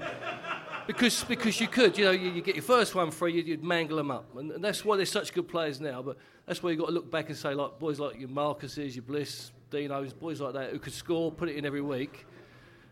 because 0.86 1.24
because 1.24 1.60
you 1.60 1.68
could. 1.68 1.96
You 1.98 2.04
know, 2.06 2.10
you, 2.10 2.30
you 2.30 2.42
get 2.42 2.54
your 2.54 2.62
first 2.62 2.94
one 2.94 3.10
free, 3.10 3.32
you'd, 3.32 3.46
you'd 3.46 3.64
mangle 3.64 3.96
them 3.96 4.10
up, 4.10 4.36
and, 4.36 4.52
and, 4.52 4.62
that's 4.62 4.84
why 4.84 4.96
they're 4.96 5.06
such 5.06 5.32
good 5.32 5.48
players 5.48 5.80
now. 5.80 6.02
But 6.02 6.16
that's 6.46 6.62
why 6.62 6.70
you 6.70 6.76
have 6.76 6.86
got 6.86 6.88
to 6.88 6.94
look 6.94 7.10
back 7.10 7.28
and 7.28 7.36
say, 7.36 7.54
like 7.54 7.78
boys 7.78 7.98
like 7.98 8.18
your 8.18 8.28
Marcuses, 8.28 8.94
your 8.94 9.02
Bliss, 9.02 9.52
Dinos, 9.70 10.16
boys 10.18 10.40
like 10.40 10.54
that 10.54 10.70
who 10.70 10.78
could 10.78 10.92
score, 10.92 11.32
put 11.32 11.48
it 11.48 11.56
in 11.56 11.64
every 11.64 11.80
week. 11.80 12.26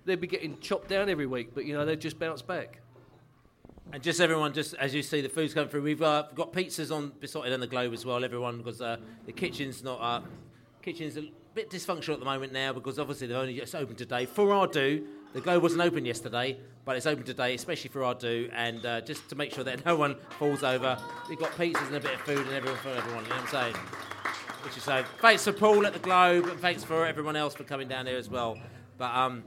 They'd 0.04 0.20
be 0.20 0.26
getting 0.26 0.58
chopped 0.58 0.88
down 0.88 1.08
every 1.08 1.26
week, 1.26 1.54
but 1.54 1.64
you 1.64 1.74
know 1.74 1.84
they'd 1.84 2.00
just 2.00 2.18
bounce 2.18 2.42
back. 2.42 2.80
And 3.92 4.02
just 4.02 4.20
everyone, 4.20 4.54
just 4.54 4.74
as 4.74 4.94
you 4.94 5.02
see 5.02 5.20
the 5.20 5.28
food's 5.28 5.52
coming 5.52 5.68
through, 5.68 5.82
we've 5.82 6.02
uh, 6.02 6.24
got 6.34 6.52
pizzas 6.52 6.94
on 6.94 7.12
beside 7.20 7.48
it 7.48 7.52
on 7.52 7.60
the 7.60 7.66
globe 7.66 7.92
as 7.92 8.06
well. 8.06 8.24
Everyone, 8.24 8.58
because 8.58 8.80
uh, 8.80 8.96
the 9.26 9.32
kitchen's 9.32 9.82
not 9.82 10.00
uh, 10.00 10.22
kitchen's 10.82 11.16
a 11.16 11.24
bit 11.54 11.70
dysfunctional 11.70 12.14
at 12.14 12.18
the 12.18 12.24
moment 12.24 12.52
now 12.52 12.72
because 12.72 12.98
obviously 12.98 13.26
they've 13.26 13.36
only 13.36 13.58
just 13.58 13.74
opened 13.74 13.98
today. 13.98 14.24
For 14.24 14.52
our 14.52 14.66
do, 14.66 15.06
the 15.32 15.40
Globe 15.40 15.62
wasn't 15.62 15.80
open 15.80 16.04
yesterday, 16.04 16.58
but 16.84 16.96
it's 16.96 17.06
open 17.06 17.24
today, 17.24 17.54
especially 17.54 17.88
for 17.88 18.04
our 18.04 18.14
do, 18.14 18.50
and 18.52 18.84
uh, 18.84 19.00
just 19.00 19.28
to 19.30 19.34
make 19.34 19.52
sure 19.52 19.64
that 19.64 19.84
no 19.86 19.96
one 19.96 20.16
falls 20.38 20.62
over. 20.62 20.98
We've 21.28 21.38
got 21.38 21.50
pizzas 21.52 21.86
and 21.86 21.96
a 21.96 22.00
bit 22.00 22.14
of 22.14 22.20
food 22.20 22.46
and 22.46 22.50
everyone 22.50 22.78
for 22.80 22.90
everyone. 22.90 23.24
You 23.24 23.30
know 23.30 23.36
what 23.36 23.54
I'm 23.54 23.72
saying? 23.72 23.74
Which 24.64 24.76
is 24.76 24.82
so. 24.82 25.04
Thanks 25.20 25.44
for 25.44 25.52
Paul 25.52 25.86
at 25.86 25.94
the 25.94 25.98
Globe, 25.98 26.46
and 26.46 26.60
thanks 26.60 26.84
for 26.84 27.06
everyone 27.06 27.36
else 27.36 27.54
for 27.54 27.64
coming 27.64 27.88
down 27.88 28.06
here 28.06 28.18
as 28.18 28.28
well. 28.28 28.58
But 28.98 29.14
um, 29.14 29.44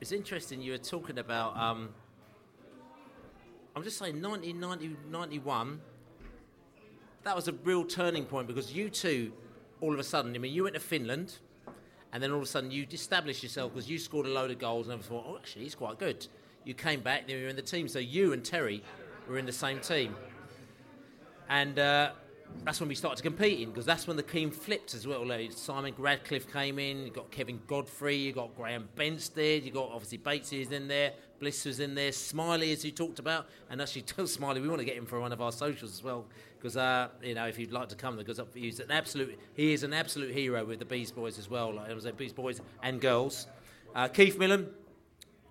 it's 0.00 0.12
interesting. 0.12 0.62
You 0.62 0.72
were 0.72 0.78
talking 0.78 1.18
about. 1.18 1.56
Um, 1.56 1.90
I'm 3.74 3.82
just 3.82 3.98
saying, 3.98 4.20
1991. 4.20 5.80
That 7.24 7.36
was 7.36 7.48
a 7.48 7.52
real 7.52 7.84
turning 7.84 8.24
point 8.24 8.46
because 8.46 8.72
you 8.72 8.88
two, 8.88 9.32
all 9.80 9.92
of 9.92 9.98
a 9.98 10.04
sudden, 10.04 10.34
I 10.34 10.38
mean, 10.38 10.52
you 10.52 10.62
went 10.62 10.74
to 10.74 10.80
Finland 10.80 11.34
and 12.12 12.22
then 12.22 12.30
all 12.30 12.38
of 12.38 12.42
a 12.42 12.46
sudden 12.46 12.70
you 12.70 12.86
established 12.90 13.42
yourself 13.42 13.72
because 13.74 13.88
you 13.88 13.98
scored 13.98 14.26
a 14.26 14.30
load 14.30 14.50
of 14.50 14.58
goals 14.58 14.88
and 14.88 14.98
everyone 14.98 15.24
thought, 15.24 15.32
oh, 15.32 15.36
actually, 15.36 15.64
he's 15.64 15.74
quite 15.74 15.98
good. 15.98 16.26
You 16.64 16.74
came 16.74 17.00
back, 17.00 17.26
then 17.26 17.36
you 17.36 17.44
were 17.44 17.50
in 17.50 17.56
the 17.56 17.62
team. 17.62 17.88
So 17.88 17.98
you 17.98 18.32
and 18.32 18.44
Terry 18.44 18.82
were 19.28 19.38
in 19.38 19.46
the 19.46 19.52
same 19.52 19.80
team. 19.80 20.16
And 21.48 21.78
uh, 21.78 22.12
that's 22.64 22.80
when 22.80 22.88
we 22.88 22.94
started 22.94 23.16
to 23.16 23.22
competing 23.22 23.70
because 23.70 23.86
that's 23.86 24.06
when 24.06 24.16
the 24.16 24.22
team 24.22 24.50
flipped 24.50 24.94
as 24.94 25.06
well. 25.06 25.26
Like 25.26 25.52
Simon 25.52 25.94
Ratcliffe 25.96 26.52
came 26.52 26.78
in, 26.78 27.04
you 27.04 27.10
got 27.10 27.30
Kevin 27.30 27.60
Godfrey, 27.66 28.16
you 28.16 28.32
got 28.32 28.54
Graham 28.56 28.88
Benstead, 28.96 29.64
you 29.64 29.70
got 29.70 29.90
obviously 29.90 30.18
Bates 30.18 30.52
is 30.52 30.70
in 30.70 30.88
there, 30.88 31.12
Bliss 31.40 31.64
was 31.64 31.80
in 31.80 31.94
there, 31.94 32.10
Smillie 32.10 32.72
as 32.72 32.84
you 32.84 32.90
talked 32.90 33.18
about, 33.18 33.48
and 33.70 33.80
actually 33.80 34.02
tell 34.02 34.24
Smillie 34.24 34.60
we 34.60 34.68
want 34.68 34.80
to 34.80 34.84
get 34.84 34.96
him 34.96 35.06
for 35.06 35.20
one 35.20 35.32
of 35.32 35.40
our 35.40 35.52
socials 35.52 35.92
as 35.92 36.02
well 36.02 36.26
because 36.58 36.76
uh, 36.76 37.08
you 37.22 37.34
know 37.34 37.46
if 37.46 37.58
you'd 37.58 37.72
like 37.72 37.88
to 37.88 37.96
come, 37.96 38.16
because 38.16 38.40
he's 38.54 38.80
an 38.80 38.90
absolute 38.90 39.38
he 39.54 39.72
is 39.72 39.82
an 39.82 39.92
absolute 39.92 40.34
hero 40.34 40.64
with 40.64 40.78
the 40.78 40.84
Bees 40.84 41.10
Boys 41.10 41.38
as 41.38 41.48
well. 41.48 41.74
Like 41.74 41.90
I 41.90 41.94
was 41.94 42.06
Bees 42.16 42.32
Boys 42.32 42.60
and 42.82 43.00
girls. 43.00 43.46
Uh, 43.94 44.08
Keith 44.08 44.38
Millen, 44.38 44.68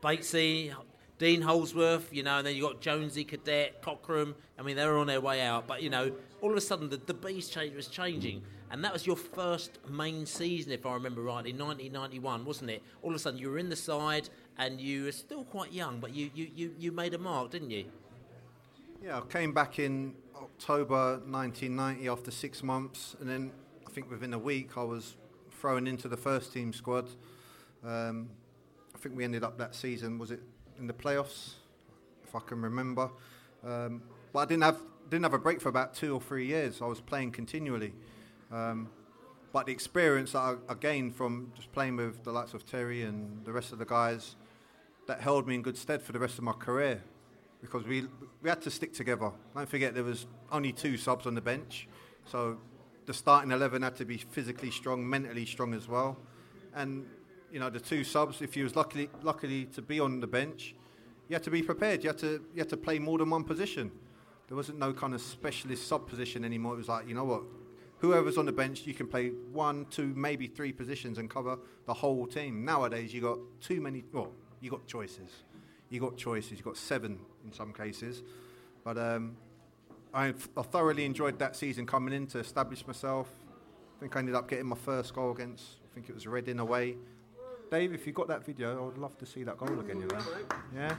Batesy, 0.01 0.73
Dean 1.17 1.41
Holdsworth, 1.41 2.13
you 2.13 2.21
know, 2.21 2.37
and 2.37 2.47
then 2.47 2.55
you 2.55 2.61
got 2.61 2.79
Jonesy, 2.79 3.25
Cadette, 3.25 3.81
Cockram. 3.81 4.35
I 4.57 4.61
mean, 4.61 4.75
they 4.75 4.85
were 4.85 4.97
on 4.97 5.07
their 5.07 5.21
way 5.21 5.41
out, 5.41 5.67
but 5.67 5.81
you 5.81 5.89
know, 5.89 6.11
all 6.41 6.51
of 6.51 6.57
a 6.57 6.61
sudden 6.61 6.89
the, 6.89 6.97
the 6.97 7.13
beast 7.13 7.51
change 7.51 7.75
was 7.75 7.87
changing, 7.87 8.43
and 8.69 8.83
that 8.83 8.93
was 8.93 9.07
your 9.07 9.15
first 9.15 9.79
main 9.89 10.25
season, 10.25 10.71
if 10.71 10.85
I 10.85 10.93
remember 10.93 11.21
rightly, 11.21 11.53
1991, 11.53 12.45
wasn't 12.45 12.69
it? 12.69 12.83
All 13.01 13.09
of 13.09 13.15
a 13.15 13.19
sudden 13.19 13.39
you 13.39 13.49
were 13.49 13.57
in 13.57 13.69
the 13.69 13.75
side, 13.75 14.29
and 14.59 14.79
you 14.79 15.05
were 15.05 15.11
still 15.11 15.43
quite 15.43 15.73
young, 15.73 15.99
but 15.99 16.13
you 16.13 16.29
you, 16.35 16.49
you, 16.55 16.75
you 16.77 16.91
made 16.91 17.13
a 17.15 17.17
mark, 17.17 17.49
didn't 17.49 17.71
you? 17.71 17.85
Yeah, 19.03 19.17
I 19.17 19.21
came 19.21 19.53
back 19.53 19.79
in 19.79 20.13
October 20.35 21.19
1990 21.25 22.07
after 22.07 22.29
six 22.29 22.61
months, 22.61 23.15
and 23.19 23.27
then 23.27 23.51
I 23.87 23.91
think 23.91 24.11
within 24.11 24.33
a 24.33 24.39
week 24.39 24.77
I 24.77 24.83
was 24.83 25.15
thrown 25.51 25.87
into 25.87 26.07
the 26.07 26.17
first 26.17 26.53
team 26.53 26.73
squad. 26.73 27.09
Um, 27.83 28.29
I 28.93 28.99
think 28.99 29.15
we 29.15 29.23
ended 29.23 29.43
up 29.43 29.57
that 29.57 29.73
season, 29.73 30.19
was 30.19 30.29
it 30.29 30.41
in 30.79 30.87
the 30.87 30.93
playoffs 30.93 31.53
if 32.23 32.35
I 32.35 32.39
can 32.39 32.61
remember. 32.61 33.09
Um, 33.65 34.01
but 34.33 34.39
I 34.39 34.45
didn't 34.45 34.63
have 34.63 34.79
didn't 35.09 35.23
have 35.23 35.33
a 35.33 35.39
break 35.39 35.61
for 35.61 35.69
about 35.69 35.93
two 35.93 36.13
or 36.13 36.21
three 36.21 36.45
years. 36.45 36.81
I 36.81 36.85
was 36.85 36.99
playing 37.01 37.31
continually. 37.31 37.93
Um, 38.51 38.89
but 39.53 39.65
the 39.65 39.71
experience 39.71 40.33
that 40.33 40.39
I, 40.39 40.55
I 40.69 40.73
gained 40.73 41.15
from 41.15 41.51
just 41.55 41.71
playing 41.71 41.95
with 41.95 42.23
the 42.23 42.31
likes 42.31 42.53
of 42.53 42.65
Terry 42.65 43.03
and 43.03 43.43
the 43.45 43.53
rest 43.53 43.71
of 43.71 43.79
the 43.79 43.85
guys, 43.85 44.35
that 45.07 45.21
held 45.21 45.47
me 45.47 45.55
in 45.55 45.61
good 45.61 45.77
stead 45.77 46.01
for 46.01 46.11
the 46.11 46.19
rest 46.19 46.37
of 46.37 46.43
my 46.43 46.51
career, 46.51 47.01
because 47.61 47.85
we 47.85 48.05
we 48.41 48.49
had 48.49 48.61
to 48.63 48.69
stick 48.69 48.93
together. 48.93 49.31
Don't 49.55 49.69
forget 49.69 49.93
there 49.93 50.03
was 50.03 50.27
only 50.51 50.73
two 50.73 50.97
subs 50.97 51.25
on 51.25 51.33
the 51.33 51.41
bench, 51.41 51.87
so 52.25 52.57
the 53.05 53.13
starting 53.13 53.51
eleven 53.51 53.81
had 53.83 53.95
to 53.95 54.05
be 54.05 54.17
physically 54.17 54.69
strong, 54.69 55.09
mentally 55.09 55.45
strong 55.45 55.73
as 55.73 55.87
well, 55.87 56.17
and 56.75 57.05
you 57.51 57.59
know 57.59 57.69
the 57.69 57.79
two 57.79 58.03
subs. 58.03 58.41
If 58.41 58.55
you 58.55 58.63
was 58.63 58.75
lucky 58.75 59.09
luckily 59.23 59.65
to 59.75 59.81
be 59.81 59.99
on 59.99 60.19
the 60.19 60.27
bench, 60.27 60.75
you 61.27 61.35
had 61.35 61.43
to 61.43 61.51
be 61.51 61.61
prepared. 61.61 62.03
You 62.03 62.09
had 62.09 62.17
to 62.19 62.43
you 62.53 62.59
had 62.59 62.69
to 62.69 62.77
play 62.77 62.99
more 62.99 63.17
than 63.17 63.29
one 63.29 63.43
position. 63.43 63.91
There 64.47 64.55
wasn't 64.55 64.79
no 64.79 64.93
kind 64.93 65.13
of 65.13 65.21
specialist 65.21 65.87
sub 65.87 66.07
position 66.07 66.45
anymore. 66.45 66.73
It 66.73 66.77
was 66.77 66.89
like 66.89 67.07
you 67.07 67.13
know 67.13 67.25
what, 67.25 67.43
whoever's 67.99 68.37
on 68.37 68.45
the 68.45 68.51
bench, 68.51 68.85
you 68.85 68.93
can 68.93 69.07
play 69.07 69.29
one, 69.51 69.85
two, 69.89 70.13
maybe 70.15 70.47
three 70.47 70.71
positions 70.71 71.17
and 71.17 71.29
cover 71.29 71.57
the 71.85 71.93
whole 71.93 72.25
team. 72.25 72.63
Nowadays, 72.63 73.13
you 73.13 73.21
got 73.21 73.39
too 73.61 73.81
many. 73.81 74.03
Well, 74.11 74.31
you 74.61 74.69
got 74.69 74.85
choices. 74.87 75.31
You 75.89 75.99
got 75.99 76.17
choices. 76.17 76.57
You 76.57 76.63
got 76.63 76.77
seven 76.77 77.19
in 77.45 77.51
some 77.51 77.73
cases, 77.73 78.23
but 78.83 78.97
um, 78.97 79.37
I, 80.13 80.33
I 80.55 80.61
thoroughly 80.63 81.05
enjoyed 81.05 81.39
that 81.39 81.55
season 81.55 81.85
coming 81.85 82.13
in 82.13 82.27
to 82.27 82.39
establish 82.39 82.85
myself. 82.85 83.27
I 83.97 83.99
think 84.01 84.15
I 84.15 84.19
ended 84.19 84.35
up 84.35 84.47
getting 84.47 84.67
my 84.67 84.75
first 84.75 85.13
goal 85.13 85.31
against. 85.31 85.77
I 85.83 85.93
think 85.93 86.09
it 86.09 86.13
was 86.13 86.27
Reading 86.27 86.59
away. 86.59 86.95
Dave, 87.69 87.93
if 87.93 88.07
you 88.07 88.13
got 88.13 88.27
that 88.27 88.45
video, 88.45 88.77
I 88.77 88.85
would 88.85 88.97
love 88.97 89.17
to 89.17 89.25
see 89.25 89.43
that 89.43 89.57
goal 89.57 89.79
again. 89.79 90.01
You 90.01 90.07
know? 90.07 90.19
Yeah. 90.75 90.95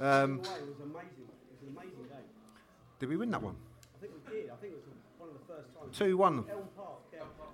Um, 0.00 0.34
it 0.34 0.40
was 0.40 0.48
amazing. 0.82 1.26
It 1.26 1.52
was 1.52 1.62
an 1.62 1.76
amazing 1.76 2.04
game. 2.08 2.24
did 2.98 3.08
we 3.08 3.16
win 3.16 3.30
that 3.30 3.42
one? 3.42 3.56
I 3.94 4.00
think 4.00 4.12
we 4.14 4.32
did. 4.32 4.50
I 4.50 4.56
think 4.56 4.72
it 4.74 4.76
was 4.76 4.94
one 5.18 5.28
of 5.30 5.34
the 5.34 5.52
first 5.52 5.74
times. 5.74 5.96
Two 5.96 6.16
one. 6.16 6.44
Elm 6.50 6.68
Park. 6.76 6.96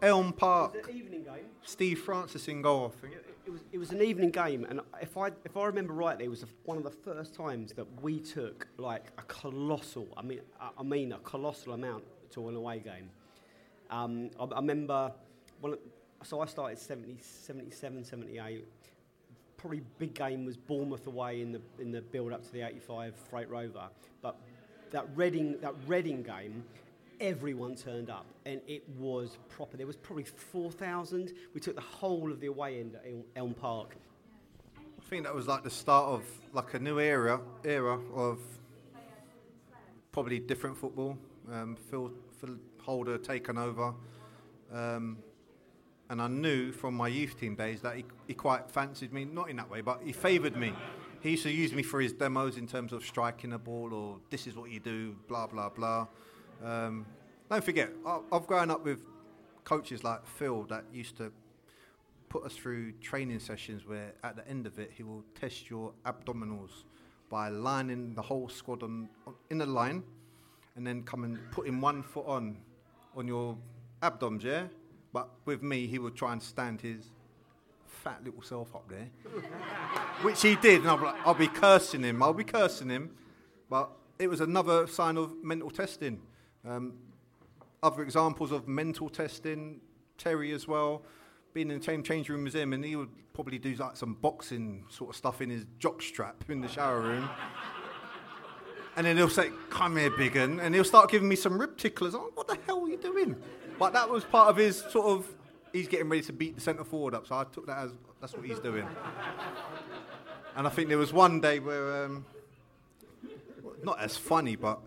Elm 0.03 0.33
Park. 0.33 0.75
It 0.75 0.87
was 0.87 0.89
an 0.89 0.97
evening 0.97 1.25
game. 1.25 1.45
Steve 1.65 2.01
Francis 2.01 2.49
in 2.49 2.63
goal. 2.63 2.93
I 2.97 3.01
think. 3.01 3.15
It, 3.15 3.27
it 3.47 3.51
was 3.51 3.61
it 3.73 3.79
was 3.79 3.91
an 3.91 4.03
evening 4.03 4.31
game, 4.31 4.65
and 4.69 4.81
if 5.01 5.17
I 5.17 5.29
if 5.45 5.57
I 5.57 5.65
remember 5.65 5.93
rightly, 5.93 6.25
it 6.25 6.31
was 6.31 6.45
one 6.65 6.77
of 6.77 6.85
the 6.85 6.91
first 6.91 7.35
times 7.35 7.73
that 7.73 7.87
we 8.01 8.21
took 8.21 8.69
like 8.79 9.07
a 9.19 9.23
colossal. 9.23 10.09
I 10.17 10.23
mean, 10.23 10.41
I, 10.61 10.71
I 10.79 10.83
mean 10.83 11.13
a 11.13 11.19
colossal 11.19 11.73
amount 11.73 12.05
to 12.33 12.49
an 12.49 12.57
away 12.57 12.79
game. 12.79 13.11
Um, 13.91 14.31
I, 14.39 14.45
I 14.45 14.57
remember. 14.57 15.13
Well, 15.61 15.77
so 16.23 16.41
I 16.41 16.47
started 16.47 16.79
70, 16.79 17.17
77, 17.21 18.05
78. 18.05 18.65
Probably 19.57 19.83
big 19.99 20.15
game 20.15 20.45
was 20.45 20.57
Bournemouth 20.57 21.07
away 21.07 21.41
in 21.41 21.53
the 21.53 21.61
in 21.79 21.93
the 21.93 22.01
build 22.01 22.33
up 22.33 22.43
to 22.45 22.53
the 22.53 22.63
85 22.63 23.15
Freight 23.31 23.49
Rover, 23.49 23.89
but 24.21 24.37
that 24.91 25.07
Reading 25.15 25.61
that 25.61 25.75
Reading 25.87 26.23
game. 26.23 26.65
Everyone 27.21 27.77
turned 27.77 28.11
up, 28.11 28.27
and 28.47 28.61
it 28.67 28.83
was 28.99 29.39
proper. 29.49 29.77
There 29.77 29.87
was 29.87 29.95
probably 29.95 30.25
4,000. 30.25 31.33
We 31.55 31.61
took 31.61 31.77
the 31.77 31.81
whole 31.81 32.33
of 32.33 32.41
the 32.41 32.49
away 32.49 32.81
end 32.81 32.97
at 32.97 33.05
Elm 33.37 33.55
Park. 33.55 33.95
I 34.77 35.05
think 35.09 35.23
that 35.25 35.35
was 35.35 35.47
like 35.47 35.63
the 35.63 35.71
start 35.71 36.09
of 36.09 36.25
like 36.53 36.75
a 36.75 36.81
new 36.81 36.99
era 36.99 37.41
era 37.65 38.01
of 38.13 38.41
probably 40.11 40.39
different 40.39 40.77
football. 40.77 41.17
Um, 41.51 41.77
Phil, 41.91 42.13
Phil 42.41 42.57
Holder 42.81 43.19
taken 43.19 43.59
over, 43.59 43.95
um, 44.73 45.19
and 46.13 46.21
I 46.21 46.29
knew 46.29 46.73
from 46.73 46.93
my 46.93 47.09
youth 47.09 47.41
team 47.41 47.55
days 47.55 47.81
that 47.81 47.97
he, 47.97 48.05
he 48.29 48.35
quite 48.35 48.71
fancied 48.71 49.15
me. 49.15 49.25
Not 49.25 49.49
in 49.49 49.57
that 49.57 49.71
way, 49.71 49.81
but 49.81 50.03
he 50.05 50.13
favoured 50.13 50.55
me. 50.57 50.75
He 51.23 51.31
used 51.31 51.43
to 51.45 51.51
use 51.51 51.73
me 51.73 51.83
for 51.83 52.03
his 52.03 52.13
demos 52.13 52.59
in 52.59 52.67
terms 52.67 52.93
of 52.93 53.03
striking 53.03 53.55
a 53.55 53.59
ball 53.59 53.95
or 53.95 54.19
this 54.29 54.47
is 54.47 54.55
what 54.55 54.71
you 54.71 54.79
do, 54.79 55.17
blah 55.27 55.47
blah 55.47 55.71
blah. 55.71 56.07
Um, 56.63 57.07
don't 57.49 57.65
forget, 57.65 57.91
I, 58.05 58.19
I've 58.31 58.47
grown 58.47 58.71
up 58.71 58.85
with 58.85 59.01
coaches 59.65 60.05
like 60.05 60.27
Phil 60.27 60.65
that 60.65 60.85
used 60.93 61.17
to 61.17 61.33
put 62.29 62.45
us 62.45 62.55
through 62.55 62.93
training 63.01 63.39
sessions 63.39 63.87
where 63.87 64.13
at 64.23 64.37
the 64.37 64.47
end 64.47 64.67
of 64.67 64.79
it 64.79 64.91
he 64.95 65.03
will 65.03 65.25
test 65.41 65.71
your 65.71 65.95
abdominals 66.05 66.85
by 67.31 67.49
lining 67.49 68.15
the 68.15 68.23
whole 68.23 68.51
squad 68.51 68.83
on, 68.83 69.09
on 69.27 69.35
in 69.49 69.63
a 69.63 69.67
line 69.67 70.03
and 70.77 70.87
then 70.87 71.05
come 71.05 71.25
and 71.25 71.39
putting 71.53 71.81
one 71.81 72.03
foot 72.03 72.27
on 72.27 72.59
on 73.17 73.27
your 73.27 73.57
abdoms, 74.03 74.43
yeah? 74.43 74.65
But 75.13 75.29
with 75.45 75.63
me 75.63 75.87
he 75.87 75.99
would 75.99 76.15
try 76.15 76.33
and 76.33 76.43
stand 76.43 76.81
his 76.81 77.11
fat 77.87 78.23
little 78.25 78.43
self 78.43 78.75
up 78.75 78.89
there. 78.89 79.09
Which 80.23 80.43
he 80.43 80.57
did, 80.57 80.81
and 80.81 80.91
I'll 80.91 80.97
be, 80.97 81.05
like, 81.05 81.27
I'll 81.27 81.35
be 81.35 81.49
cursing 81.49 82.03
him, 82.03 82.23
I'll 82.23 82.35
be 82.35 82.45
cursing 82.45 82.89
him. 82.89 83.11
But 83.71 83.91
it 84.19 84.29
was 84.29 84.41
another 84.41 84.87
sign 84.87 85.17
of 85.17 85.43
mental 85.43 85.71
testing. 85.71 86.21
Um, 86.67 86.95
other 87.83 88.03
examples 88.03 88.53
of 88.53 88.69
mental 88.69 89.09
testing, 89.09 89.81
Terry 90.17 90.53
as 90.53 90.69
well, 90.69 91.03
being 91.53 91.71
in 91.71 91.79
the 91.79 91.85
same 91.85 92.03
change 92.03 92.29
room 92.29 92.47
as 92.47 92.55
him, 92.55 92.73
and 92.73 92.85
he 92.85 92.97
would 92.97 93.11
probably 93.33 93.59
do 93.59 93.75
like 93.75 93.97
some 93.97 94.15
boxing 94.15 94.85
sort 94.89 95.11
of 95.11 95.17
stuff 95.17 95.41
in 95.41 95.51
his 95.51 95.67
jock 95.79 96.03
strap 96.03 96.45
in 96.49 96.61
the 96.61 96.69
shower 96.69 97.01
room. 97.01 97.29
and 98.97 99.07
then 99.07 99.17
he'll 99.17 99.29
say, 99.29 99.51
"Come 99.71 99.97
here, 99.97 100.11
big 100.11 100.37
un," 100.37 100.61
and 100.61 100.75
he'll 100.75 100.85
start 100.85 101.11
giving 101.11 101.29
me 101.29 101.37
some 101.37 101.59
rib 101.59 101.77
ticklers. 101.77 102.15
Oh, 102.15 102.31
what 102.35 102.47
the 102.47 102.59
hell 102.67 102.85
are 102.85 102.89
you 102.89 102.99
doing? 102.99 103.37
But 103.83 103.95
that 103.95 104.09
was 104.09 104.23
part 104.23 104.49
of 104.49 104.57
his 104.57 104.77
sort 104.77 105.07
of. 105.07 105.27
He's 105.73 105.89
getting 105.89 106.09
ready 106.09 106.23
to 106.23 106.33
beat 106.33 106.55
the 106.55 106.61
centre 106.61 106.85
forward 106.85 107.15
up, 107.15 107.27
so 107.27 107.35
I 107.35 107.43
took 107.43 107.67
that 107.67 107.79
as 107.79 107.91
that's 108.21 108.33
what 108.33 108.47
he's 108.47 108.61
doing. 108.61 108.87
and 110.55 110.69
I 110.69 110.71
think 110.71 110.89
there 110.89 110.99
was 110.99 111.13
one 111.13 111.41
day 111.41 111.59
where, 111.59 112.05
um, 112.05 112.25
not 113.83 113.99
as 113.99 114.17
funny, 114.17 114.55
but 114.55 114.79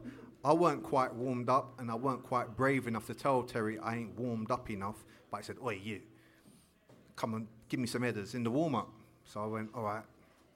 I 0.45 0.53
weren't 0.53 0.81
quite 0.81 1.13
warmed 1.13 1.49
up 1.49 1.73
and 1.77 1.91
I 1.91 1.95
weren't 1.95 2.23
quite 2.23 2.55
brave 2.55 2.87
enough 2.87 3.05
to 3.07 3.13
tell 3.13 3.43
Terry 3.43 3.77
I 3.79 3.97
ain't 3.97 4.17
warmed 4.17 4.49
up 4.49 4.69
enough. 4.69 5.03
But 5.29 5.39
I 5.39 5.41
said, 5.41 5.57
Oi, 5.61 5.81
you, 5.83 5.99
come 7.17 7.33
and 7.33 7.47
give 7.67 7.81
me 7.81 7.87
some 7.87 8.01
headers 8.01 8.33
in 8.33 8.45
the 8.45 8.51
warm 8.51 8.75
up. 8.75 8.87
So 9.25 9.43
I 9.43 9.45
went, 9.47 9.71
All 9.75 9.83
right, 9.83 10.03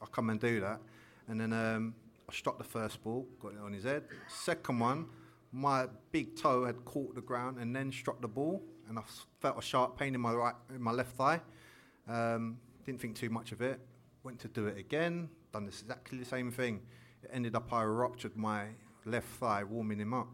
I'll 0.02 0.08
come 0.08 0.30
and 0.30 0.40
do 0.40 0.62
that. 0.62 0.80
And 1.28 1.42
then 1.42 1.52
um, 1.52 1.94
I 2.30 2.34
struck 2.34 2.58
the 2.58 2.64
first 2.64 3.04
ball, 3.04 3.28
got 3.42 3.52
it 3.52 3.60
on 3.62 3.74
his 3.74 3.84
head. 3.84 4.04
Second 4.30 4.80
one, 4.80 5.08
my 5.52 5.88
big 6.12 6.36
toe 6.36 6.66
had 6.66 6.84
caught 6.86 7.16
the 7.16 7.22
ground 7.22 7.58
and 7.58 7.76
then 7.76 7.92
struck 7.92 8.22
the 8.22 8.28
ball, 8.28 8.62
and 8.88 8.98
I 9.00 9.04
felt 9.40 9.58
a 9.58 9.62
sharp 9.62 9.98
pain 9.98 10.16
in 10.16 10.22
my 10.22 10.34
right, 10.34 10.56
in 10.74 10.82
my 10.82 10.92
left 10.92 11.16
thigh. 11.16 11.42
Um, 12.08 12.58
didn't 12.86 13.02
think 13.02 13.16
too 13.16 13.30
much 13.30 13.52
of 13.52 13.62
it. 13.62 13.80
Went 14.24 14.40
to 14.40 14.48
do 14.48 14.68
it 14.68 14.78
again. 14.78 15.30
Done 15.54 15.68
exactly 15.68 16.18
the 16.18 16.26
same 16.26 16.52
thing. 16.52 16.82
It 17.24 17.30
ended 17.34 17.56
up 17.56 17.72
I 17.74 17.84
ruptured 17.84 18.36
my 18.36 18.66
left 19.06 19.28
thigh, 19.28 19.64
warming 19.64 20.00
him 20.00 20.14
up, 20.14 20.28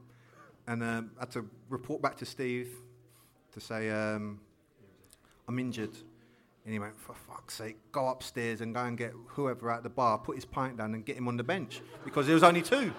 and 0.67 0.83
um, 0.83 1.11
had 1.19 1.31
to 1.31 1.49
report 1.69 2.01
back 2.01 2.17
to 2.17 2.25
Steve 2.25 2.69
to 3.53 3.59
say 3.59 3.89
um, 3.89 4.39
I'm 5.47 5.59
injured. 5.59 5.95
And 6.65 6.73
he 6.73 6.79
went, 6.79 6.99
for 6.99 7.13
fuck's 7.13 7.53
sake, 7.53 7.77
go 7.91 8.07
upstairs 8.07 8.61
and 8.61 8.73
go 8.73 8.83
and 8.83 8.97
get 8.97 9.13
whoever 9.27 9.71
at 9.71 9.83
the 9.83 9.89
bar, 9.89 10.17
put 10.17 10.35
his 10.35 10.45
pint 10.45 10.77
down 10.77 10.95
and 10.95 11.05
get 11.05 11.15
him 11.15 11.27
on 11.27 11.37
the 11.37 11.43
bench 11.43 11.81
because 12.03 12.25
there 12.25 12.33
was 12.33 12.41
only 12.41 12.63
two. 12.63 12.91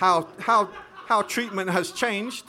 How, 0.00 0.26
how, 0.38 0.70
how 1.04 1.20
treatment 1.20 1.68
has 1.68 1.92
changed. 1.92 2.46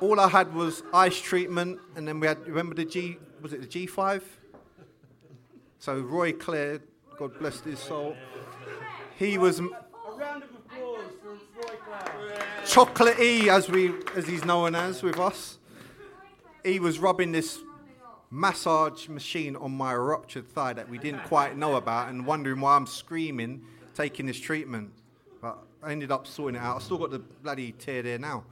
All 0.00 0.20
I 0.20 0.28
had 0.28 0.54
was 0.54 0.84
ice 0.94 1.20
treatment, 1.20 1.80
and 1.96 2.06
then 2.06 2.20
we 2.20 2.28
had, 2.28 2.46
remember 2.46 2.76
the 2.76 2.84
G, 2.84 3.18
was 3.40 3.52
it 3.52 3.68
the 3.68 3.86
G5? 3.86 4.22
So 5.80 5.98
Roy 5.98 6.34
Clare, 6.34 6.78
God 7.18 7.36
bless 7.40 7.60
his 7.62 7.80
soul, 7.80 8.14
he 9.18 9.38
was 9.38 9.58
A 9.58 9.62
round 10.16 10.44
of 10.44 10.50
applause 10.50 11.00
for 11.20 11.30
Roy 11.30 11.76
Cloud. 11.84 12.44
Chocolate 12.64 13.18
E, 13.18 13.50
as 13.50 13.68
we 13.68 13.92
as 14.14 14.28
he's 14.28 14.44
known 14.44 14.76
as 14.76 15.02
with 15.02 15.18
us. 15.18 15.58
He 16.62 16.78
was 16.78 17.00
rubbing 17.00 17.32
this 17.32 17.58
massage 18.30 19.08
machine 19.08 19.56
on 19.56 19.72
my 19.72 19.96
ruptured 19.96 20.48
thigh 20.48 20.74
that 20.74 20.88
we 20.88 20.98
didn't 20.98 21.24
quite 21.24 21.56
know 21.56 21.74
about, 21.74 22.08
and 22.08 22.24
wondering 22.24 22.60
why 22.60 22.76
I'm 22.76 22.86
screaming, 22.86 23.62
taking 23.94 24.26
this 24.26 24.38
treatment. 24.38 24.92
I 25.82 25.92
ended 25.92 26.12
up 26.12 26.26
sorting 26.26 26.60
it 26.60 26.64
out. 26.64 26.76
I've 26.76 26.82
still 26.82 26.98
got 26.98 27.10
the 27.10 27.18
bloody 27.18 27.72
tear 27.72 28.02
there 28.02 28.18
now. 28.18 28.44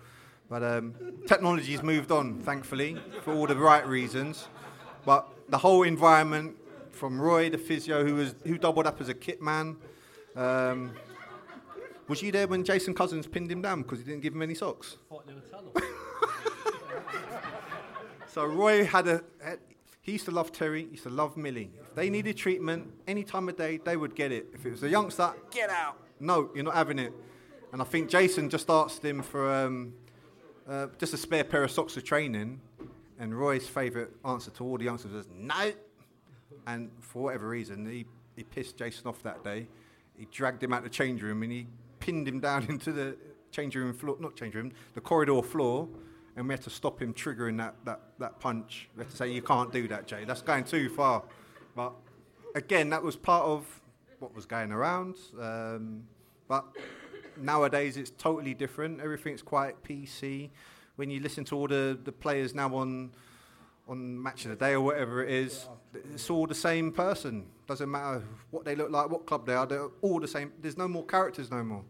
But 0.48 0.62
um, 0.64 0.94
technology's 1.26 1.82
moved 1.82 2.10
on, 2.10 2.40
thankfully, 2.40 2.96
for 3.22 3.32
all 3.32 3.46
the 3.46 3.56
right 3.56 3.86
reasons. 3.86 4.48
But 5.04 5.28
the 5.48 5.58
whole 5.58 5.84
environment, 5.84 6.56
from 6.90 7.20
Roy, 7.20 7.48
the 7.48 7.58
physio, 7.58 8.04
who 8.04 8.16
was 8.16 8.34
who 8.44 8.58
doubled 8.58 8.86
up 8.86 9.00
as 9.00 9.08
a 9.08 9.14
kit 9.14 9.40
man. 9.40 9.76
Um, 10.34 10.92
was 12.08 12.20
you 12.20 12.32
there 12.32 12.48
when 12.48 12.64
Jason 12.64 12.94
Cousins 12.94 13.28
pinned 13.28 13.50
him 13.50 13.62
down 13.62 13.82
because 13.82 14.00
he 14.00 14.04
didn't 14.04 14.22
give 14.22 14.34
him 14.34 14.42
any 14.42 14.54
socks? 14.54 14.96
Fighting 15.08 15.30
in 15.30 15.38
a 15.38 15.40
tunnel. 15.42 15.72
So 18.26 18.44
Roy 18.44 18.84
had 18.84 19.08
a. 19.08 19.22
Had, 19.42 19.58
he 20.02 20.12
used 20.12 20.24
to 20.26 20.30
love 20.30 20.52
Terry. 20.52 20.84
He 20.84 20.90
used 20.92 21.02
to 21.02 21.10
love 21.10 21.36
Millie. 21.36 21.70
If 21.80 21.94
they 21.94 22.10
needed 22.10 22.36
treatment 22.36 22.88
any 23.06 23.22
time 23.24 23.48
of 23.48 23.56
day, 23.56 23.78
they 23.84 23.96
would 23.96 24.14
get 24.14 24.30
it. 24.32 24.46
If 24.54 24.64
it 24.66 24.70
was 24.70 24.82
a 24.82 24.88
youngster, 24.88 25.32
get 25.50 25.68
out. 25.68 25.96
No, 26.20 26.50
you're 26.54 26.64
not 26.64 26.74
having 26.74 26.98
it. 26.98 27.12
And 27.72 27.80
I 27.80 27.84
think 27.84 28.10
Jason 28.10 28.50
just 28.50 28.68
asked 28.68 29.04
him 29.04 29.22
for 29.22 29.52
um, 29.52 29.94
uh, 30.68 30.88
just 30.98 31.14
a 31.14 31.16
spare 31.16 31.44
pair 31.44 31.64
of 31.64 31.70
socks 31.70 31.94
for 31.94 32.00
training. 32.00 32.60
And 33.18 33.38
Roy's 33.38 33.66
favourite 33.66 34.08
answer 34.24 34.50
to 34.52 34.64
all 34.64 34.78
the 34.78 34.84
youngsters 34.84 35.12
was 35.12 35.28
no. 35.34 35.72
And 36.66 36.90
for 37.00 37.22
whatever 37.24 37.48
reason, 37.48 37.86
he, 37.86 38.06
he 38.36 38.44
pissed 38.44 38.76
Jason 38.76 39.06
off 39.06 39.22
that 39.22 39.42
day. 39.42 39.68
He 40.16 40.26
dragged 40.30 40.62
him 40.62 40.72
out 40.72 40.82
the 40.82 40.90
change 40.90 41.22
room 41.22 41.42
and 41.42 41.50
he 41.50 41.66
pinned 42.00 42.28
him 42.28 42.40
down 42.40 42.64
into 42.68 42.92
the 42.92 43.16
change 43.50 43.74
room 43.74 43.92
floor, 43.94 44.16
not 44.20 44.36
change 44.36 44.54
room, 44.54 44.72
the 44.94 45.00
corridor 45.00 45.42
floor, 45.42 45.88
and 46.36 46.46
we 46.46 46.54
had 46.54 46.62
to 46.62 46.70
stop 46.70 47.00
him 47.00 47.12
triggering 47.12 47.56
that, 47.58 47.74
that, 47.84 48.00
that 48.18 48.40
punch. 48.40 48.88
We 48.96 49.02
had 49.02 49.10
to 49.10 49.16
say, 49.16 49.32
you 49.32 49.42
can't 49.42 49.72
do 49.72 49.88
that, 49.88 50.06
Jay. 50.06 50.24
That's 50.24 50.42
going 50.42 50.64
too 50.64 50.88
far. 50.88 51.22
But 51.74 51.92
again, 52.54 52.90
that 52.90 53.02
was 53.02 53.16
part 53.16 53.44
of 53.44 53.79
what 54.20 54.34
was 54.34 54.46
going 54.46 54.72
around. 54.72 55.16
Um, 55.40 56.04
but 56.48 56.64
nowadays, 57.36 57.96
it's 57.96 58.10
totally 58.10 58.54
different. 58.54 59.00
Everything's 59.00 59.42
quite 59.42 59.82
PC. 59.82 60.50
When 60.96 61.10
you 61.10 61.20
listen 61.20 61.44
to 61.46 61.56
all 61.56 61.68
the, 61.68 61.98
the 62.04 62.12
players 62.12 62.54
now 62.54 62.74
on 62.74 63.10
on 63.88 64.22
Match 64.22 64.44
of 64.44 64.50
the 64.50 64.56
Day 64.56 64.72
or 64.72 64.80
whatever 64.80 65.24
it 65.24 65.32
is, 65.32 65.68
it's 66.14 66.30
all 66.30 66.46
the 66.46 66.54
same 66.54 66.92
person. 66.92 67.46
Doesn't 67.66 67.90
matter 67.90 68.22
what 68.50 68.64
they 68.64 68.76
look 68.76 68.90
like, 68.90 69.10
what 69.10 69.26
club 69.26 69.46
they 69.46 69.54
are. 69.54 69.66
They're 69.66 69.88
all 70.00 70.20
the 70.20 70.28
same. 70.28 70.52
There's 70.60 70.78
no 70.78 70.86
more 70.86 71.04
characters 71.04 71.50
no 71.50 71.64
more. 71.64 71.82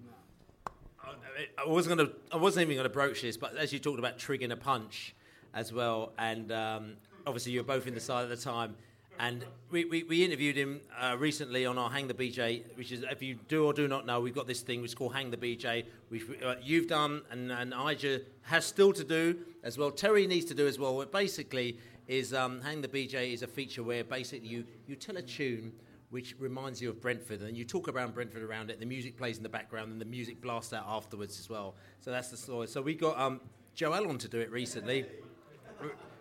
I 1.59 1.68
wasn't 1.68 1.97
going 1.97 2.09
to. 2.09 2.14
I 2.33 2.37
wasn't 2.37 2.70
even 2.70 2.83
to 2.83 2.89
broach 2.89 3.22
this, 3.22 3.37
but 3.37 3.57
as 3.57 3.72
you 3.72 3.78
talked 3.78 3.99
about 3.99 4.18
triggering 4.18 4.53
a 4.53 4.57
punch 4.57 5.14
as 5.53 5.72
well, 5.72 6.12
and 6.18 6.53
um, 6.53 6.93
obviously 7.26 7.53
you 7.53 7.61
were 7.61 7.64
both 7.64 7.87
in 7.87 7.95
the 7.95 8.01
side 8.01 8.22
at 8.22 8.28
the 8.28 8.37
time, 8.37 8.76
and 9.21 9.45
we, 9.71 9.85
we, 9.85 10.03
we 10.05 10.25
interviewed 10.25 10.57
him 10.57 10.81
uh, 10.99 11.14
recently 11.18 11.66
on 11.66 11.77
our 11.77 11.91
Hang 11.91 12.09
the 12.09 12.14
BJ, 12.14 12.64
which 12.75 12.91
is 12.91 13.05
if 13.11 13.21
you 13.21 13.39
do 13.49 13.66
or 13.66 13.75
do 13.75 13.87
not 13.87 14.07
know, 14.07 14.18
we've 14.18 14.35
got 14.35 14.47
this 14.47 14.62
thing 14.62 14.81
which 14.81 14.93
is 14.93 14.95
called 14.95 15.14
Hang 15.14 15.31
the 15.31 15.37
BJ, 15.37 15.85
which 16.09 16.23
uh, 16.43 16.55
you've 16.62 16.87
done 16.89 17.21
and 17.31 17.53
and 17.53 17.75
Ijah 17.75 18.23
has 18.43 18.64
still 18.64 18.95
to 18.95 19.05
do 19.05 19.37
as 19.62 19.77
well. 19.77 19.91
Terry 19.91 20.27
needs 20.27 20.47
to 20.47 20.55
do 20.55 20.66
as 20.66 20.79
well. 20.79 20.97
But 20.97 21.12
basically, 21.12 21.77
is 22.09 22.33
um, 22.33 22.62
Hang 22.62 22.81
the 22.81 22.89
BJ 22.89 23.35
is 23.35 23.43
a 23.43 23.47
feature 23.47 23.83
where 23.83 24.03
basically 24.03 24.49
you 24.49 24.64
you 24.87 24.97
tell 24.97 25.18
a 25.18 25.23
tune 25.23 25.73
which 26.09 26.35
reminds 26.39 26.81
you 26.81 26.89
of 26.89 27.01
Brentford, 27.01 27.43
and 27.43 27.57
you 27.57 27.64
talk 27.64 27.89
around 27.89 28.14
Brentford 28.14 28.43
around 28.43 28.71
it. 28.71 28.81
The 28.81 28.87
music 28.87 29.18
plays 29.18 29.37
in 29.37 29.43
the 29.43 29.51
background, 29.51 29.93
and 29.93 30.01
the 30.01 30.07
music 30.07 30.41
blasts 30.41 30.73
out 30.73 30.87
afterwards 30.89 31.39
as 31.39 31.51
well. 31.51 31.75
So 32.01 32.11
that's 32.11 32.31
the 32.31 32.39
story. 32.39 32.68
So 32.68 32.81
we 32.81 32.95
got 32.95 33.18
um, 33.18 33.43
Joe 33.75 33.93
Allen 33.93 34.16
to 34.16 34.29
do 34.29 34.39
it 34.41 34.51
recently, 34.51 35.05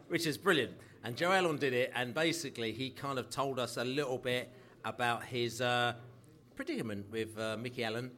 which 0.10 0.28
is 0.28 0.38
brilliant. 0.38 0.74
And 1.04 1.16
Joe 1.16 1.32
Allon 1.32 1.58
did 1.58 1.74
it, 1.74 1.92
and 1.96 2.14
basically 2.14 2.72
he 2.72 2.90
kind 2.90 3.18
of 3.18 3.30
told 3.30 3.58
us 3.58 3.78
a 3.78 3.84
little 3.84 4.18
bit 4.18 4.52
about 4.84 5.24
his 5.24 5.62
uh, 5.62 5.94
predicament 6.56 7.06
with 7.10 7.38
uh, 7.40 7.56
Mickey 7.58 7.84
Allen, 7.84 8.12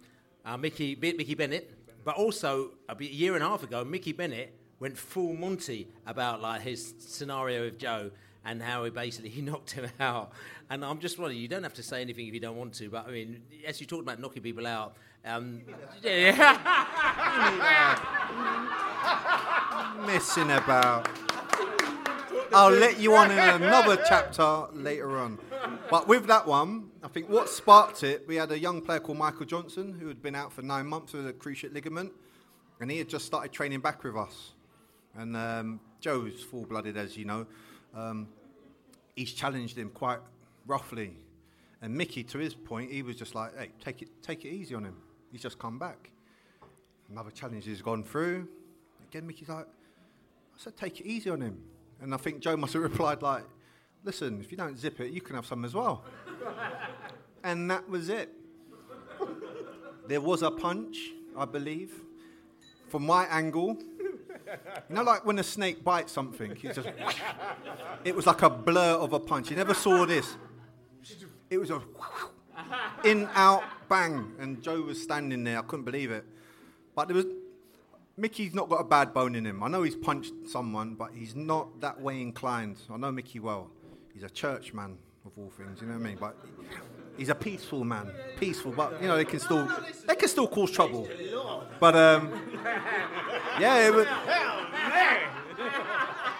uh, 0.46 0.58
Mickey 0.58 0.98
Mickey 1.00 1.36
Bennett, 1.36 1.72
but 2.04 2.16
also 2.16 2.72
a 2.90 3.04
year 3.04 3.36
and 3.36 3.44
a 3.44 3.48
half 3.48 3.64
ago, 3.64 3.86
Mickey 3.86 4.14
Bennett 4.14 4.54
went 4.80 4.98
full 4.98 5.34
Monty 5.36 5.88
about 6.08 6.42
like 6.42 6.62
his 6.62 6.96
scenario 6.98 7.66
with 7.66 7.78
Joe 7.78 8.10
and 8.44 8.62
how 8.62 8.84
he 8.84 8.90
basically 8.90 9.30
he 9.38 9.42
knocked 9.42 9.72
him 9.72 9.90
out. 10.00 10.32
And 10.70 10.84
I'm 10.84 11.00
just 11.00 11.20
wondering, 11.20 11.40
you 11.40 11.48
don't 11.48 11.64
have 11.64 11.76
to 11.76 11.84
say 11.84 12.02
anything 12.02 12.28
if 12.28 12.34
you 12.34 12.40
don't 12.40 12.58
want 12.58 12.74
to, 12.76 12.90
but 12.90 13.08
I 13.08 13.12
mean, 13.12 13.42
as 13.66 13.80
you 13.80 13.88
talked 13.88 14.04
about 14.04 14.20
knocking 14.20 14.42
people 14.42 14.66
out, 14.66 14.96
um, 15.26 15.62
yeah. 16.04 16.58
Messing 20.08 20.50
about. 20.50 21.08
I'll 22.54 22.72
let 22.72 23.00
you 23.00 23.16
on 23.16 23.32
in 23.32 23.38
another 23.64 24.02
chapter 24.08 24.66
later 24.74 25.18
on. 25.18 25.40
But 25.90 26.08
with 26.08 26.28
that 26.28 26.46
one, 26.46 26.92
I 27.04 27.08
think 27.08 27.30
what 27.30 27.50
sparked 27.50 28.04
it, 28.04 28.28
we 28.28 28.36
had 28.36 28.52
a 28.52 28.60
young 28.60 28.82
player 28.82 29.00
called 29.00 29.18
Michael 29.18 29.46
Johnson 29.46 29.98
who 30.00 30.08
had 30.08 30.22
been 30.22 30.36
out 30.36 30.52
for 30.52 30.62
nine 30.62 30.88
months 30.88 31.14
with 31.14 31.28
a 31.28 31.34
cruciate 31.34 31.74
ligament, 31.74 32.12
and 32.80 32.92
he 32.92 32.98
had 32.98 33.10
just 33.10 33.26
started 33.26 33.52
training 33.52 33.80
back 33.80 34.04
with 34.04 34.16
us. 34.16 34.54
And 35.16 35.36
um, 35.36 35.80
Joe's 36.00 36.44
full 36.44 36.66
blooded, 36.66 36.98
as 36.98 37.18
you 37.18 37.26
know. 37.26 37.46
Um, 37.96 38.28
he's 39.16 39.34
challenged 39.34 39.78
him 39.78 39.90
quite 39.90 40.20
roughly. 40.66 41.16
And 41.82 41.96
Mickey, 41.96 42.24
to 42.26 42.38
his 42.38 42.54
point, 42.54 42.92
he 42.92 43.02
was 43.02 43.16
just 43.16 43.36
like, 43.36 43.58
hey, 43.58 43.70
take 43.84 44.02
it, 44.02 44.10
take 44.22 44.46
it 44.46 44.50
easy 44.50 44.76
on 44.76 44.86
him. 44.86 44.96
He's 45.32 45.42
just 45.42 45.58
come 45.58 45.80
back. 45.80 46.12
Another 47.10 47.32
challenge 47.32 47.66
he's 47.66 47.82
gone 47.82 48.04
through. 48.04 48.48
Again, 49.10 49.28
Mickey's 49.28 49.50
like, 49.50 49.66
I 49.66 50.58
said, 50.58 50.78
take 50.78 51.00
it 51.02 51.06
easy 51.06 51.30
on 51.30 51.42
him. 51.42 51.62
And 52.02 52.14
I 52.14 52.18
think 52.18 52.40
Joe 52.40 52.58
must 52.58 52.74
have 52.74 52.82
replied 52.92 53.22
like, 53.22 53.44
listen, 54.04 54.40
if 54.42 54.52
you 54.52 54.58
don't 54.58 54.78
zip 54.78 55.00
it, 55.00 55.12
you 55.12 55.22
can 55.22 55.36
have 55.36 55.46
some 55.46 55.64
as 55.66 55.74
well. 55.74 56.04
and 57.44 57.70
that 57.72 57.88
was 57.90 58.10
it. 58.10 58.30
There 60.08 60.20
was 60.20 60.42
a 60.42 60.52
punch, 60.52 60.98
I 61.38 61.46
believe. 61.46 61.94
From 62.90 63.06
my 63.06 63.26
angle, 63.28 63.78
you 64.90 64.96
know, 64.96 65.04
like 65.04 65.26
when 65.26 65.40
a 65.40 65.44
snake 65.44 65.86
bites 65.86 66.12
something, 66.12 66.54
he 66.56 66.68
just. 66.68 66.90
it 68.04 68.14
was 68.14 68.26
like 68.28 68.42
a 68.42 68.50
blur 68.50 68.96
of 68.96 69.14
a 69.14 69.20
punch. 69.20 69.52
You 69.52 69.56
never 69.56 69.74
saw 69.74 70.06
this. 70.06 70.36
It 71.50 71.60
was 71.60 71.70
a 71.70 71.82
in, 73.04 73.30
out, 73.34 73.64
bang, 73.90 74.34
and 74.40 74.62
Joe 74.62 74.82
was 74.82 75.02
standing 75.02 75.44
there. 75.44 75.60
I 75.60 75.62
couldn't 75.62 75.86
believe 75.86 76.12
it. 76.12 76.26
But 76.96 77.08
there 77.08 77.16
was 77.16 77.26
Mickey's 78.22 78.54
not 78.54 78.70
got 78.70 78.76
a 78.76 78.84
bad 78.84 79.16
bone 79.16 79.34
in 79.34 79.48
him. 79.48 79.64
I 79.64 79.68
know 79.68 79.82
he's 79.82 79.96
punched 79.96 80.34
someone, 80.48 80.94
but 80.94 81.10
he's 81.12 81.36
not 81.36 81.82
that 81.82 82.00
way 82.00 82.22
inclined. 82.22 82.78
I 82.94 82.98
know 82.98 83.12
Mickey 83.12 83.40
well. 83.40 83.72
He's 84.14 84.22
a 84.22 84.30
church 84.30 84.76
man 84.76 85.00
of 85.26 85.32
all 85.40 85.50
things. 85.50 85.82
You 85.82 85.88
know 85.88 85.94
what 85.94 86.02
I 86.02 86.10
mean? 86.10 86.18
But 86.20 86.38
he's 87.18 87.30
a 87.30 87.36
peaceful 87.36 87.84
man, 87.84 88.12
peaceful. 88.38 88.74
But 88.74 89.02
you 89.02 89.08
know 89.08 89.18
they 89.18 89.26
can 89.26 89.40
still 89.40 89.68
they 90.06 90.14
can 90.14 90.30
still 90.30 90.48
cause 90.48 90.70
trouble. 90.70 91.10
But 91.80 91.96
um, 91.96 92.32
yeah, 93.60 93.88
it 93.88 93.92
was, 93.92 94.06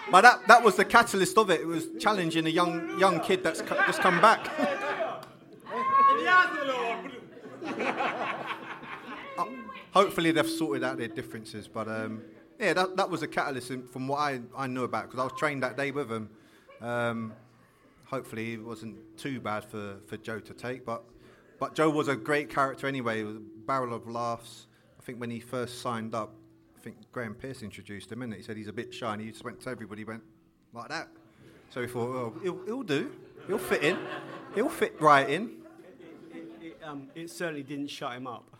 but 0.08 0.20
that 0.20 0.46
that 0.46 0.62
was 0.62 0.76
the 0.76 0.84
catalyst 0.84 1.36
of 1.36 1.50
it. 1.50 1.62
It 1.62 1.66
was 1.66 1.88
challenging 1.98 2.46
a 2.46 2.50
young 2.50 2.96
young 2.96 3.18
kid 3.18 3.42
that's 3.42 3.60
just 3.60 3.98
come 4.00 4.20
back. 4.20 4.48
Hopefully 9.92 10.32
they've 10.32 10.48
sorted 10.48 10.84
out 10.84 10.98
their 10.98 11.08
differences, 11.08 11.68
but 11.68 11.88
um, 11.88 12.22
yeah, 12.58 12.72
that, 12.72 12.96
that 12.96 13.10
was 13.10 13.22
a 13.22 13.28
catalyst 13.28 13.72
from 13.92 14.08
what 14.08 14.18
I, 14.18 14.40
I 14.56 14.66
knew 14.66 14.84
about 14.84 15.04
because 15.04 15.20
I 15.20 15.24
was 15.24 15.32
trained 15.36 15.62
that 15.62 15.76
day 15.76 15.90
with 15.90 16.10
him. 16.10 16.30
Um, 16.80 17.32
hopefully 18.06 18.54
it 18.54 18.62
wasn't 18.62 18.96
too 19.16 19.40
bad 19.40 19.64
for, 19.64 19.96
for 20.06 20.16
Joe 20.16 20.40
to 20.40 20.54
take, 20.54 20.84
but 20.84 21.04
but 21.62 21.76
Joe 21.76 21.90
was 21.90 22.08
a 22.08 22.16
great 22.16 22.50
character 22.50 22.88
anyway. 22.88 23.24
Barrel 23.66 23.94
of 23.94 24.08
laughs. 24.08 24.66
I 24.98 25.02
think 25.04 25.20
when 25.20 25.30
he 25.30 25.38
first 25.38 25.80
signed 25.80 26.12
up, 26.12 26.34
I 26.76 26.80
think 26.80 26.96
Graham 27.12 27.34
Pierce 27.34 27.62
introduced 27.62 28.10
him, 28.10 28.22
and 28.22 28.34
he 28.34 28.42
said 28.42 28.56
he's 28.56 28.66
a 28.66 28.72
bit 28.72 28.92
shy, 28.92 29.12
and 29.12 29.22
he 29.22 29.30
just 29.30 29.44
went 29.44 29.60
to 29.60 29.70
everybody, 29.70 30.02
went 30.02 30.24
like 30.72 30.88
that. 30.88 31.06
So 31.70 31.80
he 31.80 31.86
thought, 31.86 32.10
well, 32.10 32.34
he'll, 32.42 32.64
he'll 32.64 32.82
do. 32.82 33.12
He'll 33.46 33.58
fit 33.58 33.84
in. 33.84 33.96
He'll 34.56 34.68
fit 34.68 35.00
right 35.00 35.30
in. 35.30 35.52
It, 36.60 36.80
um, 36.82 37.08
it 37.14 37.30
certainly 37.30 37.62
didn't 37.62 37.88
shut 37.90 38.16
him 38.16 38.26
up. 38.26 38.56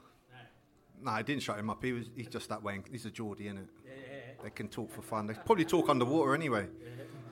No, 1.02 1.10
I 1.10 1.22
didn't 1.22 1.42
shut 1.42 1.58
him 1.58 1.70
up. 1.70 1.82
He 1.82 1.92
was 1.92 2.06
he's 2.16 2.28
just 2.28 2.48
that 2.48 2.62
way. 2.62 2.80
He's 2.90 3.06
a 3.06 3.10
Geordie, 3.10 3.44
innit? 3.44 3.66
They 4.42 4.50
can 4.50 4.68
talk 4.68 4.90
for 4.90 5.02
fun. 5.02 5.26
They 5.26 5.34
probably 5.34 5.64
talk 5.64 5.88
underwater 5.88 6.34
anyway. 6.34 6.66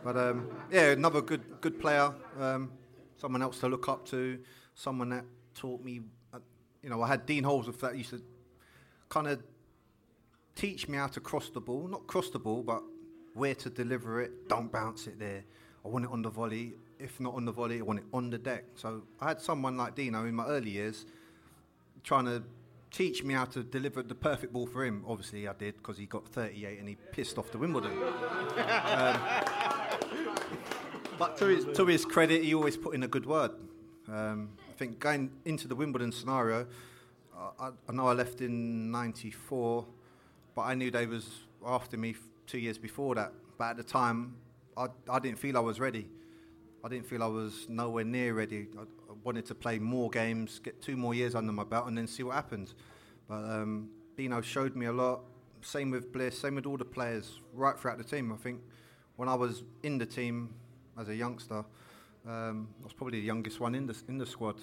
But 0.04 0.16
um, 0.16 0.48
yeah, 0.70 0.92
another 0.92 1.20
good 1.22 1.60
good 1.60 1.80
player. 1.80 2.12
Um, 2.38 2.72
someone 3.16 3.42
else 3.42 3.58
to 3.60 3.68
look 3.68 3.88
up 3.88 4.06
to. 4.06 4.38
Someone 4.74 5.10
that 5.10 5.24
taught 5.54 5.82
me. 5.84 6.00
Uh, 6.32 6.38
you 6.82 6.90
know, 6.90 7.02
I 7.02 7.08
had 7.08 7.26
Dean 7.26 7.44
Holdsworth 7.44 7.80
that 7.80 7.96
used 7.96 8.10
to 8.10 8.22
kind 9.08 9.26
of 9.26 9.42
teach 10.54 10.88
me 10.88 10.96
how 10.98 11.08
to 11.08 11.20
cross 11.20 11.50
the 11.50 11.60
ball. 11.60 11.86
Not 11.88 12.06
cross 12.06 12.30
the 12.30 12.38
ball, 12.38 12.62
but 12.62 12.82
where 13.34 13.54
to 13.56 13.70
deliver 13.70 14.20
it. 14.20 14.48
Don't 14.48 14.70
bounce 14.72 15.06
it 15.06 15.18
there. 15.18 15.44
I 15.84 15.88
want 15.88 16.04
it 16.04 16.10
on 16.10 16.22
the 16.22 16.30
volley. 16.30 16.74
If 16.98 17.18
not 17.20 17.34
on 17.34 17.44
the 17.44 17.52
volley, 17.52 17.78
I 17.78 17.82
want 17.82 18.00
it 18.00 18.04
on 18.12 18.30
the 18.30 18.38
deck. 18.38 18.64
So 18.74 19.02
I 19.20 19.28
had 19.28 19.40
someone 19.40 19.76
like 19.76 19.94
Dino 19.94 20.24
in 20.26 20.34
my 20.34 20.46
early 20.46 20.70
years 20.70 21.06
trying 22.02 22.24
to 22.26 22.42
teach 22.91 23.22
me 23.22 23.34
how 23.34 23.45
to 23.47 23.62
deliver 23.62 24.03
the 24.03 24.14
perfect 24.14 24.53
ball 24.53 24.66
for 24.66 24.84
him. 24.84 25.05
Obviously, 25.07 25.47
I 25.49 25.53
did 25.53 25.76
because 25.76 25.97
he 25.97 26.07
got 26.07 26.26
38 26.28 26.78
and 26.78 26.88
he 26.88 26.97
pissed 27.12 27.38
off 27.38 27.51
the 27.51 27.59
Wimbledon. 27.59 27.93
um, 28.03 29.20
but 31.18 31.36
to 31.38 31.47
his, 31.47 31.64
to 31.76 31.86
his 31.86 32.05
credit, 32.05 32.43
he 32.43 32.55
always 32.55 32.76
put 32.76 32.95
in 32.95 33.03
a 33.03 33.09
good 33.09 33.26
word. 33.26 33.53
Um, 34.09 34.51
I 34.68 34.72
think 34.76 34.99
going 34.99 35.30
into 35.45 35.68
the 35.68 35.74
Wimbledon 35.74 36.11
scenario, 36.11 36.66
I, 37.59 37.70
I, 37.88 37.93
know 37.93 38.09
I 38.09 38.12
left 38.12 38.41
in 38.41 38.91
'94, 38.91 39.84
but 40.55 40.62
I 40.62 40.74
knew 40.74 40.91
they 40.91 41.07
was 41.07 41.28
after 41.64 41.97
me 41.97 42.11
f- 42.11 42.16
two 42.47 42.59
years 42.59 42.76
before 42.76 43.14
that. 43.14 43.32
But 43.57 43.70
at 43.70 43.76
the 43.76 43.82
time, 43.82 44.34
I, 44.76 44.88
I 45.09 45.18
didn't 45.20 45.38
feel 45.38 45.57
I 45.57 45.61
was 45.61 45.78
ready. 45.78 46.09
I 46.82 46.88
didn't 46.88 47.07
feel 47.07 47.22
I 47.22 47.26
was 47.26 47.66
nowhere 47.68 48.05
near 48.05 48.34
ready. 48.34 48.68
Wanted 49.24 49.46
to 49.46 49.54
play 49.54 49.78
more 49.78 50.10
games, 50.10 50.58
get 50.58 50.80
two 50.80 50.96
more 50.96 51.14
years 51.14 51.34
under 51.34 51.52
my 51.52 51.64
belt, 51.64 51.86
and 51.86 51.96
then 51.96 52.06
see 52.06 52.22
what 52.22 52.34
happens. 52.34 52.74
But 53.28 53.44
um, 53.44 53.90
Dino 54.16 54.40
showed 54.40 54.76
me 54.76 54.86
a 54.86 54.92
lot. 54.92 55.20
Same 55.62 55.90
with 55.90 56.12
Bliss, 56.12 56.38
same 56.38 56.54
with 56.54 56.66
all 56.66 56.76
the 56.76 56.84
players 56.84 57.38
right 57.52 57.78
throughout 57.78 57.98
the 57.98 58.04
team. 58.04 58.32
I 58.32 58.36
think 58.36 58.60
when 59.16 59.28
I 59.28 59.34
was 59.34 59.62
in 59.82 59.98
the 59.98 60.06
team 60.06 60.54
as 60.98 61.08
a 61.08 61.14
youngster, 61.14 61.64
um, 62.26 62.68
I 62.80 62.84
was 62.84 62.92
probably 62.92 63.20
the 63.20 63.26
youngest 63.26 63.60
one 63.60 63.74
in 63.74 63.86
the, 63.86 63.96
in 64.08 64.18
the 64.18 64.26
squad. 64.26 64.56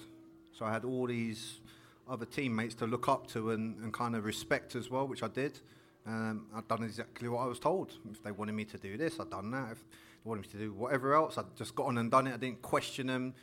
So 0.52 0.64
I 0.64 0.72
had 0.72 0.84
all 0.84 1.06
these 1.06 1.60
other 2.08 2.26
teammates 2.26 2.74
to 2.76 2.86
look 2.86 3.08
up 3.08 3.26
to 3.28 3.50
and, 3.50 3.76
and 3.82 3.92
kind 3.92 4.16
of 4.16 4.24
respect 4.24 4.74
as 4.74 4.90
well, 4.90 5.06
which 5.06 5.22
I 5.22 5.28
did. 5.28 5.60
Um, 6.06 6.46
I'd 6.54 6.66
done 6.68 6.82
exactly 6.82 7.28
what 7.28 7.40
I 7.40 7.46
was 7.46 7.58
told. 7.58 7.92
If 8.10 8.22
they 8.22 8.32
wanted 8.32 8.52
me 8.52 8.64
to 8.64 8.78
do 8.78 8.96
this, 8.96 9.20
I'd 9.20 9.30
done 9.30 9.50
that. 9.50 9.72
If 9.72 9.78
they 9.78 10.28
wanted 10.28 10.42
me 10.42 10.48
to 10.52 10.58
do 10.58 10.72
whatever 10.72 11.14
else, 11.14 11.36
I'd 11.36 11.54
just 11.56 11.74
got 11.74 11.86
on 11.86 11.98
and 11.98 12.10
done 12.10 12.26
it. 12.26 12.34
I 12.34 12.38
didn't 12.38 12.62
question 12.62 13.08
them. 13.08 13.34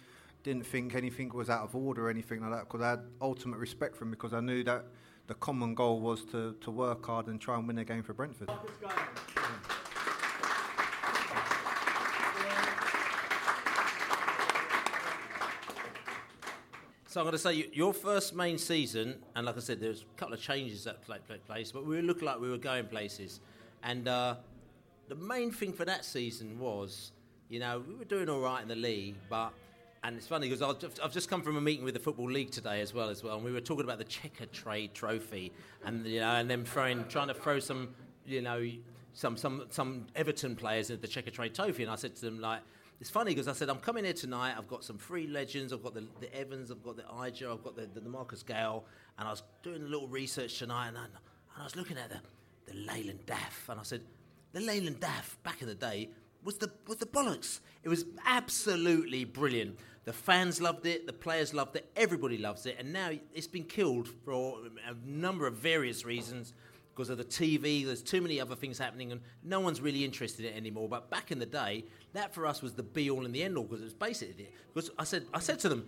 Didn't 0.46 0.66
think 0.68 0.94
anything 0.94 1.30
was 1.30 1.50
out 1.50 1.64
of 1.64 1.76
order 1.76 2.06
or 2.06 2.10
anything 2.10 2.40
like 2.40 2.52
that 2.52 2.66
because 2.66 2.82
I 2.82 2.92
had 2.92 3.00
ultimate 3.20 3.58
respect 3.58 3.96
for 3.96 4.04
him 4.04 4.12
because 4.12 4.32
I 4.32 4.42
knew 4.42 4.64
that 4.66 4.86
the 5.26 5.34
common 5.34 5.74
goal 5.74 6.00
was 6.00 6.24
to, 6.26 6.56
to 6.62 6.70
work 6.70 7.04
hard 7.04 7.26
and 7.26 7.42
try 7.42 7.58
and 7.58 7.68
win 7.68 7.80
a 7.80 7.84
game 7.84 8.04
for 8.04 8.14
Brentford. 8.14 8.52
So 17.08 17.22
I'm 17.22 17.26
going 17.26 17.32
to 17.32 17.40
say 17.40 17.68
your 17.74 17.94
first 17.94 18.36
main 18.36 18.60
season, 18.60 19.16
and 19.36 19.48
like 19.48 19.58
I 19.58 19.62
said, 19.62 19.80
there 19.80 19.90
was 19.90 20.02
a 20.02 20.20
couple 20.20 20.36
of 20.36 20.42
changes 20.42 20.84
that 20.84 21.02
pla- 21.02 21.18
took 21.28 21.44
place, 21.48 21.72
but 21.72 21.88
we 21.88 22.02
looked 22.04 22.22
like 22.22 22.40
we 22.40 22.52
were 22.52 22.58
going 22.60 22.86
places. 22.86 23.40
And 23.82 24.08
uh, 24.08 24.36
the 25.08 25.16
main 25.16 25.50
thing 25.50 25.74
for 25.74 25.86
that 25.86 26.06
season 26.06 26.60
was, 26.60 27.14
you 27.50 27.60
know, 27.60 27.82
we 27.88 27.96
were 27.96 28.06
doing 28.06 28.30
all 28.30 28.42
right 28.42 28.62
in 28.62 28.68
the 28.68 28.76
league, 28.76 29.16
but 29.28 29.54
and 30.06 30.18
it's 30.18 30.28
funny 30.28 30.48
because 30.48 30.62
I've 30.62 31.12
just, 31.12 31.30
come 31.30 31.42
from 31.42 31.58
a 31.58 31.62
meeting 31.62 31.84
with 31.84 31.96
the 31.96 32.00
football 32.00 32.30
league 32.30 32.52
today 32.52 32.82
as 32.82 32.94
well 32.94 33.10
as 33.10 33.24
well, 33.24 33.36
and 33.38 33.44
we 33.44 33.52
were 33.52 33.60
talking 33.60 33.86
about 33.86 33.98
the 33.98 34.06
Checkatrade 34.06 34.94
trophy, 34.94 35.52
and 35.84 36.06
you 36.06 36.20
know, 36.20 36.36
and 36.36 36.50
them 36.50 36.64
throwing, 36.64 37.06
trying 37.08 37.28
to 37.30 37.34
throw 37.34 37.60
some, 37.60 37.90
you 38.26 38.42
know, 38.42 38.64
some 39.14 39.36
some 39.36 39.66
some 39.72 40.06
Everton 40.16 40.56
players 40.56 40.92
at 40.92 41.02
the 41.02 41.08
Checkatrade 41.08 41.56
trophy, 41.56 41.84
and 41.84 41.92
I 41.92 41.96
said 41.96 42.16
to 42.16 42.22
them 42.22 42.40
like. 42.40 42.62
It's 43.02 43.10
funny 43.10 43.32
because 43.32 43.50
I 43.50 43.52
said 43.52 43.70
I'm 43.70 43.80
coming 43.80 44.06
here 44.06 44.14
tonight. 44.14 44.56
I've 44.58 44.70
got 44.70 44.86
some 44.86 44.98
free 44.98 45.28
legends. 45.28 45.74
I've 45.74 45.84
got 45.84 45.94
the, 45.94 46.06
the 46.22 46.34
Evans. 46.34 46.72
I've 46.72 46.82
got 46.82 46.96
the 46.96 47.04
Ijah. 47.04 47.52
I've 47.52 47.62
got 47.62 47.76
the, 47.76 47.90
the, 47.94 48.08
Marcus 48.08 48.42
Gayle. 48.42 48.86
And 49.20 49.28
I 49.28 49.32
was 49.32 49.44
doing 49.64 49.82
a 49.82 49.86
little 49.86 50.08
research 50.08 50.60
tonight, 50.60 50.88
and 50.88 50.98
I, 50.98 51.04
and 51.04 51.14
I 51.60 51.64
was 51.66 51.76
looking 51.76 51.98
at 51.98 52.10
the 52.10 52.22
the 52.68 52.74
Leyland 52.88 53.20
DAF, 53.26 53.68
and 53.68 53.82
I 53.82 53.84
said, 53.84 54.00
the 54.54 54.62
Leyland 54.62 55.02
DAF 55.02 55.36
back 55.44 55.62
in 55.62 55.68
the 55.68 55.76
day 55.76 56.10
was 56.46 56.58
the 56.58 56.72
was 56.88 56.98
the 56.98 57.06
bollocks. 57.06 57.60
It 57.84 57.90
was 57.90 58.06
absolutely 58.26 59.26
brilliant. 59.26 59.78
The 60.06 60.14
fans 60.14 60.62
loved 60.62 60.86
it. 60.86 61.08
The 61.08 61.14
players 61.14 61.54
loved 61.54 61.76
it. 61.76 61.90
Everybody 61.96 62.38
loves 62.38 62.66
it. 62.66 62.78
And 62.80 62.94
now 62.94 63.10
it's 63.34 63.48
been 63.48 63.64
killed 63.64 64.08
for 64.24 64.60
a 64.88 64.94
number 65.04 65.48
of 65.48 65.56
various 65.56 66.06
reasons. 66.06 66.54
Because 66.96 67.10
of 67.10 67.18
the 67.18 67.26
TV, 67.26 67.86
there's 67.86 68.02
too 68.02 68.22
many 68.22 68.40
other 68.40 68.56
things 68.56 68.78
happening, 68.78 69.12
and 69.12 69.20
no 69.44 69.60
one's 69.60 69.82
really 69.82 70.06
interested 70.06 70.46
in 70.46 70.54
it 70.54 70.56
anymore. 70.56 70.88
But 70.88 71.10
back 71.10 71.30
in 71.30 71.40
the 71.40 71.46
day, 71.46 71.84
that 72.14 72.34
for 72.34 72.48
us 72.48 72.62
was 72.62 72.74
the 72.74 72.84
be 72.84 73.10
all 73.10 73.26
and 73.26 73.36
the 73.36 73.44
end 73.44 73.58
all, 73.58 73.66
because 73.66 73.82
it 73.82 73.86
was 73.86 73.94
basically 73.94 74.48
because 74.74 74.90
I 74.98 75.04
said 75.04 75.26
I 75.34 75.40
said 75.40 75.60
to 75.60 75.70
them, 75.70 75.86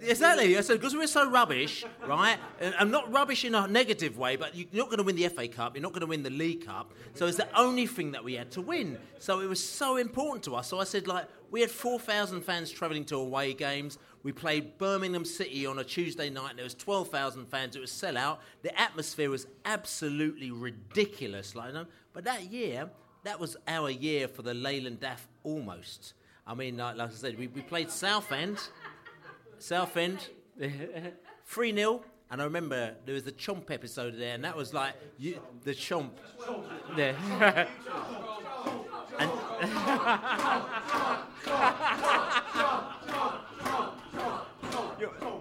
Exactly. 0.00 0.58
I 0.58 0.60
said 0.60 0.74
because 0.74 0.94
we're 0.94 1.06
so 1.06 1.30
rubbish, 1.30 1.86
right? 2.06 2.38
And 2.60 2.74
I'm 2.78 2.90
not 2.90 3.10
rubbish 3.10 3.46
in 3.46 3.54
a 3.54 3.66
negative 3.66 4.18
way, 4.18 4.36
but 4.36 4.54
you're 4.54 4.66
not 4.72 4.86
going 4.86 4.98
to 4.98 5.04
win 5.04 5.16
the 5.16 5.28
FA 5.28 5.48
Cup. 5.48 5.74
You're 5.74 5.82
not 5.82 5.92
going 5.92 6.02
to 6.02 6.06
win 6.06 6.22
the 6.22 6.30
League 6.30 6.66
Cup. 6.66 6.92
So 7.14 7.26
it's 7.26 7.38
the 7.38 7.48
only 7.58 7.86
thing 7.86 8.12
that 8.12 8.22
we 8.22 8.34
had 8.34 8.50
to 8.52 8.60
win. 8.60 8.98
So 9.20 9.40
it 9.40 9.48
was 9.48 9.66
so 9.66 9.96
important 9.96 10.44
to 10.44 10.54
us. 10.54 10.68
So 10.68 10.80
I 10.80 10.84
said 10.84 11.06
like 11.06 11.28
we 11.50 11.60
had 11.60 11.70
4,000 11.70 12.42
fans 12.42 12.70
travelling 12.70 13.04
to 13.06 13.16
away 13.16 13.54
games. 13.54 13.98
We 14.22 14.32
played 14.32 14.78
Birmingham 14.78 15.24
City 15.24 15.66
on 15.66 15.78
a 15.78 15.84
Tuesday 15.84 16.30
night, 16.30 16.50
and 16.50 16.58
there 16.58 16.64
was 16.64 16.74
12,000 16.74 17.46
fans. 17.46 17.74
It 17.74 17.80
was 17.80 17.90
sellout. 17.90 18.38
The 18.62 18.78
atmosphere 18.80 19.30
was 19.30 19.46
absolutely 19.64 20.50
ridiculous. 20.50 21.56
Like, 21.56 21.74
but 22.12 22.24
that 22.24 22.44
year, 22.52 22.88
that 23.24 23.40
was 23.40 23.56
our 23.66 23.90
year 23.90 24.28
for 24.28 24.42
the 24.42 24.54
Leyland 24.54 25.00
DAF 25.00 25.26
almost. 25.42 26.14
I 26.46 26.54
mean, 26.54 26.76
like, 26.76 26.96
like 26.96 27.10
I 27.10 27.14
said, 27.14 27.38
we, 27.38 27.48
we 27.48 27.62
played 27.62 27.90
Southend. 27.90 28.58
Southend, 29.58 30.28
3 31.46 31.74
0. 31.74 32.04
And 32.30 32.40
I 32.40 32.44
remember 32.44 32.94
there 33.04 33.14
was 33.14 33.24
the 33.24 33.32
Chomp 33.32 33.70
episode 33.70 34.18
there, 34.18 34.34
and 34.34 34.44
that 34.44 34.56
was 34.56 34.72
like 34.72 34.94
you, 35.18 35.38
the 35.64 35.72
Chomp. 35.72 36.12
There. 36.96 37.14
and, 39.18 39.30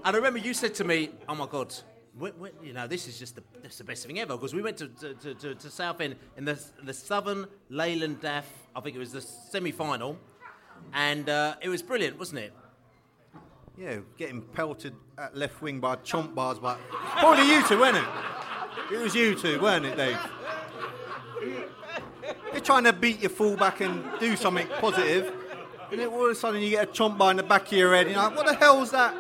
and 0.04 0.16
I 0.16 0.18
remember 0.18 0.40
you 0.40 0.54
said 0.54 0.74
to 0.76 0.84
me, 0.84 1.12
"Oh 1.28 1.36
my 1.36 1.48
God, 1.48 1.74
we, 2.18 2.32
we, 2.32 2.50
you 2.64 2.74
know 2.74 2.88
this 2.88 3.08
is 3.08 3.20
just 3.20 3.36
the, 3.36 3.44
this 3.62 3.74
is 3.74 3.78
the 3.78 3.84
best 3.84 4.06
thing 4.06 4.20
ever." 4.20 4.34
Because 4.34 4.54
we 4.54 4.62
went 4.62 4.78
to 4.78 4.88
to, 4.88 5.34
to, 5.36 5.56
to, 5.56 5.70
Southend 5.70 6.16
in 6.38 6.46
the 6.46 6.60
the 6.84 6.94
Southern 6.94 7.48
Leyland 7.70 8.22
DAF. 8.22 8.44
I 8.76 8.82
think 8.82 8.96
it 8.96 9.00
was 9.00 9.12
the 9.12 9.22
semi-final, 9.22 10.18
and 10.94 11.30
uh, 11.30 11.56
it 11.62 11.70
was 11.70 11.82
brilliant, 11.82 12.18
wasn't 12.18 12.40
it? 12.40 12.54
Yeah, 13.78 13.98
getting 14.18 14.42
pelted 14.42 14.94
at 15.18 15.36
left 15.36 15.62
wing 15.62 15.80
by 15.80 15.96
chomp 15.98 16.36
bars, 16.36 16.60
but 16.60 16.78
probably 16.90 17.48
you 17.50 17.68
two, 17.68 17.80
weren't 17.80 17.98
it? 17.98 18.04
It 18.92 19.00
was 19.00 19.16
you 19.16 19.36
two, 19.36 19.62
weren't 19.62 19.86
it, 19.86 19.96
Dave? 19.96 20.20
You're 22.52 22.62
trying 22.62 22.84
to 22.84 22.94
beat 22.94 23.22
your 23.22 23.30
fullback 23.30 23.82
and 23.82 24.04
do 24.20 24.36
something 24.36 24.68
positive, 24.80 25.34
and 25.90 26.00
then 26.00 26.10
all 26.10 26.26
of 26.26 26.32
a 26.32 26.36
sudden 26.36 26.62
you 26.62 26.72
get 26.72 26.90
a 26.90 26.92
chomp 26.92 27.18
bar 27.18 27.32
in 27.32 27.38
the 27.38 27.44
back 27.44 27.68
of 27.68 27.74
your 27.74 27.96
head, 27.96 28.08
you're 28.08 28.18
like, 28.18 28.36
what 28.36 28.46
the 28.46 28.56
hell's 28.56 28.92
that? 28.92 29.16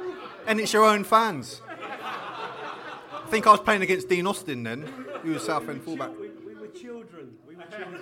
And 0.48 0.60
it's 0.60 0.74
your 0.74 0.84
own 0.86 1.04
fans. 1.04 1.62
I 1.70 3.28
think 3.30 3.48
I 3.48 3.52
was 3.52 3.62
playing 3.62 3.82
against 3.82 4.10
Dean 4.10 4.28
Austin 4.28 4.64
then, 4.64 4.82
who 5.24 5.34
was 5.34 5.46
Southend 5.46 5.84
fullback. 5.84 6.12
We, 6.20 6.30
we 6.46 6.56
were 6.60 6.68
children. 6.68 7.34
We 7.48 7.56
were 7.56 7.64
children. 7.64 8.02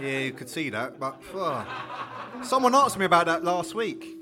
Yeah, 0.00 0.18
you 0.20 0.32
could 0.32 0.48
see 0.48 0.70
that, 0.70 0.98
but 0.98 1.20
uh, 1.34 1.64
someone 2.42 2.74
asked 2.74 2.98
me 2.98 3.04
about 3.04 3.26
that 3.26 3.44
last 3.44 3.74
week. 3.74 4.16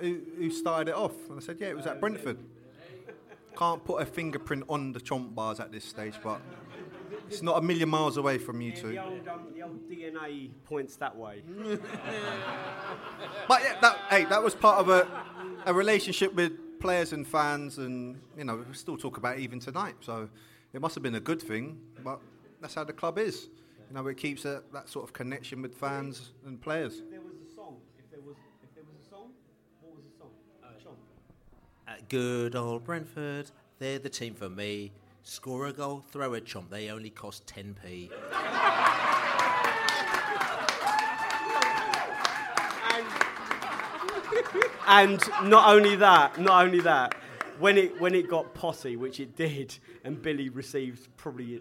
Who, 0.00 0.20
who 0.36 0.50
started 0.50 0.88
it 0.90 0.96
off? 0.96 1.12
And 1.28 1.38
I 1.38 1.40
said, 1.40 1.58
yeah, 1.60 1.68
it 1.68 1.76
was 1.76 1.86
at 1.86 2.00
Brentford. 2.00 2.38
Can't 3.56 3.84
put 3.84 4.02
a 4.02 4.06
fingerprint 4.06 4.64
on 4.68 4.92
the 4.92 5.00
chomp 5.00 5.34
bars 5.34 5.60
at 5.60 5.70
this 5.72 5.84
stage, 5.84 6.14
but 6.22 6.40
it's 7.28 7.42
not 7.42 7.58
a 7.58 7.62
million 7.62 7.88
miles 7.88 8.16
away 8.16 8.38
from 8.38 8.60
you 8.60 8.70
Yeah, 8.70 8.80
two. 8.80 8.88
the, 8.90 9.04
old, 9.04 9.28
um, 9.28 9.40
the 9.54 9.62
old 9.62 9.88
DNA 9.88 10.50
points 10.64 10.96
that 10.96 11.16
way. 11.16 11.42
But 13.48 13.62
yeah, 13.62 13.80
that, 13.80 13.98
hey, 14.10 14.24
that 14.24 14.42
was 14.42 14.54
part 14.54 14.78
of 14.78 14.88
a, 14.88 15.06
a 15.66 15.72
relationship 15.72 16.34
with 16.34 16.52
players 16.80 17.12
and 17.12 17.26
fans, 17.26 17.78
and 17.78 18.20
you 18.36 18.44
know, 18.44 18.64
we 18.68 18.74
still 18.74 18.96
talk 18.96 19.16
about 19.16 19.38
it 19.38 19.40
even 19.40 19.60
tonight. 19.60 19.94
So 20.00 20.28
it 20.72 20.80
must 20.80 20.94
have 20.94 21.02
been 21.02 21.16
a 21.16 21.20
good 21.20 21.40
thing, 21.40 21.78
but 22.04 22.20
that's 22.60 22.74
how 22.74 22.84
the 22.84 22.92
club 22.92 23.18
is. 23.18 23.48
You 23.88 23.94
know, 23.94 24.06
it 24.08 24.16
keeps 24.16 24.44
a, 24.44 24.62
that 24.72 24.88
sort 24.88 25.04
of 25.04 25.12
connection 25.12 25.62
with 25.62 25.74
fans 25.74 26.32
and 26.44 26.60
players. 26.60 26.98
If 26.98 27.10
there 27.10 27.20
was 27.20 27.36
a 27.50 27.54
song, 27.54 27.76
if 27.98 28.10
there 28.10 28.20
was, 28.20 28.36
if 28.62 28.74
there 28.74 28.84
was 28.84 29.04
a 29.04 29.08
song, 29.08 29.30
what 29.80 29.96
was 29.96 30.04
the 30.04 30.18
song? 30.18 30.30
Uh, 30.62 30.66
chomp. 30.82 30.96
At 31.86 32.08
good 32.08 32.54
old 32.54 32.84
Brentford, 32.84 33.50
they're 33.78 33.98
the 33.98 34.10
team 34.10 34.34
for 34.34 34.50
me. 34.50 34.92
Score 35.22 35.66
a 35.66 35.72
goal, 35.72 36.04
throw 36.10 36.34
a 36.34 36.40
chomp. 36.40 36.70
They 36.70 36.90
only 36.90 37.10
cost 37.10 37.46
10p. 37.46 38.10
And 44.86 45.20
not 45.44 45.68
only 45.68 45.96
that, 45.96 46.40
not 46.40 46.64
only 46.64 46.80
that, 46.80 47.14
when 47.58 47.76
it 47.76 48.00
when 48.00 48.14
it 48.14 48.28
got 48.28 48.54
potty, 48.54 48.96
which 48.96 49.20
it 49.20 49.36
did, 49.36 49.76
and 50.04 50.20
Billy 50.20 50.48
received 50.48 51.08
probably 51.16 51.60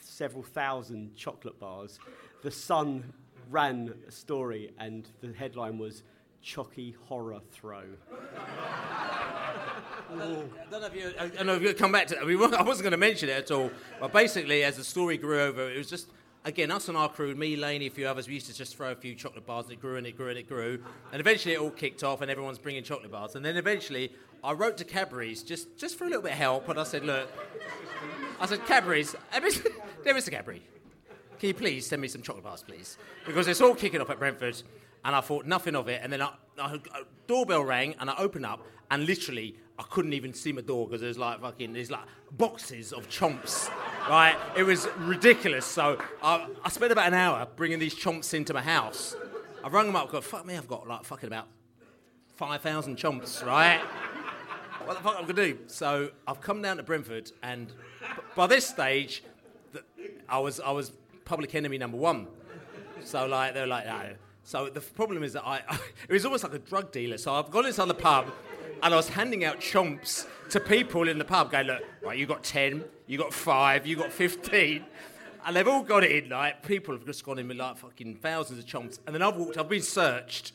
several 0.00 0.42
thousand 0.42 1.14
chocolate 1.14 1.58
bars, 1.58 1.98
the 2.42 2.50
Sun 2.50 3.12
ran 3.50 3.94
a 4.06 4.10
story, 4.10 4.72
and 4.78 5.08
the 5.20 5.32
headline 5.32 5.78
was 5.78 6.02
"Chocky 6.44 6.94
Horror 7.06 7.40
Throw." 7.50 7.84
I 10.10 10.14
don't 10.70 10.80
know 10.80 10.86
if 10.86 10.94
you, 10.94 11.12
I 11.18 11.28
don't 11.28 11.46
know 11.46 11.54
if 11.54 11.62
you 11.62 11.74
come 11.74 11.92
back 11.92 12.06
to. 12.08 12.18
I 12.18 12.24
mean, 12.24 12.38
I 12.54 12.62
wasn't 12.62 12.84
going 12.84 12.92
to 12.92 12.96
mention 12.96 13.28
it 13.28 13.32
at 13.32 13.50
all, 13.50 13.70
but 14.00 14.12
basically, 14.12 14.64
as 14.64 14.76
the 14.76 14.84
story 14.84 15.18
grew 15.18 15.40
over, 15.40 15.70
it 15.70 15.76
was 15.76 15.88
just 15.88 16.08
again 16.48 16.70
us 16.70 16.88
and 16.88 16.96
our 16.96 17.08
crew, 17.10 17.34
me, 17.34 17.56
Laney, 17.56 17.86
a 17.86 17.90
few 17.90 18.08
others. 18.08 18.26
We 18.26 18.34
used 18.34 18.46
to 18.46 18.54
just 18.54 18.74
throw 18.76 18.90
a 18.90 18.94
few 18.94 19.14
chocolate 19.14 19.46
bars, 19.46 19.66
and 19.66 19.74
it 19.74 19.80
grew 19.80 19.96
and 19.96 20.06
it 20.06 20.16
grew 20.16 20.30
and 20.30 20.38
it 20.38 20.48
grew, 20.48 20.82
and 21.12 21.20
eventually 21.20 21.54
it 21.54 21.60
all 21.60 21.70
kicked 21.70 22.02
off, 22.02 22.22
and 22.22 22.30
everyone's 22.30 22.58
bringing 22.58 22.82
chocolate 22.82 23.12
bars, 23.12 23.34
and 23.36 23.44
then 23.44 23.56
eventually 23.56 24.12
I 24.42 24.52
wrote 24.52 24.78
to 24.78 24.84
Cadbury's 24.84 25.42
just 25.42 25.76
just 25.76 25.96
for 25.98 26.04
a 26.04 26.06
little 26.08 26.22
bit 26.22 26.32
of 26.32 26.38
help, 26.38 26.68
and 26.68 26.80
I 26.80 26.84
said, 26.84 27.04
look, 27.04 27.30
I 28.40 28.46
said 28.46 28.64
Cadbury's, 28.66 29.14
there 30.04 30.16
is 30.16 30.26
a 30.26 30.30
Cadbury. 30.30 30.62
Can 31.38 31.48
you 31.48 31.54
please 31.54 31.86
send 31.86 32.02
me 32.02 32.08
some 32.08 32.22
chocolate 32.22 32.44
bars, 32.44 32.64
please? 32.66 32.98
Because 33.26 33.46
it's 33.46 33.60
all 33.60 33.74
kicking 33.74 34.00
off 34.00 34.10
at 34.10 34.18
Brentford, 34.18 34.60
and 35.04 35.14
I 35.14 35.20
thought 35.20 35.46
nothing 35.46 35.76
of 35.76 35.88
it. 35.88 36.00
And 36.02 36.12
then 36.12 36.20
a 36.20 36.32
doorbell 37.26 37.62
rang, 37.62 37.94
and 38.00 38.10
I 38.10 38.16
opened 38.16 38.46
up, 38.46 38.66
and 38.90 39.06
literally 39.06 39.54
I 39.78 39.84
couldn't 39.84 40.12
even 40.12 40.34
see 40.34 40.52
my 40.52 40.60
door 40.60 40.86
because 40.86 41.00
there's 41.00 41.18
like 41.18 41.40
fucking 41.40 41.72
there's 41.72 41.90
like 41.90 42.04
boxes 42.32 42.92
of 42.92 43.08
chomps, 43.08 43.70
right? 44.08 44.36
It 44.56 44.64
was 44.64 44.88
ridiculous. 44.98 45.64
So 45.64 45.98
I, 46.22 46.48
I 46.64 46.68
spent 46.68 46.90
about 46.90 47.06
an 47.06 47.14
hour 47.14 47.46
bringing 47.54 47.78
these 47.78 47.94
chomps 47.94 48.34
into 48.34 48.52
my 48.52 48.62
house. 48.62 49.14
I 49.62 49.68
rung 49.68 49.86
them 49.86 49.96
up. 49.96 50.10
Got 50.10 50.24
fuck 50.24 50.44
me, 50.44 50.56
I've 50.56 50.66
got 50.66 50.88
like 50.88 51.04
fucking 51.04 51.28
about 51.28 51.46
five 52.36 52.60
thousand 52.60 52.96
chomps, 52.96 53.44
right? 53.44 53.80
what 54.84 54.96
the 54.96 55.02
fuck 55.02 55.16
am 55.16 55.24
I 55.24 55.28
gonna 55.28 55.34
do? 55.34 55.58
So 55.66 56.10
I've 56.26 56.40
come 56.40 56.62
down 56.62 56.78
to 56.78 56.82
Brentford, 56.82 57.30
and 57.42 57.70
by 58.34 58.46
this 58.46 58.66
stage, 58.66 59.22
the, 59.72 59.82
I 60.28 60.38
was 60.38 60.60
I 60.60 60.70
was 60.70 60.92
public 61.24 61.54
enemy 61.54 61.76
number 61.76 61.98
one. 61.98 62.26
So 63.04 63.26
like 63.26 63.54
they're 63.54 63.66
like 63.66 63.86
no. 63.86 64.14
So 64.44 64.70
the 64.70 64.80
problem 64.80 65.22
is 65.22 65.34
that 65.34 65.46
I 65.46 65.58
it 66.08 66.12
was 66.12 66.24
almost 66.24 66.42
like 66.42 66.54
a 66.54 66.58
drug 66.58 66.90
dealer. 66.90 67.18
So 67.18 67.34
I've 67.34 67.50
gone 67.50 67.66
inside 67.66 67.88
the 67.88 67.94
pub, 67.94 68.32
and 68.82 68.94
I 68.94 68.96
was 68.96 69.08
handing 69.08 69.44
out 69.44 69.60
chomps 69.60 70.26
to 70.50 70.60
people 70.60 71.08
in 71.08 71.18
the 71.18 71.24
pub, 71.24 71.50
going 71.50 71.66
look, 71.66 71.82
right, 72.02 72.18
you 72.18 72.26
got 72.26 72.42
ten, 72.42 72.84
you 73.06 73.18
got 73.18 73.32
five, 73.32 73.86
you 73.86 73.96
got 73.96 74.12
fifteen. 74.12 74.84
And 75.46 75.56
they've 75.56 75.68
all 75.68 75.82
got 75.82 76.04
it 76.04 76.24
in, 76.24 76.30
like, 76.30 76.62
people 76.62 76.94
have 76.94 77.06
just 77.06 77.24
gone 77.24 77.38
in 77.38 77.48
with 77.48 77.56
like 77.56 77.78
fucking 77.78 78.16
thousands 78.16 78.58
of 78.58 78.66
chomps. 78.66 78.98
And 79.06 79.14
then 79.14 79.22
I've 79.22 79.36
walked, 79.36 79.56
I've 79.56 79.68
been 79.68 79.82
searched 79.82 80.52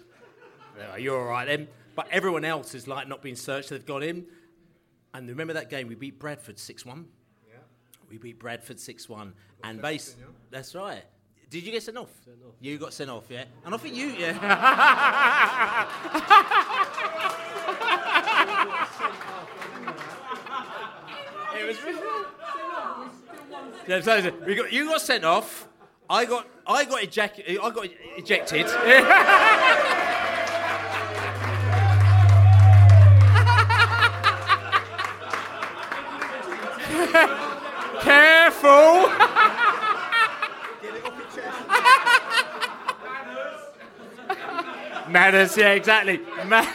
"Oh, 0.92 0.98
you're 0.98 1.20
all 1.20 1.28
right 1.28 1.46
then. 1.46 1.68
But 1.96 2.08
everyone 2.12 2.46
else 2.46 2.74
is 2.74 2.88
like 2.88 3.08
not 3.08 3.22
being 3.22 3.36
searched. 3.36 3.70
They've 3.70 3.86
gone 3.86 4.04
in. 4.04 4.26
And 5.14 5.30
remember 5.30 5.54
that 5.54 5.70
game? 5.70 5.88
We 5.88 5.96
beat 5.96 6.20
Bradford 6.20 6.58
6 6.58 6.86
1. 6.86 7.06
Yeah. 7.48 7.56
We 8.10 8.18
beat 8.18 8.40
Bradford 8.40 8.80
6 8.80 9.10
1. 9.10 9.34
And 9.64 9.82
base. 9.82 10.16
That's 10.50 10.74
right. 10.76 11.04
Did 11.50 11.64
you 11.64 11.72
get 11.72 11.84
sent 11.84 11.98
off? 11.98 12.10
You 12.60 12.78
got 12.80 12.94
sent 12.94 13.12
off, 13.12 13.26
yeah? 13.30 13.44
And 13.64 13.76
I 13.76 13.78
think 13.78 13.96
you, 13.96 14.08
yeah. 14.08 14.32
it 21.60 21.68
was. 21.68 21.78
Yeah, 21.78 21.94
so 21.94 22.26
we 23.88 24.56
got, 24.56 24.72
you 24.72 24.88
got 24.88 25.02
sent 25.02 25.26
off. 25.26 25.68
I 26.10 26.26
got 26.26 26.48
I 26.66 26.86
got 26.86 27.04
eject, 27.04 27.42
I 27.48 27.56
got 27.56 27.88
ejected. 28.18 28.68
Careful. 38.02 39.10
Manners, 45.10 45.58
yeah, 45.58 45.72
exactly. 45.72 46.22
Ma- 46.46 46.66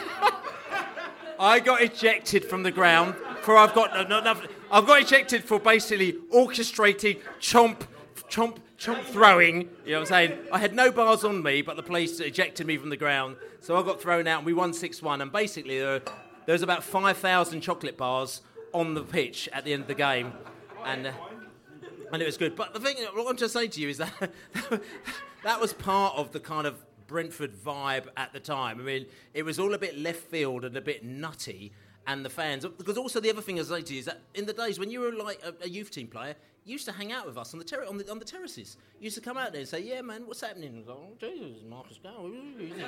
I 1.40 1.60
got 1.60 1.82
ejected 1.82 2.44
from 2.44 2.62
the 2.62 2.70
ground 2.70 3.14
for 3.42 3.56
I've 3.56 3.74
got 3.74 3.94
no, 3.94 4.02
no, 4.02 4.20
no, 4.20 4.40
I've 4.70 4.86
got 4.86 5.00
ejected 5.00 5.44
for 5.44 5.58
basically 5.58 6.12
orchestrating 6.32 7.20
chomp, 7.40 7.86
chomp, 8.28 8.58
chomp 8.78 9.02
throwing. 9.04 9.62
You 9.84 9.92
know 9.92 10.00
what 10.00 10.00
I'm 10.00 10.06
saying? 10.06 10.38
I 10.52 10.58
had 10.58 10.74
no 10.74 10.92
bars 10.92 11.24
on 11.24 11.42
me, 11.42 11.62
but 11.62 11.76
the 11.76 11.82
police 11.82 12.20
ejected 12.20 12.66
me 12.66 12.76
from 12.76 12.90
the 12.90 12.96
ground, 12.96 13.36
so 13.60 13.76
I 13.76 13.82
got 13.82 14.00
thrown 14.00 14.26
out 14.26 14.38
and 14.38 14.46
we 14.46 14.52
won 14.52 14.74
six 14.74 15.00
one. 15.00 15.22
And 15.22 15.32
basically 15.32 15.78
there, 15.78 16.02
there 16.44 16.52
was 16.52 16.62
about 16.62 16.84
five 16.84 17.16
thousand 17.16 17.62
chocolate 17.62 17.96
bars 17.96 18.42
on 18.72 18.92
the 18.92 19.02
pitch 19.02 19.48
at 19.52 19.64
the 19.64 19.72
end 19.72 19.82
of 19.82 19.88
the 19.88 19.94
game, 19.94 20.32
and. 20.84 21.06
Uh, 21.06 21.12
and 22.10 22.22
it 22.22 22.24
was 22.24 22.38
good. 22.38 22.56
But 22.56 22.72
the 22.72 22.80
thing, 22.80 22.96
what 23.14 23.28
I'm 23.28 23.36
just 23.36 23.52
saying 23.52 23.68
to 23.70 23.82
you 23.82 23.90
is 23.90 23.98
that 23.98 24.32
that 25.44 25.60
was 25.60 25.74
part 25.74 26.16
of 26.16 26.32
the 26.32 26.40
kind 26.40 26.66
of 26.66 26.82
Brentford 27.06 27.54
vibe 27.54 28.06
at 28.16 28.32
the 28.32 28.40
time. 28.40 28.80
I 28.80 28.82
mean, 28.82 29.06
it 29.34 29.42
was 29.42 29.58
all 29.58 29.74
a 29.74 29.78
bit 29.78 29.98
left 29.98 30.20
field 30.20 30.64
and 30.64 30.74
a 30.74 30.80
bit 30.80 31.04
nutty. 31.04 31.72
And 32.08 32.24
the 32.24 32.30
fans, 32.30 32.64
because 32.64 32.96
also 32.96 33.20
the 33.20 33.28
other 33.28 33.42
thing 33.42 33.60
I 33.60 33.62
say 33.62 33.82
to 33.82 33.92
you 33.92 33.98
is 33.98 34.06
that 34.06 34.22
in 34.34 34.46
the 34.46 34.54
days 34.54 34.78
when 34.78 34.90
you 34.90 35.00
were 35.00 35.12
like 35.12 35.42
a, 35.44 35.52
a 35.62 35.68
youth 35.68 35.90
team 35.90 36.06
player, 36.06 36.34
you 36.64 36.72
used 36.72 36.86
to 36.86 36.92
hang 36.92 37.12
out 37.12 37.26
with 37.26 37.36
us 37.36 37.52
on 37.52 37.58
the, 37.58 37.64
terra- 37.66 37.86
on 37.86 37.98
the 37.98 38.10
on 38.10 38.18
the 38.18 38.24
terraces. 38.24 38.78
You 38.98 39.04
used 39.04 39.16
to 39.16 39.22
come 39.22 39.36
out 39.36 39.52
there 39.52 39.60
and 39.60 39.68
say, 39.68 39.80
"Yeah, 39.80 40.00
man, 40.00 40.26
what's 40.26 40.40
happening?" 40.40 40.70
And 40.74 40.86
go, 40.86 40.98
oh, 40.98 41.16
Jesus, 41.20 41.62
Marcus 41.68 41.98
Gow. 42.02 42.30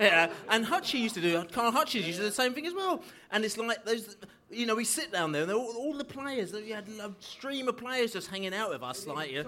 yeah. 0.00 0.30
And 0.48 0.64
Hutchie 0.64 1.00
used 1.00 1.16
to 1.16 1.20
do. 1.20 1.44
Carl 1.50 1.72
Hutchie 1.72 2.04
used 2.04 2.18
to 2.18 2.24
do 2.24 2.28
the 2.28 2.32
same 2.32 2.54
thing 2.54 2.66
as 2.66 2.74
well. 2.74 3.02
And 3.32 3.44
it's 3.44 3.58
like 3.58 3.84
those, 3.84 4.16
you 4.50 4.66
know, 4.66 4.76
we 4.76 4.84
sit 4.84 5.10
down 5.10 5.32
there 5.32 5.42
and 5.42 5.50
all, 5.50 5.74
all 5.76 5.94
the 5.94 6.04
players. 6.04 6.52
You 6.52 6.74
had 6.74 6.88
a 6.88 7.12
stream 7.18 7.66
of 7.66 7.76
players 7.76 8.12
just 8.12 8.28
hanging 8.28 8.54
out 8.54 8.70
with 8.70 8.84
us, 8.84 9.04
like 9.06 9.32
yeah, 9.32 9.42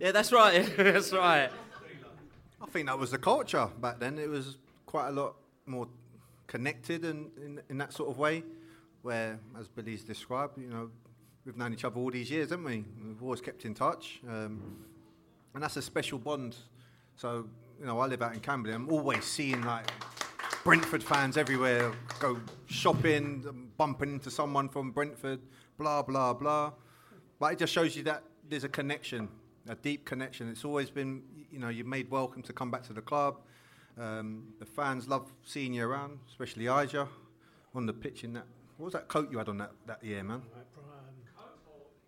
yeah, 0.00 0.12
that's 0.12 0.32
right, 0.32 0.66
that's 0.78 1.12
right. 1.12 1.50
I 2.62 2.66
think 2.66 2.86
that 2.86 2.98
was 2.98 3.10
the 3.10 3.18
culture 3.18 3.68
back 3.82 3.98
then. 3.98 4.18
It 4.18 4.30
was 4.30 4.56
quite 4.86 5.08
a 5.08 5.12
lot 5.12 5.36
more 5.66 5.88
connected 6.46 7.04
and 7.04 7.30
in, 7.38 7.60
in 7.68 7.78
that 7.78 7.92
sort 7.92 8.10
of 8.10 8.18
way, 8.18 8.42
where, 9.02 9.38
as 9.58 9.68
Billy's 9.68 10.02
described, 10.02 10.58
you 10.58 10.68
know, 10.68 10.90
we've 11.44 11.56
known 11.56 11.72
each 11.72 11.84
other 11.84 11.98
all 11.98 12.10
these 12.10 12.30
years, 12.30 12.50
haven't 12.50 12.64
we? 12.64 12.84
We've 13.04 13.22
always 13.22 13.40
kept 13.40 13.64
in 13.64 13.74
touch, 13.74 14.20
um, 14.28 14.84
and 15.54 15.62
that's 15.62 15.76
a 15.76 15.82
special 15.82 16.18
bond. 16.18 16.56
So, 17.16 17.46
you 17.78 17.86
know, 17.86 17.98
I 18.00 18.06
live 18.06 18.22
out 18.22 18.34
in 18.34 18.40
Camberley. 18.40 18.74
I'm 18.74 18.90
always 18.90 19.24
seeing 19.24 19.62
like 19.62 19.90
Brentford 20.64 21.02
fans 21.02 21.36
everywhere, 21.36 21.92
go 22.18 22.40
shopping, 22.66 23.70
bumping 23.76 24.14
into 24.14 24.30
someone 24.30 24.68
from 24.68 24.90
Brentford, 24.90 25.40
blah 25.78 26.02
blah 26.02 26.32
blah. 26.32 26.72
But 27.38 27.52
it 27.52 27.58
just 27.58 27.72
shows 27.72 27.94
you 27.96 28.02
that 28.04 28.22
there's 28.48 28.64
a 28.64 28.68
connection, 28.68 29.28
a 29.68 29.74
deep 29.74 30.04
connection. 30.04 30.48
It's 30.48 30.64
always 30.64 30.90
been, 30.90 31.22
you 31.50 31.58
know, 31.58 31.68
you're 31.68 31.86
made 31.86 32.10
welcome 32.10 32.42
to 32.42 32.52
come 32.52 32.70
back 32.70 32.82
to 32.84 32.92
the 32.92 33.02
club. 33.02 33.40
Um, 33.98 34.48
the 34.58 34.66
fans 34.66 35.08
love 35.08 35.32
seeing 35.44 35.74
you 35.74 35.86
around, 35.86 36.18
especially 36.28 36.68
Ijah 36.68 37.08
on 37.74 37.86
the 37.86 37.92
pitch 37.92 38.24
in 38.24 38.34
that. 38.34 38.44
What 38.76 38.86
was 38.86 38.92
that 38.92 39.08
coat 39.08 39.30
you 39.30 39.38
had 39.38 39.48
on 39.48 39.58
that, 39.58 39.72
that 39.86 40.04
year, 40.04 40.22
man? 40.22 40.42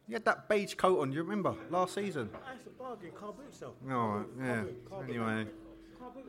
You 0.06 0.14
had 0.14 0.24
that 0.24 0.48
beige 0.48 0.74
coat 0.74 1.00
on. 1.00 1.12
You 1.12 1.22
remember 1.22 1.54
last 1.70 1.94
season? 1.94 2.30
That's 2.32 2.66
a 2.66 2.70
bargain, 2.70 3.10
car 3.12 3.32
boot 3.32 3.54
sell. 3.54 3.74
Oh, 3.90 4.24
yeah. 4.40 4.64
Anyway, 5.06 5.46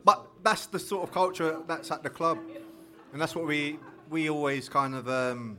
but 0.04 0.26
that's 0.42 0.66
the 0.66 0.78
sort 0.78 1.02
of 1.02 1.12
culture 1.12 1.60
that's 1.66 1.90
at 1.90 2.02
the 2.02 2.10
club, 2.10 2.38
and 3.12 3.20
that's 3.20 3.34
what 3.34 3.46
we 3.46 3.78
we 4.10 4.28
always 4.28 4.68
kind 4.68 4.94
of 4.94 5.08
um, 5.08 5.58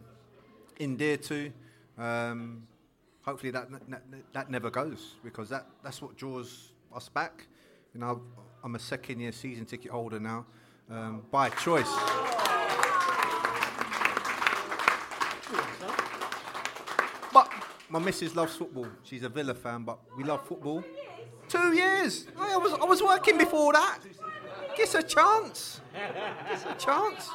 endear 0.79 1.17
to. 1.17 1.51
Um, 1.97 2.67
hopefully 3.23 3.51
that, 3.51 3.69
that 3.89 4.03
that 4.33 4.49
never 4.51 4.69
goes 4.69 5.15
because 5.23 5.49
that 5.49 5.65
that's 5.83 6.01
what 6.01 6.15
draws 6.15 6.73
us 6.95 7.09
back. 7.09 7.47
You 7.95 8.01
know, 8.01 8.21
I'm 8.63 8.75
a 8.75 8.79
second 8.79 9.19
year 9.19 9.31
season 9.31 9.65
ticket 9.65 9.91
holder 9.91 10.19
now 10.19 10.45
um, 10.89 11.23
by 11.31 11.49
choice. 11.49 11.89
But 17.33 17.51
my 17.89 17.99
missus 17.99 18.35
loves 18.35 18.55
football. 18.55 18.87
She's 19.03 19.23
a 19.23 19.29
Villa 19.29 19.55
fan, 19.55 19.83
but 19.83 19.97
we 20.15 20.23
love 20.23 20.45
football. 20.45 20.83
Two 21.47 21.73
years. 21.73 22.27
I 22.37 22.55
was 22.57 22.73
I 22.73 22.85
was 22.85 23.01
working 23.01 23.37
before 23.37 23.73
that. 23.73 23.99
Give 24.77 24.95
a 24.95 25.03
chance. 25.03 25.81
Give 25.93 26.65
a 26.71 26.75
chance. 26.75 27.29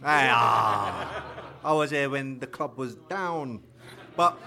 Hey, 0.00 0.28
ah. 0.32 1.24
I 1.62 1.72
was 1.72 1.90
here 1.90 2.10
when 2.10 2.38
the 2.38 2.46
club 2.46 2.76
was 2.76 2.96
down, 3.08 3.62
but 4.16 4.38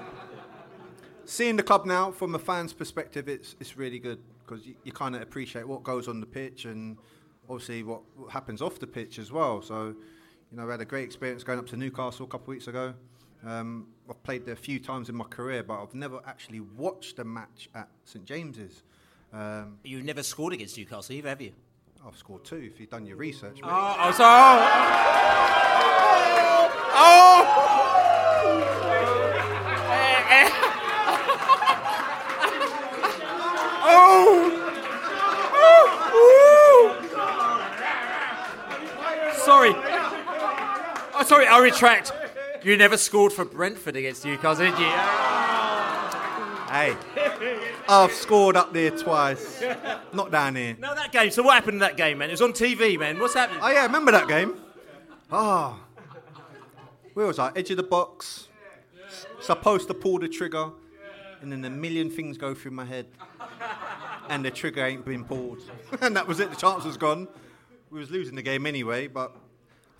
seeing 1.26 1.56
the 1.56 1.64
club 1.64 1.86
now 1.86 2.12
from 2.12 2.36
a 2.36 2.40
fan's 2.40 2.74
perspective, 2.74 3.30
it's 3.30 3.56
it's 3.60 3.78
really 3.78 4.00
good 4.00 4.20
because 4.46 4.66
you, 4.66 4.76
you 4.84 4.92
kind 4.92 5.16
of 5.16 5.22
appreciate 5.22 5.68
what 5.68 5.84
goes 5.84 6.08
on 6.08 6.20
the 6.20 6.26
pitch 6.26 6.66
and 6.66 6.98
obviously 7.50 7.84
what, 7.84 8.02
what 8.16 8.32
happens 8.32 8.62
off 8.62 8.80
the 8.80 8.88
pitch 8.88 9.20
as 9.20 9.32
well. 9.32 9.62
So, 9.62 9.96
you 10.52 10.58
know, 10.58 10.68
I 10.68 10.72
had 10.72 10.82
a 10.82 10.86
great 10.86 11.04
experience 11.06 11.44
going 11.44 11.60
up 11.60 11.68
to 11.68 11.78
Newcastle 11.78 12.26
a 12.26 12.30
couple 12.30 12.46
of 12.46 12.50
weeks 12.50 12.68
ago. 12.68 12.94
Um, 13.46 13.88
I've 14.10 14.22
played 14.24 14.46
there 14.46 14.54
a 14.54 14.58
few 14.58 14.80
times 14.80 15.10
in 15.10 15.16
my 15.16 15.26
career, 15.26 15.64
but 15.64 15.82
I've 15.82 15.94
never 15.94 16.22
actually 16.26 16.62
watched 16.62 17.20
a 17.20 17.26
match 17.26 17.70
at 17.76 17.90
St 18.06 18.24
James's. 18.26 18.84
Um, 19.34 19.80
You've 19.84 20.06
never 20.06 20.24
scored 20.24 20.54
against 20.54 20.78
Newcastle, 20.78 21.16
either, 21.16 21.30
have 21.30 21.42
you? 21.42 21.52
I've 22.06 22.18
scored 22.18 22.44
two 22.46 22.70
if 22.74 22.80
you've 22.80 22.90
done 22.90 23.06
your 23.06 23.18
research. 23.18 23.56
mate. 23.56 23.64
Oh, 23.66 23.96
oh, 24.00 24.12
sorry. 24.12 24.62
Oh! 26.96 27.50
Oh! 29.06 29.13
Oh, 41.24 41.26
sorry, 41.26 41.48
I 41.48 41.60
retract. 41.60 42.12
You 42.64 42.76
never 42.76 42.98
scored 42.98 43.32
for 43.32 43.46
Brentford 43.46 43.96
against 43.96 44.26
Newcastle, 44.26 44.66
did 44.66 44.78
you? 44.78 44.86
Hey, 46.70 46.98
I've 47.88 48.12
scored 48.12 48.58
up 48.58 48.74
there 48.74 48.92
twice, 48.92 49.64
not 50.12 50.32
down 50.32 50.58
here. 50.58 50.76
No, 50.78 50.94
that 50.94 51.14
game. 51.14 51.32
So 51.32 51.42
what 51.42 51.54
happened 51.54 51.76
in 51.76 51.80
that 51.80 51.96
game, 51.96 52.18
man? 52.18 52.28
It 52.28 52.34
was 52.34 52.42
on 52.42 52.52
TV, 52.52 53.00
man. 53.00 53.20
What's 53.20 53.36
happening? 53.36 53.62
Oh 53.64 53.72
yeah, 53.72 53.84
remember 53.84 54.12
that 54.12 54.28
game? 54.28 54.56
Ah, 55.32 55.80
where 57.14 57.26
was 57.26 57.40
I? 57.40 57.54
Edge 57.56 57.72
of 57.72 57.78
the 57.78 57.84
box. 57.84 58.50
Supposed 59.40 59.88
to 59.88 59.94
pull 59.94 60.20
the 60.20 60.28
trigger, 60.28 60.72
and 61.40 61.50
then 61.50 61.64
a 61.64 61.70
million 61.70 62.10
things 62.10 62.38
go 62.38 62.54
through 62.54 62.72
my 62.72 62.84
head, 62.84 63.06
and 64.28 64.44
the 64.44 64.52
trigger 64.52 64.86
ain't 64.86 65.06
been 65.06 65.24
pulled, 65.24 65.62
and 66.02 66.18
that 66.18 66.28
was 66.28 66.42
it. 66.42 66.50
The 66.50 66.58
chance 66.58 66.84
was 66.84 66.98
gone. 66.98 67.30
We 67.92 68.00
was 68.00 68.12
losing 68.12 68.36
the 68.36 68.42
game 68.42 68.66
anyway, 68.66 69.08
but 69.08 69.38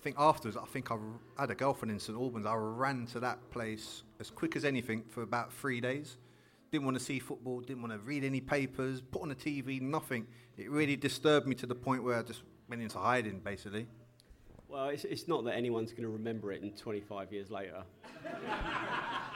think 0.04 0.16
afterwards, 0.18 0.58
I 0.58 0.66
think 0.66 0.90
I 0.92 0.98
had 1.38 1.50
a 1.50 1.54
girlfriend 1.54 1.90
in 1.90 1.98
St 1.98 2.16
Albans. 2.16 2.44
I 2.44 2.54
ran 2.54 3.06
to 3.06 3.20
that 3.20 3.50
place 3.50 4.02
as 4.20 4.30
quick 4.30 4.54
as 4.54 4.64
anything 4.64 5.02
for 5.08 5.22
about 5.22 5.50
three 5.50 5.80
days. 5.80 6.18
Didn't 6.70 6.84
want 6.84 6.98
to 6.98 7.02
see 7.02 7.18
football. 7.18 7.60
Didn't 7.60 7.80
want 7.80 7.94
to 7.94 7.98
read 8.00 8.22
any 8.22 8.42
papers. 8.42 9.00
Put 9.00 9.22
on 9.22 9.30
the 9.30 9.34
TV. 9.34 9.80
Nothing. 9.80 10.26
It 10.58 10.70
really 10.70 10.96
disturbed 10.96 11.46
me 11.46 11.54
to 11.54 11.66
the 11.66 11.74
point 11.74 12.04
where 12.04 12.18
I 12.18 12.22
just 12.22 12.42
went 12.68 12.82
into 12.82 12.98
hiding, 12.98 13.38
basically. 13.38 13.86
Well, 14.68 14.88
it's, 14.88 15.04
it's 15.04 15.26
not 15.26 15.42
that 15.44 15.54
anyone's 15.54 15.92
going 15.92 16.02
to 16.02 16.10
remember 16.10 16.52
it 16.52 16.62
in 16.62 16.72
25 16.72 17.32
years 17.32 17.50
later. 17.50 17.82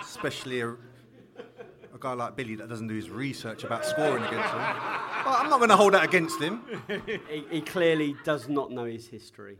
especially 0.03 0.61
a, 0.61 0.69
a 0.69 1.99
guy 1.99 2.13
like 2.13 2.37
Billy 2.37 2.57
that 2.57 2.69
doesn't 2.69 2.89
do 2.89 2.95
his 2.95 3.09
research 3.09 3.65
about 3.65 3.87
scoring 3.87 4.23
against 4.25 4.51
him. 4.51 4.61
I'm 4.61 5.49
not 5.49 5.59
going 5.59 5.71
to 5.71 5.77
hold 5.77 5.95
that 5.95 6.05
against 6.05 6.41
him. 6.41 6.63
he, 7.07 7.45
he 7.51 7.61
clearly 7.63 8.17
does 8.25 8.49
not 8.49 8.71
know 8.71 8.85
his 8.85 9.07
history, 9.07 9.59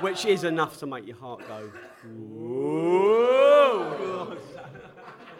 which 0.00 0.24
is 0.24 0.44
enough 0.44 0.78
to 0.78 0.86
make 0.86 1.06
your 1.06 1.16
heart 1.16 1.42
go. 1.46 1.70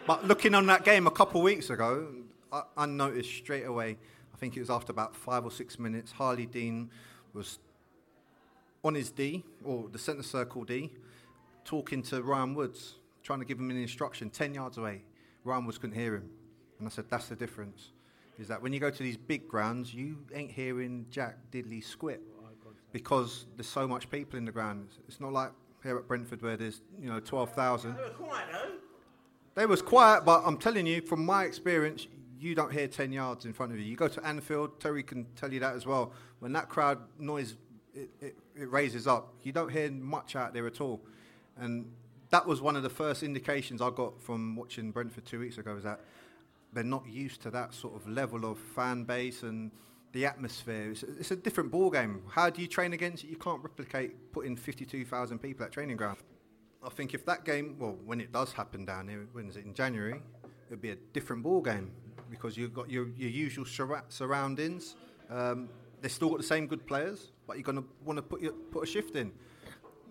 But 0.07 0.27
looking 0.27 0.53
on 0.53 0.67
that 0.67 0.83
game 0.85 1.07
a 1.07 1.11
couple 1.11 1.41
of 1.41 1.45
weeks 1.45 1.69
ago, 1.69 2.07
I, 2.51 2.63
I 2.77 2.85
noticed 2.85 3.29
straight 3.29 3.65
away. 3.65 3.97
I 4.33 4.37
think 4.37 4.55
it 4.55 4.59
was 4.59 4.69
after 4.69 4.91
about 4.91 5.15
five 5.15 5.45
or 5.45 5.51
six 5.51 5.79
minutes. 5.79 6.13
Harlee 6.13 6.49
Dean 6.49 6.91
was 7.33 7.59
on 8.83 8.93
his 8.93 9.09
D, 9.09 9.43
or 9.63 9.89
the 9.91 9.97
centre 9.97 10.21
circle 10.21 10.63
D, 10.63 10.91
talking 11.63 12.03
to 12.03 12.21
Ryan 12.21 12.53
Woods, 12.53 12.95
trying 13.23 13.39
to 13.39 13.45
give 13.45 13.59
him 13.59 13.71
an 13.71 13.77
instruction 13.77 14.29
10 14.29 14.53
yards 14.53 14.77
away. 14.77 15.01
Ryan 15.43 15.65
Woods 15.65 15.79
couldn't 15.79 15.95
hear 15.95 16.15
him. 16.15 16.29
And 16.77 16.87
I 16.87 16.91
said, 16.91 17.05
that's 17.09 17.27
the 17.27 17.35
difference. 17.35 17.91
Is 18.37 18.47
that 18.49 18.61
when 18.61 18.73
you 18.73 18.79
go 18.79 18.91
to 18.91 19.03
these 19.03 19.17
big 19.17 19.47
grounds, 19.47 19.93
you 19.93 20.17
ain't 20.33 20.51
hearing 20.51 21.07
Jack 21.09 21.37
Diddley 21.51 21.83
squit 21.83 22.19
because 22.95 23.45
there's 23.57 23.67
so 23.67 23.85
much 23.85 24.09
people 24.09 24.37
in 24.37 24.45
the 24.45 24.53
ground. 24.53 24.87
It's 25.09 25.19
not 25.19 25.33
like 25.33 25.51
here 25.83 25.97
at 25.97 26.07
Brentford 26.07 26.41
where 26.41 26.55
there's, 26.55 26.79
you 26.97 27.09
know, 27.09 27.19
12,000. 27.19 27.93
They 27.93 28.01
were 28.01 28.09
quiet 28.11 28.45
though. 28.53 28.71
They 29.53 29.65
was 29.65 29.81
quiet, 29.81 30.23
but 30.23 30.43
I'm 30.45 30.55
telling 30.57 30.87
you, 30.87 31.01
from 31.01 31.25
my 31.25 31.43
experience, 31.43 32.07
you 32.39 32.55
don't 32.55 32.71
hear 32.71 32.87
10 32.87 33.11
yards 33.11 33.43
in 33.43 33.51
front 33.51 33.73
of 33.73 33.79
you. 33.79 33.83
You 33.83 33.97
go 33.97 34.07
to 34.07 34.25
Anfield, 34.25 34.79
Terry 34.79 35.03
can 35.03 35.25
tell 35.35 35.51
you 35.51 35.59
that 35.59 35.75
as 35.75 35.85
well. 35.85 36.13
When 36.39 36.53
that 36.53 36.69
crowd 36.69 36.99
noise 37.19 37.57
it, 37.93 38.09
it, 38.21 38.37
it 38.55 38.71
raises 38.71 39.07
up, 39.07 39.33
you 39.43 39.51
don't 39.51 39.69
hear 39.69 39.91
much 39.91 40.37
out 40.37 40.53
there 40.53 40.65
at 40.65 40.79
all. 40.79 41.01
And 41.57 41.91
that 42.29 42.47
was 42.47 42.61
one 42.61 42.77
of 42.77 42.83
the 42.83 42.89
first 42.89 43.23
indications 43.23 43.81
I 43.81 43.89
got 43.89 44.21
from 44.21 44.55
watching 44.55 44.91
Brentford 44.91 45.25
two 45.25 45.41
weeks 45.41 45.57
ago, 45.57 45.75
is 45.75 45.83
that 45.83 45.99
they're 46.71 46.85
not 46.85 47.05
used 47.05 47.41
to 47.41 47.51
that 47.51 47.73
sort 47.73 47.93
of 47.93 48.07
level 48.07 48.49
of 48.49 48.57
fan 48.57 49.03
base 49.03 49.43
and 49.43 49.71
the 50.15 50.25
atmosphere. 50.25 50.91
It's, 50.91 51.03
it's 51.03 51.31
a 51.31 51.35
different 51.35 51.69
ball 51.69 51.91
game. 51.91 52.23
How 52.29 52.49
do 52.49 52.61
you 52.61 52.67
train 52.67 52.93
against 52.93 53.23
it? 53.23 53.27
You 53.27 53.35
can't 53.35 53.61
replicate 53.61 54.31
putting 54.31 54.55
52,000 54.55 55.39
people 55.39 55.65
at 55.65 55.71
training 55.71 55.97
ground. 55.97 56.17
I 56.83 56.89
think 56.89 57.13
if 57.13 57.25
that 57.25 57.43
game, 57.43 57.75
well, 57.77 57.97
when 58.05 58.21
it 58.21 58.31
does 58.31 58.53
happen 58.53 58.85
down 58.85 59.09
here, 59.09 59.27
when 59.33 59.49
is 59.49 59.57
it 59.57 59.65
in 59.65 59.73
January? 59.73 60.21
It'll 60.67 60.81
be 60.81 60.91
a 60.91 60.95
different 61.13 61.43
ball 61.43 61.61
game 61.61 61.91
because 62.29 62.57
you've 62.57 62.73
got 62.73 62.89
your, 62.89 63.09
your 63.09 63.29
usual 63.29 63.65
surroundings. 63.65 64.95
Um, 65.29 65.67
they've 66.01 66.11
still 66.11 66.29
got 66.29 66.37
the 66.37 66.43
same 66.43 66.65
good 66.65 66.87
players, 66.87 67.31
but 67.45 67.57
you're 67.57 67.63
going 67.63 67.77
to 67.77 67.85
want 68.05 68.17
to 68.17 68.23
put 68.23 68.41
your, 68.41 68.53
put 68.53 68.83
a 68.83 68.87
shift 68.87 69.15
in. 69.15 69.31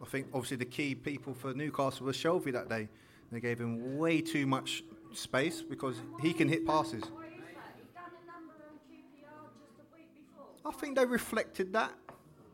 I 0.02 0.06
think 0.06 0.26
obviously 0.34 0.58
the 0.58 0.66
key 0.66 0.94
people 0.94 1.32
for 1.32 1.54
Newcastle 1.54 2.06
was 2.06 2.16
Shelvey 2.16 2.52
that 2.52 2.68
day. 2.68 2.88
They 3.32 3.40
gave 3.40 3.58
him 3.58 3.96
way 3.96 4.20
too 4.20 4.46
much 4.46 4.84
space 5.14 5.62
because 5.62 5.96
he 6.20 6.34
can 6.34 6.48
hit 6.48 6.66
passes. 6.66 7.04
I 10.66 10.72
think 10.72 10.96
they 10.96 11.04
reflected 11.04 11.72
that 11.74 11.92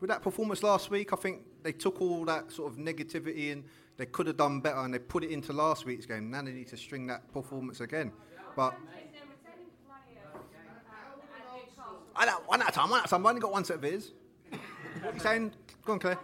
with 0.01 0.09
that 0.09 0.21
performance 0.21 0.63
last 0.63 0.89
week. 0.89 1.13
I 1.13 1.15
think 1.15 1.43
they 1.63 1.71
took 1.71 2.01
all 2.01 2.25
that 2.25 2.51
sort 2.51 2.71
of 2.71 2.77
negativity 2.77 3.51
and 3.51 3.63
they 3.97 4.05
could 4.05 4.27
have 4.27 4.37
done 4.37 4.59
better 4.59 4.79
and 4.79 4.93
they 4.93 4.99
put 4.99 5.23
it 5.23 5.31
into 5.31 5.53
last 5.53 5.85
week's 5.85 6.05
game. 6.05 6.29
Now 6.29 6.41
they 6.41 6.51
need 6.51 6.67
to 6.69 6.77
string 6.77 7.07
that 7.07 7.31
performance 7.33 7.79
again. 7.79 8.11
But 8.55 8.75
I 12.13 12.25
don't, 12.25 12.47
one 12.47 12.61
at 12.61 12.69
a 12.69 12.71
time, 12.71 12.89
one 12.89 12.99
at 12.99 13.05
a 13.05 13.09
time. 13.09 13.25
I've 13.25 13.29
only 13.29 13.41
got 13.41 13.51
one 13.51 13.63
set 13.63 13.77
of 13.77 13.85
ears. 13.85 14.11
what 14.49 15.11
are 15.11 15.13
you 15.13 15.19
saying? 15.19 15.53
Go 15.85 15.93
on, 15.93 15.99
Claire. 15.99 16.19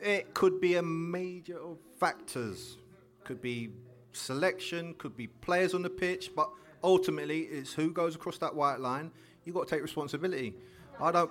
It 0.00 0.34
could 0.34 0.60
be 0.60 0.76
a 0.76 0.82
major 0.82 1.58
of 1.58 1.78
factors. 1.98 2.76
Could 3.24 3.42
be 3.42 3.70
selection, 4.16 4.94
could 4.94 5.16
be 5.16 5.26
players 5.26 5.74
on 5.74 5.82
the 5.82 5.90
pitch, 5.90 6.30
but 6.34 6.50
ultimately 6.82 7.42
it's 7.42 7.72
who 7.72 7.92
goes 7.92 8.14
across 8.14 8.38
that 8.38 8.54
white 8.54 8.80
line. 8.80 9.10
You've 9.44 9.54
got 9.54 9.68
to 9.68 9.74
take 9.74 9.82
responsibility. 9.82 10.54
I 11.00 11.12
don't. 11.12 11.30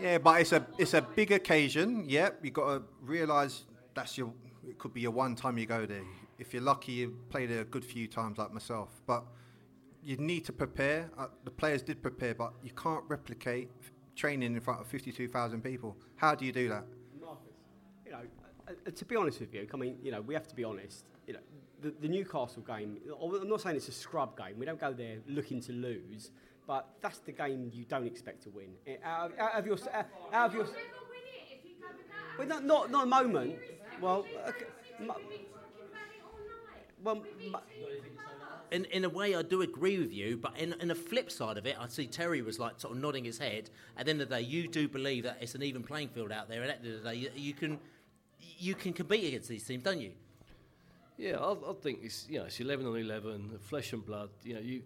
Yeah, 0.00 0.18
but 0.18 0.40
it's 0.40 0.52
a 0.52 0.66
it's 0.78 0.94
a 0.94 1.02
big 1.02 1.32
occasion. 1.32 2.04
Yep, 2.08 2.40
you've 2.42 2.54
got 2.54 2.74
to 2.74 2.82
realise 3.02 3.64
that's 3.94 4.16
your. 4.16 4.32
It 4.68 4.78
could 4.78 4.94
be 4.94 5.00
your 5.00 5.10
one 5.10 5.34
time 5.34 5.58
you 5.58 5.66
go 5.66 5.86
there. 5.86 6.04
If 6.38 6.54
you're 6.54 6.62
lucky, 6.62 6.92
you 6.92 7.16
played 7.30 7.50
a 7.50 7.64
good 7.64 7.84
few 7.84 8.06
times, 8.06 8.38
like 8.38 8.52
myself. 8.52 8.88
But 9.06 9.24
you 10.02 10.16
need 10.16 10.44
to 10.46 10.52
prepare. 10.52 11.10
Uh, 11.18 11.26
the 11.44 11.50
players 11.50 11.82
did 11.82 12.02
prepare, 12.02 12.34
but 12.34 12.52
you 12.62 12.70
can't 12.70 13.04
replicate 13.08 13.70
training 14.16 14.54
in 14.54 14.60
front 14.60 14.80
of 14.80 14.86
52,000 14.86 15.62
people. 15.62 15.96
How 16.16 16.34
do 16.34 16.44
you 16.44 16.52
do 16.52 16.68
that? 16.68 16.84
Marcus, 18.72 18.80
you 18.86 18.90
know, 18.90 18.92
uh, 18.92 18.98
to 18.98 19.04
be 19.04 19.16
honest 19.16 19.40
with 19.40 19.54
you, 19.54 19.66
I 19.72 19.76
mean, 19.76 19.96
you 20.02 20.10
know, 20.12 20.20
we 20.20 20.34
have 20.34 20.46
to 20.48 20.54
be 20.54 20.64
honest. 20.64 21.04
You 21.26 21.34
know, 21.34 21.40
the, 21.80 21.92
the 22.00 22.08
Newcastle 22.08 22.62
game. 22.62 22.98
I'm 23.22 23.48
not 23.48 23.60
saying 23.60 23.76
it's 23.76 23.88
a 23.88 23.92
scrub 23.92 24.36
game. 24.36 24.58
We 24.58 24.66
don't 24.66 24.80
go 24.80 24.92
there 24.92 25.16
looking 25.28 25.60
to 25.62 25.72
lose, 25.72 26.30
but 26.66 26.88
that's 27.00 27.18
the 27.18 27.32
game 27.32 27.70
you 27.72 27.84
don't 27.84 28.06
expect 28.06 28.42
to 28.44 28.50
win. 28.50 28.68
Eh, 28.86 28.96
Out 29.04 29.32
of, 29.32 29.38
out 29.38 29.54
of 29.58 29.66
your, 29.66 29.76
uh, 29.92 30.02
out 30.32 30.46
of 30.50 30.54
your. 30.54 30.66
Well, 32.38 32.48
not 32.48 32.64
not 32.64 32.90
not 32.90 33.04
a 33.04 33.06
moment. 33.06 33.56
Well, 34.00 34.24
okay, 34.48 34.64
mu- 35.00 35.12
well, 37.04 37.16
mu- 37.16 37.58
in, 38.70 38.86
in 38.86 39.04
a 39.04 39.08
way, 39.08 39.34
I 39.34 39.42
do 39.42 39.60
agree 39.60 39.98
with 39.98 40.12
you, 40.14 40.38
but 40.38 40.56
in, 40.56 40.74
in 40.80 40.90
a 40.90 40.94
flip 40.94 41.30
side 41.30 41.58
of 41.58 41.66
it, 41.66 41.76
I 41.78 41.86
see 41.88 42.06
Terry 42.06 42.40
was 42.40 42.58
like 42.58 42.80
sort 42.80 42.94
of 42.96 43.02
nodding 43.02 43.24
his 43.24 43.36
head. 43.38 43.68
At 43.98 44.06
the 44.06 44.12
end 44.12 44.22
of 44.22 44.30
the 44.30 44.36
day, 44.36 44.40
you 44.42 44.66
do 44.66 44.88
believe 44.88 45.24
that 45.24 45.36
it's 45.42 45.54
an 45.54 45.62
even 45.62 45.82
playing 45.82 46.08
field 46.08 46.32
out 46.32 46.48
there, 46.48 46.62
and 46.62 46.70
at 46.70 46.82
the 46.82 46.88
end 46.88 46.96
of 46.98 47.02
the 47.04 47.10
day, 47.10 47.16
you, 47.16 47.30
you 47.36 47.52
can 47.52 47.78
you 48.62 48.74
can 48.74 48.92
compete 48.92 49.24
against 49.24 49.48
these 49.48 49.64
teams, 49.64 49.82
don't 49.82 50.00
you? 50.00 50.12
Yeah, 51.18 51.36
I, 51.38 51.52
I 51.52 51.74
think 51.82 52.00
it's 52.02 52.26
you 52.28 52.38
know 52.38 52.46
it's 52.46 52.60
eleven 52.60 52.86
on 52.86 52.96
eleven, 52.96 53.58
flesh 53.60 53.92
and 53.92 54.04
blood. 54.04 54.30
You 54.44 54.54
know, 54.54 54.60
you. 54.60 54.82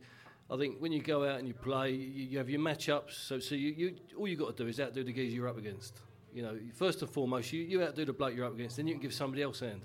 I 0.49 0.57
think 0.57 0.79
when 0.79 0.93
you 0.93 1.03
go 1.03 1.29
out 1.29 1.41
and 1.41 1.49
you 1.49 1.55
play, 1.55 1.91
you, 1.91 2.25
you 2.31 2.39
have 2.39 2.49
your 2.49 2.61
matchups. 2.61 3.15
So, 3.27 3.41
so 3.41 3.57
you, 3.57 3.75
you 3.77 3.97
all 4.17 4.29
you 4.29 4.37
got 4.37 4.57
to 4.57 4.63
do 4.63 4.69
is 4.69 4.79
outdo 4.79 5.03
the 5.03 5.13
guys 5.13 5.35
you're 5.35 5.49
up 5.49 5.59
against. 5.59 5.99
You 6.33 6.43
know, 6.43 6.57
first 6.75 7.03
and 7.03 7.11
foremost, 7.11 7.53
you, 7.53 7.63
you 7.63 7.83
outdo 7.83 8.05
the 8.05 8.13
bloke 8.13 8.35
you're 8.37 8.47
up 8.47 8.55
against, 8.55 8.77
then 8.77 8.87
you 8.87 8.95
can 8.95 9.03
give 9.03 9.13
somebody 9.13 9.43
else 9.43 9.63
a 9.63 9.71
hand. 9.71 9.83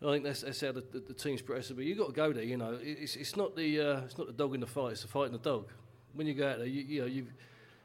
I 0.00 0.12
think 0.12 0.22
that's, 0.22 0.42
that's 0.42 0.60
how 0.60 0.70
the, 0.70 0.84
the, 0.92 1.00
the 1.00 1.14
team's 1.14 1.42
progressed. 1.42 1.74
But 1.74 1.84
you've 1.84 1.98
got 1.98 2.08
to 2.08 2.12
go 2.12 2.32
there. 2.32 2.44
You 2.44 2.56
know, 2.56 2.78
it's, 2.80 3.16
it's 3.16 3.36
not 3.36 3.56
the 3.56 3.80
uh, 3.80 4.00
it's 4.02 4.16
not 4.16 4.28
the 4.28 4.32
dog 4.32 4.54
in 4.54 4.60
the 4.60 4.66
fight. 4.66 4.92
It's 4.92 5.02
the 5.02 5.08
fight 5.08 5.26
in 5.26 5.32
the 5.32 5.38
dog. 5.38 5.70
When 6.14 6.26
you 6.26 6.34
go 6.34 6.48
out 6.48 6.58
there, 6.58 6.66
you, 6.66 6.82
you 6.82 7.00
know, 7.00 7.06
you 7.06 7.26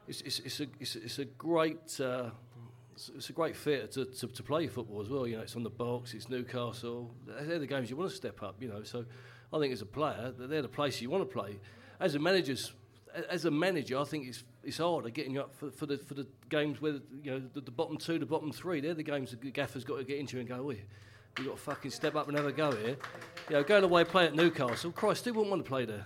it's, 0.08 0.22
it's, 0.22 0.40
it's 0.40 0.60
a 0.60 0.68
it's, 0.80 0.96
it's 0.96 1.20
a 1.20 1.26
great 1.26 2.00
uh, 2.00 2.30
it's, 2.94 3.10
it's 3.16 3.30
a 3.30 3.34
great 3.34 3.56
fit 3.56 3.92
to, 3.94 4.06
to, 4.06 4.28
to 4.28 4.44
play 4.44 4.68
football 4.68 5.02
as 5.02 5.10
well. 5.10 5.28
You 5.28 5.38
know, 5.38 5.44
it's 5.44 5.56
on 5.56 5.64
the 5.64 5.70
box. 5.70 6.14
It's 6.14 6.30
Newcastle. 6.30 7.12
They're 7.26 7.60
the 7.60 7.68
games 7.68 7.90
you 7.90 7.96
want 7.96 8.10
to 8.10 8.16
step 8.16 8.42
up. 8.44 8.62
You 8.62 8.70
know, 8.70 8.84
so 8.84 9.06
I 9.52 9.60
think 9.60 9.74
as 9.74 9.82
a 9.82 9.86
player, 9.86 10.34
they're 10.38 10.62
the 10.62 10.68
place 10.68 11.02
you 11.02 11.10
want 11.10 11.28
to 11.28 11.34
play. 11.34 11.60
As 12.00 12.16
a 12.16 12.20
manager's 12.20 12.74
as 13.30 13.46
a 13.46 13.52
manager, 13.52 14.00
I 14.00 14.06
think 14.06 14.28
it's 14.28 14.44
it's 14.64 14.78
harder 14.78 15.10
getting 15.10 15.34
you 15.34 15.42
up 15.42 15.54
for, 15.54 15.70
for 15.70 15.86
the 15.86 15.98
for 15.98 16.16
the 16.16 16.28
games 16.50 16.82
where 16.82 16.94
you 17.22 17.32
know 17.32 17.42
the, 17.54 17.62
the 17.62 17.72
bottom 17.72 17.98
two, 17.98 18.18
the 18.18 18.26
bottom 18.26 18.52
three. 18.52 18.82
They're 18.82 18.94
the 18.94 19.04
games 19.04 19.36
the 19.40 19.52
gaffer's 19.52 19.84
got 19.84 19.98
to 19.98 20.04
get 20.04 20.18
into 20.18 20.40
and 20.40 20.48
go. 20.48 20.72
You've 21.38 21.48
got 21.48 21.56
to 21.56 21.62
fucking 21.62 21.92
step 21.92 22.16
up 22.16 22.28
and 22.28 22.38
have 22.38 22.46
a 22.46 22.52
go 22.52 22.72
here. 22.72 22.98
You 23.50 23.56
know, 23.56 23.64
going 23.64 23.84
away, 23.84 24.04
play 24.04 24.26
at 24.26 24.36
Newcastle. 24.36 24.92
Christ, 24.92 25.26
who 25.26 25.34
wouldn't 25.34 25.50
want 25.50 25.64
to 25.64 25.70
play 25.70 25.86
there? 25.86 26.06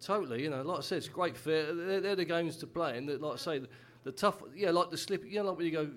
Totally, 0.00 0.42
you 0.42 0.48
know, 0.48 0.62
like 0.62 0.78
I 0.78 0.80
said, 0.80 0.98
it's 0.98 1.08
great 1.08 1.36
fit. 1.36 1.76
They're, 1.76 2.00
they're 2.00 2.16
the 2.16 2.24
games 2.24 2.56
to 2.58 2.66
play, 2.66 2.96
and 2.96 3.06
the- 3.06 3.18
like 3.18 3.34
I 3.34 3.36
say, 3.36 3.60
the, 4.04 4.12
tough, 4.12 4.42
yeah, 4.54 4.70
like 4.70 4.90
the 4.90 4.96
slip, 4.96 5.24
you 5.26 5.42
know, 5.42 5.48
like 5.50 5.58
when 5.58 5.66
you 5.66 5.72
go, 5.72 5.88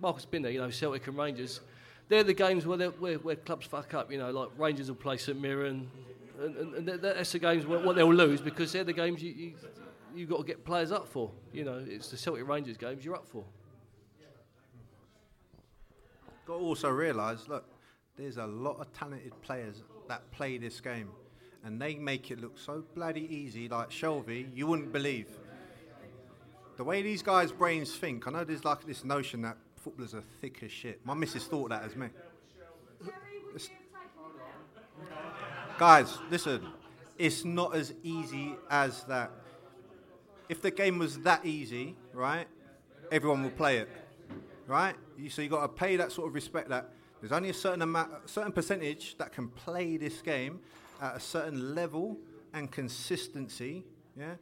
Marcus 0.00 0.24
been 0.24 0.42
there, 0.42 0.52
you 0.52 0.60
know, 0.60 0.70
Celtic 0.70 1.06
and 1.06 1.16
Rangers. 1.16 1.60
They're 2.08 2.24
the 2.24 2.34
games 2.34 2.66
where, 2.66 2.78
where, 2.78 3.18
where 3.18 3.36
clubs 3.36 3.66
fuck 3.66 3.94
up, 3.94 4.10
you 4.10 4.18
know, 4.18 4.30
like 4.30 4.48
Rangers 4.56 4.88
will 4.88 4.96
play 4.96 5.16
St 5.16 5.38
Mirren, 5.38 5.90
and, 6.40 6.56
and, 6.56 6.88
and 6.88 7.02
that's 7.02 7.32
the 7.32 7.38
games 7.38 7.66
where, 7.66 7.80
what 7.80 7.96
they'll 7.96 8.12
lose 8.12 8.40
because 8.40 8.72
they're 8.72 8.84
the 8.84 8.92
games 8.92 9.22
you, 9.22 9.32
you 9.32 9.52
you've 10.14 10.28
got 10.28 10.38
to 10.38 10.44
get 10.44 10.64
players 10.64 10.92
up 10.92 11.06
for. 11.06 11.30
You 11.52 11.64
know, 11.64 11.84
it's 11.86 12.10
the 12.10 12.16
Celtic 12.16 12.46
Rangers 12.46 12.76
games 12.76 13.04
you're 13.04 13.14
up 13.14 13.26
for. 13.26 13.44
Got 16.46 16.58
to 16.58 16.60
also 16.60 16.88
realise, 16.88 17.46
look, 17.48 17.64
there's 18.16 18.38
a 18.38 18.46
lot 18.46 18.80
of 18.80 18.92
talented 18.92 19.32
players 19.42 19.82
that 20.08 20.30
play 20.30 20.58
this 20.58 20.80
game, 20.80 21.10
and 21.64 21.80
they 21.80 21.96
make 21.96 22.30
it 22.30 22.40
look 22.40 22.58
so 22.58 22.84
bloody 22.94 23.32
easy. 23.34 23.68
Like 23.68 23.90
Shelvey, 23.90 24.48
you 24.54 24.66
wouldn't 24.66 24.92
believe 24.92 25.28
the 26.78 26.84
way 26.84 27.02
these 27.02 27.22
guys' 27.22 27.52
brains 27.52 27.94
think. 27.94 28.26
I 28.26 28.30
know 28.30 28.44
there's 28.44 28.64
like 28.64 28.86
this 28.86 29.04
notion 29.04 29.42
that 29.42 29.58
footballers 29.76 30.14
are 30.14 30.24
thick 30.40 30.62
as 30.62 30.72
shit. 30.72 31.04
My 31.04 31.12
missus 31.12 31.44
thought 31.44 31.68
that 31.68 31.82
as 31.82 31.94
me. 31.94 32.08
Guys, 35.78 36.18
listen, 36.30 36.66
it's 37.18 37.44
not 37.44 37.76
as 37.76 37.92
easy 38.02 38.54
as 38.70 39.04
that. 39.04 39.30
If 40.48 40.62
the 40.62 40.70
game 40.70 40.98
was 40.98 41.18
that 41.20 41.44
easy, 41.44 41.94
right, 42.14 42.46
everyone 43.12 43.42
will 43.42 43.50
play 43.50 43.76
it 43.76 43.90
right? 44.68 44.94
You, 45.16 45.30
so 45.30 45.42
you 45.42 45.48
got 45.48 45.62
to 45.62 45.68
pay 45.68 45.96
that 45.96 46.12
sort 46.12 46.28
of 46.28 46.34
respect. 46.34 46.68
That 46.68 46.92
there's 47.20 47.32
only 47.32 47.48
a 47.48 47.54
certain 47.54 47.82
amount, 47.82 48.12
a 48.24 48.28
certain 48.28 48.52
percentage 48.52 49.16
that 49.18 49.32
can 49.32 49.48
play 49.48 49.96
this 49.96 50.22
game 50.22 50.60
at 51.02 51.16
a 51.16 51.20
certain 51.20 51.74
level 51.74 52.18
and 52.54 52.70
consistency. 52.70 53.84
Yeah, 54.16 54.34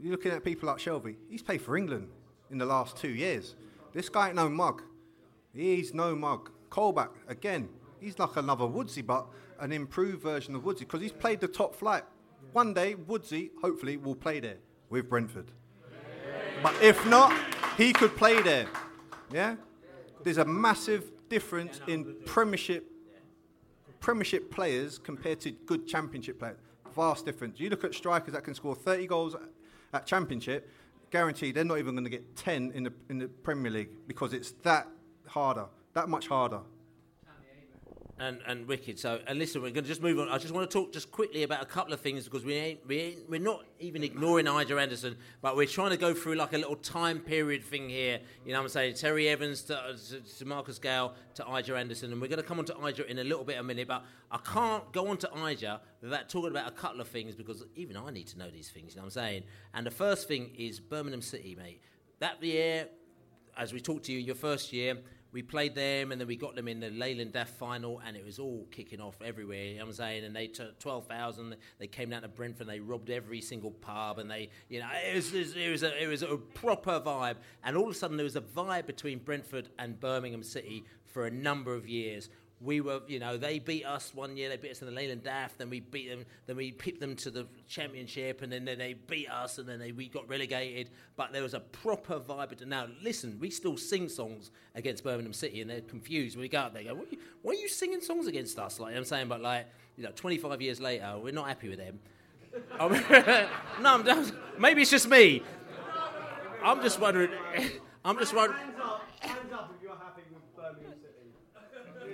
you're 0.00 0.12
looking 0.12 0.32
at 0.32 0.44
people 0.44 0.68
like 0.68 0.78
Shelvey. 0.78 1.16
He's 1.28 1.42
played 1.42 1.62
for 1.62 1.76
England 1.76 2.08
in 2.50 2.58
the 2.58 2.66
last 2.66 2.96
two 2.96 3.08
years. 3.08 3.54
This 3.92 4.08
guy 4.08 4.28
ain't 4.28 4.36
no 4.36 4.48
mug. 4.48 4.82
He's 5.52 5.94
no 5.94 6.14
mug. 6.14 6.50
Colback 6.70 7.10
again. 7.26 7.68
He's 8.00 8.18
like 8.18 8.36
another 8.36 8.66
Woodsy, 8.66 9.02
but 9.02 9.26
an 9.58 9.72
improved 9.72 10.22
version 10.22 10.54
of 10.54 10.64
Woodsy 10.64 10.84
because 10.84 11.00
he's 11.00 11.12
played 11.12 11.40
the 11.40 11.48
top 11.48 11.74
flight. 11.74 12.04
One 12.52 12.72
day, 12.72 12.94
Woodsy 12.94 13.50
hopefully 13.60 13.96
will 13.96 14.14
play 14.14 14.40
there 14.40 14.58
with 14.88 15.08
Brentford. 15.08 15.50
But 16.62 16.74
if 16.82 17.04
not, 17.06 17.32
he 17.76 17.92
could 17.92 18.16
play 18.16 18.40
there. 18.42 18.66
Yeah? 19.32 19.56
There's 20.22 20.38
a 20.38 20.44
massive 20.44 21.10
difference 21.28 21.80
in 21.86 22.16
Premiership 22.24 22.84
Premiership 24.00 24.50
players 24.52 24.96
compared 24.96 25.40
to 25.40 25.50
good 25.50 25.86
Championship 25.86 26.38
players, 26.38 26.58
vast 26.94 27.26
difference. 27.26 27.58
You 27.58 27.68
look 27.68 27.82
at 27.82 27.94
strikers 27.94 28.32
that 28.32 28.44
can 28.44 28.54
score 28.54 28.76
30 28.76 29.06
goals 29.08 29.34
at 29.92 30.06
Championship, 30.06 30.70
guaranteed 31.10 31.54
they're 31.54 31.64
not 31.64 31.78
even 31.78 31.94
going 31.94 32.04
to 32.04 32.10
get 32.10 32.36
10 32.36 32.72
in 32.74 32.84
the 32.84 32.92
in 33.08 33.18
the 33.18 33.28
Premier 33.28 33.70
League 33.70 33.90
because 34.06 34.32
it's 34.32 34.52
that 34.62 34.88
harder, 35.26 35.66
that 35.94 36.08
much 36.08 36.28
harder. 36.28 36.60
And, 38.20 38.40
and 38.48 38.66
wicked. 38.66 38.98
So, 38.98 39.20
and 39.28 39.38
listen, 39.38 39.62
we're 39.62 39.70
going 39.70 39.84
to 39.84 39.88
just 39.88 40.02
move 40.02 40.18
on. 40.18 40.28
I 40.28 40.38
just 40.38 40.52
want 40.52 40.68
to 40.68 40.76
talk 40.76 40.92
just 40.92 41.12
quickly 41.12 41.44
about 41.44 41.62
a 41.62 41.66
couple 41.66 41.92
of 41.92 42.00
things 42.00 42.24
because 42.24 42.44
we 42.44 42.54
ain't, 42.54 42.84
we 42.84 42.98
ain't, 42.98 43.30
we're 43.30 43.38
not 43.38 43.64
even 43.78 44.02
ignoring 44.02 44.48
Ijah 44.48 44.76
Anderson, 44.76 45.16
but 45.40 45.54
we're 45.54 45.68
trying 45.68 45.90
to 45.90 45.96
go 45.96 46.12
through 46.12 46.34
like 46.34 46.52
a 46.52 46.58
little 46.58 46.74
time 46.74 47.20
period 47.20 47.62
thing 47.62 47.88
here. 47.88 48.18
You 48.44 48.52
know 48.52 48.58
what 48.58 48.64
I'm 48.64 48.68
saying? 48.70 48.94
Terry 48.94 49.28
Evans 49.28 49.62
to, 49.62 49.94
to 50.38 50.44
Marcus 50.44 50.80
Gayle 50.80 51.14
to 51.34 51.48
Ijah 51.48 51.76
Anderson, 51.76 52.10
and 52.10 52.20
we're 52.20 52.26
going 52.26 52.42
to 52.42 52.46
come 52.46 52.58
on 52.58 52.64
to 52.64 52.76
Ijah 52.84 53.08
in 53.08 53.20
a 53.20 53.24
little 53.24 53.44
bit 53.44 53.56
a 53.56 53.62
minute, 53.62 53.86
but 53.86 54.04
I 54.32 54.38
can't 54.38 54.90
go 54.92 55.06
on 55.06 55.16
to 55.18 55.30
Ijah 55.32 55.80
without 56.02 56.28
talking 56.28 56.50
about 56.50 56.66
a 56.66 56.72
couple 56.72 57.00
of 57.00 57.06
things 57.06 57.36
because 57.36 57.64
even 57.76 57.96
I 57.96 58.10
need 58.10 58.26
to 58.28 58.38
know 58.38 58.50
these 58.50 58.68
things, 58.68 58.94
you 58.94 58.96
know 58.96 59.04
what 59.04 59.16
I'm 59.16 59.26
saying? 59.26 59.42
And 59.74 59.86
the 59.86 59.92
first 59.92 60.26
thing 60.26 60.50
is 60.58 60.80
Birmingham 60.80 61.22
City, 61.22 61.54
mate. 61.54 61.82
That 62.18 62.42
year, 62.42 62.88
as 63.56 63.72
we 63.72 63.80
talked 63.80 64.06
to 64.06 64.12
you, 64.12 64.18
your 64.18 64.34
first 64.34 64.72
year, 64.72 64.98
we 65.32 65.42
played 65.42 65.74
them 65.74 66.10
and 66.10 66.20
then 66.20 66.26
we 66.28 66.36
got 66.36 66.54
them 66.54 66.68
in 66.68 66.80
the 66.80 66.90
Leyland 66.90 67.32
DAF 67.32 67.48
final 67.48 68.00
and 68.06 68.16
it 68.16 68.24
was 68.24 68.38
all 68.38 68.66
kicking 68.70 69.00
off 69.00 69.16
everywhere, 69.22 69.64
you 69.64 69.74
know 69.74 69.84
what 69.84 69.88
I'm 69.88 69.94
saying? 69.94 70.24
And 70.24 70.34
they 70.34 70.46
took 70.46 70.78
12,000, 70.78 71.56
they 71.78 71.86
came 71.86 72.10
down 72.10 72.22
to 72.22 72.28
Brentford 72.28 72.62
and 72.62 72.70
they 72.70 72.80
robbed 72.80 73.10
every 73.10 73.40
single 73.40 73.70
pub 73.70 74.18
and 74.18 74.30
they, 74.30 74.50
you 74.68 74.80
know, 74.80 74.88
it 75.06 75.14
was, 75.14 75.32
it 75.32 75.70
was, 75.70 75.82
a, 75.82 76.02
it 76.02 76.06
was 76.06 76.22
a 76.22 76.36
proper 76.36 77.00
vibe. 77.00 77.36
And 77.62 77.76
all 77.76 77.84
of 77.84 77.90
a 77.90 77.94
sudden 77.94 78.16
there 78.16 78.24
was 78.24 78.36
a 78.36 78.40
vibe 78.40 78.86
between 78.86 79.18
Brentford 79.18 79.68
and 79.78 80.00
Birmingham 80.00 80.42
City 80.42 80.84
for 81.04 81.26
a 81.26 81.30
number 81.30 81.74
of 81.74 81.88
years 81.88 82.30
we 82.60 82.80
were, 82.80 83.00
you 83.06 83.20
know, 83.20 83.36
they 83.36 83.58
beat 83.58 83.84
us 83.84 84.12
one 84.14 84.36
year. 84.36 84.48
They 84.48 84.56
beat 84.56 84.72
us 84.72 84.80
in 84.80 84.86
the 84.86 84.92
Leyland 84.92 85.22
DAF. 85.22 85.50
Then 85.56 85.70
we 85.70 85.80
beat 85.80 86.08
them. 86.08 86.24
Then 86.46 86.56
we 86.56 86.72
picked 86.72 87.00
them 87.00 87.14
to 87.16 87.30
the 87.30 87.46
championship, 87.68 88.42
and 88.42 88.50
then, 88.50 88.64
then 88.64 88.78
they 88.78 88.94
beat 88.94 89.30
us, 89.30 89.58
and 89.58 89.68
then 89.68 89.78
they, 89.78 89.92
we 89.92 90.08
got 90.08 90.28
relegated. 90.28 90.90
But 91.16 91.32
there 91.32 91.42
was 91.42 91.54
a 91.54 91.60
proper 91.60 92.18
vibe. 92.18 92.66
Now, 92.66 92.88
listen, 93.02 93.38
we 93.40 93.50
still 93.50 93.76
sing 93.76 94.08
songs 94.08 94.50
against 94.74 95.04
Birmingham 95.04 95.32
City, 95.32 95.60
and 95.60 95.70
they're 95.70 95.80
confused. 95.82 96.36
We 96.36 96.48
go 96.48 96.58
out 96.58 96.74
there, 96.74 96.82
go, 96.82 96.94
why 96.94 97.02
are, 97.02 97.06
you, 97.10 97.18
are 97.46 97.54
you 97.54 97.68
singing 97.68 98.00
songs 98.00 98.26
against 98.26 98.58
us? 98.58 98.80
Like 98.80 98.96
I'm 98.96 99.04
saying, 99.04 99.28
but 99.28 99.40
like, 99.40 99.66
you 99.96 100.04
know, 100.04 100.10
25 100.14 100.60
years 100.60 100.80
later, 100.80 101.14
we're 101.22 101.32
not 101.32 101.48
happy 101.48 101.68
with 101.68 101.78
them. 101.78 101.98
no, 103.82 103.94
I'm 103.94 104.04
just, 104.04 104.32
maybe 104.58 104.82
it's 104.82 104.90
just 104.90 105.08
me. 105.08 105.42
I'm 106.62 106.82
just 106.82 106.98
wondering. 107.00 107.30
I'm 108.04 108.18
just 108.18 108.34
wondering. 108.34 108.60
Hands 108.60 108.80
up, 108.82 109.02
hands 109.20 109.52
up 109.52 109.72
if 109.76 109.82
you're 109.82 109.92
happy 109.92 110.22
with 110.32 110.56
Birmingham 110.56 110.94
City. 111.00 111.18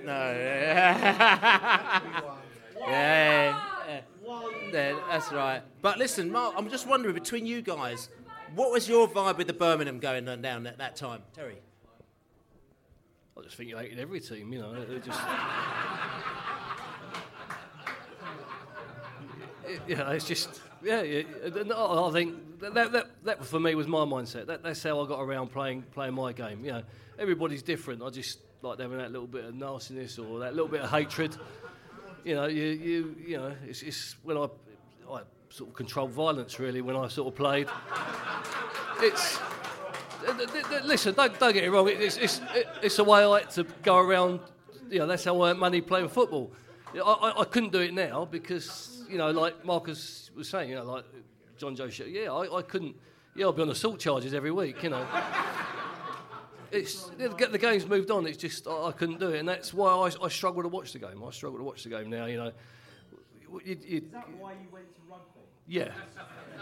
No. 0.04 0.12
yeah, 0.12 2.00
yeah, 2.78 3.60
yeah. 4.72 4.98
That's 5.08 5.32
right. 5.32 5.62
But 5.80 5.98
listen, 5.98 6.30
Mark, 6.30 6.54
I'm 6.56 6.68
just 6.68 6.86
wondering 6.86 7.14
between 7.14 7.46
you 7.46 7.62
guys, 7.62 8.08
what 8.54 8.70
was 8.70 8.88
your 8.88 9.08
vibe 9.08 9.38
with 9.38 9.46
the 9.46 9.52
Birmingham 9.52 9.98
going 10.00 10.28
on 10.28 10.42
down 10.42 10.66
at 10.66 10.78
that 10.78 10.96
time, 10.96 11.22
Terry? 11.34 11.56
I 13.36 13.42
just 13.42 13.56
think 13.56 13.70
you 13.70 13.76
hated 13.76 13.98
every 13.98 14.20
team, 14.20 14.52
you 14.52 14.60
know. 14.60 14.74
It 14.74 15.04
just. 15.04 15.20
Yeah, 19.88 20.10
it's 20.10 20.26
just 20.26 20.60
yeah. 20.82 21.00
I 21.00 22.10
think 22.12 22.60
that, 22.60 22.74
that, 22.74 22.92
that, 22.92 23.06
that 23.24 23.44
for 23.44 23.58
me 23.58 23.74
was 23.74 23.86
my 23.86 24.00
mindset. 24.00 24.46
That, 24.46 24.62
that's 24.62 24.82
how 24.82 25.00
I 25.00 25.08
got 25.08 25.20
around 25.20 25.52
playing 25.52 25.84
playing 25.92 26.14
my 26.14 26.32
game. 26.32 26.64
You 26.64 26.72
know, 26.72 26.82
everybody's 27.18 27.62
different. 27.62 28.02
I 28.02 28.10
just 28.10 28.40
like 28.64 28.80
having 28.80 28.98
that 28.98 29.12
little 29.12 29.26
bit 29.26 29.44
of 29.44 29.54
nastiness 29.54 30.18
or 30.18 30.40
that 30.40 30.54
little 30.54 30.68
bit 30.68 30.80
of 30.80 30.90
hatred. 30.90 31.36
You 32.24 32.34
know, 32.34 32.46
you 32.46 32.64
you 32.64 33.16
you 33.26 33.36
know, 33.36 33.54
it's, 33.66 33.82
it's 33.82 34.16
when 34.22 34.36
I 34.36 34.48
I 35.10 35.20
sort 35.50 35.70
of 35.70 35.74
controlled 35.74 36.10
violence 36.10 36.58
really 36.58 36.80
when 36.80 36.96
I 36.96 37.08
sort 37.08 37.28
of 37.28 37.36
played. 37.36 37.68
It's 39.00 39.38
listen, 40.84 41.14
don't, 41.14 41.38
don't 41.38 41.52
get 41.52 41.64
it 41.64 41.70
wrong. 41.70 41.88
It's, 41.88 42.16
it's, 42.16 42.40
it's 42.82 42.96
the 42.96 43.04
way 43.04 43.20
I 43.20 43.26
like 43.26 43.50
to 43.50 43.64
go 43.82 43.98
around. 43.98 44.40
You 44.88 45.00
know, 45.00 45.06
that's 45.06 45.24
how 45.24 45.40
I 45.42 45.50
earn 45.50 45.58
money 45.58 45.80
playing 45.80 46.08
football. 46.08 46.52
I, 46.94 46.98
I, 46.98 47.40
I 47.40 47.44
couldn't 47.44 47.72
do 47.72 47.80
it 47.80 47.92
now 47.92 48.24
because, 48.24 49.04
you 49.10 49.18
know, 49.18 49.30
like 49.30 49.64
Marcus 49.64 50.30
was 50.34 50.48
saying, 50.48 50.70
you 50.70 50.76
know, 50.76 50.84
like 50.84 51.04
John 51.58 51.74
Joe. 51.76 51.88
Yeah, 52.06 52.32
I, 52.32 52.58
I 52.58 52.62
couldn't. 52.62 52.96
Yeah, 53.36 53.46
I'll 53.46 53.52
be 53.52 53.62
on 53.62 53.70
assault 53.70 53.98
charges 53.98 54.32
every 54.32 54.52
week, 54.52 54.82
you 54.82 54.90
know. 54.90 55.06
It's 56.74 57.04
the 57.18 57.28
the 57.28 57.58
game's 57.58 57.86
moved 57.86 58.10
on. 58.10 58.26
It's 58.26 58.36
just 58.36 58.66
I, 58.66 58.88
I 58.88 58.92
couldn't 58.92 59.20
do 59.20 59.30
it, 59.30 59.38
and 59.38 59.48
that's 59.48 59.72
why 59.72 59.90
I, 59.90 60.24
I 60.24 60.28
struggle 60.28 60.62
to 60.62 60.68
watch 60.68 60.92
the 60.92 60.98
game. 60.98 61.22
I 61.26 61.30
struggle 61.30 61.58
to 61.58 61.64
watch 61.64 61.84
the 61.84 61.90
game 61.90 62.10
now. 62.10 62.26
You 62.26 62.36
know, 62.36 62.52
you, 63.64 63.78
you, 63.86 63.96
Is 63.98 64.10
that 64.12 64.28
why 64.38 64.52
you 64.52 64.68
went 64.72 64.92
to 64.94 65.00
rugby? 65.08 65.40
yeah, 65.68 65.92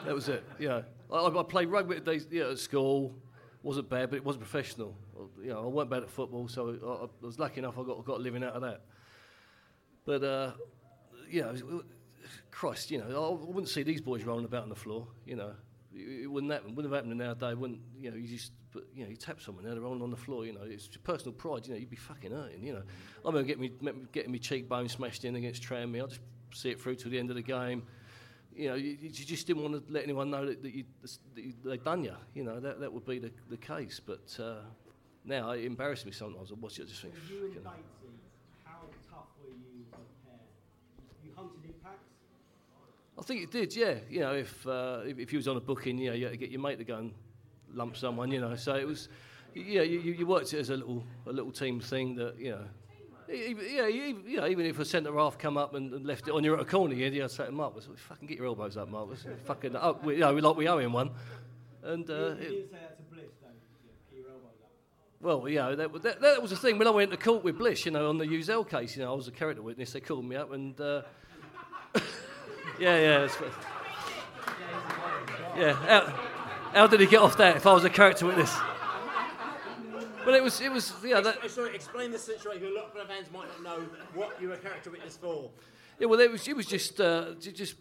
that 0.04 0.14
was 0.14 0.28
it. 0.28 0.44
Yeah, 0.58 0.82
I, 1.10 1.26
I 1.26 1.42
played 1.42 1.68
rugby 1.68 1.96
at, 1.96 2.04
days, 2.04 2.26
yeah, 2.30 2.50
at 2.50 2.58
school. 2.58 3.14
wasn't 3.62 3.88
bad, 3.88 4.10
but 4.10 4.16
it 4.16 4.24
wasn't 4.24 4.44
professional. 4.44 4.94
You 5.42 5.50
know, 5.50 5.64
I 5.64 5.66
weren't 5.66 5.90
bad 5.90 6.02
at 6.02 6.10
football, 6.10 6.46
so 6.48 6.76
I, 6.84 7.04
I 7.04 7.26
was 7.26 7.38
lucky 7.38 7.60
enough. 7.60 7.78
I 7.78 7.82
got 7.82 8.04
got 8.04 8.18
a 8.18 8.22
living 8.22 8.44
out 8.44 8.52
of 8.52 8.62
that. 8.62 8.82
But 10.04 10.22
uh, 10.24 10.50
you 11.30 11.42
know, 11.42 11.82
Christ, 12.50 12.90
you 12.90 12.98
know, 12.98 13.06
I 13.06 13.44
wouldn't 13.46 13.68
see 13.68 13.82
these 13.82 14.00
boys 14.00 14.24
rolling 14.24 14.44
about 14.44 14.64
on 14.64 14.68
the 14.68 14.74
floor. 14.74 15.06
You 15.26 15.36
know, 15.36 15.52
it, 15.94 16.22
it 16.24 16.26
wouldn't 16.26 16.52
happen. 16.52 16.74
Wouldn't 16.74 16.92
have 16.92 17.04
happened 17.04 17.18
nowadays. 17.18 17.56
Wouldn't 17.56 17.80
you 18.00 18.10
know? 18.10 18.16
You 18.16 18.28
just, 18.28 18.52
but, 18.72 18.84
you 18.94 19.04
know, 19.04 19.10
you 19.10 19.16
tap 19.16 19.40
someone, 19.40 19.64
they're 19.64 19.78
rolling 19.80 20.02
on 20.02 20.10
the 20.10 20.16
floor. 20.16 20.46
You 20.46 20.54
know, 20.54 20.62
it's 20.64 20.88
personal 21.04 21.32
pride. 21.32 21.66
You 21.66 21.74
know, 21.74 21.80
you'd 21.80 21.90
be 21.90 21.96
fucking 21.96 22.32
hurting. 22.32 22.64
You 22.64 22.74
know, 22.74 22.82
I 23.24 23.28
remember 23.28 23.46
getting 23.46 23.62
me 23.62 23.92
getting 24.12 24.32
me 24.32 24.38
cheekbone 24.38 24.88
smashed 24.88 25.24
in 25.24 25.36
against 25.36 25.62
Tranmere. 25.62 26.04
I 26.04 26.06
just 26.06 26.20
see 26.54 26.70
it 26.70 26.80
through 26.80 26.96
to 26.96 27.08
the 27.08 27.18
end 27.18 27.30
of 27.30 27.36
the 27.36 27.42
game 27.42 27.82
you 28.54 28.68
know, 28.68 28.74
you, 28.74 28.96
you 29.00 29.10
just 29.10 29.46
didn't 29.46 29.62
want 29.62 29.86
to 29.86 29.92
let 29.92 30.04
anyone 30.04 30.30
know 30.30 30.46
that, 30.46 30.62
that, 30.62 30.74
you, 30.74 30.84
that 31.34 31.42
you, 31.42 31.52
they'd 31.64 31.84
done 31.84 32.04
you. 32.04 32.14
You 32.34 32.44
know, 32.44 32.60
that, 32.60 32.80
that 32.80 32.92
would 32.92 33.06
be 33.06 33.18
the, 33.18 33.30
the 33.48 33.56
case. 33.56 34.00
But 34.04 34.36
uh, 34.38 34.60
now 35.24 35.50
it 35.50 35.64
embarrasses 35.64 36.06
me 36.06 36.12
sometimes. 36.12 36.50
I 36.50 36.54
watch 36.54 36.78
it, 36.78 36.82
I 36.82 36.86
just 36.86 37.02
think, 37.02 37.14
You 37.28 37.46
and 37.46 37.54
"Fucking 37.54 37.64
hell." 37.64 37.72
Batesy, 37.72 38.12
how 38.64 38.80
tough 39.08 39.32
were 39.40 39.50
you 39.50 39.86
as 39.92 40.00
a 40.00 40.28
pair? 40.28 40.40
You 41.24 41.30
hunted 41.36 41.64
in 41.64 41.72
packs? 41.82 42.12
I 43.18 43.22
think 43.22 43.42
it 43.42 43.50
did, 43.50 43.76
yeah. 43.76 43.94
You 44.08 44.20
know, 44.20 44.32
if, 44.34 44.66
uh, 44.66 45.00
if, 45.04 45.18
if 45.18 45.32
you 45.32 45.38
was 45.38 45.48
on 45.48 45.56
a 45.56 45.60
booking, 45.60 45.98
you 45.98 46.10
know, 46.10 46.16
you 46.16 46.24
had 46.24 46.32
to 46.32 46.38
get 46.38 46.50
your 46.50 46.60
mate 46.60 46.78
to 46.78 46.84
go 46.84 46.96
and 46.96 47.12
lump 47.74 47.96
someone, 47.96 48.30
you 48.30 48.40
know. 48.40 48.54
So 48.56 48.74
it 48.74 48.86
was, 48.86 49.08
yeah, 49.54 49.82
you, 49.82 50.00
you 50.00 50.12
you 50.12 50.26
worked 50.26 50.52
it 50.54 50.58
as 50.58 50.70
a 50.70 50.76
little, 50.76 51.04
a 51.26 51.32
little 51.32 51.52
team 51.52 51.78
thing 51.80 52.14
that, 52.16 52.38
you 52.38 52.52
know, 52.52 52.64
even, 53.32 53.64
yeah, 53.70 53.86
even, 53.86 54.24
you 54.26 54.36
know, 54.38 54.46
even 54.46 54.66
if 54.66 54.78
a 54.78 54.84
centre 54.84 55.14
half 55.16 55.38
come 55.38 55.56
up 55.56 55.74
and, 55.74 55.92
and 55.92 56.06
left 56.06 56.26
it 56.28 56.32
on 56.34 56.42
you 56.42 56.54
at 56.54 56.60
a 56.60 56.64
corner, 56.64 56.94
you'd 56.94 57.14
yeah, 57.14 57.26
set 57.26 57.48
him 57.48 57.60
up. 57.60 57.74
I 57.76 57.80
said, 57.80 57.98
fucking 57.98 58.28
get 58.28 58.38
your 58.38 58.46
elbows 58.46 58.76
up, 58.76 58.88
Marcus. 58.88 59.24
fucking 59.44 59.76
up, 59.76 60.04
we, 60.04 60.14
you 60.14 60.20
know, 60.20 60.32
like 60.32 60.56
we 60.56 60.68
owe 60.68 60.78
him 60.78 60.92
one. 60.92 61.10
And 61.82 62.08
uh, 62.08 62.12
you, 62.12 62.20
you 62.20 62.30
it, 62.30 62.38
didn't 62.38 62.70
say 62.70 62.76
that 62.80 62.96
to 62.96 63.14
Bliss, 63.14 63.30
though. 63.42 63.48
Yeah, 63.84 63.92
keep 64.10 64.18
your 64.20 64.28
elbows 64.30 64.50
up. 64.62 64.70
well, 65.20 65.48
you 65.48 65.56
know, 65.56 65.76
that, 65.76 65.90
was- 65.90 66.02
that, 66.02 66.20
that 66.20 66.40
was 66.40 66.50
the 66.50 66.56
thing. 66.56 66.78
When 66.78 66.88
I 66.88 66.90
went 66.92 67.10
to 67.10 67.16
court 67.16 67.44
with 67.44 67.58
Bliss, 67.58 67.84
you 67.84 67.90
know, 67.92 68.08
on 68.08 68.18
the 68.18 68.26
Uzzell 68.26 68.68
case, 68.68 68.96
you 68.96 69.02
know, 69.02 69.12
I 69.12 69.16
was 69.16 69.28
a 69.28 69.32
character 69.32 69.62
witness. 69.62 69.92
They 69.92 70.00
called 70.00 70.24
me 70.24 70.36
up 70.36 70.52
and, 70.52 70.80
uh, 70.80 71.02
yeah, 72.78 72.98
yeah, 72.98 73.28
yeah. 75.56 75.72
How, 75.74 76.14
how 76.74 76.86
did 76.86 77.00
he 77.00 77.06
get 77.06 77.20
off 77.20 77.36
that? 77.38 77.56
If 77.56 77.66
I 77.66 77.72
was 77.72 77.84
a 77.84 77.90
character 77.90 78.26
witness, 78.26 78.54
but 80.24 80.34
it 80.34 80.42
was, 80.42 80.60
it 80.60 80.70
was, 80.72 80.92
yeah, 81.04 81.20
that, 81.20 81.38
Oh, 81.42 81.46
sorry, 81.48 81.74
explain 81.74 82.10
the 82.12 82.18
situation. 82.18 82.66
A 82.66 82.70
lot 82.70 82.96
of 82.96 83.08
fans 83.08 83.26
might 83.32 83.48
not 83.48 83.62
know 83.62 83.86
what 84.14 84.40
you 84.40 84.48
were 84.48 84.54
a 84.54 84.58
character 84.58 84.90
witness 84.90 85.16
for. 85.16 85.50
yeah. 85.98 86.06
Well, 86.06 86.20
it 86.20 86.30
was, 86.30 86.46
it 86.48 86.56
was 86.56 86.66
just, 86.66 87.00
uh, 87.00 87.32
just 87.40 87.74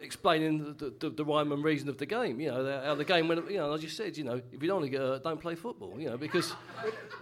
explaining 0.00 0.76
the, 0.78 0.94
the, 0.98 1.10
the 1.10 1.24
rhyme 1.24 1.52
and 1.52 1.62
reason 1.62 1.88
of 1.88 1.98
the 1.98 2.06
game. 2.06 2.40
You 2.40 2.50
know, 2.52 2.62
the, 2.64 2.80
how 2.86 2.94
the 2.94 3.04
game 3.04 3.28
went. 3.28 3.50
You 3.50 3.58
know, 3.58 3.74
I 3.74 3.76
just 3.76 3.96
said, 3.96 4.16
you 4.16 4.24
know, 4.24 4.40
if 4.52 4.62
you 4.62 4.68
don't 4.68 4.80
want 4.80 4.86
to 4.86 4.90
get 4.90 5.00
hurt, 5.00 5.24
don't 5.24 5.40
play 5.40 5.54
football. 5.56 5.92
You 5.98 6.10
know, 6.10 6.16
because 6.16 6.54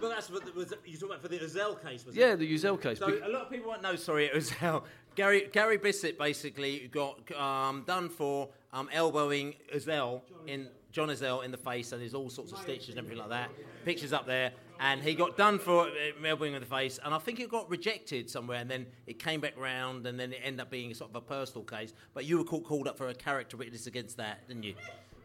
Well, 0.01 0.11
that's 0.11 0.29
what 0.29 0.45
the, 0.45 0.51
was 0.53 0.73
you 0.85 0.93
talking 0.93 1.09
about 1.09 1.21
for 1.23 1.27
the 1.29 1.39
Uzzell 1.39 1.83
case, 1.83 2.05
was 2.05 2.15
it? 2.15 2.19
yeah, 2.19 2.35
the 2.35 2.53
Uzzell 2.53 2.79
case. 2.81 2.99
So 2.99 3.07
be- 3.07 3.17
a 3.19 3.27
lot 3.27 3.41
of 3.43 3.49
people 3.49 3.69
won't 3.69 3.81
know. 3.81 3.95
Sorry, 3.95 4.25
it 4.27 4.33
was 4.35 4.49
how 4.51 4.83
Gary 5.15 5.49
Gary 5.51 5.77
Blissett 5.77 6.17
basically 6.17 6.89
got 6.91 7.31
um, 7.35 7.83
done 7.85 8.09
for 8.09 8.49
um, 8.73 8.89
elbowing 8.93 9.55
Uzzell 9.73 10.21
in 10.47 10.67
John 10.91 11.09
Uzzell 11.09 11.43
in 11.43 11.51
the 11.51 11.57
face, 11.57 11.91
and 11.91 12.01
there's 12.01 12.13
all 12.13 12.29
sorts 12.29 12.51
of 12.51 12.57
stitches 12.59 12.89
and 12.89 12.99
everything 12.99 13.19
like 13.19 13.29
that. 13.29 13.51
Pictures 13.85 14.13
up 14.13 14.25
there, 14.25 14.51
and 14.79 15.01
he 15.01 15.13
got 15.13 15.37
done 15.37 15.59
for 15.59 15.87
uh, 15.87 16.25
elbowing 16.25 16.53
in 16.53 16.59
the 16.59 16.65
face, 16.65 16.99
and 17.03 17.13
I 17.13 17.19
think 17.19 17.39
it 17.39 17.49
got 17.49 17.69
rejected 17.69 18.29
somewhere, 18.29 18.59
and 18.59 18.69
then 18.69 18.87
it 19.05 19.19
came 19.19 19.39
back 19.39 19.57
round, 19.57 20.07
and 20.07 20.19
then 20.19 20.33
it 20.33 20.39
ended 20.43 20.61
up 20.61 20.71
being 20.71 20.93
sort 20.93 21.11
of 21.11 21.15
a 21.15 21.21
personal 21.21 21.63
case. 21.63 21.93
But 22.13 22.25
you 22.25 22.37
were 22.37 22.43
called, 22.43 22.87
up 22.87 22.97
for 22.97 23.09
a 23.09 23.13
character 23.13 23.57
witness 23.57 23.87
against 23.87 24.17
that, 24.17 24.47
didn't 24.47 24.63
you? 24.63 24.73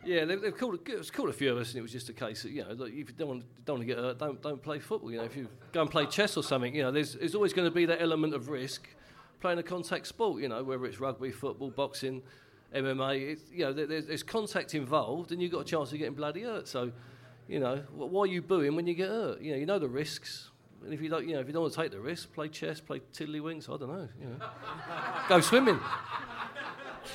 Yeah, 0.05 0.27
they, 0.27 0.37
they've 0.37 0.57
called. 0.57 0.81
A, 0.87 0.93
it 0.93 0.99
was 0.99 1.11
called 1.11 1.31
a 1.31 1.33
few 1.33 1.51
of 1.51 1.59
us, 1.59 1.71
and 1.71 1.79
it 1.79 1.83
was 1.83 1.93
just 1.93 2.11
a 2.11 2.13
case 2.13 2.43
that 2.43 2.51
you 2.51 2.63
know, 2.63 2.73
like, 2.73 2.93
if 2.93 3.09
you 3.09 3.15
don't 3.17 3.29
want, 3.29 3.45
don't 3.65 3.79
want 3.79 3.89
to 3.89 3.95
get 3.95 4.03
hurt, 4.03 4.19
don't 4.19 4.43
don't 4.43 4.63
play 4.63 4.79
football. 4.79 5.11
You 5.11 5.19
know, 5.19 5.25
if 5.25 5.35
you 5.35 5.49
go 5.73 5.81
and 5.81 5.91
play 5.91 6.05
chess 6.05 6.37
or 6.37 6.43
something, 6.43 6.75
you 6.75 6.83
know, 6.83 6.91
there's 6.91 7.15
there's 7.15 7.35
always 7.35 7.55
going 7.55 7.67
to 7.67 7.75
be 7.75 7.87
that 7.87 8.03
element 8.03 8.35
of 8.35 8.51
risk 8.51 8.87
playing 9.45 9.59
a 9.59 9.63
contact 9.63 10.07
sport. 10.07 10.41
You 10.41 10.49
know, 10.49 10.65
whether 10.65 10.87
it's 10.87 10.99
rugby, 10.99 11.31
football, 11.31 11.71
boxing, 11.71 12.23
MMA. 12.75 13.33
It's, 13.33 13.43
you 13.53 13.67
know, 13.67 13.75
there's, 13.75 14.07
there's 14.07 14.23
contact 14.23 14.75
involved, 14.75 15.33
and 15.33 15.43
you've 15.43 15.53
got 15.53 15.61
a 15.61 15.65
chance 15.65 15.93
of 15.93 15.99
getting 15.99 16.15
bloody 16.15 16.45
hurt. 16.45 16.67
So, 16.67 16.91
you 17.47 17.61
know, 17.61 17.83
why 17.95 18.23
are 18.23 18.27
you 18.27 18.41
booing 18.41 18.75
when 18.75 18.87
you 18.87 18.95
get 18.95 19.11
hurt? 19.11 19.43
You 19.43 19.53
know, 19.53 19.59
you 19.59 19.67
know 19.67 19.79
the 19.79 19.87
risks. 19.87 20.51
And 20.83 20.95
if 20.95 21.03
you 21.03 21.11
don't, 21.11 21.29
you 21.29 21.35
know, 21.35 21.41
if 21.41 21.47
you 21.47 21.53
don't 21.53 21.61
want 21.61 21.75
to 21.75 21.83
take 21.83 21.91
the 21.91 22.01
risk, 22.01 22.33
play 22.33 22.49
chess, 22.49 22.81
play 22.81 23.03
tiddlywinks. 23.13 23.69
I 23.69 23.77
don't 23.77 23.93
know. 23.93 24.09
You 24.19 24.29
know, 24.29 24.47
go 25.29 25.43
swimming. 25.43 25.79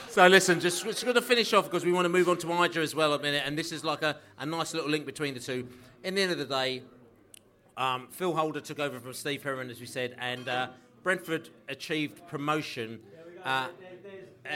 So 0.09 0.27
listen, 0.27 0.59
just, 0.59 0.83
just 0.83 1.03
going 1.03 1.15
to 1.15 1.23
finish 1.23 1.51
off 1.53 1.65
because 1.65 1.83
we 1.83 1.91
want 1.91 2.05
to 2.05 2.09
move 2.09 2.29
on 2.29 2.37
to 2.37 2.53
Ijah 2.53 2.81
as 2.81 2.93
well 2.93 3.15
a 3.15 3.19
minute, 3.19 3.41
and 3.43 3.57
this 3.57 3.71
is 3.71 3.83
like 3.83 4.03
a, 4.03 4.17
a 4.37 4.45
nice 4.45 4.75
little 4.75 4.89
link 4.89 5.07
between 5.07 5.33
the 5.33 5.39
two. 5.39 5.67
In 6.03 6.13
the 6.13 6.21
end 6.21 6.31
of 6.31 6.37
the 6.37 6.45
day, 6.45 6.83
um, 7.75 8.07
Phil 8.11 8.35
Holder 8.35 8.61
took 8.61 8.77
over 8.77 8.99
from 8.99 9.13
Steve 9.13 9.41
Herron, 9.41 9.71
as 9.71 9.79
we 9.79 9.87
said, 9.87 10.15
and 10.19 10.47
uh, 10.47 10.67
Brentford 11.09 11.49
achieved 11.67 12.27
promotion. 12.27 12.99
Uh, 13.43 13.69
uh, 14.45 14.49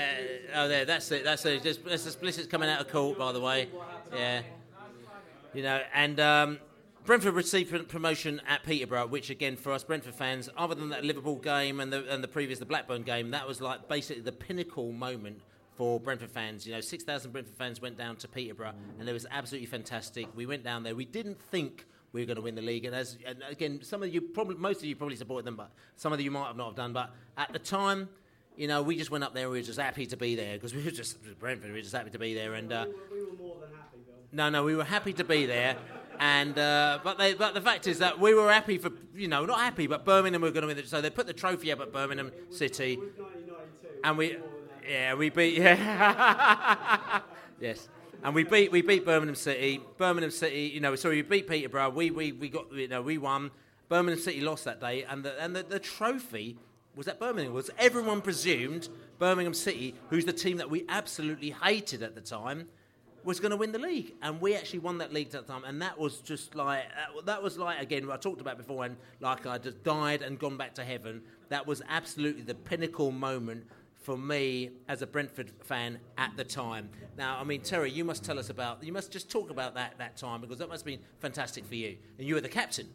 oh, 0.54 0.68
there, 0.68 0.86
that's 0.86 1.12
it, 1.12 1.24
that's 1.24 1.44
it. 1.48 1.64
Just, 1.64 1.84
that's 1.84 2.06
explicit 2.06 2.48
coming 2.48 2.70
out 2.70 2.80
of 2.80 2.90
court, 2.90 3.18
by 3.18 3.32
the 3.32 3.40
way. 3.40 3.70
Yeah. 4.14 4.44
You 5.56 5.64
know, 5.64 5.82
and 5.96 6.20
um, 6.20 6.60
Brentford 7.06 7.34
received 7.34 7.90
promotion 7.90 8.40
at 8.48 8.62
Peterborough, 8.62 9.08
which 9.08 9.32
again 9.32 9.56
for 9.56 9.72
us 9.72 9.84
Brentford 9.84 10.14
fans, 10.14 10.48
other 10.56 10.76
than 10.76 10.90
that 10.90 11.04
Liverpool 11.04 11.38
game 11.38 11.80
and 11.80 11.92
the 11.92 12.08
and 12.08 12.24
the 12.24 12.28
previous 12.28 12.60
the 12.60 12.68
Blackburn 12.68 13.02
game, 13.02 13.32
that 13.32 13.48
was 13.48 13.60
like 13.60 13.88
basically 13.88 14.22
the 14.22 14.32
pinnacle 14.32 14.92
moment 14.92 15.42
for 15.76 16.00
Brentford 16.00 16.30
fans. 16.30 16.68
You 16.68 16.74
know, 16.74 16.82
six 16.82 17.04
thousand 17.04 17.32
Brentford 17.32 17.56
fans 17.56 17.82
went 17.82 17.98
down 17.98 18.18
to 18.18 18.28
Peterborough, 18.28 18.74
and 19.00 19.10
it 19.10 19.14
was 19.14 19.26
absolutely 19.32 19.66
fantastic. 19.66 20.28
We 20.36 20.46
went 20.46 20.64
down 20.64 20.84
there. 20.84 20.94
We 20.94 21.06
didn't 21.06 21.42
think 21.42 21.88
we 22.14 22.22
were 22.22 22.26
going 22.26 22.38
to 22.38 22.42
win 22.42 22.56
the 22.56 22.62
league, 22.62 22.86
and 22.86 22.96
as 22.96 23.18
and 23.26 23.44
again, 23.50 23.80
some 23.84 24.02
of 24.04 24.14
you 24.14 24.22
probably 24.22 24.56
most 24.56 24.78
of 24.78 24.86
you 24.86 24.96
probably 24.96 25.16
supported 25.18 25.46
them, 25.46 25.56
but 25.56 25.72
some 25.96 26.14
of 26.14 26.22
you 26.22 26.32
might 26.32 26.48
have 26.48 26.56
not 26.58 26.68
have 26.68 26.76
done. 26.76 26.94
But 26.94 27.12
at 27.38 27.52
the 27.52 27.60
time. 27.60 28.10
You 28.56 28.68
know, 28.68 28.84
we 28.84 28.96
just 28.96 29.10
went 29.10 29.24
up 29.24 29.34
there. 29.34 29.46
And 29.46 29.52
We 29.52 29.58
were 29.58 29.66
just 29.66 29.80
happy 29.80 30.06
to 30.06 30.16
be 30.16 30.36
there 30.36 30.54
because 30.54 30.76
we 30.76 30.84
were 30.84 30.92
just 30.92 31.18
Brentford. 31.40 31.72
We 31.72 31.78
were 31.78 31.82
just 31.82 31.96
happy 31.96 32.12
to 32.12 32.20
be 32.20 32.36
there, 32.36 32.54
and 32.54 32.72
uh, 32.72 32.86
we, 32.86 32.94
were, 32.94 33.26
we 33.26 33.32
were 33.32 33.38
more 33.38 33.56
than 33.60 33.70
happy, 33.70 33.98
Bill. 34.06 34.14
No, 34.32 34.52
no, 34.52 34.64
we 34.64 34.76
were 34.76 34.84
happy 34.84 35.12
to 35.14 35.24
be 35.24 35.48
there. 35.48 35.76
And 36.20 36.58
uh, 36.58 37.00
but 37.04 37.18
they, 37.18 37.34
but 37.34 37.54
the 37.54 37.62
fact 37.62 37.88
is 37.88 38.00
that 38.00 38.20
we 38.20 38.34
were 38.34 38.52
happy 38.52 38.78
for 38.78 38.92
you 39.16 39.28
know 39.28 39.46
not 39.46 39.60
happy, 39.60 39.88
but 39.88 40.06
Birmingham 40.06 40.42
were 40.42 40.52
going 40.52 40.62
to 40.62 40.68
win 40.68 40.78
it. 40.78 40.88
So 40.88 41.02
they 41.02 41.10
put 41.10 41.28
the 41.28 41.34
trophy 41.34 41.72
up 41.72 41.82
at 41.82 41.92
Birmingham 41.92 42.32
City, 42.50 43.00
and 44.04 44.18
we 44.18 44.38
yeah 44.88 45.16
we 45.16 45.30
beat 45.30 45.58
yeah 45.58 47.22
yes. 47.60 47.90
And 48.24 48.34
we 48.34 48.46
beat 48.46 48.72
we 48.72 48.82
beat 48.82 49.06
Birmingham 49.06 49.36
City. 49.36 49.82
Birmingham 49.98 50.32
City, 50.32 50.72
you 50.74 50.80
know, 50.80 50.96
sorry, 50.96 51.18
we 51.18 51.22
beat 51.24 51.46
Peterborough. 51.46 51.90
We, 51.90 52.10
we, 52.10 52.32
we 52.32 52.48
got 52.48 52.72
you 52.72 52.88
know 52.88 53.02
we 53.02 53.18
won. 53.18 53.52
Birmingham 53.90 54.24
City 54.24 54.40
lost 54.40 54.64
that 54.64 54.80
day, 54.80 55.04
and 55.04 55.26
the 55.26 55.40
and 55.44 55.54
the, 55.54 55.64
the 55.64 55.78
trophy 55.78 56.58
was 56.96 57.10
at 57.10 57.20
Birmingham. 57.20 57.54
Was 57.54 57.70
everyone 57.78 58.22
presumed 58.22 58.88
Birmingham 59.20 59.54
City, 59.54 59.96
who's 60.10 60.24
the 60.24 60.32
team 60.32 60.56
that 60.58 60.70
we 60.70 60.86
absolutely 60.88 61.50
hated 61.50 62.02
at 62.02 62.16
the 62.16 62.22
time, 62.22 62.70
was 63.26 63.42
going 63.42 63.52
to 63.52 63.58
win 63.58 63.74
the 63.74 63.80
league, 63.80 64.14
and 64.22 64.40
we 64.40 64.56
actually 64.56 64.80
won 64.80 65.00
that 65.00 65.12
league 65.12 65.36
at 65.36 65.46
the 65.46 65.54
time, 65.54 65.66
and 65.66 65.82
that 65.82 66.00
was 66.00 66.20
just 66.20 66.56
like 66.56 66.84
uh, 66.96 67.22
that 67.26 67.44
was 67.44 67.58
like 67.58 67.82
again 67.82 68.10
I 68.10 68.16
talked 68.16 68.40
about 68.40 68.58
before, 68.58 68.86
and 68.86 68.96
like 69.20 69.46
I 69.46 69.58
just 69.58 69.84
died 69.84 70.22
and 70.22 70.40
gone 70.40 70.56
back 70.56 70.76
to 70.76 70.86
heaven. 70.86 71.24
That 71.50 71.68
was 71.68 71.82
absolutely 71.90 72.44
the 72.44 72.56
pinnacle 72.56 73.12
moment 73.12 73.66
for 74.04 74.18
me 74.18 74.70
as 74.88 75.02
a 75.02 75.08
Brentford 75.08 75.52
fan 75.64 76.00
at 76.18 76.36
the 76.38 76.44
time. 76.44 76.90
Now, 77.18 77.40
I 77.40 77.44
mean, 77.44 77.62
Terry, 77.62 77.90
you 77.90 78.04
must 78.04 78.24
tell 78.24 78.38
us 78.38 78.50
about, 78.50 78.84
you 78.84 78.94
must 78.94 79.12
just 79.12 79.32
talk 79.32 79.50
about 79.50 79.74
that 79.76 79.98
that 79.98 80.18
time 80.18 80.42
because 80.42 80.60
that 80.60 80.70
must 80.70 80.82
have 80.82 80.86
been 80.86 81.06
fantastic 81.20 81.66
for 81.66 81.76
you, 81.76 81.98
and 82.18 82.28
you 82.28 82.36
were 82.36 82.42
the 82.42 82.50
captain. 82.50 82.88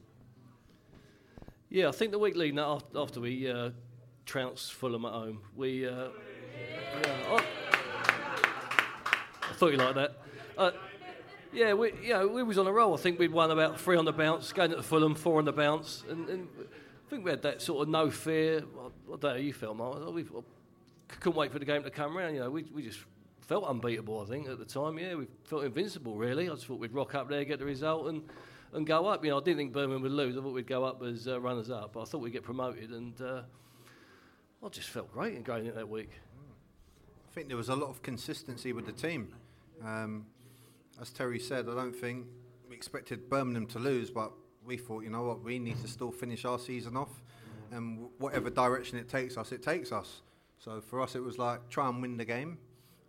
Yeah, 1.71 1.89
I 1.89 1.93
think 1.93 2.13
the 2.13 2.19
week 2.19 2.37
leading 2.37 2.59
after, 2.59 2.99
after 2.99 3.21
we 3.21 3.51
uh, 3.51 3.71
trounced 4.25 4.73
Fulham 4.75 5.05
at 5.05 5.13
home, 5.13 5.41
we. 5.57 5.87
Uh, 5.87 6.09
yeah, 7.05 7.13
oh, 7.29 7.45
thought 9.59 9.73
you 9.73 9.77
liked 9.77 9.97
that. 9.97 10.13
Uh, 10.57 10.71
yeah, 11.53 11.73
we, 11.75 11.93
yeah, 12.03 12.25
we 12.25 12.43
was 12.43 12.59
on 12.59 12.67
a 12.67 12.73
roll. 12.73 12.95
I 12.95 12.97
think 12.97 13.19
we'd 13.19 13.33
won 13.33 13.51
about 13.51 13.81
three 13.81 13.97
on 13.97 14.05
the 14.05 14.13
bounce, 14.13 14.53
going 14.53 14.71
to 14.71 14.83
Fulham, 14.83 15.15
four 15.15 15.39
on 15.39 15.45
the 15.45 15.53
bounce. 15.53 16.05
And, 16.09 16.29
and 16.29 16.49
I 16.61 17.11
think 17.11 17.25
we 17.25 17.31
had 17.31 17.43
that 17.43 17.61
sort 17.61 17.83
of 17.83 17.89
no 17.89 18.11
fear. 18.11 18.59
I 18.59 18.89
don't 19.09 19.23
know 19.23 19.29
how 19.31 19.35
you 19.35 19.53
felt, 19.53 19.77
Mark. 19.77 20.15
We 20.15 20.25
couldn't 21.09 21.37
wait 21.37 21.53
for 21.53 21.59
the 21.59 21.65
game 21.65 21.83
to 21.83 21.91
come 21.91 22.17
around. 22.17 22.35
You 22.35 22.41
know, 22.41 22.51
we, 22.51 22.65
we 22.75 22.83
just 22.83 23.01
felt 23.41 23.65
unbeatable, 23.65 24.21
I 24.21 24.27
think, 24.27 24.49
at 24.49 24.59
the 24.59 24.65
time. 24.65 24.99
Yeah, 24.99 25.15
we 25.15 25.27
felt 25.45 25.65
invincible, 25.65 26.17
really. 26.17 26.49
I 26.49 26.55
just 26.55 26.67
thought 26.67 26.79
we'd 26.79 26.93
rock 26.93 27.15
up 27.15 27.29
there, 27.29 27.45
get 27.45 27.59
the 27.59 27.65
result, 27.65 28.09
and, 28.09 28.23
and 28.73 28.87
go 28.87 29.07
up. 29.07 29.25
You 29.25 29.31
know, 29.31 29.39
I 29.39 29.43
didn't 29.43 29.59
think 29.59 29.73
Birmingham 29.73 30.03
would 30.03 30.13
lose. 30.13 30.37
I 30.37 30.41
thought 30.41 30.55
we'd 30.55 30.67
go 30.67 30.85
up 30.85 31.03
as 31.03 31.27
uh, 31.27 31.41
runners 31.41 31.71
up. 31.71 31.95
But 31.95 32.03
I 32.03 32.05
thought 32.05 32.21
we'd 32.21 32.33
get 32.33 32.43
promoted, 32.43 32.91
and 32.91 33.21
uh, 33.21 33.43
I 34.65 34.69
just 34.69 34.91
felt 34.91 35.13
great 35.13 35.35
in 35.35 35.43
going 35.43 35.65
into 35.65 35.77
that 35.77 35.89
week. 35.89 36.11
I 37.29 37.35
think 37.35 37.49
there 37.49 37.57
was 37.57 37.69
a 37.69 37.77
lot 37.77 37.89
of 37.89 38.03
consistency 38.03 38.73
with 38.73 38.87
the 38.87 38.93
team. 38.93 39.35
Um, 39.85 40.27
as 41.01 41.11
Terry 41.11 41.39
said, 41.39 41.69
I 41.69 41.75
don't 41.75 41.95
think 41.95 42.27
we 42.69 42.75
expected 42.75 43.31
Birmingham 43.31 43.67
to 43.69 43.79
lose, 43.79 44.11
but 44.11 44.33
we 44.65 44.77
thought, 44.77 45.05
you 45.05 45.11
know 45.11 45.23
what, 45.23 45.43
we 45.43 45.59
need 45.59 45.81
to 45.81 45.89
still 45.89 46.11
finish 46.11 46.45
our 46.45 46.59
season 46.59 46.97
off, 46.97 47.23
and 47.71 48.09
whatever 48.19 48.51
direction 48.51 48.99
it 48.99 49.09
takes 49.09 49.37
us, 49.37 49.53
it 49.53 49.63
takes 49.63 49.93
us. 49.93 50.23
So 50.59 50.81
for 50.81 51.01
us, 51.01 51.15
it 51.15 51.23
was 51.23 51.39
like 51.39 51.69
try 51.69 51.89
and 51.89 52.03
win 52.03 52.17
the 52.17 52.25
game, 52.25 52.59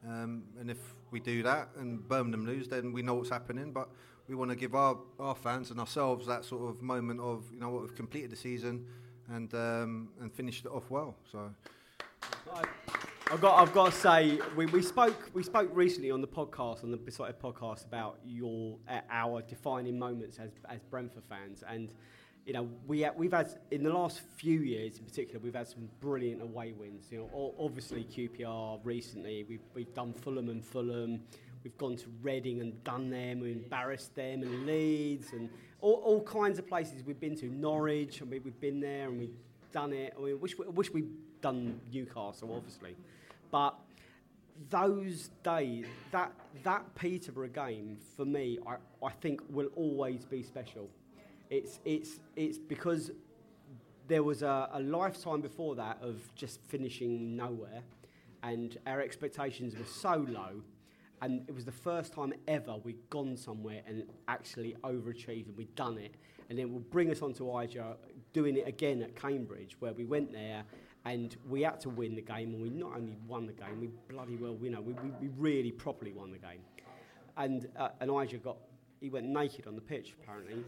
um, 0.08 0.44
and 0.60 0.70
if 0.70 0.78
we 1.12 1.20
do 1.20 1.44
that 1.44 1.70
and 1.78 2.08
Birmingham 2.08 2.46
lose, 2.46 2.68
then 2.68 2.94
we 2.94 3.02
know 3.02 3.16
what's 3.16 3.30
happening. 3.30 3.72
But 3.72 3.90
we 4.28 4.36
want 4.36 4.52
to 4.52 4.56
give 4.56 4.76
our, 4.76 4.98
our 5.20 5.36
fans 5.36 5.72
and 5.72 5.80
ourselves 5.80 6.28
that 6.28 6.46
sort 6.46 6.70
of 6.70 6.82
moment 6.82 7.20
of, 7.20 7.46
you 7.52 7.60
know 7.60 7.70
what, 7.70 7.82
we've 7.82 7.96
completed 7.96 8.30
the 8.30 8.36
season 8.36 8.86
and 9.34 9.54
um, 9.56 10.10
and 10.22 10.32
finished 10.32 10.66
it 10.66 10.72
off 10.72 10.90
well. 10.90 11.16
So. 11.32 11.50
I've 13.32 13.42
got, 13.42 13.62
I've 13.62 13.74
got 13.74 13.92
to 13.92 13.98
say, 13.98 14.40
we, 14.56 14.66
we 14.66 14.82
spoke 14.82 15.30
we 15.34 15.44
spoke 15.44 15.70
recently 15.74 16.10
on 16.10 16.20
the 16.20 16.28
podcast, 16.28 16.84
on 16.84 16.90
the 16.90 16.98
Beesotted 16.98 17.40
podcast, 17.40 17.86
about 17.86 18.20
your 18.26 18.78
our 19.12 19.42
defining 19.44 20.00
moments 20.00 20.40
as 20.40 20.50
as 20.68 20.82
Brentford 20.90 21.24
fans, 21.30 21.64
and 21.68 21.94
you 22.50 22.54
know 22.54 22.68
we 22.88 23.08
we've 23.16 23.32
had 23.32 23.60
in 23.70 23.84
the 23.84 23.94
last 23.94 24.22
few 24.36 24.62
years, 24.62 24.98
in 24.98 25.06
particular, 25.06 25.40
we've 25.40 25.54
had 25.54 25.68
some 25.68 25.88
brilliant 26.02 26.42
away 26.42 26.72
wins. 26.72 27.06
You 27.12 27.20
know, 27.32 27.54
obviously 27.60 28.04
QPR 28.04 28.80
recently, 28.84 29.46
we've 29.48 29.62
we've 29.76 29.94
done 29.94 30.14
Fulham 30.14 30.50
and 30.50 30.66
Fulham, 30.66 31.22
we've 31.64 31.78
gone 31.78 31.96
to 31.98 32.08
Reading 32.24 32.60
and 32.62 32.84
done 32.84 33.12
them, 33.12 33.42
we 33.42 33.52
embarrassed 33.52 34.16
them, 34.16 34.42
and 34.42 34.66
Leeds, 34.66 35.32
and 35.32 35.48
all, 35.80 36.02
all 36.04 36.24
kinds 36.24 36.58
of 36.58 36.68
places 36.68 37.04
we've 37.06 37.20
been 37.20 37.36
to. 37.36 37.46
Norwich, 37.46 38.20
I 38.20 38.26
mean, 38.26 38.42
we've 38.44 38.60
been 38.60 38.80
there 38.80 39.10
and 39.10 39.20
we've 39.20 39.38
done 39.72 39.94
it. 39.94 40.16
I 40.18 40.20
mean, 40.20 40.40
wish 40.40 40.58
we, 40.58 40.66
wish 40.70 40.92
we'd 40.92 41.42
done 41.42 41.80
Newcastle, 41.94 42.52
obviously. 42.56 42.96
But 43.52 43.76
those 44.72 45.30
days, 45.44 45.86
that, 46.12 46.32
that 46.64 46.96
Peterborough 46.96 47.50
game, 47.50 48.00
for 48.18 48.26
me, 48.26 48.58
I, 48.66 48.78
I 49.06 49.12
think 49.12 49.40
will 49.52 49.70
always 49.76 50.26
be 50.26 50.42
special. 50.42 50.90
It's, 51.50 51.80
it's, 51.84 52.20
it's 52.36 52.58
because 52.58 53.12
there 54.08 54.24
was 54.24 54.42
a, 54.44 54.70
a 54.74 54.80
lifetime 54.80 55.42
before 55.42 55.76
that 55.76 55.98
of 56.02 56.34
just 56.36 56.60
finishing 56.68 57.36
nowhere, 57.36 57.82
and 58.44 58.78
our 58.86 59.02
expectations 59.02 59.76
were 59.78 59.86
so 59.86 60.26
low. 60.30 60.62
And 61.22 61.44
it 61.50 61.54
was 61.54 61.66
the 61.66 61.72
first 61.72 62.14
time 62.14 62.34
ever 62.48 62.78
we'd 62.84 63.10
gone 63.10 63.36
somewhere 63.36 63.82
and 63.86 64.04
actually 64.28 64.76
overachieved, 64.84 65.48
and 65.48 65.58
we'd 65.58 65.76
done 65.76 65.98
it. 65.98 66.16
And 66.50 66.58
then 66.58 66.72
we'll 66.72 66.80
bring 66.80 67.12
us 67.12 67.22
on 67.22 67.34
to 67.34 67.52
Ijah, 67.52 67.98
doing 68.34 68.58
it 68.58 68.68
again 68.68 69.02
at 69.02 69.16
Cambridge, 69.16 69.76
where 69.80 69.94
we 69.94 70.06
went 70.06 70.32
there 70.32 70.64
and 71.06 71.36
we 71.48 71.62
had 71.62 71.80
to 71.82 71.90
win 71.90 72.16
the 72.16 72.22
game, 72.22 72.54
and 72.54 72.62
we 72.62 72.70
not 72.70 72.96
only 72.96 73.16
won 73.28 73.46
the 73.46 73.54
game, 73.54 73.80
we 73.80 73.88
bloody 74.14 74.36
well, 74.36 74.58
you 74.62 74.70
know, 74.70 74.82
we, 74.82 74.94
we, 74.94 75.12
we 75.22 75.30
really 75.38 75.72
properly 75.72 76.12
won 76.12 76.32
the 76.32 76.38
game. 76.38 76.60
And 77.38 77.68
uh, 77.78 77.90
Ijah 78.02 78.38
got, 78.38 78.58
he 79.00 79.10
went 79.10 79.26
naked 79.28 79.66
on 79.66 79.76
the 79.76 79.82
pitch 79.82 80.14
apparently. 80.22 80.64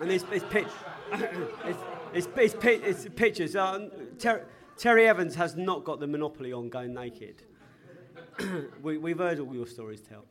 And 0.00 0.10
this, 0.10 0.22
this 0.24 0.44
pitch, 0.50 0.68
it's, 1.12 1.78
it's, 2.14 2.28
it's, 2.36 2.54
it's, 2.64 3.08
pictures. 3.14 3.56
Uh, 3.56 3.88
Ter- 4.18 4.46
Terry 4.76 5.06
Evans 5.06 5.34
has 5.34 5.56
not 5.56 5.84
got 5.84 6.00
the 6.00 6.06
monopoly 6.06 6.52
on 6.52 6.68
going 6.68 6.94
naked. 6.94 7.42
we, 8.82 8.98
we've 8.98 9.18
heard 9.18 9.40
all 9.40 9.54
your 9.54 9.66
stories, 9.66 10.00
Tell. 10.00 10.24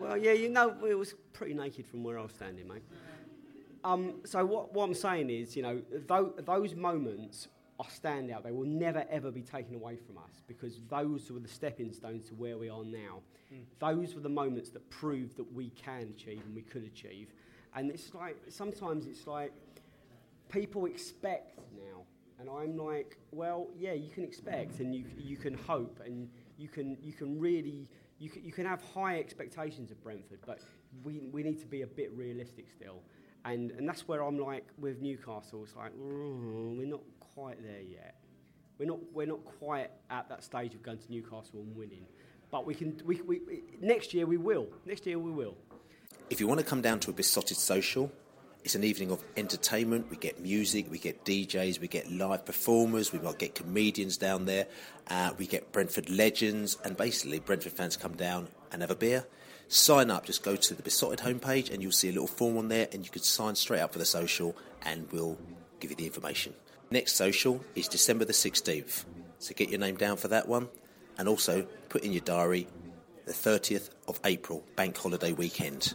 Well, 0.00 0.16
yeah, 0.16 0.32
you 0.32 0.48
know, 0.48 0.74
it 0.86 0.94
was 0.94 1.14
pretty 1.32 1.54
naked 1.54 1.86
from 1.86 2.02
where 2.02 2.18
I 2.18 2.22
was 2.22 2.32
standing, 2.32 2.66
mate. 2.66 2.82
Um, 3.84 4.14
so 4.24 4.44
what, 4.44 4.72
what 4.72 4.84
I'm 4.84 4.94
saying 4.94 5.30
is, 5.30 5.54
you 5.54 5.62
know, 5.62 5.80
th- 6.08 6.44
those 6.44 6.74
moments 6.74 7.48
are 7.78 7.86
standout. 7.86 8.42
They 8.42 8.50
will 8.50 8.66
never 8.66 9.04
ever 9.10 9.30
be 9.30 9.42
taken 9.42 9.74
away 9.74 9.96
from 9.96 10.16
us 10.18 10.42
because 10.46 10.80
those 10.88 11.30
were 11.30 11.40
the 11.40 11.48
stepping 11.48 11.92
stones 11.92 12.26
to 12.28 12.34
where 12.34 12.56
we 12.56 12.68
are 12.68 12.84
now. 12.84 13.20
Mm. 13.52 13.64
Those 13.78 14.14
were 14.14 14.22
the 14.22 14.28
moments 14.28 14.70
that 14.70 14.88
proved 14.90 15.36
that 15.36 15.52
we 15.52 15.70
can 15.70 16.14
achieve 16.16 16.42
and 16.46 16.54
we 16.54 16.62
could 16.62 16.84
achieve. 16.84 17.34
And 17.74 17.90
it's 17.90 18.14
like 18.14 18.36
sometimes 18.48 19.06
it's 19.06 19.26
like 19.26 19.52
people 20.48 20.86
expect 20.86 21.58
now, 21.74 22.04
and 22.38 22.48
I'm 22.48 22.76
like, 22.76 23.18
well, 23.32 23.68
yeah, 23.76 23.92
you 23.92 24.10
can 24.10 24.24
expect 24.24 24.80
and 24.80 24.94
you 24.94 25.04
you 25.18 25.36
can 25.36 25.54
hope 25.54 26.00
and 26.04 26.28
you 26.56 26.68
can 26.68 26.96
you 27.02 27.12
can 27.12 27.38
really 27.38 27.88
you 28.18 28.30
can, 28.30 28.44
you 28.44 28.52
can 28.52 28.66
have 28.66 28.80
high 28.94 29.18
expectations 29.18 29.90
of 29.90 30.02
Brentford, 30.02 30.38
but 30.46 30.60
we 31.02 31.28
we 31.32 31.42
need 31.42 31.58
to 31.60 31.66
be 31.66 31.82
a 31.82 31.86
bit 31.86 32.12
realistic 32.16 32.66
still. 32.70 33.02
And, 33.44 33.72
and 33.72 33.86
that's 33.86 34.08
where 34.08 34.22
I'm 34.22 34.38
like 34.38 34.66
with 34.78 35.02
Newcastle. 35.02 35.64
It's 35.64 35.76
like, 35.76 35.92
mm, 35.92 36.78
we're 36.78 36.86
not 36.86 37.02
quite 37.20 37.62
there 37.62 37.82
yet. 37.82 38.14
We're 38.78 38.86
not, 38.86 39.00
we're 39.12 39.26
not 39.26 39.44
quite 39.44 39.90
at 40.10 40.28
that 40.30 40.42
stage 40.42 40.74
of 40.74 40.82
going 40.82 40.98
to 40.98 41.10
Newcastle 41.10 41.60
and 41.60 41.76
winning. 41.76 42.06
But 42.50 42.64
we 42.66 42.74
can, 42.74 42.98
we, 43.04 43.20
we, 43.20 43.40
next 43.80 44.14
year 44.14 44.26
we 44.26 44.38
will. 44.38 44.68
Next 44.86 45.06
year 45.06 45.18
we 45.18 45.30
will. 45.30 45.56
If 46.30 46.40
you 46.40 46.46
want 46.46 46.60
to 46.60 46.66
come 46.66 46.80
down 46.80 47.00
to 47.00 47.10
a 47.10 47.12
Beesotted 47.12 47.56
social, 47.56 48.10
It's 48.64 48.74
an 48.74 48.82
evening 48.82 49.10
of 49.10 49.22
entertainment. 49.36 50.06
We 50.08 50.16
get 50.16 50.40
music, 50.40 50.90
we 50.90 50.98
get 50.98 51.22
DJs, 51.26 51.80
we 51.80 51.86
get 51.86 52.10
live 52.10 52.46
performers, 52.46 53.12
we 53.12 53.18
might 53.18 53.38
get 53.38 53.54
comedians 53.54 54.16
down 54.16 54.46
there, 54.46 54.66
uh, 55.08 55.32
we 55.36 55.46
get 55.46 55.70
Brentford 55.70 56.08
legends, 56.08 56.78
and 56.82 56.96
basically 56.96 57.40
Brentford 57.40 57.74
fans 57.74 57.98
come 57.98 58.16
down 58.16 58.48
and 58.72 58.80
have 58.80 58.90
a 58.90 58.94
beer. 58.94 59.26
Sign 59.68 60.10
up, 60.10 60.24
just 60.24 60.42
go 60.42 60.56
to 60.56 60.74
the 60.74 60.82
Beesotted 60.82 61.18
homepage 61.18 61.70
and 61.70 61.82
you'll 61.82 61.92
see 61.92 62.08
a 62.08 62.12
little 62.12 62.26
form 62.26 62.56
on 62.56 62.68
there, 62.68 62.88
and 62.90 63.04
you 63.04 63.10
can 63.10 63.20
sign 63.20 63.54
straight 63.54 63.80
up 63.80 63.92
for 63.92 63.98
the 63.98 64.06
social, 64.06 64.56
and 64.80 65.12
we'll 65.12 65.36
give 65.78 65.90
you 65.90 65.96
the 65.96 66.06
information. 66.06 66.54
Next 66.90 67.16
social 67.16 67.62
is 67.74 67.86
December 67.86 68.24
the 68.24 68.32
16th, 68.32 69.04
so 69.40 69.52
get 69.54 69.68
your 69.68 69.80
name 69.80 69.96
down 69.96 70.16
for 70.16 70.28
that 70.28 70.48
one, 70.48 70.70
and 71.18 71.28
also 71.28 71.66
put 71.90 72.02
in 72.02 72.12
your 72.12 72.22
diary 72.22 72.66
the 73.26 73.32
30th 73.32 73.90
of 74.08 74.18
April, 74.24 74.64
bank 74.74 74.96
holiday 74.96 75.32
weekend. 75.32 75.94